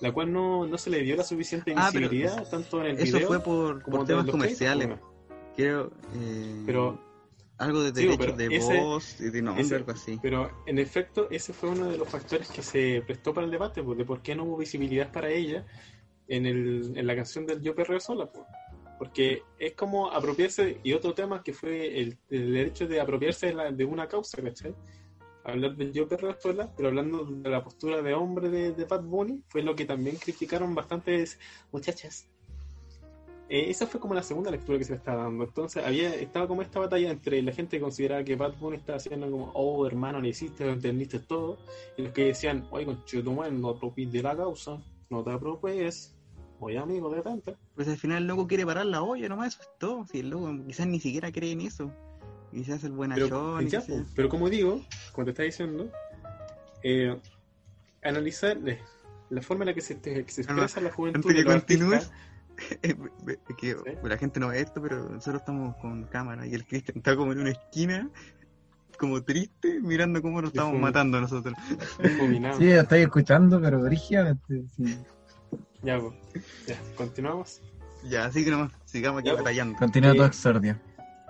la 0.00 0.12
cual 0.12 0.32
no, 0.32 0.66
no 0.66 0.76
se 0.78 0.90
le 0.90 1.02
dio 1.02 1.16
la 1.16 1.24
suficiente 1.24 1.72
Ah, 1.74 1.90
visibilidad, 1.90 2.48
tanto 2.50 2.80
en 2.84 2.90
el 2.90 2.98
Eso 2.98 3.16
video 3.16 3.28
fue 3.28 3.42
por, 3.42 3.82
como 3.82 3.98
por 3.98 4.06
temas 4.06 4.26
comerciales. 4.26 4.88
créditos, 4.88 5.08
Quiero. 5.56 5.90
eh, 6.14 6.62
Pero 6.66 7.00
algo 7.58 7.82
de 7.82 7.98
Sí, 7.98 8.06
derechos 8.06 8.36
de 8.36 8.46
ese- 8.54 8.78
voz 8.78 9.20
y 9.20 9.30
de 9.30 9.40
nombre, 9.42 9.64
ese- 9.64 9.74
algo 9.76 9.92
así. 9.92 10.18
Pero 10.20 10.50
en 10.66 10.78
efecto, 10.78 11.28
ese 11.30 11.54
fue 11.54 11.70
uno 11.70 11.86
de 11.88 11.96
los 11.96 12.08
factores 12.08 12.48
que 12.50 12.60
se 12.62 13.02
prestó 13.06 13.32
para 13.32 13.46
el 13.46 13.50
debate, 13.50 13.82
pues, 13.82 13.96
de 13.96 14.04
por 14.04 14.20
qué 14.20 14.34
no 14.34 14.44
hubo 14.44 14.58
visibilidad 14.58 15.10
para 15.10 15.30
ella 15.30 15.64
en, 16.28 16.46
el, 16.46 16.92
en 16.96 17.06
la 17.06 17.16
canción 17.16 17.46
del 17.46 17.60
Yo 17.62 17.74
Perreo 17.74 18.00
Sola. 18.00 18.30
pues. 18.30 18.44
Porque 18.98 19.42
es 19.58 19.74
como 19.74 20.10
apropiarse, 20.10 20.80
y 20.82 20.92
otro 20.94 21.12
tema 21.12 21.42
que 21.42 21.52
fue 21.52 22.00
el, 22.00 22.16
el 22.30 22.52
derecho 22.52 22.86
de 22.88 23.00
apropiarse 23.00 23.48
de, 23.48 23.54
la- 23.54 23.70
de 23.70 23.84
una 23.84 24.08
causa, 24.08 24.40
¿cachai? 24.42 24.74
Hablar 25.44 25.76
del 25.76 25.92
Yo 25.92 26.08
Perreo 26.08 26.34
Sola, 26.40 26.72
pero 26.74 26.88
hablando 26.88 27.24
de 27.24 27.50
la 27.50 27.62
postura 27.62 28.00
de 28.02 28.14
hombre 28.14 28.48
de, 28.48 28.72
de 28.72 28.84
Bad 28.84 29.02
Bunny, 29.04 29.42
fue 29.48 29.62
lo 29.62 29.76
que 29.76 29.84
también 29.84 30.16
criticaron 30.16 30.74
bastantes 30.74 31.38
muchachas. 31.70 32.28
Eh, 33.48 33.70
esa 33.70 33.86
fue 33.86 34.00
como 34.00 34.12
la 34.12 34.24
segunda 34.24 34.50
lectura 34.50 34.76
que 34.76 34.84
se 34.84 34.92
le 34.92 34.96
estaba 34.96 35.22
dando. 35.22 35.44
Entonces, 35.44 35.84
había 35.84 36.12
estaba 36.16 36.48
como 36.48 36.62
esta 36.62 36.80
batalla 36.80 37.10
entre 37.12 37.40
la 37.42 37.52
gente 37.52 37.76
que 37.76 37.82
consideraba 37.82 38.24
que 38.24 38.34
Bad 38.34 38.56
Bunny 38.58 38.78
estaba 38.78 38.96
haciendo 38.96 39.30
como, 39.30 39.52
oh, 39.54 39.86
hermano, 39.86 40.20
le 40.20 40.30
hiciste, 40.30 40.64
lo 40.64 40.72
entendiste 40.72 41.20
todo, 41.20 41.58
y 41.96 42.02
los 42.02 42.12
que 42.12 42.24
decían, 42.24 42.66
oye, 42.70 42.86
con 42.86 43.04
no 43.60 43.74
te 43.74 44.06
de 44.06 44.22
la 44.22 44.36
causa, 44.36 44.82
no 45.10 45.22
te 45.22 45.30
apropies, 45.30 46.15
oye, 46.60 46.78
amigo, 46.78 47.10
detente. 47.14 47.56
Pues 47.74 47.88
al 47.88 47.96
final 47.96 48.18
el 48.18 48.26
loco 48.26 48.46
quiere 48.46 48.64
parar 48.66 48.86
la 48.86 49.02
olla, 49.02 49.28
nomás 49.28 49.54
eso 49.54 49.62
es 49.62 49.68
todo. 49.78 50.06
Si 50.06 50.20
el 50.20 50.30
loco 50.30 50.54
quizás 50.66 50.86
ni 50.86 51.00
siquiera 51.00 51.30
cree 51.32 51.52
en 51.52 51.60
eso. 51.62 51.92
Quizás 52.52 52.84
el 52.84 52.92
Pero, 53.14 53.60
ya, 53.60 53.80
sé 53.80 53.92
yo. 53.92 53.98
pues, 53.98 54.12
pero 54.14 54.28
como 54.28 54.48
digo, 54.48 54.80
como 55.12 55.24
te 55.26 55.30
está 55.32 55.42
diciendo, 55.42 55.90
eh, 56.82 57.18
analizar 58.02 58.56
eh, 58.66 58.80
la 59.30 59.42
forma 59.42 59.64
en 59.64 59.68
la 59.68 59.74
que 59.74 59.80
se, 59.80 59.96
te- 59.96 60.24
que 60.24 60.32
se 60.32 60.44
Calma, 60.44 60.62
expresa 60.64 60.80
la 60.88 60.94
juventud 60.94 61.30
antes 61.30 61.34
que 61.44 61.44
continúes, 61.44 62.10
que 63.58 63.76
la 64.02 64.16
gente 64.16 64.40
no 64.40 64.48
ve 64.48 64.60
esto, 64.60 64.80
pero 64.80 65.08
nosotros 65.10 65.42
estamos 65.42 65.76
con 65.76 66.04
cámara 66.04 66.46
y 66.46 66.54
el 66.54 66.66
Cristian 66.66 66.98
está 66.98 67.16
como 67.16 67.32
en 67.32 67.40
una 67.40 67.50
esquina, 67.50 68.08
como 68.98 69.22
triste, 69.22 69.80
mirando 69.80 70.22
cómo 70.22 70.40
nos 70.40 70.50
estamos 70.50 70.80
matando 70.80 71.20
nosotros. 71.20 71.54
Sí, 72.56 72.70
estoy 72.70 73.00
escuchando, 73.00 73.60
pero 73.60 73.82
brígidamente. 73.82 74.64
Sí. 74.76 74.96
Ya, 75.86 76.00
pues, 76.00 76.14
ya, 76.66 76.76
continuamos. 76.96 77.60
Ya, 78.04 78.24
así 78.26 78.44
que 78.44 78.50
nomás, 78.50 78.72
sigamos 78.84 79.20
aquí 79.20 79.28
Ya, 79.28 79.34
pues. 79.34 79.44
batallando. 79.44 79.78
Continúa 79.78 80.12
Eh, 80.12 80.16
tu 80.16 80.24
exordio. 80.24 80.76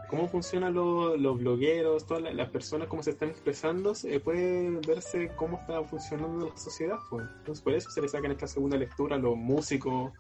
cómo 0.09 0.28
funcionan 0.28 0.72
los, 0.72 1.18
los 1.20 1.36
blogueros, 1.38 2.07
todas 2.07 2.22
la- 2.22 2.32
las 2.32 2.48
personas, 2.50 2.86
cómo 2.88 3.02
se 3.02 3.11
están 3.11 3.28
expresando, 3.28 3.94
se 3.94 4.20
puede 4.20 4.70
verse 4.86 5.30
cómo 5.36 5.59
está 5.59 5.82
funcionando 5.82 6.48
la 6.48 6.57
sociedad. 6.57 6.96
Pues. 7.11 7.26
Entonces, 7.38 7.62
por 7.62 7.74
eso 7.74 7.90
se 7.90 8.00
le 8.00 8.09
saca 8.09 8.26
en 8.26 8.32
esta 8.32 8.46
segunda 8.46 8.76
lectura 8.76 9.16
a 9.16 9.18
los 9.18 9.36
músicos 9.36 10.12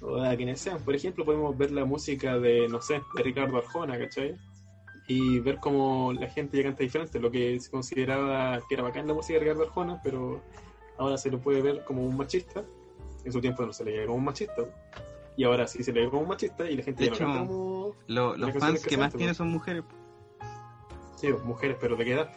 o 0.00 0.16
a 0.22 0.34
quienes 0.34 0.60
sean. 0.60 0.78
Por 0.80 0.94
ejemplo, 0.96 1.24
podemos 1.24 1.56
ver 1.56 1.70
la 1.72 1.84
música 1.84 2.38
de, 2.38 2.66
no 2.68 2.80
sé, 2.82 3.00
de 3.14 3.22
Ricardo 3.22 3.58
Arjona, 3.58 3.98
¿cachai? 3.98 4.34
Y 5.06 5.40
ver 5.40 5.58
cómo 5.58 6.12
la 6.14 6.28
gente 6.28 6.56
ya 6.56 6.62
canta 6.64 6.82
diferente, 6.82 7.20
lo 7.20 7.30
que 7.30 7.60
se 7.60 7.70
consideraba 7.70 8.60
que 8.68 8.74
era 8.74 8.82
bacán 8.82 9.06
la 9.06 9.14
música 9.14 9.34
de 9.38 9.40
Ricardo 9.44 9.64
Arjona, 9.64 10.00
pero 10.02 10.40
ahora 10.98 11.18
se 11.18 11.30
lo 11.30 11.38
puede 11.38 11.60
ver 11.60 11.84
como 11.84 12.02
un 12.02 12.16
machista. 12.16 12.64
En 13.24 13.32
su 13.32 13.40
tiempo 13.40 13.64
no 13.64 13.72
se 13.72 13.84
le 13.84 13.92
veía 13.92 14.06
como 14.06 14.18
un 14.18 14.24
machista. 14.24 14.62
Y 15.36 15.44
ahora 15.44 15.66
sí 15.66 15.82
se 15.82 15.92
le 15.92 16.02
ve 16.02 16.10
como 16.10 16.22
un 16.22 16.28
machista 16.28 16.68
y 16.70 16.76
la 16.76 16.82
gente 16.82 17.04
De 17.04 17.08
ya 17.10 17.14
hecho, 17.14 17.24
no 17.26 17.32
canta 17.34 17.48
como 17.48 17.94
Lo- 18.08 18.36
los 18.36 18.52
fans 18.56 18.84
que 18.86 18.96
más 18.96 19.10
tienen 19.12 19.28
pues. 19.28 19.36
son 19.38 19.48
mujeres. 19.50 19.82
Sí, 21.16 21.28
mujeres, 21.44 21.76
pero 21.80 21.96
¿de 21.96 22.04
qué 22.04 22.12
edad? 22.14 22.30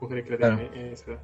Mujeres 0.00 0.26
que 0.26 0.36
Claro. 0.36 0.56
tienen 0.56 0.92
esa 0.92 1.10
edad. 1.12 1.20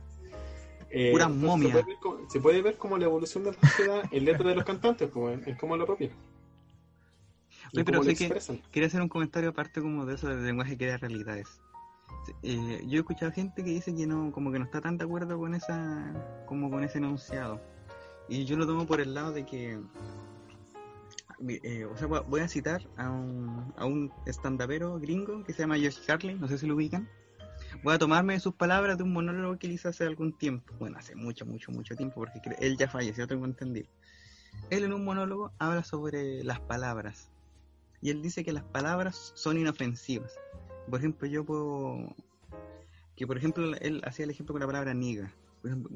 Eh, 0.90 1.10
Puras 1.12 1.30
momias. 1.30 1.72
Se 1.72 1.82
puede, 1.82 1.86
ver 1.86 1.96
como, 2.00 2.30
se 2.30 2.40
puede 2.40 2.62
ver 2.62 2.76
como 2.76 2.98
la 2.98 3.04
evolución 3.06 3.44
de 3.44 3.52
la 3.52 3.68
sociedad 3.70 4.02
en 4.10 4.24
letra 4.24 4.48
de 4.50 4.54
los 4.54 4.64
cantantes, 4.64 5.08
pues, 5.12 5.46
en 5.46 5.54
cómo 5.56 5.76
lo 5.76 5.84
apropian. 5.84 6.10
Y 7.72 7.78
Oye, 7.78 7.84
pero 7.84 8.02
sé 8.04 8.14
que-. 8.14 8.60
Quería 8.70 8.86
hacer 8.86 9.00
un 9.02 9.08
comentario 9.08 9.50
aparte 9.50 9.80
como 9.80 10.06
de 10.06 10.14
eso 10.14 10.28
del 10.28 10.44
lenguaje 10.44 10.72
que 10.72 10.84
crea 10.86 10.96
realidades. 10.98 11.60
Eh, 12.42 12.82
yo 12.86 12.96
he 12.96 13.00
escuchado 13.00 13.32
gente 13.32 13.64
que 13.64 13.70
dice 13.70 13.94
que 13.94 14.06
no, 14.06 14.30
como 14.32 14.52
que 14.52 14.58
no 14.58 14.64
está 14.64 14.80
tan 14.80 14.96
de 14.98 15.04
acuerdo 15.04 15.38
con 15.38 15.54
esa, 15.54 16.12
como 16.46 16.70
con 16.70 16.84
ese 16.84 16.98
enunciado. 16.98 17.60
Y 18.28 18.44
yo 18.44 18.56
lo 18.56 18.66
tomo 18.66 18.86
por 18.86 19.00
el 19.00 19.14
lado 19.14 19.32
de 19.32 19.46
que, 19.46 19.80
eh, 21.48 21.84
o 21.84 21.96
sea, 21.96 22.06
voy 22.06 22.40
a 22.40 22.48
citar 22.48 22.86
a 22.96 23.10
un, 23.10 23.72
a 23.76 23.86
un 23.86 24.12
estandapero 24.26 24.98
gringo 24.98 25.44
que 25.44 25.52
se 25.52 25.60
llama 25.60 25.76
Josh 25.76 25.98
Harley, 26.08 26.34
no 26.34 26.48
sé 26.48 26.58
si 26.58 26.66
lo 26.66 26.74
ubican. 26.74 27.08
Voy 27.82 27.94
a 27.94 27.98
tomarme 27.98 28.38
sus 28.40 28.54
palabras 28.54 28.98
de 28.98 29.04
un 29.04 29.12
monólogo 29.12 29.58
que 29.58 29.66
hizo 29.66 29.88
hace 29.88 30.04
algún 30.04 30.32
tiempo, 30.32 30.74
bueno, 30.78 30.98
hace 30.98 31.14
mucho, 31.14 31.46
mucho, 31.46 31.70
mucho 31.72 31.94
tiempo, 31.94 32.16
porque 32.16 32.40
él 32.58 32.76
ya 32.76 32.88
falleció, 32.88 33.26
tengo 33.26 33.44
entendido. 33.44 33.88
Él 34.70 34.84
en 34.84 34.92
un 34.92 35.04
monólogo 35.04 35.52
habla 35.58 35.84
sobre 35.84 36.42
las 36.42 36.60
palabras 36.60 37.30
y 38.00 38.10
él 38.10 38.22
dice 38.22 38.44
que 38.44 38.52
las 38.52 38.64
palabras 38.64 39.32
son 39.34 39.58
inofensivas. 39.58 40.38
Por 40.88 41.00
ejemplo, 41.00 41.26
yo 41.26 41.44
puedo... 41.44 42.14
Que 43.16 43.26
por 43.26 43.38
ejemplo, 43.38 43.74
él 43.80 44.02
hacía 44.04 44.24
el 44.24 44.30
ejemplo 44.30 44.52
con 44.52 44.60
la 44.60 44.66
palabra 44.66 44.94
niga. 44.94 45.34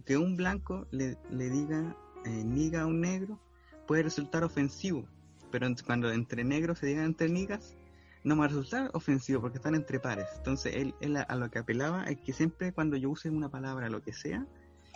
Que 0.07 0.17
un 0.17 0.37
blanco 0.37 0.87
le, 0.91 1.19
le 1.31 1.51
diga 1.51 1.97
eh, 2.25 2.45
niga 2.45 2.83
a 2.83 2.87
un 2.87 3.01
negro 3.01 3.39
puede 3.87 4.03
resultar 4.03 4.45
ofensivo, 4.45 5.05
pero 5.51 5.67
cuando 5.85 6.11
entre 6.13 6.45
negros 6.45 6.79
se 6.79 6.87
digan 6.87 7.05
entre 7.05 7.29
nigas, 7.29 7.75
no 8.23 8.35
me 8.35 8.41
va 8.41 8.45
a 8.47 8.49
resultar 8.49 8.91
ofensivo 8.93 9.41
porque 9.41 9.59
están 9.59 9.75
entre 9.75 9.99
pares. 9.99 10.29
Entonces, 10.37 10.75
él, 11.01 11.17
a, 11.17 11.37
lo 11.37 11.51
que 11.51 11.59
apelaba 11.59 12.05
es 12.05 12.19
que 12.21 12.33
siempre 12.33 12.73
cuando 12.73 12.97
yo 12.97 13.11
use 13.11 13.31
una 13.31 13.49
palabra, 13.49 13.89
lo 13.89 14.03
que 14.03 14.13
sea, 14.13 14.47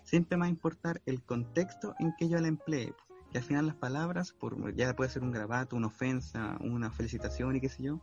siempre 0.05 0.37
me 0.37 0.43
va 0.43 0.47
a 0.47 0.51
importar 0.51 1.01
el 1.07 1.22
contexto 1.22 1.95
en 1.99 2.14
que 2.18 2.29
yo 2.29 2.39
la 2.39 2.49
emplee. 2.49 2.93
Que 3.33 3.39
al 3.39 3.45
final 3.45 3.66
las 3.66 3.77
palabras, 3.77 4.33
por, 4.33 4.75
ya 4.75 4.95
puede 4.95 5.11
ser 5.11 5.22
un 5.22 5.33
grabato, 5.33 5.75
una 5.75 5.89
ofensa, 5.89 6.57
una 6.61 6.91
felicitación 6.91 7.57
y 7.57 7.61
qué 7.61 7.68
sé 7.68 7.83
yo, 7.83 8.01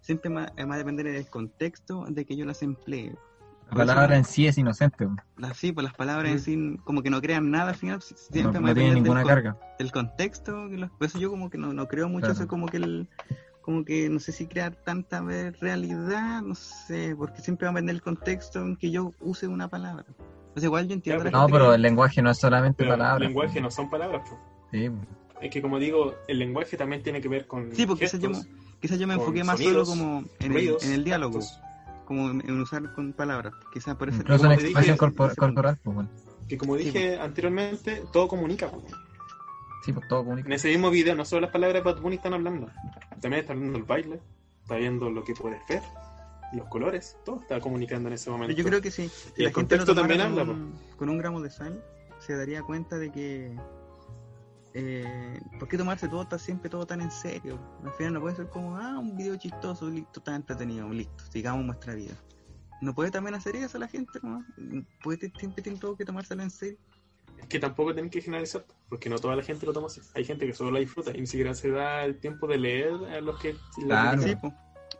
siempre 0.00 0.30
va, 0.30 0.52
va 0.64 0.74
a 0.74 0.78
depender 0.78 1.06
del 1.06 1.28
contexto 1.28 2.04
de 2.08 2.24
que 2.24 2.36
yo 2.36 2.44
las 2.44 2.62
emplee. 2.62 3.16
La 3.70 3.86
palabra 3.86 4.16
en 4.16 4.24
sí 4.24 4.46
es 4.46 4.58
inocente. 4.58 5.04
No, 5.06 5.16
Las, 5.36 5.56
sí, 5.56 5.72
pues 5.72 5.84
las 5.84 5.94
palabras 5.94 6.32
en 6.32 6.40
sí 6.40 6.76
como 6.84 7.02
que 7.02 7.10
no 7.10 7.20
crean 7.20 7.50
nada 7.50 7.70
al 7.70 7.76
final, 7.76 8.02
si- 8.02 8.14
siempre 8.16 8.60
no 8.60 8.66
va 8.66 8.70
a 8.70 8.74
tiene 8.74 8.90
depender 8.90 8.94
del 8.94 9.02
ninguna 9.02 9.22
con- 9.22 9.28
carga. 9.28 9.56
el 9.78 9.92
contexto, 9.92 10.68
por 10.98 11.06
eso 11.06 11.18
yo 11.18 11.30
como 11.30 11.50
que 11.50 11.58
no, 11.58 11.72
no 11.72 11.86
creo 11.86 12.08
mucho 12.08 12.26
Claro. 12.26 12.32
eso, 12.34 12.48
como 12.48 12.66
que 12.66 12.78
el, 12.78 13.08
como 13.62 13.84
que 13.84 14.08
no 14.08 14.18
sé 14.18 14.32
si 14.32 14.46
crear 14.46 14.74
tanta 14.74 15.20
ver- 15.20 15.56
realidad, 15.60 16.42
no 16.42 16.54
sé, 16.54 17.14
porque 17.16 17.40
siempre 17.42 17.66
va 17.66 17.70
a 17.70 17.74
depender 17.74 17.94
el 17.94 18.02
contexto 18.02 18.60
en 18.60 18.76
que 18.76 18.90
yo 18.90 19.12
use 19.20 19.46
una 19.46 19.68
palabra. 19.68 20.04
Sea, 20.56 20.64
igual 20.66 20.88
yo 20.88 20.94
entiendo 20.94 21.22
la 21.24 21.30
No, 21.30 21.46
pero 21.48 21.68
que- 21.70 21.76
el 21.76 21.82
lenguaje 21.82 22.20
no 22.22 22.30
es 22.30 22.38
solamente 22.38 22.78
Pero 22.78 22.94
el 22.94 22.98
palabras. 22.98 23.28
lenguaje 23.28 23.60
no 23.60 23.70
son 23.70 23.88
palabras, 23.88 24.22
pues. 24.28 24.40
Sí, 24.72 24.90
Es 25.40 25.50
que 25.50 25.62
como 25.62 25.78
digo, 25.78 26.16
el 26.28 26.38
lenguaje 26.38 26.76
también 26.76 27.02
tiene 27.02 27.20
que 27.20 27.28
ver 27.28 27.46
con 27.46 27.70
Sí, 27.74 27.86
porque 27.86 28.04
quizás 28.04 28.20
yo, 28.20 28.28
gestos, 28.30 28.46
quizás 28.80 28.98
yo 28.98 29.06
me 29.06 29.14
enfoqué 29.14 29.42
más 29.44 29.58
sonidos, 29.58 29.88
solo 29.88 29.98
como 30.02 30.24
en 30.40 30.52
el, 30.56 30.76
en 30.82 30.92
el 30.92 31.04
diálogo, 31.04 31.38
actos, 31.38 31.60
como 32.10 32.28
en, 32.28 32.60
usar 32.60 32.92
con 32.92 33.12
palabras. 33.12 33.52
Quizás 33.72 33.94
por 33.94 34.08
eso 34.08 34.18
incluso 34.20 34.46
en 34.46 34.50
expresión 34.52 34.82
dije, 34.82 34.96
corpor- 34.98 35.36
corporal. 35.36 35.78
Pues, 35.84 35.94
bueno. 35.94 36.10
que 36.48 36.58
como 36.58 36.76
Sí, 36.76 36.82
dije 36.86 37.20
anteriormente, 37.20 38.02
todo 38.12 38.26
comunica. 38.26 38.68
pues. 38.68 38.92
Sí, 39.84 39.92
pues 39.92 40.08
todo 40.08 40.24
comunica. 40.24 40.48
En 40.48 40.52
ese 40.52 40.68
mismo 40.70 40.90
video, 40.90 41.14
no 41.14 41.24
solo 41.24 41.42
las 41.42 41.52
palabras 41.52 41.84
de 41.84 41.88
Bad 41.88 42.00
Bunny 42.00 42.16
están 42.16 42.34
hablando, 42.34 42.68
también 43.20 43.42
está 43.42 43.52
hablando 43.52 43.78
el 43.78 43.84
baile, 43.84 44.20
está 44.62 44.74
viendo 44.74 45.08
lo 45.08 45.22
que 45.22 45.34
puedes 45.34 45.60
ver, 45.68 45.82
los 46.52 46.66
colores, 46.66 47.16
todo 47.24 47.40
está 47.42 47.60
comunicando 47.60 48.08
en 48.08 48.14
ese 48.14 48.28
momento. 48.28 48.56
Yo 48.56 48.64
creo 48.64 48.80
que 48.80 48.90
sí. 48.90 49.08
Si 49.08 49.32
Y 49.36 49.42
la 49.44 49.48
el 49.50 49.54
contexto 49.54 49.94
también 49.94 50.18
con, 50.20 50.30
habla, 50.30 50.42
un, 50.52 50.74
con 50.96 51.08
un 51.10 51.18
gramo 51.18 51.40
de 51.40 51.50
sal, 51.50 51.80
se 52.18 52.36
daría 52.36 52.64
cuenta 52.64 52.98
de 52.98 53.12
que. 53.12 53.56
Eh, 54.74 55.40
¿Por 55.58 55.68
qué 55.68 55.76
tomarse 55.76 56.08
todo 56.08 56.26
tan, 56.26 56.38
siempre 56.38 56.70
todo 56.70 56.86
tan 56.86 57.00
en 57.00 57.10
serio? 57.10 57.58
Al 57.84 57.92
final 57.92 58.14
no 58.14 58.20
puede 58.20 58.36
ser 58.36 58.48
como, 58.48 58.76
ah, 58.76 58.98
un 58.98 59.16
video 59.16 59.36
chistoso, 59.36 59.88
listo, 59.88 60.20
tan 60.20 60.36
entretenido, 60.36 60.88
listo, 60.88 61.24
sigamos 61.32 61.64
nuestra 61.64 61.94
vida. 61.94 62.14
No 62.80 62.94
puede 62.94 63.10
también 63.10 63.34
hacer 63.34 63.56
eso 63.56 63.78
la 63.78 63.88
gente, 63.88 64.20
¿no? 64.22 64.44
Puede 65.02 65.30
siempre 65.38 65.62
tiene 65.62 65.78
todo 65.78 65.96
que 65.96 66.04
tomárselo 66.04 66.42
en 66.42 66.50
serio. 66.50 66.78
Es 67.38 67.46
que 67.46 67.58
tampoco 67.58 67.92
tienen 67.92 68.10
que 68.10 68.20
generalizar, 68.20 68.64
porque 68.88 69.08
no 69.10 69.18
toda 69.18 69.36
la 69.36 69.42
gente 69.42 69.66
lo 69.66 69.72
toma 69.72 69.88
así. 69.88 70.00
Hay 70.14 70.24
gente 70.24 70.46
que 70.46 70.52
solo 70.52 70.70
la 70.70 70.78
disfruta 70.78 71.10
y 71.14 71.20
ni 71.20 71.26
siquiera 71.26 71.54
se 71.54 71.70
da 71.70 72.04
el 72.04 72.18
tiempo 72.18 72.46
de 72.46 72.58
leer 72.58 72.92
a 73.12 73.20
los 73.20 73.38
que 73.40 73.54
la 73.86 74.16
Claro. 74.16 74.28
Y 74.28 74.36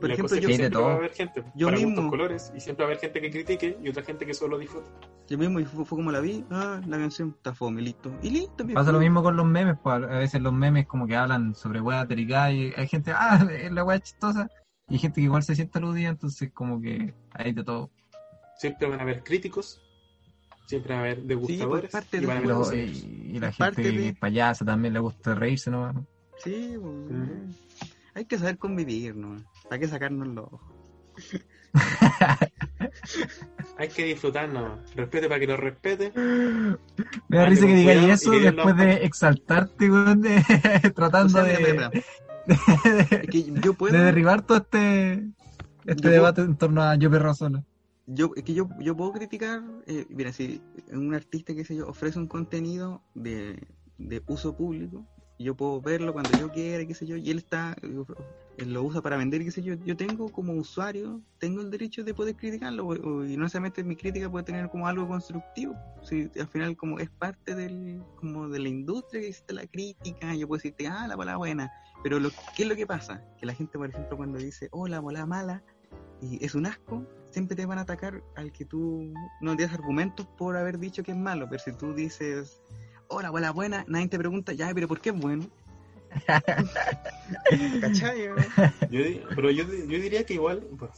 Por 0.01 0.09
la 0.09 0.15
ejemplo, 0.15 0.37
yo, 0.37 0.49
Sí, 0.49 0.53
de 0.53 0.59
siempre 0.59 0.81
va 0.81 0.93
a 0.93 0.97
haber 0.97 1.13
gente 1.13 1.45
Yo 1.55 1.67
para 1.67 1.77
mismo. 1.77 1.93
gustos 1.95 2.11
colores 2.11 2.53
y 2.57 2.61
siempre 2.61 2.85
va 2.85 2.89
a 2.89 2.93
haber 2.93 3.01
gente 3.01 3.21
que 3.21 3.31
critique 3.31 3.79
y 3.83 3.89
otra 3.91 4.03
gente 4.03 4.25
que 4.27 4.33
solo 4.35 4.59
disfruta. 4.59 4.91
yo 5.29 5.39
mismo, 5.39 5.61
y 5.61 5.65
fue, 5.65 5.85
fue 5.85 5.99
como 5.99 6.11
la 6.11 6.21
vi, 6.21 6.45
ah, 6.51 6.81
la 6.87 6.97
canción 6.99 7.35
está 7.37 7.53
fome, 7.55 7.83
listo. 7.83 8.11
Y 8.23 8.31
listo, 8.31 8.65
mi 8.65 8.73
Pasa 8.75 8.91
lo 8.93 8.99
mismo 8.99 9.23
con 9.23 9.37
los 9.37 9.47
memes, 9.47 9.77
pues 9.83 9.95
a 9.97 9.99
veces 9.99 10.41
los 10.43 10.53
memes 10.53 10.87
como 10.87 11.07
que 11.07 11.15
hablan 11.17 11.55
sobre 11.55 11.81
weas 11.81 12.09
delicadas 12.09 12.53
y 12.55 12.73
hay 12.77 12.89
gente, 12.89 13.13
ah, 13.15 13.39
es 13.53 13.71
la 13.71 13.85
wea 13.85 14.01
chistosa, 14.01 14.49
y 14.89 14.95
hay 14.95 14.99
gente 15.01 15.17
que 15.21 15.25
igual 15.27 15.43
se 15.43 15.55
siente 15.55 15.79
aludida, 15.79 16.09
entonces 16.09 16.51
como 16.53 16.81
que 16.81 17.15
hay 17.33 17.53
de 17.53 17.63
todo. 17.63 17.91
Siempre 18.57 18.89
van 18.89 18.99
a 19.01 19.03
haber 19.03 19.23
críticos, 19.23 19.81
siempre 20.67 20.95
van 20.95 20.99
a 21.01 21.05
haber 21.05 21.23
degustadores. 21.23 21.91
parte 21.93 22.17
y 22.17 22.21
de 22.21 22.27
van 22.27 22.39
a 22.39 22.41
Y, 22.41 22.45
haber 22.45 22.49
lo- 22.49 22.57
groseros. 22.63 22.97
y- 23.05 23.31
y 23.35 23.39
la 23.39 23.49
Es 23.51 23.57
parte 23.57 23.83
gente 23.83 24.01
de- 24.01 24.15
payasa 24.15 24.65
también 24.65 24.95
le 24.95 25.01
gusta 25.01 25.35
reírse, 25.35 25.71
¿no? 25.71 26.07
Sí, 26.43 26.75
pues, 26.81 26.95
Mm. 27.11 27.53
hay 28.15 28.25
que 28.25 28.39
saber 28.39 28.59
convivir, 28.59 29.15
¿no? 29.15 29.37
Hay 29.71 29.79
que 29.79 29.89
sacarnos 29.89 30.29
los 30.29 30.47
ojos. 30.47 30.61
Hay 33.79 33.89
que 33.89 34.05
disfrutar 34.05 34.49
nomás. 34.49 34.81
Respete 34.95 35.29
para 35.29 35.41
que 35.41 35.47
lo 35.47 35.57
respete. 35.57 36.13
Me 36.17 37.37
da 37.37 37.47
risa 37.47 37.67
que 37.67 37.75
digáis 37.75 38.03
y 38.03 38.11
eso 38.11 38.31
que 38.33 38.41
después 38.41 38.77
de 38.77 39.05
exaltarte, 39.05 39.91
weón, 39.91 40.21
de, 40.21 40.43
O 40.85 40.93
tratando 40.95 41.43
sea, 41.43 41.45
de, 41.45 41.93
que 43.31 43.45
yo 43.63 43.75
puedo, 43.75 43.97
de 43.97 44.05
derribar 44.05 44.43
todo 44.43 44.59
este, 44.59 45.31
este 45.87 46.11
debate 46.11 46.41
en 46.43 46.57
torno 46.57 46.83
a 46.83 46.97
yo 46.97 47.11
perro 47.11 47.33
solo. 47.35 47.65
yo, 48.07 48.33
es 48.35 48.43
que 48.43 48.55
yo, 48.55 48.69
yo 48.81 48.97
puedo 48.97 49.13
criticar, 49.13 49.63
eh, 49.87 50.07
mira, 50.11 50.33
si 50.33 50.61
un 50.91 51.15
artista, 51.15 51.55
qué 51.55 51.65
sé 51.65 51.77
yo, 51.77 51.87
ofrece 51.87 52.19
un 52.19 52.27
contenido 52.27 53.03
de, 53.15 53.69
de 53.99 54.23
uso 54.27 54.57
público, 54.57 55.07
y 55.39 55.45
yo 55.45 55.55
puedo 55.55 55.81
verlo 55.81 56.13
cuando 56.13 56.37
yo 56.39 56.51
quiera, 56.51 56.85
qué 56.85 56.95
sé 56.95 57.07
yo, 57.07 57.17
y 57.17 57.31
él 57.31 57.39
está, 57.39 57.77
lo 58.65 58.83
usa 58.83 59.01
para 59.01 59.17
vender, 59.17 59.43
qué 59.45 59.51
sé 59.51 59.63
yo, 59.63 59.75
yo 59.85 59.97
tengo 59.97 60.31
como 60.31 60.53
usuario, 60.53 61.21
tengo 61.39 61.61
el 61.61 61.71
derecho 61.71 62.05
de 62.05 62.15
poder 62.15 62.37
criticarlo, 62.37 62.95
y 63.25 63.37
no 63.37 63.43
necesariamente 63.45 63.83
mi 63.85 63.97
crítica 63.97 64.31
puede 64.31 64.45
tener 64.45 64.69
como 64.71 64.87
algo 64.87 65.07
constructivo, 65.09 65.75
si 66.03 66.31
al 66.39 66.49
final 66.49 66.77
como 66.77 66.99
es 66.99 67.11
parte 67.11 67.55
del, 67.55 68.03
como 68.17 68.49
de 68.49 68.59
la 68.59 68.69
industria 68.69 69.21
que 69.23 69.29
existe 69.29 69.55
la 69.55 69.67
crítica, 69.67 70.35
yo 70.35 70.47
puedo 70.47 70.59
decirte, 70.59 70.87
ah, 70.87 71.07
la 71.09 71.17
bola 71.17 71.37
buena, 71.37 71.71
pero 72.03 72.19
lo, 72.19 72.31
¿qué 72.57 72.63
es 72.65 72.69
lo 72.69 72.77
que 72.77 72.87
pasa? 72.87 73.23
Que 73.39 73.47
la 73.47 73.55
gente, 73.55 73.79
por 73.79 73.89
ejemplo, 73.89 74.17
cuando 74.17 74.39
dice, 74.39 74.69
oh, 74.73 74.87
la 74.87 75.01
bola 75.01 75.27
mala, 75.27 75.63
y 76.21 76.45
es 76.45 76.55
un 76.55 76.67
asco, 76.67 77.07
siempre 77.31 77.57
te 77.57 77.67
van 77.67 77.79
a 77.79 77.83
atacar 77.83 78.23
al 78.37 78.53
que 78.53 78.65
tú 78.65 79.13
no 79.41 79.57
tienes 79.57 79.75
argumentos 79.75 80.27
por 80.39 80.57
haber 80.57 80.79
dicho 80.79 81.03
que 81.03 81.13
es 81.13 81.17
malo, 81.17 81.47
pero 81.49 81.63
si 81.63 81.73
tú 81.73 81.95
dices, 81.95 82.61
oh, 83.09 83.21
la 83.23 83.31
bola 83.31 83.51
buena, 83.51 83.85
nadie 83.89 84.09
te 84.09 84.19
pregunta, 84.19 84.53
ya, 84.53 84.71
pero 84.75 84.89
¿por 84.89 85.01
qué 85.01 85.11
es 85.11 85.19
bueno? 85.19 85.47
¿Cachai? 87.81 88.25
Yo, 88.91 89.01
pero 89.35 89.51
yo, 89.51 89.65
yo 89.65 89.99
diría 89.99 90.25
que 90.25 90.35
igual, 90.35 90.63
pues, 90.79 90.91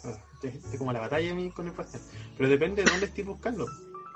es 0.43 0.79
como 0.79 0.93
la 0.93 1.01
batalla 1.01 1.33
a 1.33 1.35
mí 1.35 1.51
con 1.51 1.67
el 1.67 1.73
pastel. 1.73 2.01
Pero 2.37 2.49
depende 2.49 2.83
de 2.83 2.91
dónde 2.91 3.07
estés 3.07 3.27
buscando. 3.27 3.67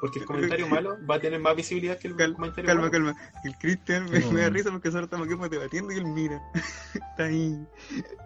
Porque 0.01 0.19
el 0.19 0.27
comentario 0.27 0.69
malo 0.69 0.99
va 1.09 1.15
a 1.15 1.21
tener 1.21 1.41
más 1.41 1.57
visibilidad 1.57 1.99
que 1.99 2.09
el 2.09 2.17
Cal- 2.17 2.35
comentario 2.35 2.67
calma, 2.67 2.89
bueno. 2.91 3.15
calma. 3.15 3.31
El 3.45 3.57
Cristian 3.57 4.11
me, 4.11 4.21
da 4.21 4.27
bueno. 4.27 4.51
risa 4.51 4.71
porque 4.71 4.91
solo 4.91 5.05
estamos 5.05 5.27
aquí 5.27 5.49
debatiendo 5.49 5.93
y 5.93 5.97
él 5.97 6.05
mira. 6.05 6.43
Está 6.95 7.25
ahí 7.25 7.57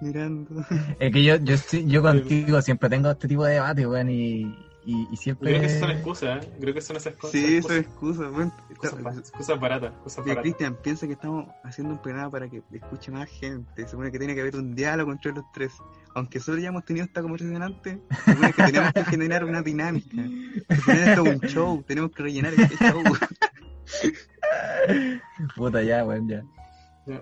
mirando. 0.01 0.65
Es 0.99 1.13
que 1.13 1.23
yo, 1.23 1.37
yo, 1.37 1.57
sí- 1.57 1.87
yo 1.87 2.03
contigo 2.03 2.61
siempre 2.61 2.89
tengo 2.89 3.11
este 3.11 3.29
tipo 3.29 3.45
de 3.45 3.55
debate, 3.55 3.87
weón, 3.87 4.11
y, 4.11 4.70
y, 4.91 5.09
y 5.13 5.17
siempre... 5.17 5.51
Creo 5.51 5.61
que 5.63 5.69
son 5.69 5.91
excusas, 5.91 6.45
¿eh? 6.45 6.51
Creo 6.61 6.75
que 6.75 6.81
son 6.81 6.97
esas 6.97 7.15
cosas. 7.17 7.31
Sí, 7.33 7.57
eso 7.57 7.73
es 7.73 7.81
excusas, 7.81 8.27
excusa. 8.27 8.31
Bueno, 8.31 8.53
cosas, 8.77 8.99
está- 8.99 9.03
ba- 9.03 9.23
cosas 9.39 9.61
baratas. 9.61 9.93
Cosas 10.03 10.25
baratas. 10.25 10.43
Cristian, 10.43 10.77
piensa 10.83 11.07
que 11.07 11.13
estamos 11.13 11.47
haciendo 11.65 11.95
un 11.95 12.03
programa 12.03 12.31
para 12.31 12.49
que 12.49 12.63
escuche 12.73 13.11
más 13.11 13.29
gente. 13.31 13.83
Se 13.85 13.89
supone 13.89 14.11
que 14.11 14.19
tiene 14.19 14.35
que 14.35 14.41
haber 14.41 14.57
un 14.57 14.75
diálogo 14.75 15.13
entre 15.13 15.33
los 15.33 15.45
tres. 15.53 15.73
Aunque 16.15 16.41
solo 16.41 16.59
ya 16.59 16.69
hemos 16.69 16.85
tenido 16.85 17.07
esta 17.07 17.23
conversación 17.23 17.63
antes, 17.63 17.99
se 18.25 18.33
supone 18.33 18.53
que 18.53 18.63
tenemos 18.65 18.93
que 18.93 19.05
generar 19.05 19.45
una 19.45 19.63
dinámica. 19.63 20.23
Esto 20.69 20.93
es 20.93 21.19
un 21.19 21.41
show, 21.49 21.83
tenemos 21.87 22.11
que 22.11 22.23
rellenar 22.25 22.53
este 22.55 22.77
show. 22.77 23.03
Puta, 25.57 25.83
ya, 25.83 26.05
weón, 26.05 26.29
ya. 26.29 26.43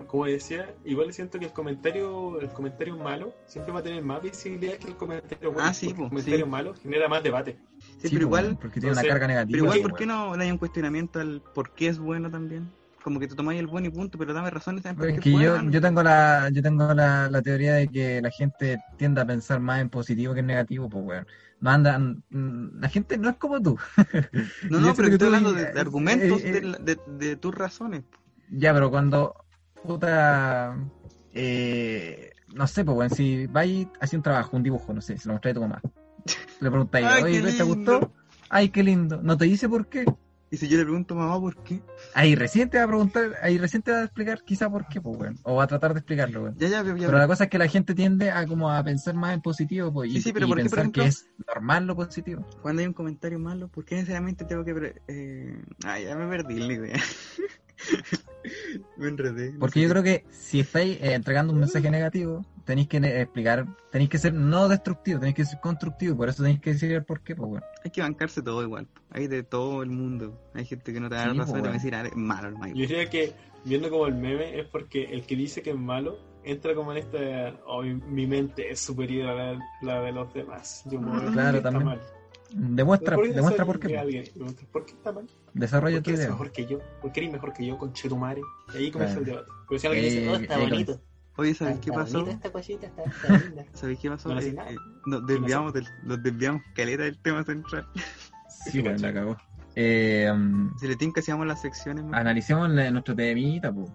Como 0.07 0.25
decía, 0.25 0.75
igual 0.85 1.13
siento 1.13 1.39
que 1.39 1.45
el 1.45 1.53
comentario, 1.53 2.39
el 2.41 2.49
comentario 2.49 2.97
malo 2.97 3.33
siempre 3.45 3.73
va 3.73 3.79
a 3.79 3.83
tener 3.83 4.03
más 4.03 4.21
visibilidad 4.21 4.77
que 4.77 4.87
el 4.89 4.95
comentario 4.97 5.51
bueno. 5.51 5.69
Ah, 5.69 5.73
sí, 5.73 5.87
porque 5.87 6.01
el 6.01 6.07
po, 6.07 6.09
comentario 6.09 6.45
sí. 6.45 6.47
malo 6.47 6.73
genera 6.75 7.07
más 7.07 7.23
debate. 7.23 7.57
Sí, 7.97 8.09
Sí, 8.09 8.09
pero 8.09 8.23
po, 8.27 8.29
igual, 8.29 8.57
Porque 8.59 8.79
tiene 8.79 8.93
una 8.93 9.05
carga 9.05 9.27
negativa. 9.27 9.49
pero 9.49 9.63
igual, 9.63 9.81
¿por 9.81 9.95
qué 9.95 10.05
no, 10.05 10.35
no 10.35 10.41
hay 10.43 10.51
un 10.51 10.57
cuestionamiento 10.57 11.19
al 11.19 11.41
por 11.53 11.73
qué 11.73 11.87
es 11.87 11.99
bueno 11.99 12.29
también? 12.31 12.71
Como 13.03 13.19
que 13.19 13.27
te 13.27 13.35
tomáis 13.35 13.59
el 13.59 13.67
bueno 13.67 13.87
y 13.87 13.91
punto, 13.91 14.17
pero 14.17 14.33
dame 14.33 14.49
razones 14.49 14.83
también 14.83 14.97
por 14.97 15.09
Es 15.09 15.19
que 15.19 15.29
es 15.33 15.39
yo, 15.39 15.61
yo 15.63 15.79
tengo 15.81 16.03
la 16.03 16.49
yo 16.51 16.61
tengo 16.61 16.93
la, 16.93 17.29
la 17.29 17.41
teoría 17.41 17.75
de 17.75 17.87
que 17.89 18.21
la 18.21 18.31
gente 18.31 18.83
tiende 18.97 19.21
a 19.21 19.25
pensar 19.25 19.59
más 19.61 19.79
en 19.81 19.89
positivo 19.89 20.33
que 20.33 20.41
en 20.41 20.47
negativo, 20.47 20.89
pues 20.89 21.05
weón. 21.05 21.27
No 21.61 21.69
andan, 21.71 22.23
la 22.29 22.89
gente 22.89 23.17
no 23.17 23.29
es 23.29 23.37
como 23.37 23.61
tú. 23.61 23.77
No, 24.69 24.79
no, 24.79 24.95
pero 24.95 25.09
estoy 25.09 25.25
hablando 25.25 25.51
de, 25.53 25.65
de 25.65 25.79
eh, 25.79 25.81
argumentos 25.81 26.43
eh, 26.43 26.61
de, 26.61 26.61
de- 26.79 27.01
de 27.05 27.35
tus 27.35 27.53
razones. 27.53 28.03
Ya, 28.47 28.73
pero 28.73 28.89
cuando 28.89 29.35
puta 29.83 30.75
eh, 31.33 32.31
no 32.53 32.67
sé, 32.67 32.83
pues 32.83 32.97
weón, 32.97 33.09
si 33.11 33.45
vais 33.47 33.87
hacia 33.99 34.17
un 34.17 34.23
trabajo, 34.23 34.57
un 34.57 34.63
dibujo, 34.63 34.93
no 34.93 35.01
sé, 35.01 35.17
se 35.17 35.27
lo 35.27 35.33
mostráis 35.33 35.53
a 35.55 35.59
tu 35.59 35.61
mamá. 35.61 35.81
Le 36.59 36.69
preguntáis, 36.69 37.05
Ay, 37.09 37.23
oye, 37.23 37.41
¿te 37.41 37.51
lindo". 37.51 37.65
gustó? 37.65 38.13
Ay, 38.49 38.69
qué 38.69 38.83
lindo. 38.83 39.21
No 39.21 39.37
te 39.37 39.45
dice 39.45 39.69
por 39.69 39.87
qué. 39.87 40.05
Y 40.51 40.57
si 40.57 40.67
yo 40.67 40.77
le 40.79 40.83
pregunto 40.83 41.13
mamá 41.13 41.39
por 41.39 41.55
qué, 41.63 41.79
Ahí 42.15 42.33
recién 42.33 42.71
te 42.71 42.79
va 42.79 42.85
a 42.85 42.87
preguntar, 42.87 43.35
ahí 43.43 43.59
recién 43.59 43.83
te 43.83 43.91
va 43.91 43.99
a 43.99 44.03
explicar 44.05 44.41
quizá 44.43 44.67
por 44.67 44.87
qué, 44.87 44.99
pues 44.99 45.15
weón. 45.15 45.37
O 45.43 45.57
va 45.57 45.65
a 45.65 45.67
tratar 45.67 45.93
de 45.93 45.99
explicarlo, 45.99 46.41
weón. 46.41 46.57
ya, 46.57 46.67
ya, 46.67 46.83
ya, 46.83 46.93
Pero 46.95 47.17
la 47.19 47.27
cosa 47.27 47.43
es 47.43 47.49
que 47.51 47.59
la 47.59 47.67
gente 47.67 47.93
tiende 47.93 48.31
a 48.31 48.47
como 48.47 48.71
a 48.71 48.83
pensar 48.83 49.13
más 49.13 49.35
en 49.35 49.41
positivo 49.41 49.93
pues, 49.93 50.09
y, 50.09 50.13
Sí, 50.13 50.21
sí, 50.23 50.33
pero 50.33 50.47
y 50.47 50.49
¿por 50.49 50.57
qué, 50.57 50.63
por 50.63 50.69
pensar 50.71 50.79
ejemplo? 50.79 51.03
que 51.03 51.09
es 51.09 51.27
normal 51.47 51.85
lo 51.85 51.95
positivo. 51.95 52.43
cuando 52.63 52.79
hay 52.81 52.87
un 52.87 52.93
comentario 52.93 53.37
malo, 53.37 53.67
¿por 53.67 53.85
qué 53.85 53.95
necesariamente 53.95 54.43
tengo 54.43 54.65
que... 54.65 54.73
pre- 54.73 55.01
Eh... 55.07 55.61
Ay, 55.85 56.05
ya 56.05 56.15
me 56.15 56.27
perdí 56.27 56.55
la 56.59 56.73
idea. 56.73 56.99
Me 58.97 59.07
enredé. 59.07 59.51
no 59.53 59.59
Porque 59.59 59.81
yo 59.81 59.87
qué- 59.87 59.91
creo 59.91 60.03
que 60.03 60.25
si 60.31 60.59
estáis 60.61 60.97
eh, 61.01 61.13
entregando 61.13 61.53
un 61.53 61.59
mensaje 61.59 61.89
negativo, 61.91 62.45
tenéis 62.65 62.87
que 62.87 62.99
ne- 62.99 63.21
explicar, 63.21 63.65
tenéis 63.91 64.09
que 64.09 64.17
ser 64.17 64.33
no 64.33 64.67
destructivo, 64.69 65.19
tenéis 65.19 65.35
que 65.35 65.45
ser 65.45 65.59
constructivo, 65.59 66.15
por 66.17 66.29
eso 66.29 66.43
tenéis 66.43 66.61
que 66.61 66.73
decir 66.73 66.91
el 66.91 67.03
por 67.03 67.21
qué, 67.21 67.35
pues 67.35 67.49
bueno. 67.49 67.65
Hay 67.83 67.91
que 67.91 68.01
bancarse 68.01 68.41
todo 68.41 68.61
igual. 68.63 68.87
Hay 69.11 69.27
de 69.27 69.43
todo 69.43 69.81
el 69.83 69.89
mundo. 69.89 70.39
Hay 70.53 70.65
gente 70.65 70.93
que 70.93 70.99
no 70.99 71.09
te 71.09 71.15
da 71.15 71.23
Sí, 71.23 71.27
la 71.37 71.43
razón 71.43 71.53
pues, 71.53 71.59
y 71.59 71.63
te 71.63 71.67
va 71.67 71.73
a 71.73 71.77
decir, 71.77 71.95
ah, 71.95 72.05
es 72.07 72.15
malo, 72.15 72.47
hermano. 72.49 72.73
Yo 72.75 72.81
diría 72.81 73.09
que, 73.09 73.33
viendo 73.65 73.89
como 73.89 74.05
el 74.07 74.15
meme, 74.15 74.59
es 74.59 74.67
porque 74.67 75.03
el 75.05 75.25
que 75.25 75.35
dice 75.35 75.61
que 75.61 75.71
es 75.71 75.77
malo 75.77 76.19
entra 76.43 76.73
como 76.73 76.91
en 76.93 76.99
esta. 76.99 77.17
Oh, 77.65 77.81
mi, 77.81 77.93
mi 77.95 78.25
mente 78.27 78.69
es 78.71 78.79
superior 78.79 79.29
a 79.29 79.35
la, 79.53 79.59
la 79.81 80.01
de 80.01 80.11
los 80.11 80.33
demás. 80.33 80.83
Yo 80.89 80.99
ver 81.01 81.31
Claro, 81.31 81.61
también. 81.61 81.85
mal. 81.85 82.01
Demuestra, 82.51 83.15
¿Por 83.15 83.31
demuestra 83.33 83.65
por 83.65 83.79
qué. 83.79 83.97
alguien? 83.97 84.25
¿Por 84.71 84.85
qué 84.85 84.93
está 84.93 85.11
mal? 85.11 85.27
Desarrolla 85.53 85.97
¿Por 85.97 86.03
tu 86.03 86.09
qué 86.11 86.17
idea. 86.17 86.29
mejor 86.29 86.51
que 86.51 86.65
yo? 86.65 86.79
¿Por 87.01 87.11
qué 87.11 87.19
eres 87.21 87.31
mejor 87.33 87.53
que 87.53 87.65
yo 87.65 87.77
con 87.77 87.93
Chetumare? 87.93 88.41
Y 88.73 88.77
ahí 88.77 88.91
comienza 88.91 89.17
Claro. 89.19 89.19
el 89.19 89.25
debate. 89.45 89.51
Pero 89.67 89.79
si 89.79 89.87
alguien 89.87 90.05
dice, 90.05 90.25
Eh, 90.25 90.29
oh, 90.29 90.35
está 90.35 90.55
eh, 90.55 90.69
bonito. 90.69 91.01
Oye, 91.37 91.53
¿sabéis 91.53 91.77
Está 91.77 91.85
qué 91.91 91.97
pasó? 91.97 92.27
esta 92.27 92.51
cosita, 92.51 92.87
está, 92.87 93.03
está 93.03 93.27
linda. 93.45 93.65
¿Sabéis 93.73 93.99
qué 93.99 94.09
pasó? 94.09 94.33
No 94.33 94.39
Eh, 94.41 94.47
eh, 94.67 94.75
nos 95.05 95.25
desviamos 95.27 95.73
del, 95.73 95.87
nos 96.03 96.21
desviamos 96.23 96.61
caleta 96.75 97.03
del 97.03 97.17
tema 97.21 97.43
central. 97.43 97.87
Sí, 98.65 98.81
bueno, 98.81 98.97
la 98.97 99.13
cagó. 99.13 99.37
Eh, 99.75 100.29
um, 100.33 100.75
Si 100.77 100.85
le 100.87 100.97
tienen 100.97 101.13
que 101.13 101.21
hacíamos 101.21 101.47
las 101.47 101.61
secciones, 101.61 102.03
analicemos 102.11 102.69
la- 102.71 102.91
nuestro 102.91 103.15
temita, 103.15 103.71
pues. 103.71 103.89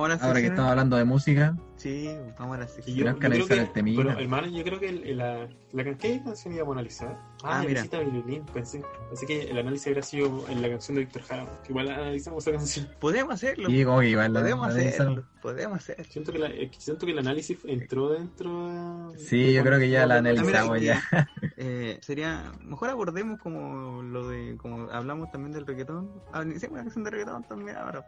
Vamos 0.00 0.06
a 0.06 0.14
las 0.14 0.22
Ahora 0.22 0.40
que 0.40 0.46
estamos 0.46 0.70
hablando 0.70 0.96
de 0.96 1.04
música, 1.04 1.56
Sí, 1.76 2.08
vamos 2.38 2.56
a 2.56 2.60
las 2.60 2.70
Y 2.70 2.74
secciones. 2.74 2.96
yo, 3.14 3.18
creo 3.18 3.26
analizar 3.32 3.56
que, 3.56 3.62
el 3.64 3.72
temita. 3.72 4.02
pero 4.04 4.18
hermano, 4.20 4.46
yo 4.46 4.62
creo 4.62 4.78
que 4.78 4.88
el- 4.88 5.16
la, 5.18 5.48
la, 5.72 5.84
can- 5.84 5.96
¿qué 5.98 6.22
canción 6.22 6.54
íbamos 6.54 6.76
a 6.76 6.78
analizar? 6.78 7.18
Ah, 7.42 7.58
Ah, 7.60 7.64
mira. 7.66 7.82
Violín, 8.04 8.44
pensé, 8.54 8.82
pensé 9.08 9.26
que 9.26 9.42
el 9.50 9.58
análisis 9.58 9.88
habría 9.88 10.02
sido 10.04 10.44
en 10.48 10.62
la 10.62 10.68
canción 10.68 10.94
de 10.94 11.00
Víctor 11.00 11.22
Jara, 11.22 11.46
igual 11.68 11.90
analizamos 11.90 12.46
esa 12.46 12.56
canción. 12.56 12.88
Podemos 13.00 13.34
hacerlo. 13.34 13.68
y 13.68 13.84
como 13.84 13.98
que 14.00 14.10
igual 14.10 14.32
la- 14.32 14.40
Podemos 14.40 14.68
la 14.68 14.72
hacerlo. 14.74 15.02
analizamos. 15.06 15.42
Podemos 15.42 15.78
hacerlo. 15.78 16.04
Siento 16.08 16.32
que, 16.32 16.38
la, 16.38 16.46
eh, 16.50 16.70
siento 16.78 17.04
que 17.06 17.12
el 17.12 17.18
análisis 17.18 17.58
entró 17.64 18.10
dentro 18.10 19.10
de... 19.12 19.18
Sí, 19.18 19.52
yo 19.52 19.64
creo 19.64 19.80
que 19.80 19.90
ya 19.90 20.06
la 20.06 20.18
analizamos 20.18 20.78
mira, 20.78 21.02
ya. 21.10 21.28
Eh, 21.56 21.98
sería 22.00 22.52
mejor 22.64 22.90
abordemos 22.90 23.40
como 23.40 24.02
lo 24.02 24.28
de 24.28 24.56
como 24.56 24.88
hablamos 24.90 25.30
también 25.32 25.52
del 25.52 25.66
reggaetón 25.66 26.10
Ah, 26.32 26.44
hicimos 26.44 26.72
una 26.74 26.82
canción 26.82 27.02
de 27.04 27.10
reggaetón 27.10 27.42
también 27.44 27.76
ahora 27.76 28.04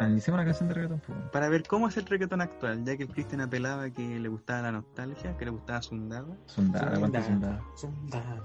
Analicemos 0.00 0.38
una 0.38 0.44
canción 0.44 0.68
de 0.68 0.74
reggaetón, 0.74 1.02
pues. 1.06 1.18
para 1.30 1.48
ver 1.48 1.62
cómo 1.66 1.88
es 1.88 1.96
el 1.96 2.06
reggaetón 2.06 2.40
actual 2.40 2.84
ya 2.84 2.96
que 2.96 3.04
el 3.04 3.10
Cristian 3.10 3.42
apelaba 3.42 3.90
que 3.90 4.18
le 4.18 4.28
gustaba 4.28 4.62
la 4.62 4.72
nostalgia 4.72 5.36
que 5.36 5.44
le 5.44 5.50
gustaba 5.50 5.82
Zundado 5.82 6.36
Sundada, 6.46 6.98
¿cuánto 6.98 7.22
Sundada? 7.22 7.62
Sondada. 7.76 8.42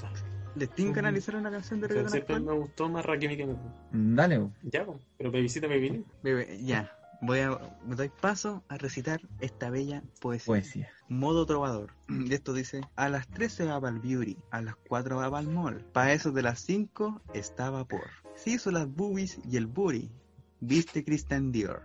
les 0.56 0.70
tienen 0.72 0.94
que 0.94 1.00
analizar 1.00 1.36
una 1.36 1.50
canción 1.50 1.82
de 1.82 1.88
reggaetón 1.88 2.12
siempre 2.12 2.36
actual 2.36 2.56
me 2.56 2.62
gustó 2.62 2.90
más 2.90 3.06
Rakim 3.06 3.36
que 3.36 3.46
me 3.46 3.56
Dale. 3.92 4.50
Ya, 4.64 4.86
pero 5.18 5.32
Babycita 5.32 5.68
me 5.68 5.80
vine. 5.80 6.04
Bebé, 6.22 6.60
ya 6.62 6.92
voy 7.22 7.40
a 7.40 7.58
me 7.86 7.96
doy 7.96 8.10
paso 8.10 8.64
a 8.68 8.78
recitar 8.78 9.22
esta 9.40 9.70
bella 9.70 10.04
poesía 10.20 10.46
poesía. 10.46 10.90
Modo 11.08 11.46
trovador. 11.46 11.92
Esto 12.30 12.54
dice, 12.54 12.82
a 12.96 13.10
las 13.10 13.28
3 13.28 13.52
se 13.52 13.66
va 13.66 13.80
para 13.80 13.96
el 13.96 14.02
beauty, 14.02 14.38
a 14.52 14.62
las 14.62 14.76
4 14.88 15.18
va 15.18 15.30
para 15.30 15.42
el 15.42 15.50
mall. 15.50 15.84
Pa' 15.94 16.12
eso 16.12 16.32
de 16.32 16.42
las 16.42 16.60
5 16.62 17.22
estaba 17.34 17.86
por. 17.86 18.10
Se 18.36 18.52
hizo 18.52 18.72
las 18.72 18.88
boobies 18.88 19.40
y 19.50 19.58
el 19.58 19.68
booty. 19.68 20.12
Viste 20.62 21.04
Christian 21.04 21.52
Dior. 21.52 21.84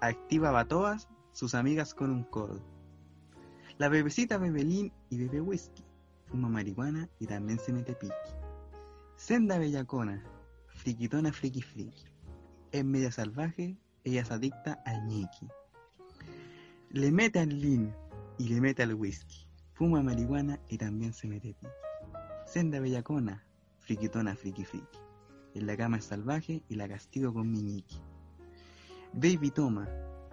Activa 0.00 0.64
todas 0.66 1.08
sus 1.32 1.54
amigas 1.54 1.92
con 1.92 2.10
un 2.10 2.24
call. 2.24 2.62
La 3.76 3.90
bebecita 3.90 4.38
bebe 4.38 4.64
lean 4.64 4.92
y 5.10 5.18
bebe 5.18 5.42
whisky. 5.42 5.84
Fuma 6.24 6.48
marihuana 6.48 7.10
y 7.20 7.26
también 7.26 7.58
se 7.58 7.74
mete 7.74 7.94
piqui. 7.94 8.14
Senda 9.16 9.58
bellacona, 9.58 10.24
friquitona 10.68 11.32
friki 11.32 11.60
friki. 11.60 12.06
Es 12.72 12.84
media 12.84 13.12
salvaje, 13.12 13.76
ella 14.04 14.22
es 14.22 14.30
adicta 14.30 14.80
al 14.86 15.06
ñiqui. 15.06 15.46
Le 16.90 17.12
mete 17.12 17.40
al 17.40 17.60
lean, 17.60 17.94
y 18.38 18.48
le 18.48 18.60
mete 18.62 18.82
al 18.84 18.94
whisky. 18.94 19.46
Fuma 19.74 20.02
marihuana 20.02 20.58
y 20.70 20.78
también 20.78 21.12
se 21.12 21.28
mete 21.28 21.52
piqui. 21.52 21.72
Senda 22.46 22.80
bellacona, 22.80 23.44
friquitona, 23.80 24.34
friki 24.34 24.64
friki. 24.64 25.05
En 25.56 25.66
la 25.66 25.76
cama 25.76 25.96
es 25.96 26.04
salvaje 26.04 26.62
y 26.68 26.74
la 26.74 26.86
castigo 26.86 27.32
con 27.32 27.50
mi 27.50 27.62
ñiqui. 27.62 27.98
Baby 29.14 29.50
toma 29.50 29.88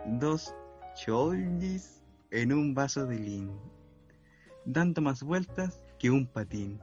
dos 0.05 0.53
cholis 0.95 2.01
en 2.31 2.51
un 2.51 2.73
vaso 2.73 3.05
de 3.05 3.17
lean, 3.19 3.51
dando 4.65 5.01
más 5.01 5.23
vueltas 5.23 5.81
que 5.97 6.09
un 6.11 6.27
patín. 6.27 6.79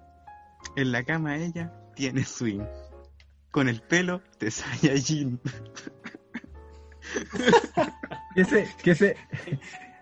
En 0.76 0.90
la 0.92 1.04
cama 1.04 1.36
ella 1.36 1.70
tiene 1.94 2.24
swing, 2.24 2.62
con 3.50 3.68
el 3.68 3.82
pelo 3.82 4.22
de 4.38 4.50
Saiyajin. 4.50 5.38
¿Qué 8.34 8.40
ese, 8.42 8.68
qué 8.82 8.90
ese, 8.92 9.16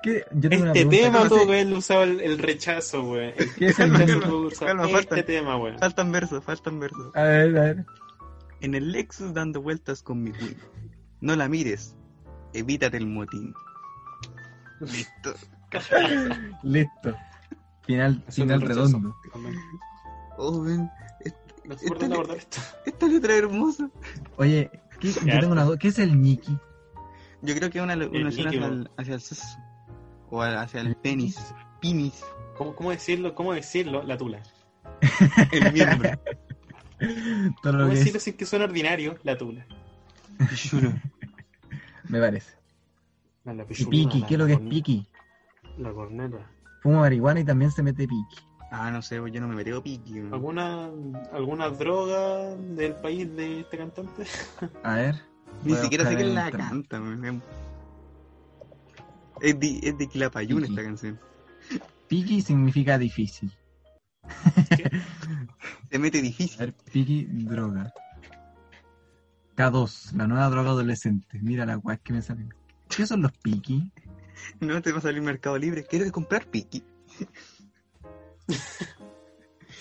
qué, 0.03 0.25
yo 0.33 0.51
tengo 0.51 0.67
Este 0.67 0.85
tema 0.85 1.19
¿Cómo 1.19 1.29
tuvo 1.29 1.39
se- 1.41 1.47
que 1.47 1.53
haberlo 1.53 1.79
usado 1.79 2.03
el, 2.05 2.21
el 2.21 2.39
rechazo, 2.39 3.03
weón. 3.03 3.33
El 3.37 3.55
¿Qué 3.55 3.67
es 3.67 3.79
el 3.81 3.91
rechazo 3.95 4.19
meme? 4.19 4.27
tuvo 4.27 4.41
que 4.49 4.55
usar 4.55 4.69
Calma, 4.69 4.85
este 4.85 4.95
falta. 4.97 5.23
tema, 5.25 5.57
weón. 5.57 5.79
Faltan 5.79 6.13
versos, 6.13 6.45
faltan 6.45 6.79
versos. 6.81 7.17
A 7.17 7.23
ver, 7.23 7.57
a 7.59 7.61
ver. 7.63 7.85
En 8.61 8.75
el 8.75 8.93
Lexus 8.93 9.33
dando 9.35 9.63
vueltas 9.63 10.03
con 10.03 10.23
mi 10.23 10.33
Queen. 10.33 10.57
No 11.21 11.37
la 11.37 11.49
mires, 11.49 11.97
evítate 12.53 12.97
el 12.97 13.07
motín. 13.07 13.53
Listo. 14.81 15.35
Listo. 16.63 17.17
Final, 17.87 18.23
final 18.31 18.61
redondo. 18.61 19.17
Oh, 20.37 20.61
ven, 20.63 20.91
esta 22.85 23.07
letra 23.07 23.33
es 23.35 23.39
hermosa. 23.41 23.91
Oye, 24.37 24.71
¿qué- 25.01 25.13
yo 25.13 25.41
tengo 25.41 25.53
una 25.53 25.65
duda. 25.65 25.79
¿Qué 25.79 25.89
es 25.89 25.99
el 25.99 26.21
Niki? 26.21 26.57
Yo 27.43 27.55
creo 27.55 27.71
que 27.71 27.79
es 27.79 27.85
una, 27.85 27.95
una 27.95 28.29
hacia 28.29 28.49
el, 28.51 28.91
hacia 28.97 29.15
el. 29.15 29.23
O 30.31 30.43
hacia 30.43 30.81
el 30.81 30.97
penis. 30.97 31.39
Pinis. 31.81 32.23
¿Cómo, 32.57 32.75
cómo 32.75 32.91
decirlo? 32.91 33.35
¿Cómo 33.35 33.53
decirlo? 33.55 34.03
La 34.03 34.17
tula. 34.19 34.43
El 35.53 35.73
miembro. 35.73 36.11
Todo 37.63 37.73
lo 37.73 37.79
¿Cómo 37.79 37.91
que 37.91 37.99
decirlo 37.99 38.19
es, 38.19 38.23
sin 38.23 38.35
que 38.35 38.47
suene 38.47 38.65
ordinario? 38.65 39.17
La 39.23 39.37
tula. 39.37 39.67
Pichulo. 40.51 40.93
me 42.09 42.21
parece. 42.21 42.55
No, 43.45 43.55
la 43.55 43.65
Y 43.69 44.05
la 44.05 44.27
¿qué 44.27 44.35
es 44.35 44.39
lo 44.39 44.47
que 44.47 44.53
es 44.55 44.61
Piki? 44.61 45.07
La 45.79 45.93
corneta. 45.93 46.39
Fuma 46.83 47.01
marihuana 47.01 47.41
y 47.41 47.45
también 47.45 47.71
se 47.71 47.83
mete 47.83 48.07
Piki. 48.07 48.49
Ah, 48.71 48.91
no 48.91 49.01
sé, 49.01 49.19
pues 49.19 49.33
yo 49.33 49.41
no 49.41 49.49
me 49.49 49.55
meteo 49.55 49.83
piqui. 49.83 50.19
¿Alguna, 50.31 50.91
¿Alguna 51.33 51.71
droga 51.71 52.55
del 52.55 52.95
país 52.97 53.35
de 53.35 53.61
este 53.61 53.79
cantante? 53.79 54.25
A 54.83 54.95
ver. 54.97 55.15
Ni 55.65 55.75
siquiera 55.75 56.05
sé 56.07 56.17
quién 56.17 56.35
la 56.35 56.51
canta, 56.51 57.01
weón. 57.01 57.43
Es 59.41 59.59
de, 59.59 59.81
es 59.83 59.97
de 59.97 60.07
Quilapayún 60.07 60.61
Piqui. 60.61 60.73
esta 60.73 60.83
canción. 60.83 61.21
Piki 62.09 62.43
significa 62.43 62.99
difícil. 62.99 63.51
Se 65.91 65.99
mete 65.99 66.19
A 66.19 66.23
difícil. 66.23 66.59
ver, 66.59 66.75
Piki, 66.93 67.25
droga. 67.31 67.93
K2, 69.57 70.13
la 70.13 70.27
nueva 70.27 70.49
droga 70.51 70.71
adolescente. 70.71 71.39
Mira 71.43 71.67
la 71.67 71.77
guay 71.77 71.99
que 72.03 72.13
me 72.13 72.23
salen. 72.23 72.53
¿Qué 72.89 73.07
son 73.07 73.23
los 73.23 73.33
Piki? 73.33 73.91
No 74.61 74.81
te 74.83 74.93
va 74.93 74.99
a 74.99 75.03
salir 75.03 75.21
Mercado 75.23 75.59
Libre. 75.59 75.85
¿Quieres 75.85 76.13
comprar 76.13 76.47
piqui? 76.47 76.85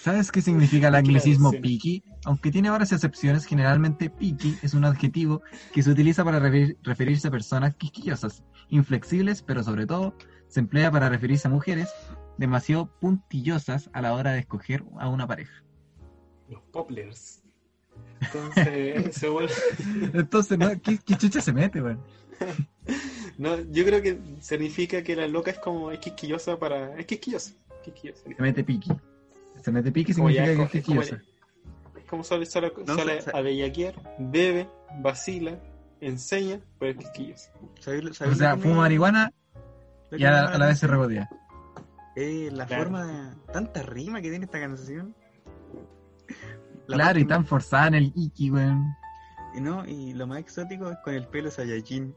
¿Sabes 0.02 0.32
qué 0.32 0.42
significa 0.42 0.88
el 0.88 0.96
anglicismo 0.96 1.52
picky? 1.52 2.04
Aunque 2.26 2.52
tiene 2.52 2.70
varias 2.70 2.92
excepciones, 2.92 3.46
generalmente 3.46 4.10
picky 4.10 4.56
es 4.62 4.74
un 4.74 4.86
adjetivo 4.86 5.42
que 5.74 5.84
se 5.84 5.92
utiliza 5.92 6.24
para 6.24 6.40
referir- 6.40 6.78
referirse 6.84 7.28
a 7.28 7.32
personas 7.32 7.76
quisquillosas, 7.76 8.44
inflexibles, 8.70 9.42
pero 9.44 9.64
sobre 9.64 9.86
todo 9.86 10.16
se 10.48 10.60
emplea 10.62 10.90
para 10.92 11.10
referirse 11.10 11.48
a 11.48 11.52
mujeres 11.52 11.90
demasiado 12.38 12.88
puntillosas 13.00 13.90
a 13.94 14.02
la 14.02 14.14
hora 14.14 14.32
de 14.32 14.40
escoger 14.40 14.84
a 15.00 15.08
una 15.10 15.28
pareja. 15.28 15.64
Los 16.50 16.62
poplars. 16.72 17.42
Entonces, 18.22 19.16
se 19.16 19.30
vuelve... 19.30 19.54
Entonces, 20.14 20.58
¿no? 20.58 20.70
¿Qué, 20.82 20.98
qué 21.06 21.16
chucha 21.16 21.42
se 21.42 21.54
mete, 21.54 21.82
weón? 21.82 22.00
No, 23.38 23.56
yo 23.70 23.86
creo 23.86 24.02
que 24.02 24.20
significa 24.42 25.04
que 25.04 25.16
la 25.16 25.28
loca 25.28 25.52
es 25.52 25.60
como 25.60 25.92
es 25.92 26.00
quisquillosa 26.00 26.58
para... 26.58 26.98
Es 26.98 27.06
quisquillosa. 27.06 27.54
quisquillosa. 27.84 28.24
Se 28.24 28.42
mete 28.42 28.64
piqui. 28.64 28.92
Se 29.62 29.72
mete 29.72 29.92
piqui 29.92 30.14
Como 30.16 30.32
ya 30.32 30.44
significa 30.46 30.72
que 30.72 30.78
es 30.80 30.82
es 30.84 30.86
como- 30.88 31.02
quisquillosa. 31.02 32.24
Sale, 32.24 32.46
sale, 32.48 32.72
No, 32.88 32.96
sale 32.96 33.22
sa- 33.22 33.32
sa- 33.32 33.38
a 33.38 33.42
bellaquear, 33.42 33.94
bebe, 34.18 34.68
vacila, 35.02 35.60
enseña, 36.02 36.62
pero 36.80 36.92
es 36.94 36.98
quisquillosa. 36.98 37.52
¿Sabes, 37.80 38.06
O 38.22 38.34
sea, 38.36 38.56
fuma 38.58 38.74
me- 38.76 38.80
marihuana 38.82 39.32
y 40.12 40.24
a, 40.24 40.58
la 40.58 40.66
vez 40.68 40.80
se 40.80 40.88
regodea. 40.88 41.30
Eh, 42.16 42.50
la 42.52 42.66
Claro. 42.66 42.84
forma 42.86 43.06
de... 43.06 43.36
Tanta 43.54 43.84
rima 43.84 44.20
que 44.22 44.30
tiene 44.32 44.46
esta 44.46 44.60
canción. 44.60 45.14
La 46.88 46.96
Claro, 46.96 47.04
parte 47.06 47.20
y 47.20 47.26
tan 47.26 47.46
forzada 47.46 47.88
en 47.88 47.96
el 47.96 48.14
iki, 48.16 48.50
weón. 48.52 48.96
y 49.56 49.62
no, 49.62 49.86
y 49.86 50.14
lo 50.14 50.28
más 50.28 50.40
exótico 50.40 50.90
es 50.90 50.98
con 51.04 51.14
el 51.14 51.28
pelo 51.28 51.52
Saiyajin. 51.52 52.16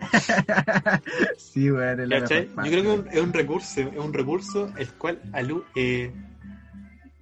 sí, 1.36 1.70
weón. 1.70 2.00
es 2.00 2.30
Yo 2.30 2.62
creo 2.62 3.02
que 3.02 3.16
es 3.16 3.22
un, 3.22 3.28
es 3.28 3.32
recurso, 3.32 3.80
es 3.80 3.98
un 3.98 4.12
recurso 4.12 4.72
el 4.76 4.88
cual 4.94 5.20
alu 5.32 5.64
eh, 5.74 6.12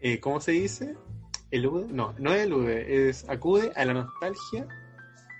eh, 0.00 0.20
¿cómo 0.20 0.40
se 0.40 0.52
dice? 0.52 0.94
Elude, 1.50 1.86
no, 1.90 2.14
no 2.18 2.32
elude, 2.32 3.08
es 3.08 3.28
acude 3.28 3.72
a 3.74 3.84
la 3.84 3.94
nostalgia 3.94 4.66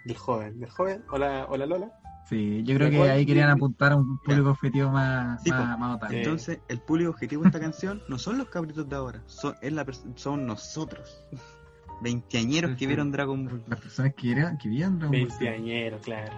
del 0.04 0.16
joven, 0.16 0.58
del 0.58 0.70
joven 0.70 1.04
o 1.10 1.18
la, 1.18 1.44
o 1.46 1.56
la 1.56 1.66
Lola. 1.66 1.92
Sí, 2.28 2.62
yo 2.64 2.74
creo 2.76 2.90
que 2.90 3.10
ahí 3.10 3.24
querían 3.24 3.48
apuntar 3.48 3.92
a 3.92 3.96
un 3.96 4.18
público 4.18 4.50
objetivo 4.50 4.90
más, 4.90 5.42
Sí, 5.42 5.50
más, 5.50 5.78
más 5.78 5.96
otaku. 5.96 6.12
Eh. 6.12 6.18
Entonces, 6.18 6.60
el 6.68 6.78
público 6.80 7.10
objetivo 7.10 7.42
de 7.42 7.48
esta 7.48 7.60
canción 7.60 8.02
no 8.08 8.18
son 8.18 8.36
los 8.36 8.48
cabritos 8.48 8.86
de 8.86 8.96
ahora, 8.96 9.22
son, 9.26 9.54
es 9.62 9.72
la 9.72 9.86
son 10.16 10.46
nosotros. 10.46 11.24
Veinteañeros 12.02 12.76
que 12.76 12.86
vieron 12.86 13.10
Dragon 13.10 13.44
Ball. 13.46 13.64
Las 13.66 13.80
personas 13.80 14.14
que 14.14 14.34
vieron, 14.34 14.58
que 14.58 14.68
vieron 14.68 14.98
Dragon 14.98 15.18
Ball 15.18 15.30
Z. 15.30 15.44
Veinteañero, 15.44 15.98
claro. 15.98 16.32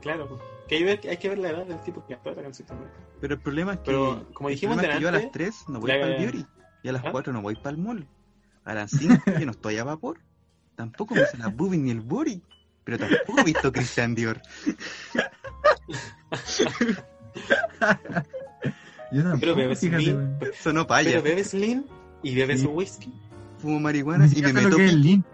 Claro, 0.00 0.28
pues. 0.28 0.40
que 0.68 1.08
hay, 1.10 1.16
que 1.18 1.28
ver 1.28 1.38
la 1.38 1.50
edad 1.50 1.66
del 1.66 1.80
tipo 1.80 2.04
que 2.06 2.14
cantó 2.14 2.30
esta 2.30 2.42
canción 2.42 2.66
también. 2.66 2.90
Pero 3.20 3.34
el 3.34 3.40
problema 3.40 3.74
es 3.74 3.78
que, 3.80 3.84
Pero, 3.84 4.26
como 4.32 4.48
el 4.48 4.54
dijimos 4.54 4.76
problema 4.76 4.94
es 4.94 4.98
que 4.98 5.02
yo 5.02 5.08
a 5.08 5.12
delante, 5.12 5.38
las 5.38 5.54
3 5.54 5.68
no 5.68 5.80
voy 5.80 5.90
la- 5.90 6.00
para 6.00 6.16
el 6.16 6.22
Beauty. 6.22 6.46
Y 6.82 6.88
a 6.88 6.92
las 6.92 7.04
¿Ah? 7.04 7.10
4 7.12 7.32
no 7.32 7.42
voy 7.42 7.54
para 7.56 7.70
el 7.70 7.78
mall. 7.78 8.06
A 8.64 8.74
las 8.74 8.90
5 8.90 9.14
yo 9.38 9.44
no 9.44 9.52
estoy 9.52 9.76
a 9.76 9.84
vapor. 9.84 10.18
Tampoco 10.76 11.14
me 11.14 11.20
hacen 11.22 11.40
las 11.40 11.54
boobies 11.54 11.82
ni 11.82 11.90
el 11.90 12.00
booty. 12.00 12.42
Pero 12.90 13.06
tampoco 13.16 13.40
he 13.40 13.44
visto 13.44 13.70
Christian 13.72 14.14
Dior. 14.16 14.40
Yo 19.12 19.22
tampoco, 19.22 19.40
Pero 19.40 19.54
bebes 19.56 19.80
fíjate, 19.80 20.02
Lean, 20.04 20.38
no 20.74 20.86
paya. 20.86 21.10
pero 21.10 21.22
bebes 21.22 21.54
lean 21.54 21.84
y 22.22 22.34
bebes 22.34 22.60
Sí. 22.60 22.66
whisky. 22.66 23.12
Fumo 23.58 23.80
marihuana 23.80 24.26
y 24.34 24.42
me 24.42 24.52
meto 24.52 24.76
que 24.76 24.86
es 24.86 24.92
el 24.92 25.02
lean. 25.02 25.24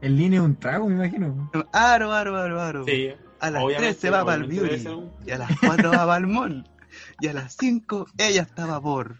El 0.00 0.16
lean 0.16 0.34
es 0.34 0.40
un 0.40 0.56
trago, 0.56 0.88
me 0.88 0.94
imagino. 0.94 1.50
Aro, 1.72 2.12
aro, 2.12 2.36
aro, 2.36 2.60
aro. 2.60 2.84
Sí, 2.84 3.10
A 3.40 3.50
las 3.50 3.62
Obviamente, 3.62 3.94
3 3.94 4.00
se 4.00 4.10
va 4.10 4.24
para 4.24 4.42
el 4.42 4.48
beauty. 4.48 4.86
un- 4.88 5.12
Y 5.26 5.30
a 5.30 5.38
las 5.38 5.50
4 5.60 5.90
va 5.90 6.06
para 6.06 6.16
el 6.18 6.26
mall. 6.26 6.68
Y 7.20 7.28
a 7.28 7.32
las 7.32 7.56
5 7.58 8.06
ella 8.18 8.42
está 8.42 8.64
a 8.64 8.66
vapor. 8.66 9.16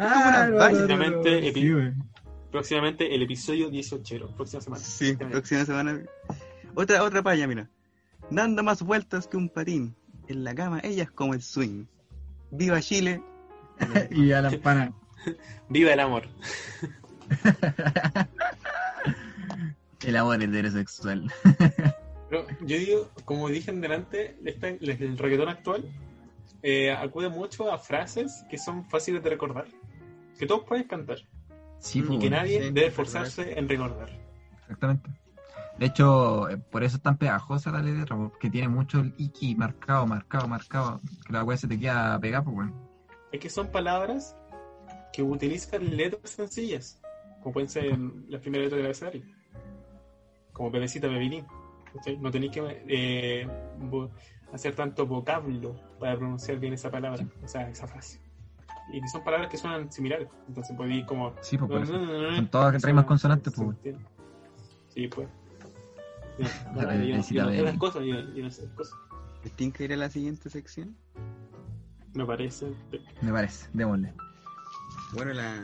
Ah, 0.00 0.48
no, 0.50 0.58
no, 0.70 0.96
no, 0.96 1.92
Próximamente, 2.54 3.12
el 3.12 3.20
episodio 3.20 3.68
18, 3.68 4.28
próxima 4.36 4.62
semana. 4.62 4.84
Sí, 4.84 5.08
Este 5.08 5.26
próxima 5.26 5.64
semana. 5.64 6.04
Otra, 6.76 7.02
otra 7.02 7.20
paya, 7.20 7.48
mira. 7.48 7.68
Dando 8.30 8.62
más 8.62 8.80
vueltas 8.80 9.26
que 9.26 9.36
un 9.36 9.48
patín. 9.48 9.96
En 10.28 10.44
la 10.44 10.54
cama 10.54 10.78
ella 10.84 11.02
es 11.02 11.10
como 11.10 11.34
el 11.34 11.42
swing. 11.42 11.86
Viva 12.52 12.80
Chile. 12.80 13.20
y 14.12 14.30
a 14.30 14.40
la 14.40 14.56
pana. 14.58 14.94
Viva 15.68 15.94
el 15.94 15.98
amor. 15.98 16.28
El 20.06 20.16
amor 20.16 20.40
heterosexual. 20.40 21.32
Pero 22.28 22.46
yo 22.60 22.78
digo, 22.78 23.10
como 23.24 23.48
dije 23.48 23.72
en 23.72 23.80
delante, 23.80 24.36
el 24.44 25.18
reggaetón 25.18 25.48
actual 25.48 25.90
eh, 26.62 26.92
acude 26.92 27.30
mucho 27.30 27.72
a 27.72 27.78
frases 27.78 28.44
que 28.48 28.58
son 28.58 28.84
fáciles 28.84 29.24
de 29.24 29.30
recordar, 29.30 29.66
que 30.38 30.46
todos 30.46 30.64
pueden 30.64 30.84
cantar 30.84 31.18
Sí, 31.84 31.98
y 31.98 32.02
pues, 32.02 32.18
que 32.18 32.30
nadie 32.30 32.58
sí, 32.58 32.64
debe 32.64 32.80
es 32.80 32.88
esforzarse 32.88 33.58
en 33.58 33.68
recordar. 33.68 34.08
Exactamente. 34.62 35.10
De 35.78 35.86
hecho, 35.86 36.48
eh, 36.48 36.56
por 36.56 36.82
eso 36.82 36.96
es 36.96 37.02
tan 37.02 37.18
pegajosa 37.18 37.70
la 37.70 37.82
letra, 37.82 38.16
porque 38.16 38.48
tiene 38.48 38.68
mucho 38.68 39.00
el 39.00 39.12
iki 39.18 39.54
marcado, 39.54 40.06
marcado, 40.06 40.48
marcado. 40.48 41.00
Que 41.26 41.32
la 41.34 41.44
weá 41.44 41.58
se 41.58 41.68
te 41.68 41.78
queda 41.78 42.18
pegada, 42.18 42.42
pues. 42.42 42.70
Es 43.32 43.40
que 43.40 43.50
son 43.50 43.68
palabras 43.68 44.34
que 45.12 45.22
utilizan 45.22 45.94
letras 45.94 46.30
sencillas, 46.30 47.02
como 47.42 47.52
pueden 47.52 47.68
ser 47.68 47.98
las 48.28 48.40
primeras 48.40 48.64
letras 48.64 48.78
del 48.78 48.86
abecedario, 48.86 49.22
como 50.54 50.70
bebecita, 50.70 51.06
bebelín. 51.06 51.44
¿cachai? 51.92 52.16
No 52.16 52.30
tenéis 52.30 52.52
que 52.52 52.84
eh, 52.88 53.46
hacer 54.52 54.74
tanto 54.74 55.06
vocablo 55.06 55.78
para 56.00 56.16
pronunciar 56.16 56.58
bien 56.58 56.72
esa 56.72 56.90
palabra, 56.90 57.26
o 57.42 57.46
sea, 57.46 57.68
esa 57.68 57.86
frase. 57.86 58.23
Y 58.88 59.00
que 59.00 59.08
son 59.08 59.24
palabras 59.24 59.50
que 59.50 59.56
suenan 59.56 59.90
similares, 59.90 60.28
entonces 60.46 60.76
podéis 60.76 61.04
como 61.06 61.34
Sí, 61.40 61.56
pues 61.58 61.70
por 61.70 61.82
eso. 61.82 61.92
Son 61.98 62.36
Son 62.36 62.48
todas 62.48 62.82
rimas 62.82 63.04
consonantes, 63.06 63.52
pues. 63.54 63.76
Sí, 64.88 65.08
pues. 65.08 65.28
Las 66.74 67.76
cosas, 67.78 68.02
y- 68.02 68.10
y 68.10 68.42
las 68.42 68.58
cosas. 68.76 68.94
¿Tienen 69.56 69.72
que 69.72 69.84
ir 69.84 69.92
a 69.92 69.96
la 69.96 70.10
siguiente 70.10 70.50
sección? 70.50 70.96
Me 72.14 72.24
parece. 72.24 72.72
Me 73.20 73.32
parece, 73.32 73.68
démosle. 73.72 74.12
Bueno, 75.12 75.32
la, 75.32 75.60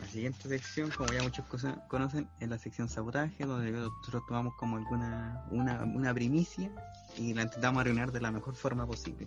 la 0.00 0.06
siguiente 0.08 0.48
sección, 0.48 0.90
como 0.96 1.12
ya 1.12 1.22
muchos 1.22 1.44
conocen, 1.88 2.28
es 2.40 2.48
la 2.48 2.58
sección 2.58 2.88
sabotaje, 2.88 3.44
donde 3.44 3.70
nosotros 3.70 4.22
tomamos 4.26 4.54
como 4.56 4.76
alguna 4.76 5.44
una, 5.50 5.82
una 5.84 6.14
primicia 6.14 6.70
y 7.18 7.34
la 7.34 7.42
intentamos 7.42 7.80
arruinar 7.82 8.12
de 8.12 8.20
la 8.20 8.30
mejor 8.30 8.54
forma 8.54 8.86
posible. 8.86 9.26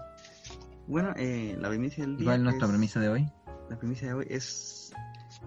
Bueno, 0.88 1.14
eh, 1.18 1.56
la 1.60 1.70
primicia 1.70 2.04
del 2.06 2.14
¿Y 2.14 2.18
día 2.18 2.26
cuál 2.26 2.38
es 2.38 2.44
nuestra 2.44 2.66
es- 2.66 2.72
premisa 2.72 3.00
de 3.00 3.10
hoy? 3.10 3.32
La 3.70 3.78
primicia 3.78 4.08
de 4.08 4.14
hoy 4.14 4.28
es 4.30 4.94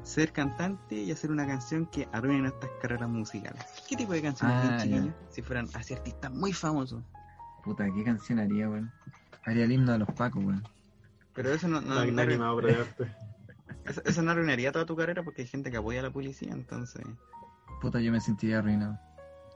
ser 0.02 0.32
cantante 0.32 0.94
y 0.94 1.10
hacer 1.10 1.30
una 1.30 1.46
canción 1.46 1.86
que 1.86 2.06
arruine 2.12 2.40
nuestras 2.42 2.70
carreras 2.80 3.08
musicales. 3.08 3.62
¿Qué 3.88 3.96
tipo 3.96 4.12
de 4.12 4.22
canciones 4.22 4.56
Ah, 4.58 4.78
chiquillos? 4.82 5.14
Si 5.30 5.42
fueran 5.42 5.66
así 5.74 5.94
artistas 5.94 6.30
muy 6.30 6.52
famosos. 6.52 7.02
Puta, 7.64 7.86
¿qué 7.94 8.04
canción 8.04 8.38
haría, 8.38 8.68
weón? 8.68 8.90
Haría 9.44 9.64
el 9.64 9.72
himno 9.72 9.92
de 9.92 9.98
los 9.98 10.08
Pacos, 10.12 10.44
weón. 10.44 10.62
Pero 11.34 11.50
eso 11.52 11.68
no, 11.68 11.80
no, 11.80 12.04
no 12.04 12.22
arte. 12.22 12.38
eso, 13.86 14.02
eso 14.04 14.22
no 14.22 14.30
arruinaría 14.32 14.72
toda 14.72 14.84
tu 14.84 14.96
carrera 14.96 15.22
porque 15.22 15.42
hay 15.42 15.48
gente 15.48 15.70
que 15.70 15.76
apoya 15.78 16.00
a 16.00 16.04
la 16.04 16.10
policía, 16.10 16.52
entonces... 16.52 17.02
Puta, 17.80 18.00
yo 18.00 18.12
me 18.12 18.20
sentiría 18.20 18.58
arruinado. 18.58 18.98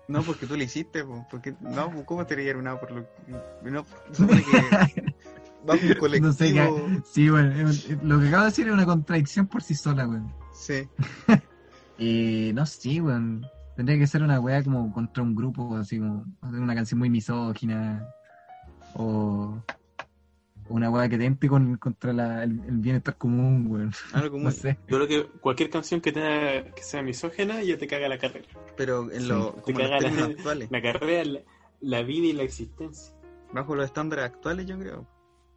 No, 0.08 0.22
porque 0.22 0.46
tú 0.46 0.56
lo 0.56 0.62
hiciste, 0.62 1.04
po, 1.04 1.26
porque 1.30 1.54
no, 1.60 2.04
¿cómo 2.06 2.24
te 2.26 2.34
haría 2.34 2.50
arruinado 2.52 2.80
por 2.80 2.90
lo 2.90 3.06
no, 3.62 3.84
supone 4.12 4.42
que 4.42 5.13
bajo 5.66 5.86
un 5.86 5.94
colectivo, 5.94 6.26
No 6.28 6.32
sé 6.32 6.52
qué. 6.52 7.02
Sí, 7.04 7.26
es- 7.28 8.02
Lo 8.02 8.20
que 8.20 8.28
acabo 8.28 8.42
de 8.44 8.50
decir 8.50 8.66
es 8.68 8.72
una 8.74 8.86
contradicción 8.86 9.46
por 9.46 9.62
sí 9.62 9.74
sola, 9.74 10.06
weón. 10.08 10.32
sí, 10.52 10.88
Eh, 11.98 12.52
no 12.54 12.66
sé, 12.66 13.00
weón. 13.00 13.46
Tendría 13.76 13.98
que 13.98 14.06
ser 14.06 14.22
una 14.22 14.38
weá 14.40 14.62
como 14.62 14.92
contra 14.92 15.22
un 15.22 15.34
grupo, 15.34 15.76
así 15.76 15.98
como 15.98 16.24
hacer 16.42 16.60
una 16.60 16.74
canción 16.74 16.98
muy 16.98 17.08
misógina. 17.10 18.06
O 18.94 19.60
una 20.68 20.90
weá 20.90 21.08
que 21.08 21.18
tente 21.18 21.48
con, 21.48 21.76
contra 21.76 22.12
la, 22.12 22.44
el, 22.44 22.52
el 22.66 22.78
bienestar 22.78 23.16
común, 23.16 23.66
weón. 23.68 23.92
algo 24.12 24.38
No 24.42 24.50
sé. 24.50 24.78
Yo 24.88 24.96
creo 25.04 25.08
que 25.08 25.26
cualquier 25.40 25.70
canción 25.70 26.00
que 26.00 26.12
tenga 26.12 26.64
que 26.72 26.82
sea 26.82 27.02
misógena 27.02 27.62
ya 27.62 27.76
te 27.78 27.86
caga 27.86 28.08
la 28.08 28.18
carrera. 28.18 28.46
pero 28.76 29.10
en 29.12 29.22
Sí, 29.22 29.28
lo, 29.28 29.52
te 29.52 29.72
como 29.72 29.80
en 29.80 29.90
los 29.90 30.00
caga 30.02 30.10
la- 30.16 30.24
actuales, 30.26 30.70
La 30.70 30.82
carrera, 30.82 31.24
la, 31.24 31.40
la 31.80 32.02
vida 32.02 32.26
y 32.28 32.32
la 32.32 32.42
existencia. 32.44 33.12
bajo 33.52 33.74
los 33.74 33.84
estándares 33.84 34.24
actuales 34.24 34.66
yo 34.66 34.78
creo. 34.78 35.06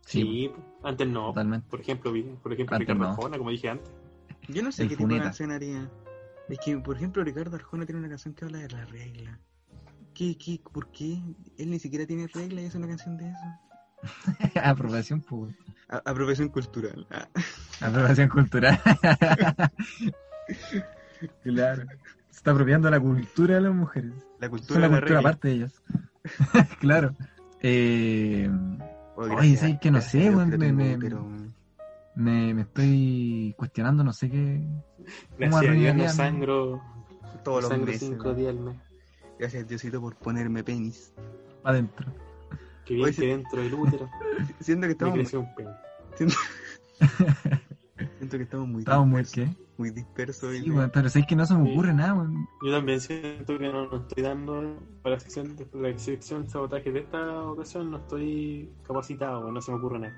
Sí, 0.07 0.21
Sí, 0.21 0.51
antes 0.83 1.07
no. 1.07 1.27
totalmente. 1.27 1.67
Por 1.69 1.81
ejemplo, 1.81 2.11
por 2.41 2.53
ejemplo 2.53 2.75
Antes 2.75 2.79
Ricardo 2.79 3.03
no. 3.03 3.09
Arjona, 3.09 3.37
como 3.37 3.49
dije 3.51 3.69
antes. 3.69 3.91
Yo 4.47 4.63
no 4.63 4.71
sé 4.71 4.83
El 4.83 4.89
qué 4.89 4.95
tipo 4.95 5.07
de 5.07 5.13
Funeta. 5.15 5.23
canción 5.25 5.51
haría. 5.51 5.89
Es 6.49 6.59
que, 6.59 6.77
por 6.77 6.95
ejemplo, 6.95 7.23
Ricardo 7.23 7.57
Arjona 7.57 7.85
tiene 7.85 7.99
una 7.99 8.07
canción 8.09 8.33
que 8.33 8.45
habla 8.45 8.59
de 8.59 8.69
la 8.69 8.85
regla. 8.85 9.37
¿Qué, 10.13 10.37
qué, 10.37 10.61
por 10.71 10.87
qué? 10.91 11.19
Él 11.57 11.69
ni 11.69 11.77
siquiera 11.79 12.05
tiene 12.07 12.27
regla 12.27 12.61
y 12.61 12.65
hace 12.67 12.77
una 12.77 12.87
canción 12.87 13.17
de 13.17 13.29
eso. 13.29 14.51
Aprobación, 14.63 15.19
pues. 15.21 15.41
weón. 15.41 15.57
A- 15.89 16.01
apropiación 16.09 16.49
cultural. 16.49 17.05
Ah, 17.11 17.27
Aprobación 17.81 18.29
cultural. 18.29 18.79
claro. 21.43 21.83
Se 22.29 22.37
está 22.37 22.51
apropiando 22.51 22.89
la 22.89 22.99
cultura 22.99 23.55
de 23.55 23.61
las 23.61 23.73
mujeres. 23.73 24.13
la 24.39 24.45
Es 24.45 24.49
cultura 24.49 24.77
una 24.79 24.87
de 24.87 24.93
la 24.93 24.99
cultura 24.99 25.17
regla. 25.17 25.29
aparte 25.29 25.47
de 25.47 25.53
ellas. 25.55 25.81
claro. 26.79 27.15
Eh, 27.61 28.49
Oye, 29.17 29.29
gracias- 29.35 29.59
¿sabes 29.59 29.77
qué? 29.81 29.91
No 29.91 29.97
gracias 29.99 30.23
sé, 30.23 30.29
weón, 30.29 30.51
que 30.51 30.57
me- 30.57 30.73
me- 30.73 30.97
pero 30.97 31.25
me, 32.15 32.53
me 32.53 32.61
estoy 32.61 33.53
cuestionando, 33.57 34.03
no 34.03 34.13
sé 34.13 34.29
qué. 34.29 34.63
Gracias 35.37 35.63
a 35.65 35.71
Dios 35.71 35.95
no 35.95 36.03
no? 36.03 36.09
sangro, 36.09 36.81
todos 37.43 37.61
los 37.63 37.69
sangro 37.69 37.87
meses. 37.87 38.07
cinco 38.09 38.33
días 38.33 38.49
al 38.55 38.59
mes. 38.59 38.77
Gracias 39.39 39.67
Diosito 39.67 40.01
por 40.01 40.15
ponerme 40.15 40.63
penis. 40.63 41.13
Adentro. 41.63 42.11
Que 42.85 42.93
bien 42.93 43.05
Oye, 43.05 43.13
sí. 43.13 43.21
que 43.21 43.27
dentro 43.27 43.61
del 43.61 43.73
útero 43.73 44.09
Siento 44.61 44.81
que 44.83 44.87
me 44.87 44.91
estamos, 44.93 45.13
creció 45.15 45.39
un 45.41 45.55
pene. 45.55 45.69
siento, 46.15 46.35
siento 48.17 48.37
que 48.37 48.43
estamos 48.43 48.67
muy 48.67 48.79
Estamos 48.79 49.07
muy 49.07 49.23
qué. 49.25 49.49
Muy 49.77 49.91
dispersos. 49.91 50.43
hoy 50.49 50.57
Sí, 50.59 50.63
día. 50.65 50.73
weón, 50.73 50.91
pero 50.93 51.09
sé 51.09 51.23
que 51.27 51.35
no 51.35 51.45
se 51.45 51.53
me 51.55 51.65
Sí. 51.65 51.71
ocurre 51.73 51.93
nada, 51.93 52.13
weón. 52.13 52.47
Yo 52.63 52.71
también 52.71 52.99
siento 53.01 53.57
que 53.57 53.71
no, 53.71 53.87
no 53.89 53.97
estoy 53.97 54.23
dando 54.23 54.79
para 55.03 55.15
la 55.15 55.19
sección, 55.19 55.55
la 55.73 55.97
sección 55.99 56.49
sabotaje 56.49 56.91
de 56.91 56.99
esta 56.99 57.41
ocasión, 57.43 57.91
no 57.91 57.97
estoy 57.97 58.71
capacitado, 58.87 59.51
no 59.51 59.61
se 59.61 59.71
me 59.71 59.77
ocurre 59.77 59.99
nada. 59.99 60.13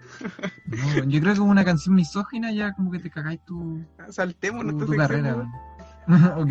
No, 0.67 1.03
yo 1.05 1.19
creo 1.21 1.33
que 1.33 1.39
con 1.39 1.49
una 1.49 1.65
canción 1.65 1.95
misógina 1.95 2.51
ya 2.51 2.73
como 2.73 2.91
que 2.91 2.99
te 2.99 3.09
cagáis 3.09 3.43
tu, 3.45 3.83
Saltemos 4.09 4.63
tu, 4.65 4.71
tu 4.71 4.79
sección, 4.79 4.97
carrera, 4.97 5.51
ok. 6.37 6.49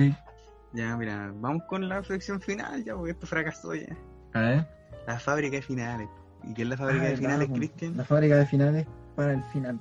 Ya, 0.75 0.97
mira, 0.97 1.33
vamos 1.37 1.63
con 1.69 1.89
la 1.89 2.03
sección 2.05 2.41
final 2.41 2.85
ya, 2.85 2.95
porque 2.95 3.13
esto 3.13 3.27
fracasó 3.27 3.75
ya. 3.75 3.97
A 4.35 4.41
ver. 4.41 4.69
La 5.07 5.19
fábrica 5.19 5.57
de 5.57 5.63
finales. 5.63 6.09
¿Y 6.45 6.53
qué 6.55 6.63
es 6.63 6.69
la 6.69 6.77
fábrica 6.77 7.07
Ah, 7.07 7.09
de 7.09 7.17
finales, 7.17 7.49
Cristian? 7.53 7.97
La 7.97 8.05
fábrica 8.05 8.37
de 8.37 8.47
finales 8.47 8.87
para 9.17 9.33
el 9.33 9.43
final. 9.45 9.81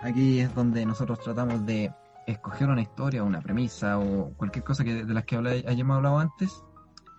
Aquí 0.00 0.40
es 0.40 0.52
donde 0.54 0.84
nosotros 0.84 1.20
tratamos 1.20 1.64
de 1.64 1.90
escoger 2.26 2.68
una 2.68 2.82
historia, 2.82 3.22
una 3.22 3.40
premisa 3.40 3.98
o 3.98 4.32
cualquier 4.36 4.64
cosa 4.64 4.84
que, 4.84 5.04
de 5.04 5.14
las 5.14 5.24
que 5.24 5.36
habla- 5.36 5.50
hayamos 5.66 5.96
hablado 5.96 6.18
antes 6.18 6.62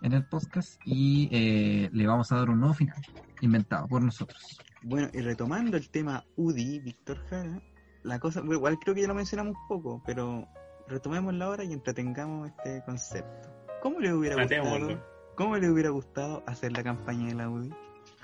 en 0.02 0.14
el 0.14 0.26
podcast 0.26 0.80
y 0.86 1.30
eh, 1.32 1.90
le 1.94 2.08
vamos 2.08 2.32
a 2.32 2.38
dar 2.38 2.50
un 2.50 2.60
nuevo 2.60 2.74
final 2.74 2.98
inventado 3.42 3.88
por 3.88 4.02
nosotros. 4.04 4.60
Bueno, 4.84 5.10
y 5.14 5.22
retomando 5.22 5.78
el 5.78 5.90
tema 5.90 6.24
UDI, 6.36 6.80
Víctor 6.80 7.18
Jara, 7.30 7.62
la 8.04 8.20
cosa, 8.20 8.42
bueno, 8.42 8.56
igual 8.56 8.78
creo 8.80 8.94
que 8.94 9.02
ya 9.02 9.08
lo 9.08 9.16
mencionamos 9.16 9.56
un 9.56 9.68
poco, 9.68 10.02
pero 10.06 10.48
retomémosla 10.88 11.46
ahora 11.46 11.64
y 11.64 11.74
entretengamos 11.74 12.50
este 12.50 12.84
concepto. 12.86 13.50
¿Cómo 13.82 14.00
le 14.00 14.14
hubiera 14.14 14.36
gustado, 14.42 15.00
cómo 15.36 15.58
le 15.58 15.70
hubiera 15.70 15.90
gustado 15.90 16.44
hacer 16.46 16.72
la 16.72 16.84
campaña 16.84 17.28
de 17.28 17.36
la 17.36 17.50
UDI? 17.50 17.74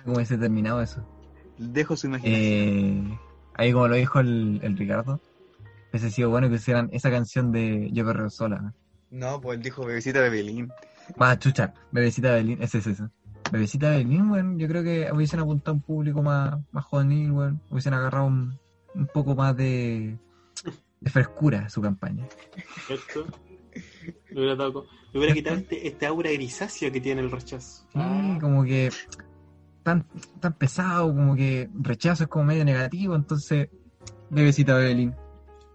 ¿Cómo 0.04 0.16
hubiese 0.18 0.38
terminado 0.38 0.82
eso? 0.82 1.04
Dejo 1.58 1.96
su 1.96 2.08
imaginación. 2.08 2.42
Eh, 2.44 3.20
ahí 3.56 3.72
como 3.74 3.88
lo 3.88 3.96
dijo 3.96 4.20
el, 4.20 4.60
el 4.64 4.78
Ricardo, 4.78 5.20
hubiese 5.92 6.10
sido 6.10 6.30
bueno 6.30 6.50
que 6.50 6.56
hicieran 6.56 6.90
esa 6.92 7.12
canción 7.12 7.52
de 7.52 7.90
Yo 7.92 8.06
Perreo 8.06 8.30
Sola. 8.30 8.74
No, 9.10 9.42
pues 9.42 9.58
él 9.58 9.64
dijo 9.64 9.86
bebecita 9.86 10.22
de 10.22 10.30
Belín. 10.30 10.72
Va, 11.22 11.38
chucha, 11.38 11.74
Bebecita 11.92 12.30
de 12.30 12.36
Berlín, 12.36 12.58
ese 12.62 12.78
es 12.78 12.88
eso. 12.88 13.10
Bebecita 13.52 13.90
de 13.90 13.98
Berlín, 13.98 14.32
weón, 14.32 14.58
yo 14.58 14.68
creo 14.68 14.84
que 14.84 15.10
hubiesen 15.12 15.42
apuntado 15.42 15.72
a 15.72 15.76
un 15.76 15.82
público 15.82 16.22
más, 16.24 16.58
más 16.72 16.86
juvenil, 16.86 17.32
weón. 17.32 17.62
Hubiesen 17.70 17.94
agarrado 17.94 18.26
un, 18.26 18.58
un 18.96 19.08
poco 19.08 19.36
más 19.36 19.56
de, 19.58 20.18
de 21.02 21.10
frescura 21.10 21.66
a 21.66 21.70
su 21.70 21.82
campaña. 21.82 22.26
¿Cierto? 22.88 23.26
Le 24.30 24.40
hubiera, 24.40 24.56
dado 24.56 24.86
le 25.12 25.20
hubiera 25.20 25.34
quitado 25.34 25.58
este, 25.58 25.88
este 25.88 26.06
aura 26.06 26.32
grisácea 26.32 26.92
que 26.92 27.02
tiene 27.02 27.22
el 27.22 27.32
rechazo. 27.32 27.86
Sí, 27.92 28.38
como 28.40 28.64
que 28.64 28.90
tan, 29.84 30.06
tan 30.40 30.54
pesado, 30.54 31.08
como 31.08 31.36
que 31.36 31.70
rechazo 31.74 32.24
es 32.24 32.30
como 32.30 32.46
medio 32.46 32.64
negativo, 32.64 33.16
entonces 33.16 33.70
Bebecita 34.30 34.78
de 34.78 34.86
Berlín. 34.86 35.16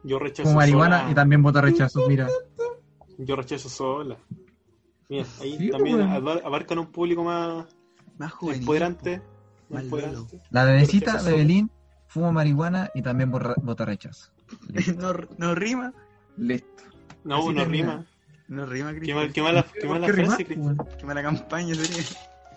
Yo 0.07 0.19
rechazo 0.20 0.45
Como 0.45 0.57
marihuana 0.57 1.01
sola. 1.01 1.11
y 1.11 1.15
también 1.15 1.43
vota 1.43 1.61
rechazo, 1.61 2.07
mira. 2.09 2.28
Yo 3.19 3.35
rechazo 3.37 3.69
sola. 3.69 4.16
Mira, 5.09 5.24
ahí 5.41 5.57
Sí, 5.59 5.70
también 5.70 6.01
abarcan 6.01 6.78
un 6.78 6.87
público 6.93 7.24
más 7.24 7.66
Más 8.19 8.33
juvenil. 8.33 8.62
empoderante. 8.62 9.23
Más 9.69 9.83
empoderante. 9.83 10.41
La 10.51 10.65
bebecita 10.65 11.15
de 11.15 11.19
sola. 11.20 11.37
Berlín 11.37 11.70
fuma 12.07 12.31
marihuana 12.31 12.91
y 12.95 13.03
también 13.03 13.31
vota 13.33 13.85
rechazo. 13.85 14.31
no, 14.97 15.12
no 15.39 15.55
rima. 15.55 15.93
Listo. 16.37 16.69
No, 17.24 17.39
Así 17.39 17.49
no 17.49 17.55
termina. 17.62 17.93
rima. 17.93 18.07
No 18.49 18.65
rima, 18.66 18.91
Qué, 18.93 18.99
Cristian. 18.99 19.19
mal- 19.19 19.33
qué 19.33 19.43
mala, 19.43 19.66
qué 19.81 19.89
mala 19.89 20.07
frase, 20.07 20.45
Cristian. 20.45 20.77
Qué 20.99 21.05
mala 21.05 21.23
campaña 21.23 21.74
sería. 21.74 22.05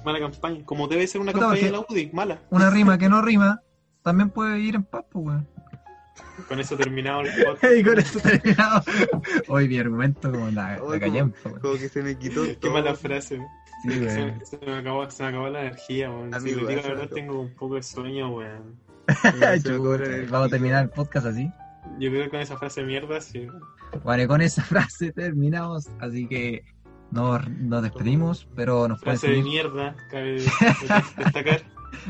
Mala 0.06 0.20
campaña. 0.20 0.64
Como 0.66 0.88
debe 0.88 1.08
ser 1.08 1.20
una 1.20 1.34
campaña 1.34 1.64
de 1.64 1.72
la 1.72 1.80
UDI, 1.80 2.12
mala. 2.14 2.42
Una 2.52 2.70
rima 2.70 2.98
que 3.00 3.10
no 3.10 3.24
rima 3.24 3.62
también 4.04 4.30
puede 4.30 4.60
ir 4.60 4.76
en 4.76 4.84
paz, 4.84 5.04
pues, 5.12 5.26
weón. 5.26 5.48
Con 6.48 6.60
eso 6.60 6.76
terminado 6.78 7.22
el 7.22 7.30
podcast. 7.46 7.74
Y 7.78 7.84
con 7.84 8.00
esto 8.00 8.20
terminado. 8.20 8.84
Hoy 9.48 9.68
mi 9.68 9.78
argumento 9.80 10.32
como 10.32 10.50
la, 10.52 10.80
callampa, 11.00 11.38
weón. 11.46 11.60
Como 11.60 11.74
que 11.76 11.90
se 11.90 12.02
me 12.04 12.18
quitó 12.18 12.44
Qué 12.44 12.56
todo. 12.56 12.74
mala 12.74 12.96
frase. 12.96 13.40
Sí, 13.84 13.90
Se, 13.92 14.00
weón. 14.00 14.46
se 14.46 14.58
me 14.66 14.76
acabó, 14.78 15.10
se 15.10 15.24
me 15.24 15.30
acabó 15.30 15.50
la 15.50 15.62
energía, 15.62 16.10
weón. 16.10 16.34
Si 16.40 16.46
digo 16.54 16.70
eso 16.70 16.82
la 16.88 16.96
verdad, 16.96 17.10
tengo 17.14 17.40
un 17.42 17.54
poco 17.56 17.76
de 17.76 17.84
sueño, 17.84 18.30
weón. 18.36 18.76
Me. 19.08 20.26
Vamos 20.30 20.48
a 20.48 20.50
terminar 20.50 20.84
el 20.84 20.90
podcast 20.90 21.28
así. 21.28 21.52
Yo 22.00 22.10
creo 22.12 22.24
que 22.26 22.30
con 22.30 22.40
esa 22.42 22.58
frase 22.58 22.82
de 22.82 22.88
mierda, 22.88 23.20
sí. 23.22 23.48
Bueno, 24.04 24.24
y 24.24 24.28
con 24.28 24.42
esa 24.42 24.64
frase 24.66 25.12
terminamos. 25.12 25.88
Así 26.00 26.28
que 26.28 26.64
nos, 27.12 27.50
nos 27.50 27.82
despedimos, 27.82 28.48
pero 28.56 28.88
nos 28.88 29.00
Frase 29.02 29.30
de 29.30 29.42
mierda, 29.42 29.96
cabe 30.12 30.44
destacar. 31.18 31.64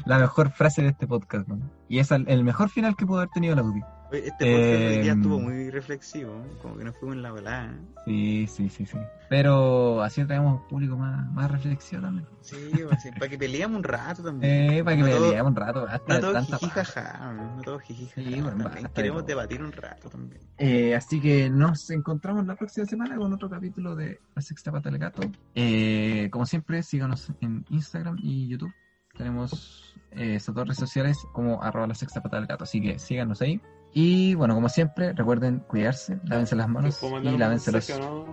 la 0.06 0.20
mejor 0.20 0.52
frase 0.52 0.82
de 0.82 0.90
este 0.90 1.08
podcast, 1.08 1.48
¿no? 1.48 1.58
Y 1.88 2.00
es 2.00 2.12
el, 2.12 2.28
el 2.28 2.44
mejor 2.44 2.70
final 2.70 2.96
que 2.98 3.06
pudo 3.06 3.20
haber 3.20 3.30
tenido 3.30 3.56
la 3.56 3.64
UDI. 3.64 3.82
Este 4.12 4.32
podcast 4.32 4.42
hoy 4.42 4.98
día 5.04 5.12
Em, 5.12 5.18
estuvo 5.22 5.40
muy 5.40 5.70
reflexivo, 5.70 6.32
¿eh? 6.44 6.58
como 6.64 6.78
que 6.78 6.84
nos 6.84 6.98
fuimos 6.98 7.18
en 7.18 7.22
la 7.22 7.32
volada. 7.32 7.66
¿eh? 7.72 7.78
Sí, 8.06 8.48
sí, 8.48 8.70
sí, 8.70 8.86
sí. 8.88 8.98
Pero 9.30 10.02
así 10.02 10.26
traemos 10.26 10.62
un 10.62 10.68
público 10.68 10.98
más, 10.98 11.32
más 11.32 11.52
reflexión 11.52 12.02
también. 12.02 12.28
Sí, 12.42 12.56
pues, 12.88 13.04
para 13.20 13.30
que 13.30 13.38
peleemos 13.38 13.78
un 13.78 13.84
rato 13.84 14.24
también. 14.24 14.72
Eh, 14.72 14.84
para 14.84 14.98
que 14.98 15.04
No 15.04 15.30
leamos 15.30 15.52
un 15.52 15.56
rato. 15.56 15.86
Hasta 15.88 16.14
No 16.16 16.20
todo 16.22 16.34
tanta 16.34 16.58
jiji 16.58 16.72
paja. 16.74 16.84
jaja, 16.86 17.34
no 17.34 17.62
todo 17.62 17.80
jiji 17.80 18.08
jaja. 18.08 18.30
Sí, 18.30 18.42
bueno, 18.42 18.72
queremos 18.96 19.26
debatir 19.28 19.62
un 19.64 19.72
rato 19.72 20.10
también. 20.10 20.42
Eh, 20.58 20.96
así 20.96 21.22
que 21.22 21.50
nos 21.52 21.88
encontramos 21.92 22.48
la 22.48 22.56
próxima 22.56 22.88
semana 22.88 23.16
con 23.16 23.32
otro 23.32 23.48
capítulo 23.48 23.96
de 23.96 24.20
La 24.36 24.42
Sexta 24.42 24.72
Pata 24.72 24.90
del 24.90 24.98
Gato. 24.98 25.22
Eh, 25.54 26.30
como 26.32 26.48
siempre, 26.48 26.82
síganos 26.82 27.32
en 27.42 27.64
Instagram 27.70 28.18
y 28.24 28.48
YouTube. 28.48 28.74
Tenemos 29.16 29.96
eh, 30.12 30.36
esas 30.36 30.56
dos 30.56 30.66
redes 30.66 30.78
sociales 30.80 31.18
como 31.34 31.62
arroba 31.62 31.86
la 31.88 31.94
sexta 31.96 32.22
pata 32.22 32.38
del 32.38 32.48
gato. 32.48 32.64
Así 32.64 32.82
que 32.82 32.98
síganos 32.98 33.42
ahí. 33.42 33.62
Y 33.94 34.36
bueno, 34.36 34.54
como 34.56 34.70
siempre, 34.70 35.14
recuerden 35.14 35.60
cuidarse, 35.60 36.20
lávense 36.26 36.56
las 36.56 36.70
manos 36.70 36.98
¿Puedo 37.00 37.14
mandar 37.16 37.34
y 37.34 37.38
lávense 37.38 37.72
los... 37.72 37.90
no? 38.00 38.26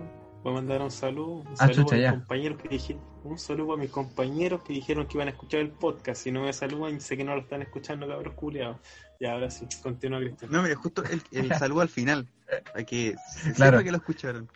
¿Puedo 0.43 0.55
mandar 0.55 0.81
un 0.81 0.91
saludo? 0.91 1.27
Un 1.37 1.47
Ah, 1.53 1.67
saludo 1.67 1.83
chucha, 1.83 1.95
a 1.95 1.97
mis 1.97 2.03
ya. 2.05 2.11
compañeros 2.11 2.61
que 2.61 2.69
dijeron, 2.69 3.01
un 3.23 3.37
saludo 3.39 3.73
a 3.73 3.77
mis 3.77 3.89
compañeros 3.89 4.61
que 4.61 4.73
dijeron 4.73 5.07
que 5.07 5.17
iban 5.17 5.27
a 5.27 5.31
escuchar 5.31 5.59
el 5.61 5.71
podcast. 5.71 6.21
Si 6.23 6.31
no 6.31 6.43
me 6.43 6.53
saludan, 6.53 7.01
sé 7.01 7.17
que 7.17 7.23
no 7.23 7.35
lo 7.35 7.41
están 7.41 7.61
escuchando, 7.63 8.07
cabros 8.07 8.33
culiados. 8.35 8.77
Y 9.19 9.25
ahora 9.25 9.49
sí, 9.49 9.67
continúa 9.81 10.19
Cristian. 10.19 10.51
No, 10.51 10.61
mira, 10.61 10.75
justo 10.75 11.03
el, 11.03 11.21
el 11.31 11.51
saludo 11.57 11.81
al 11.81 11.89
final. 11.89 12.27
Para 12.71 12.85
que 12.85 13.15
se 13.27 13.53
Claro. 13.53 13.83
que 13.83 13.91
lo 13.91 13.97
escucharon. 13.97 14.47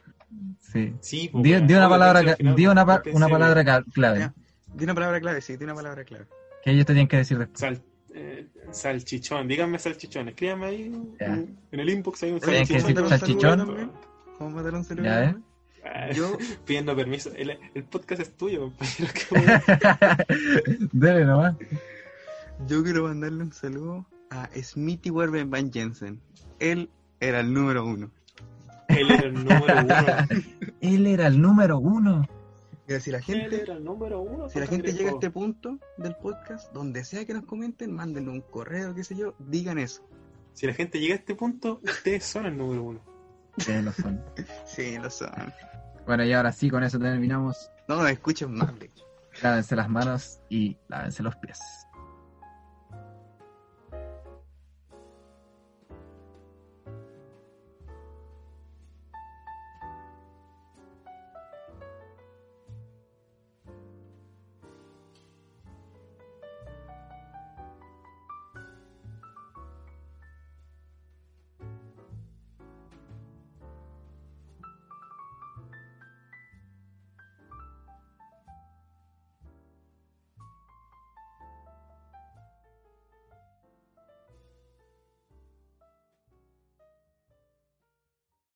Sí. 0.60 0.94
Sí, 1.02 1.30
pues, 1.30 1.44
Di, 1.44 1.56
di 1.60 1.74
una 1.74 1.90
palabra, 1.90 2.36
final, 2.36 2.56
di 2.56 2.68
una, 2.68 3.02
una 3.14 3.28
palabra 3.28 3.84
clave 3.92 4.20
Ya. 4.20 4.34
Di 4.74 4.84
una 4.86 4.94
palabra 4.94 5.20
clave, 5.20 5.42
sí, 5.42 5.58
di 5.58 5.66
una 5.66 5.74
palabra 5.76 6.06
clave. 6.06 6.28
que 6.64 6.72
ellos 6.72 6.86
tenían 6.86 7.08
que 7.08 7.18
decir 7.18 7.38
después. 7.40 7.60
Sal- 7.60 7.84
eh, 8.14 8.48
salchichón, 8.72 9.48
díganme 9.48 9.80
salchichón. 9.80 10.30
Escríbanme 10.30 10.66
ahí 10.66 10.92
Ya. 11.20 11.26
en, 11.28 11.58
el 11.72 11.90
inbox. 11.90 12.24
Hay 12.24 12.32
un 12.32 12.40
que 12.40 12.66
salchichón. 12.80 13.62
a 14.40 14.44
mandar 14.44 14.74
un. 14.76 14.84
Ya, 15.04 15.24
¿eh? 15.26 15.36
Yo, 16.14 16.38
pidiendo 16.66 16.96
permiso. 16.96 17.32
El, 17.36 17.58
el 17.74 17.84
podcast 17.84 18.22
es 18.22 18.38
tuyo, 18.38 18.72
compañero. 19.30 19.62
nomás. 21.26 21.56
yo 22.68 22.84
quiero 22.84 23.04
mandarle 23.04 23.44
un 23.44 23.54
saludo 23.54 24.06
a 24.30 24.50
Smithy 24.62 25.10
Werben 25.10 25.50
Van 25.50 25.72
Jensen. 25.72 26.20
Él 26.60 26.90
era 27.20 27.40
el 27.40 27.54
número 27.54 27.86
uno. 27.86 28.12
Él 28.88 29.12
era 29.12 29.28
el 29.28 29.34
número 29.34 29.66
uno. 29.66 29.96
Él 30.82 31.08
era 31.08 31.28
el 31.28 31.42
número 31.42 31.80
uno. 31.80 32.28
Mira, 32.92 33.00
si 33.00 33.12
la 33.12 33.22
gente, 33.22 33.62
era 33.62 33.74
el 33.74 33.86
número 33.86 34.20
uno. 34.20 34.50
si 34.50 34.60
la 34.60 34.68
gente 34.68 34.92
llega 34.92 35.12
a 35.12 35.14
este 35.14 35.32
punto 35.32 35.80
del 35.98 36.14
podcast, 36.18 36.74
donde 36.74 37.06
sea 37.06 37.26
que 37.26 37.34
nos 37.34 37.46
comenten, 37.46 37.96
mándenle 37.96 38.32
un 38.32 38.42
correo, 38.42 38.94
qué 38.94 39.06
sé 39.06 39.16
yo, 39.16 39.34
digan 39.40 39.78
eso. 39.78 40.06
Si 40.52 40.68
la 40.68 40.74
gente 40.74 41.00
llega 41.00 41.14
a 41.14 41.18
este 41.20 41.34
punto, 41.34 41.80
ustedes 41.84 42.26
son 42.26 42.48
el 42.48 42.58
número 42.58 42.84
uno. 42.84 43.02
Sí, 43.58 43.72
lo 43.82 43.94
son. 43.94 44.22
Sí, 44.66 44.98
lo 44.98 45.10
saben. 45.10 45.54
Bueno, 46.06 46.26
y 46.26 46.34
ahora 46.34 46.52
sí, 46.52 46.70
con 46.70 46.84
eso 46.84 47.00
terminamos. 47.00 47.72
No 47.88 47.96
nos 47.96 48.12
escuchen 48.12 48.54
más, 48.54 48.78
de 48.78 48.88
hecho. 48.88 49.06
Lávense 49.42 49.78
las 49.78 49.90
manos 49.90 50.42
y 50.50 50.76
lávense 50.90 51.24
los 51.24 51.38
pies. 51.38 51.62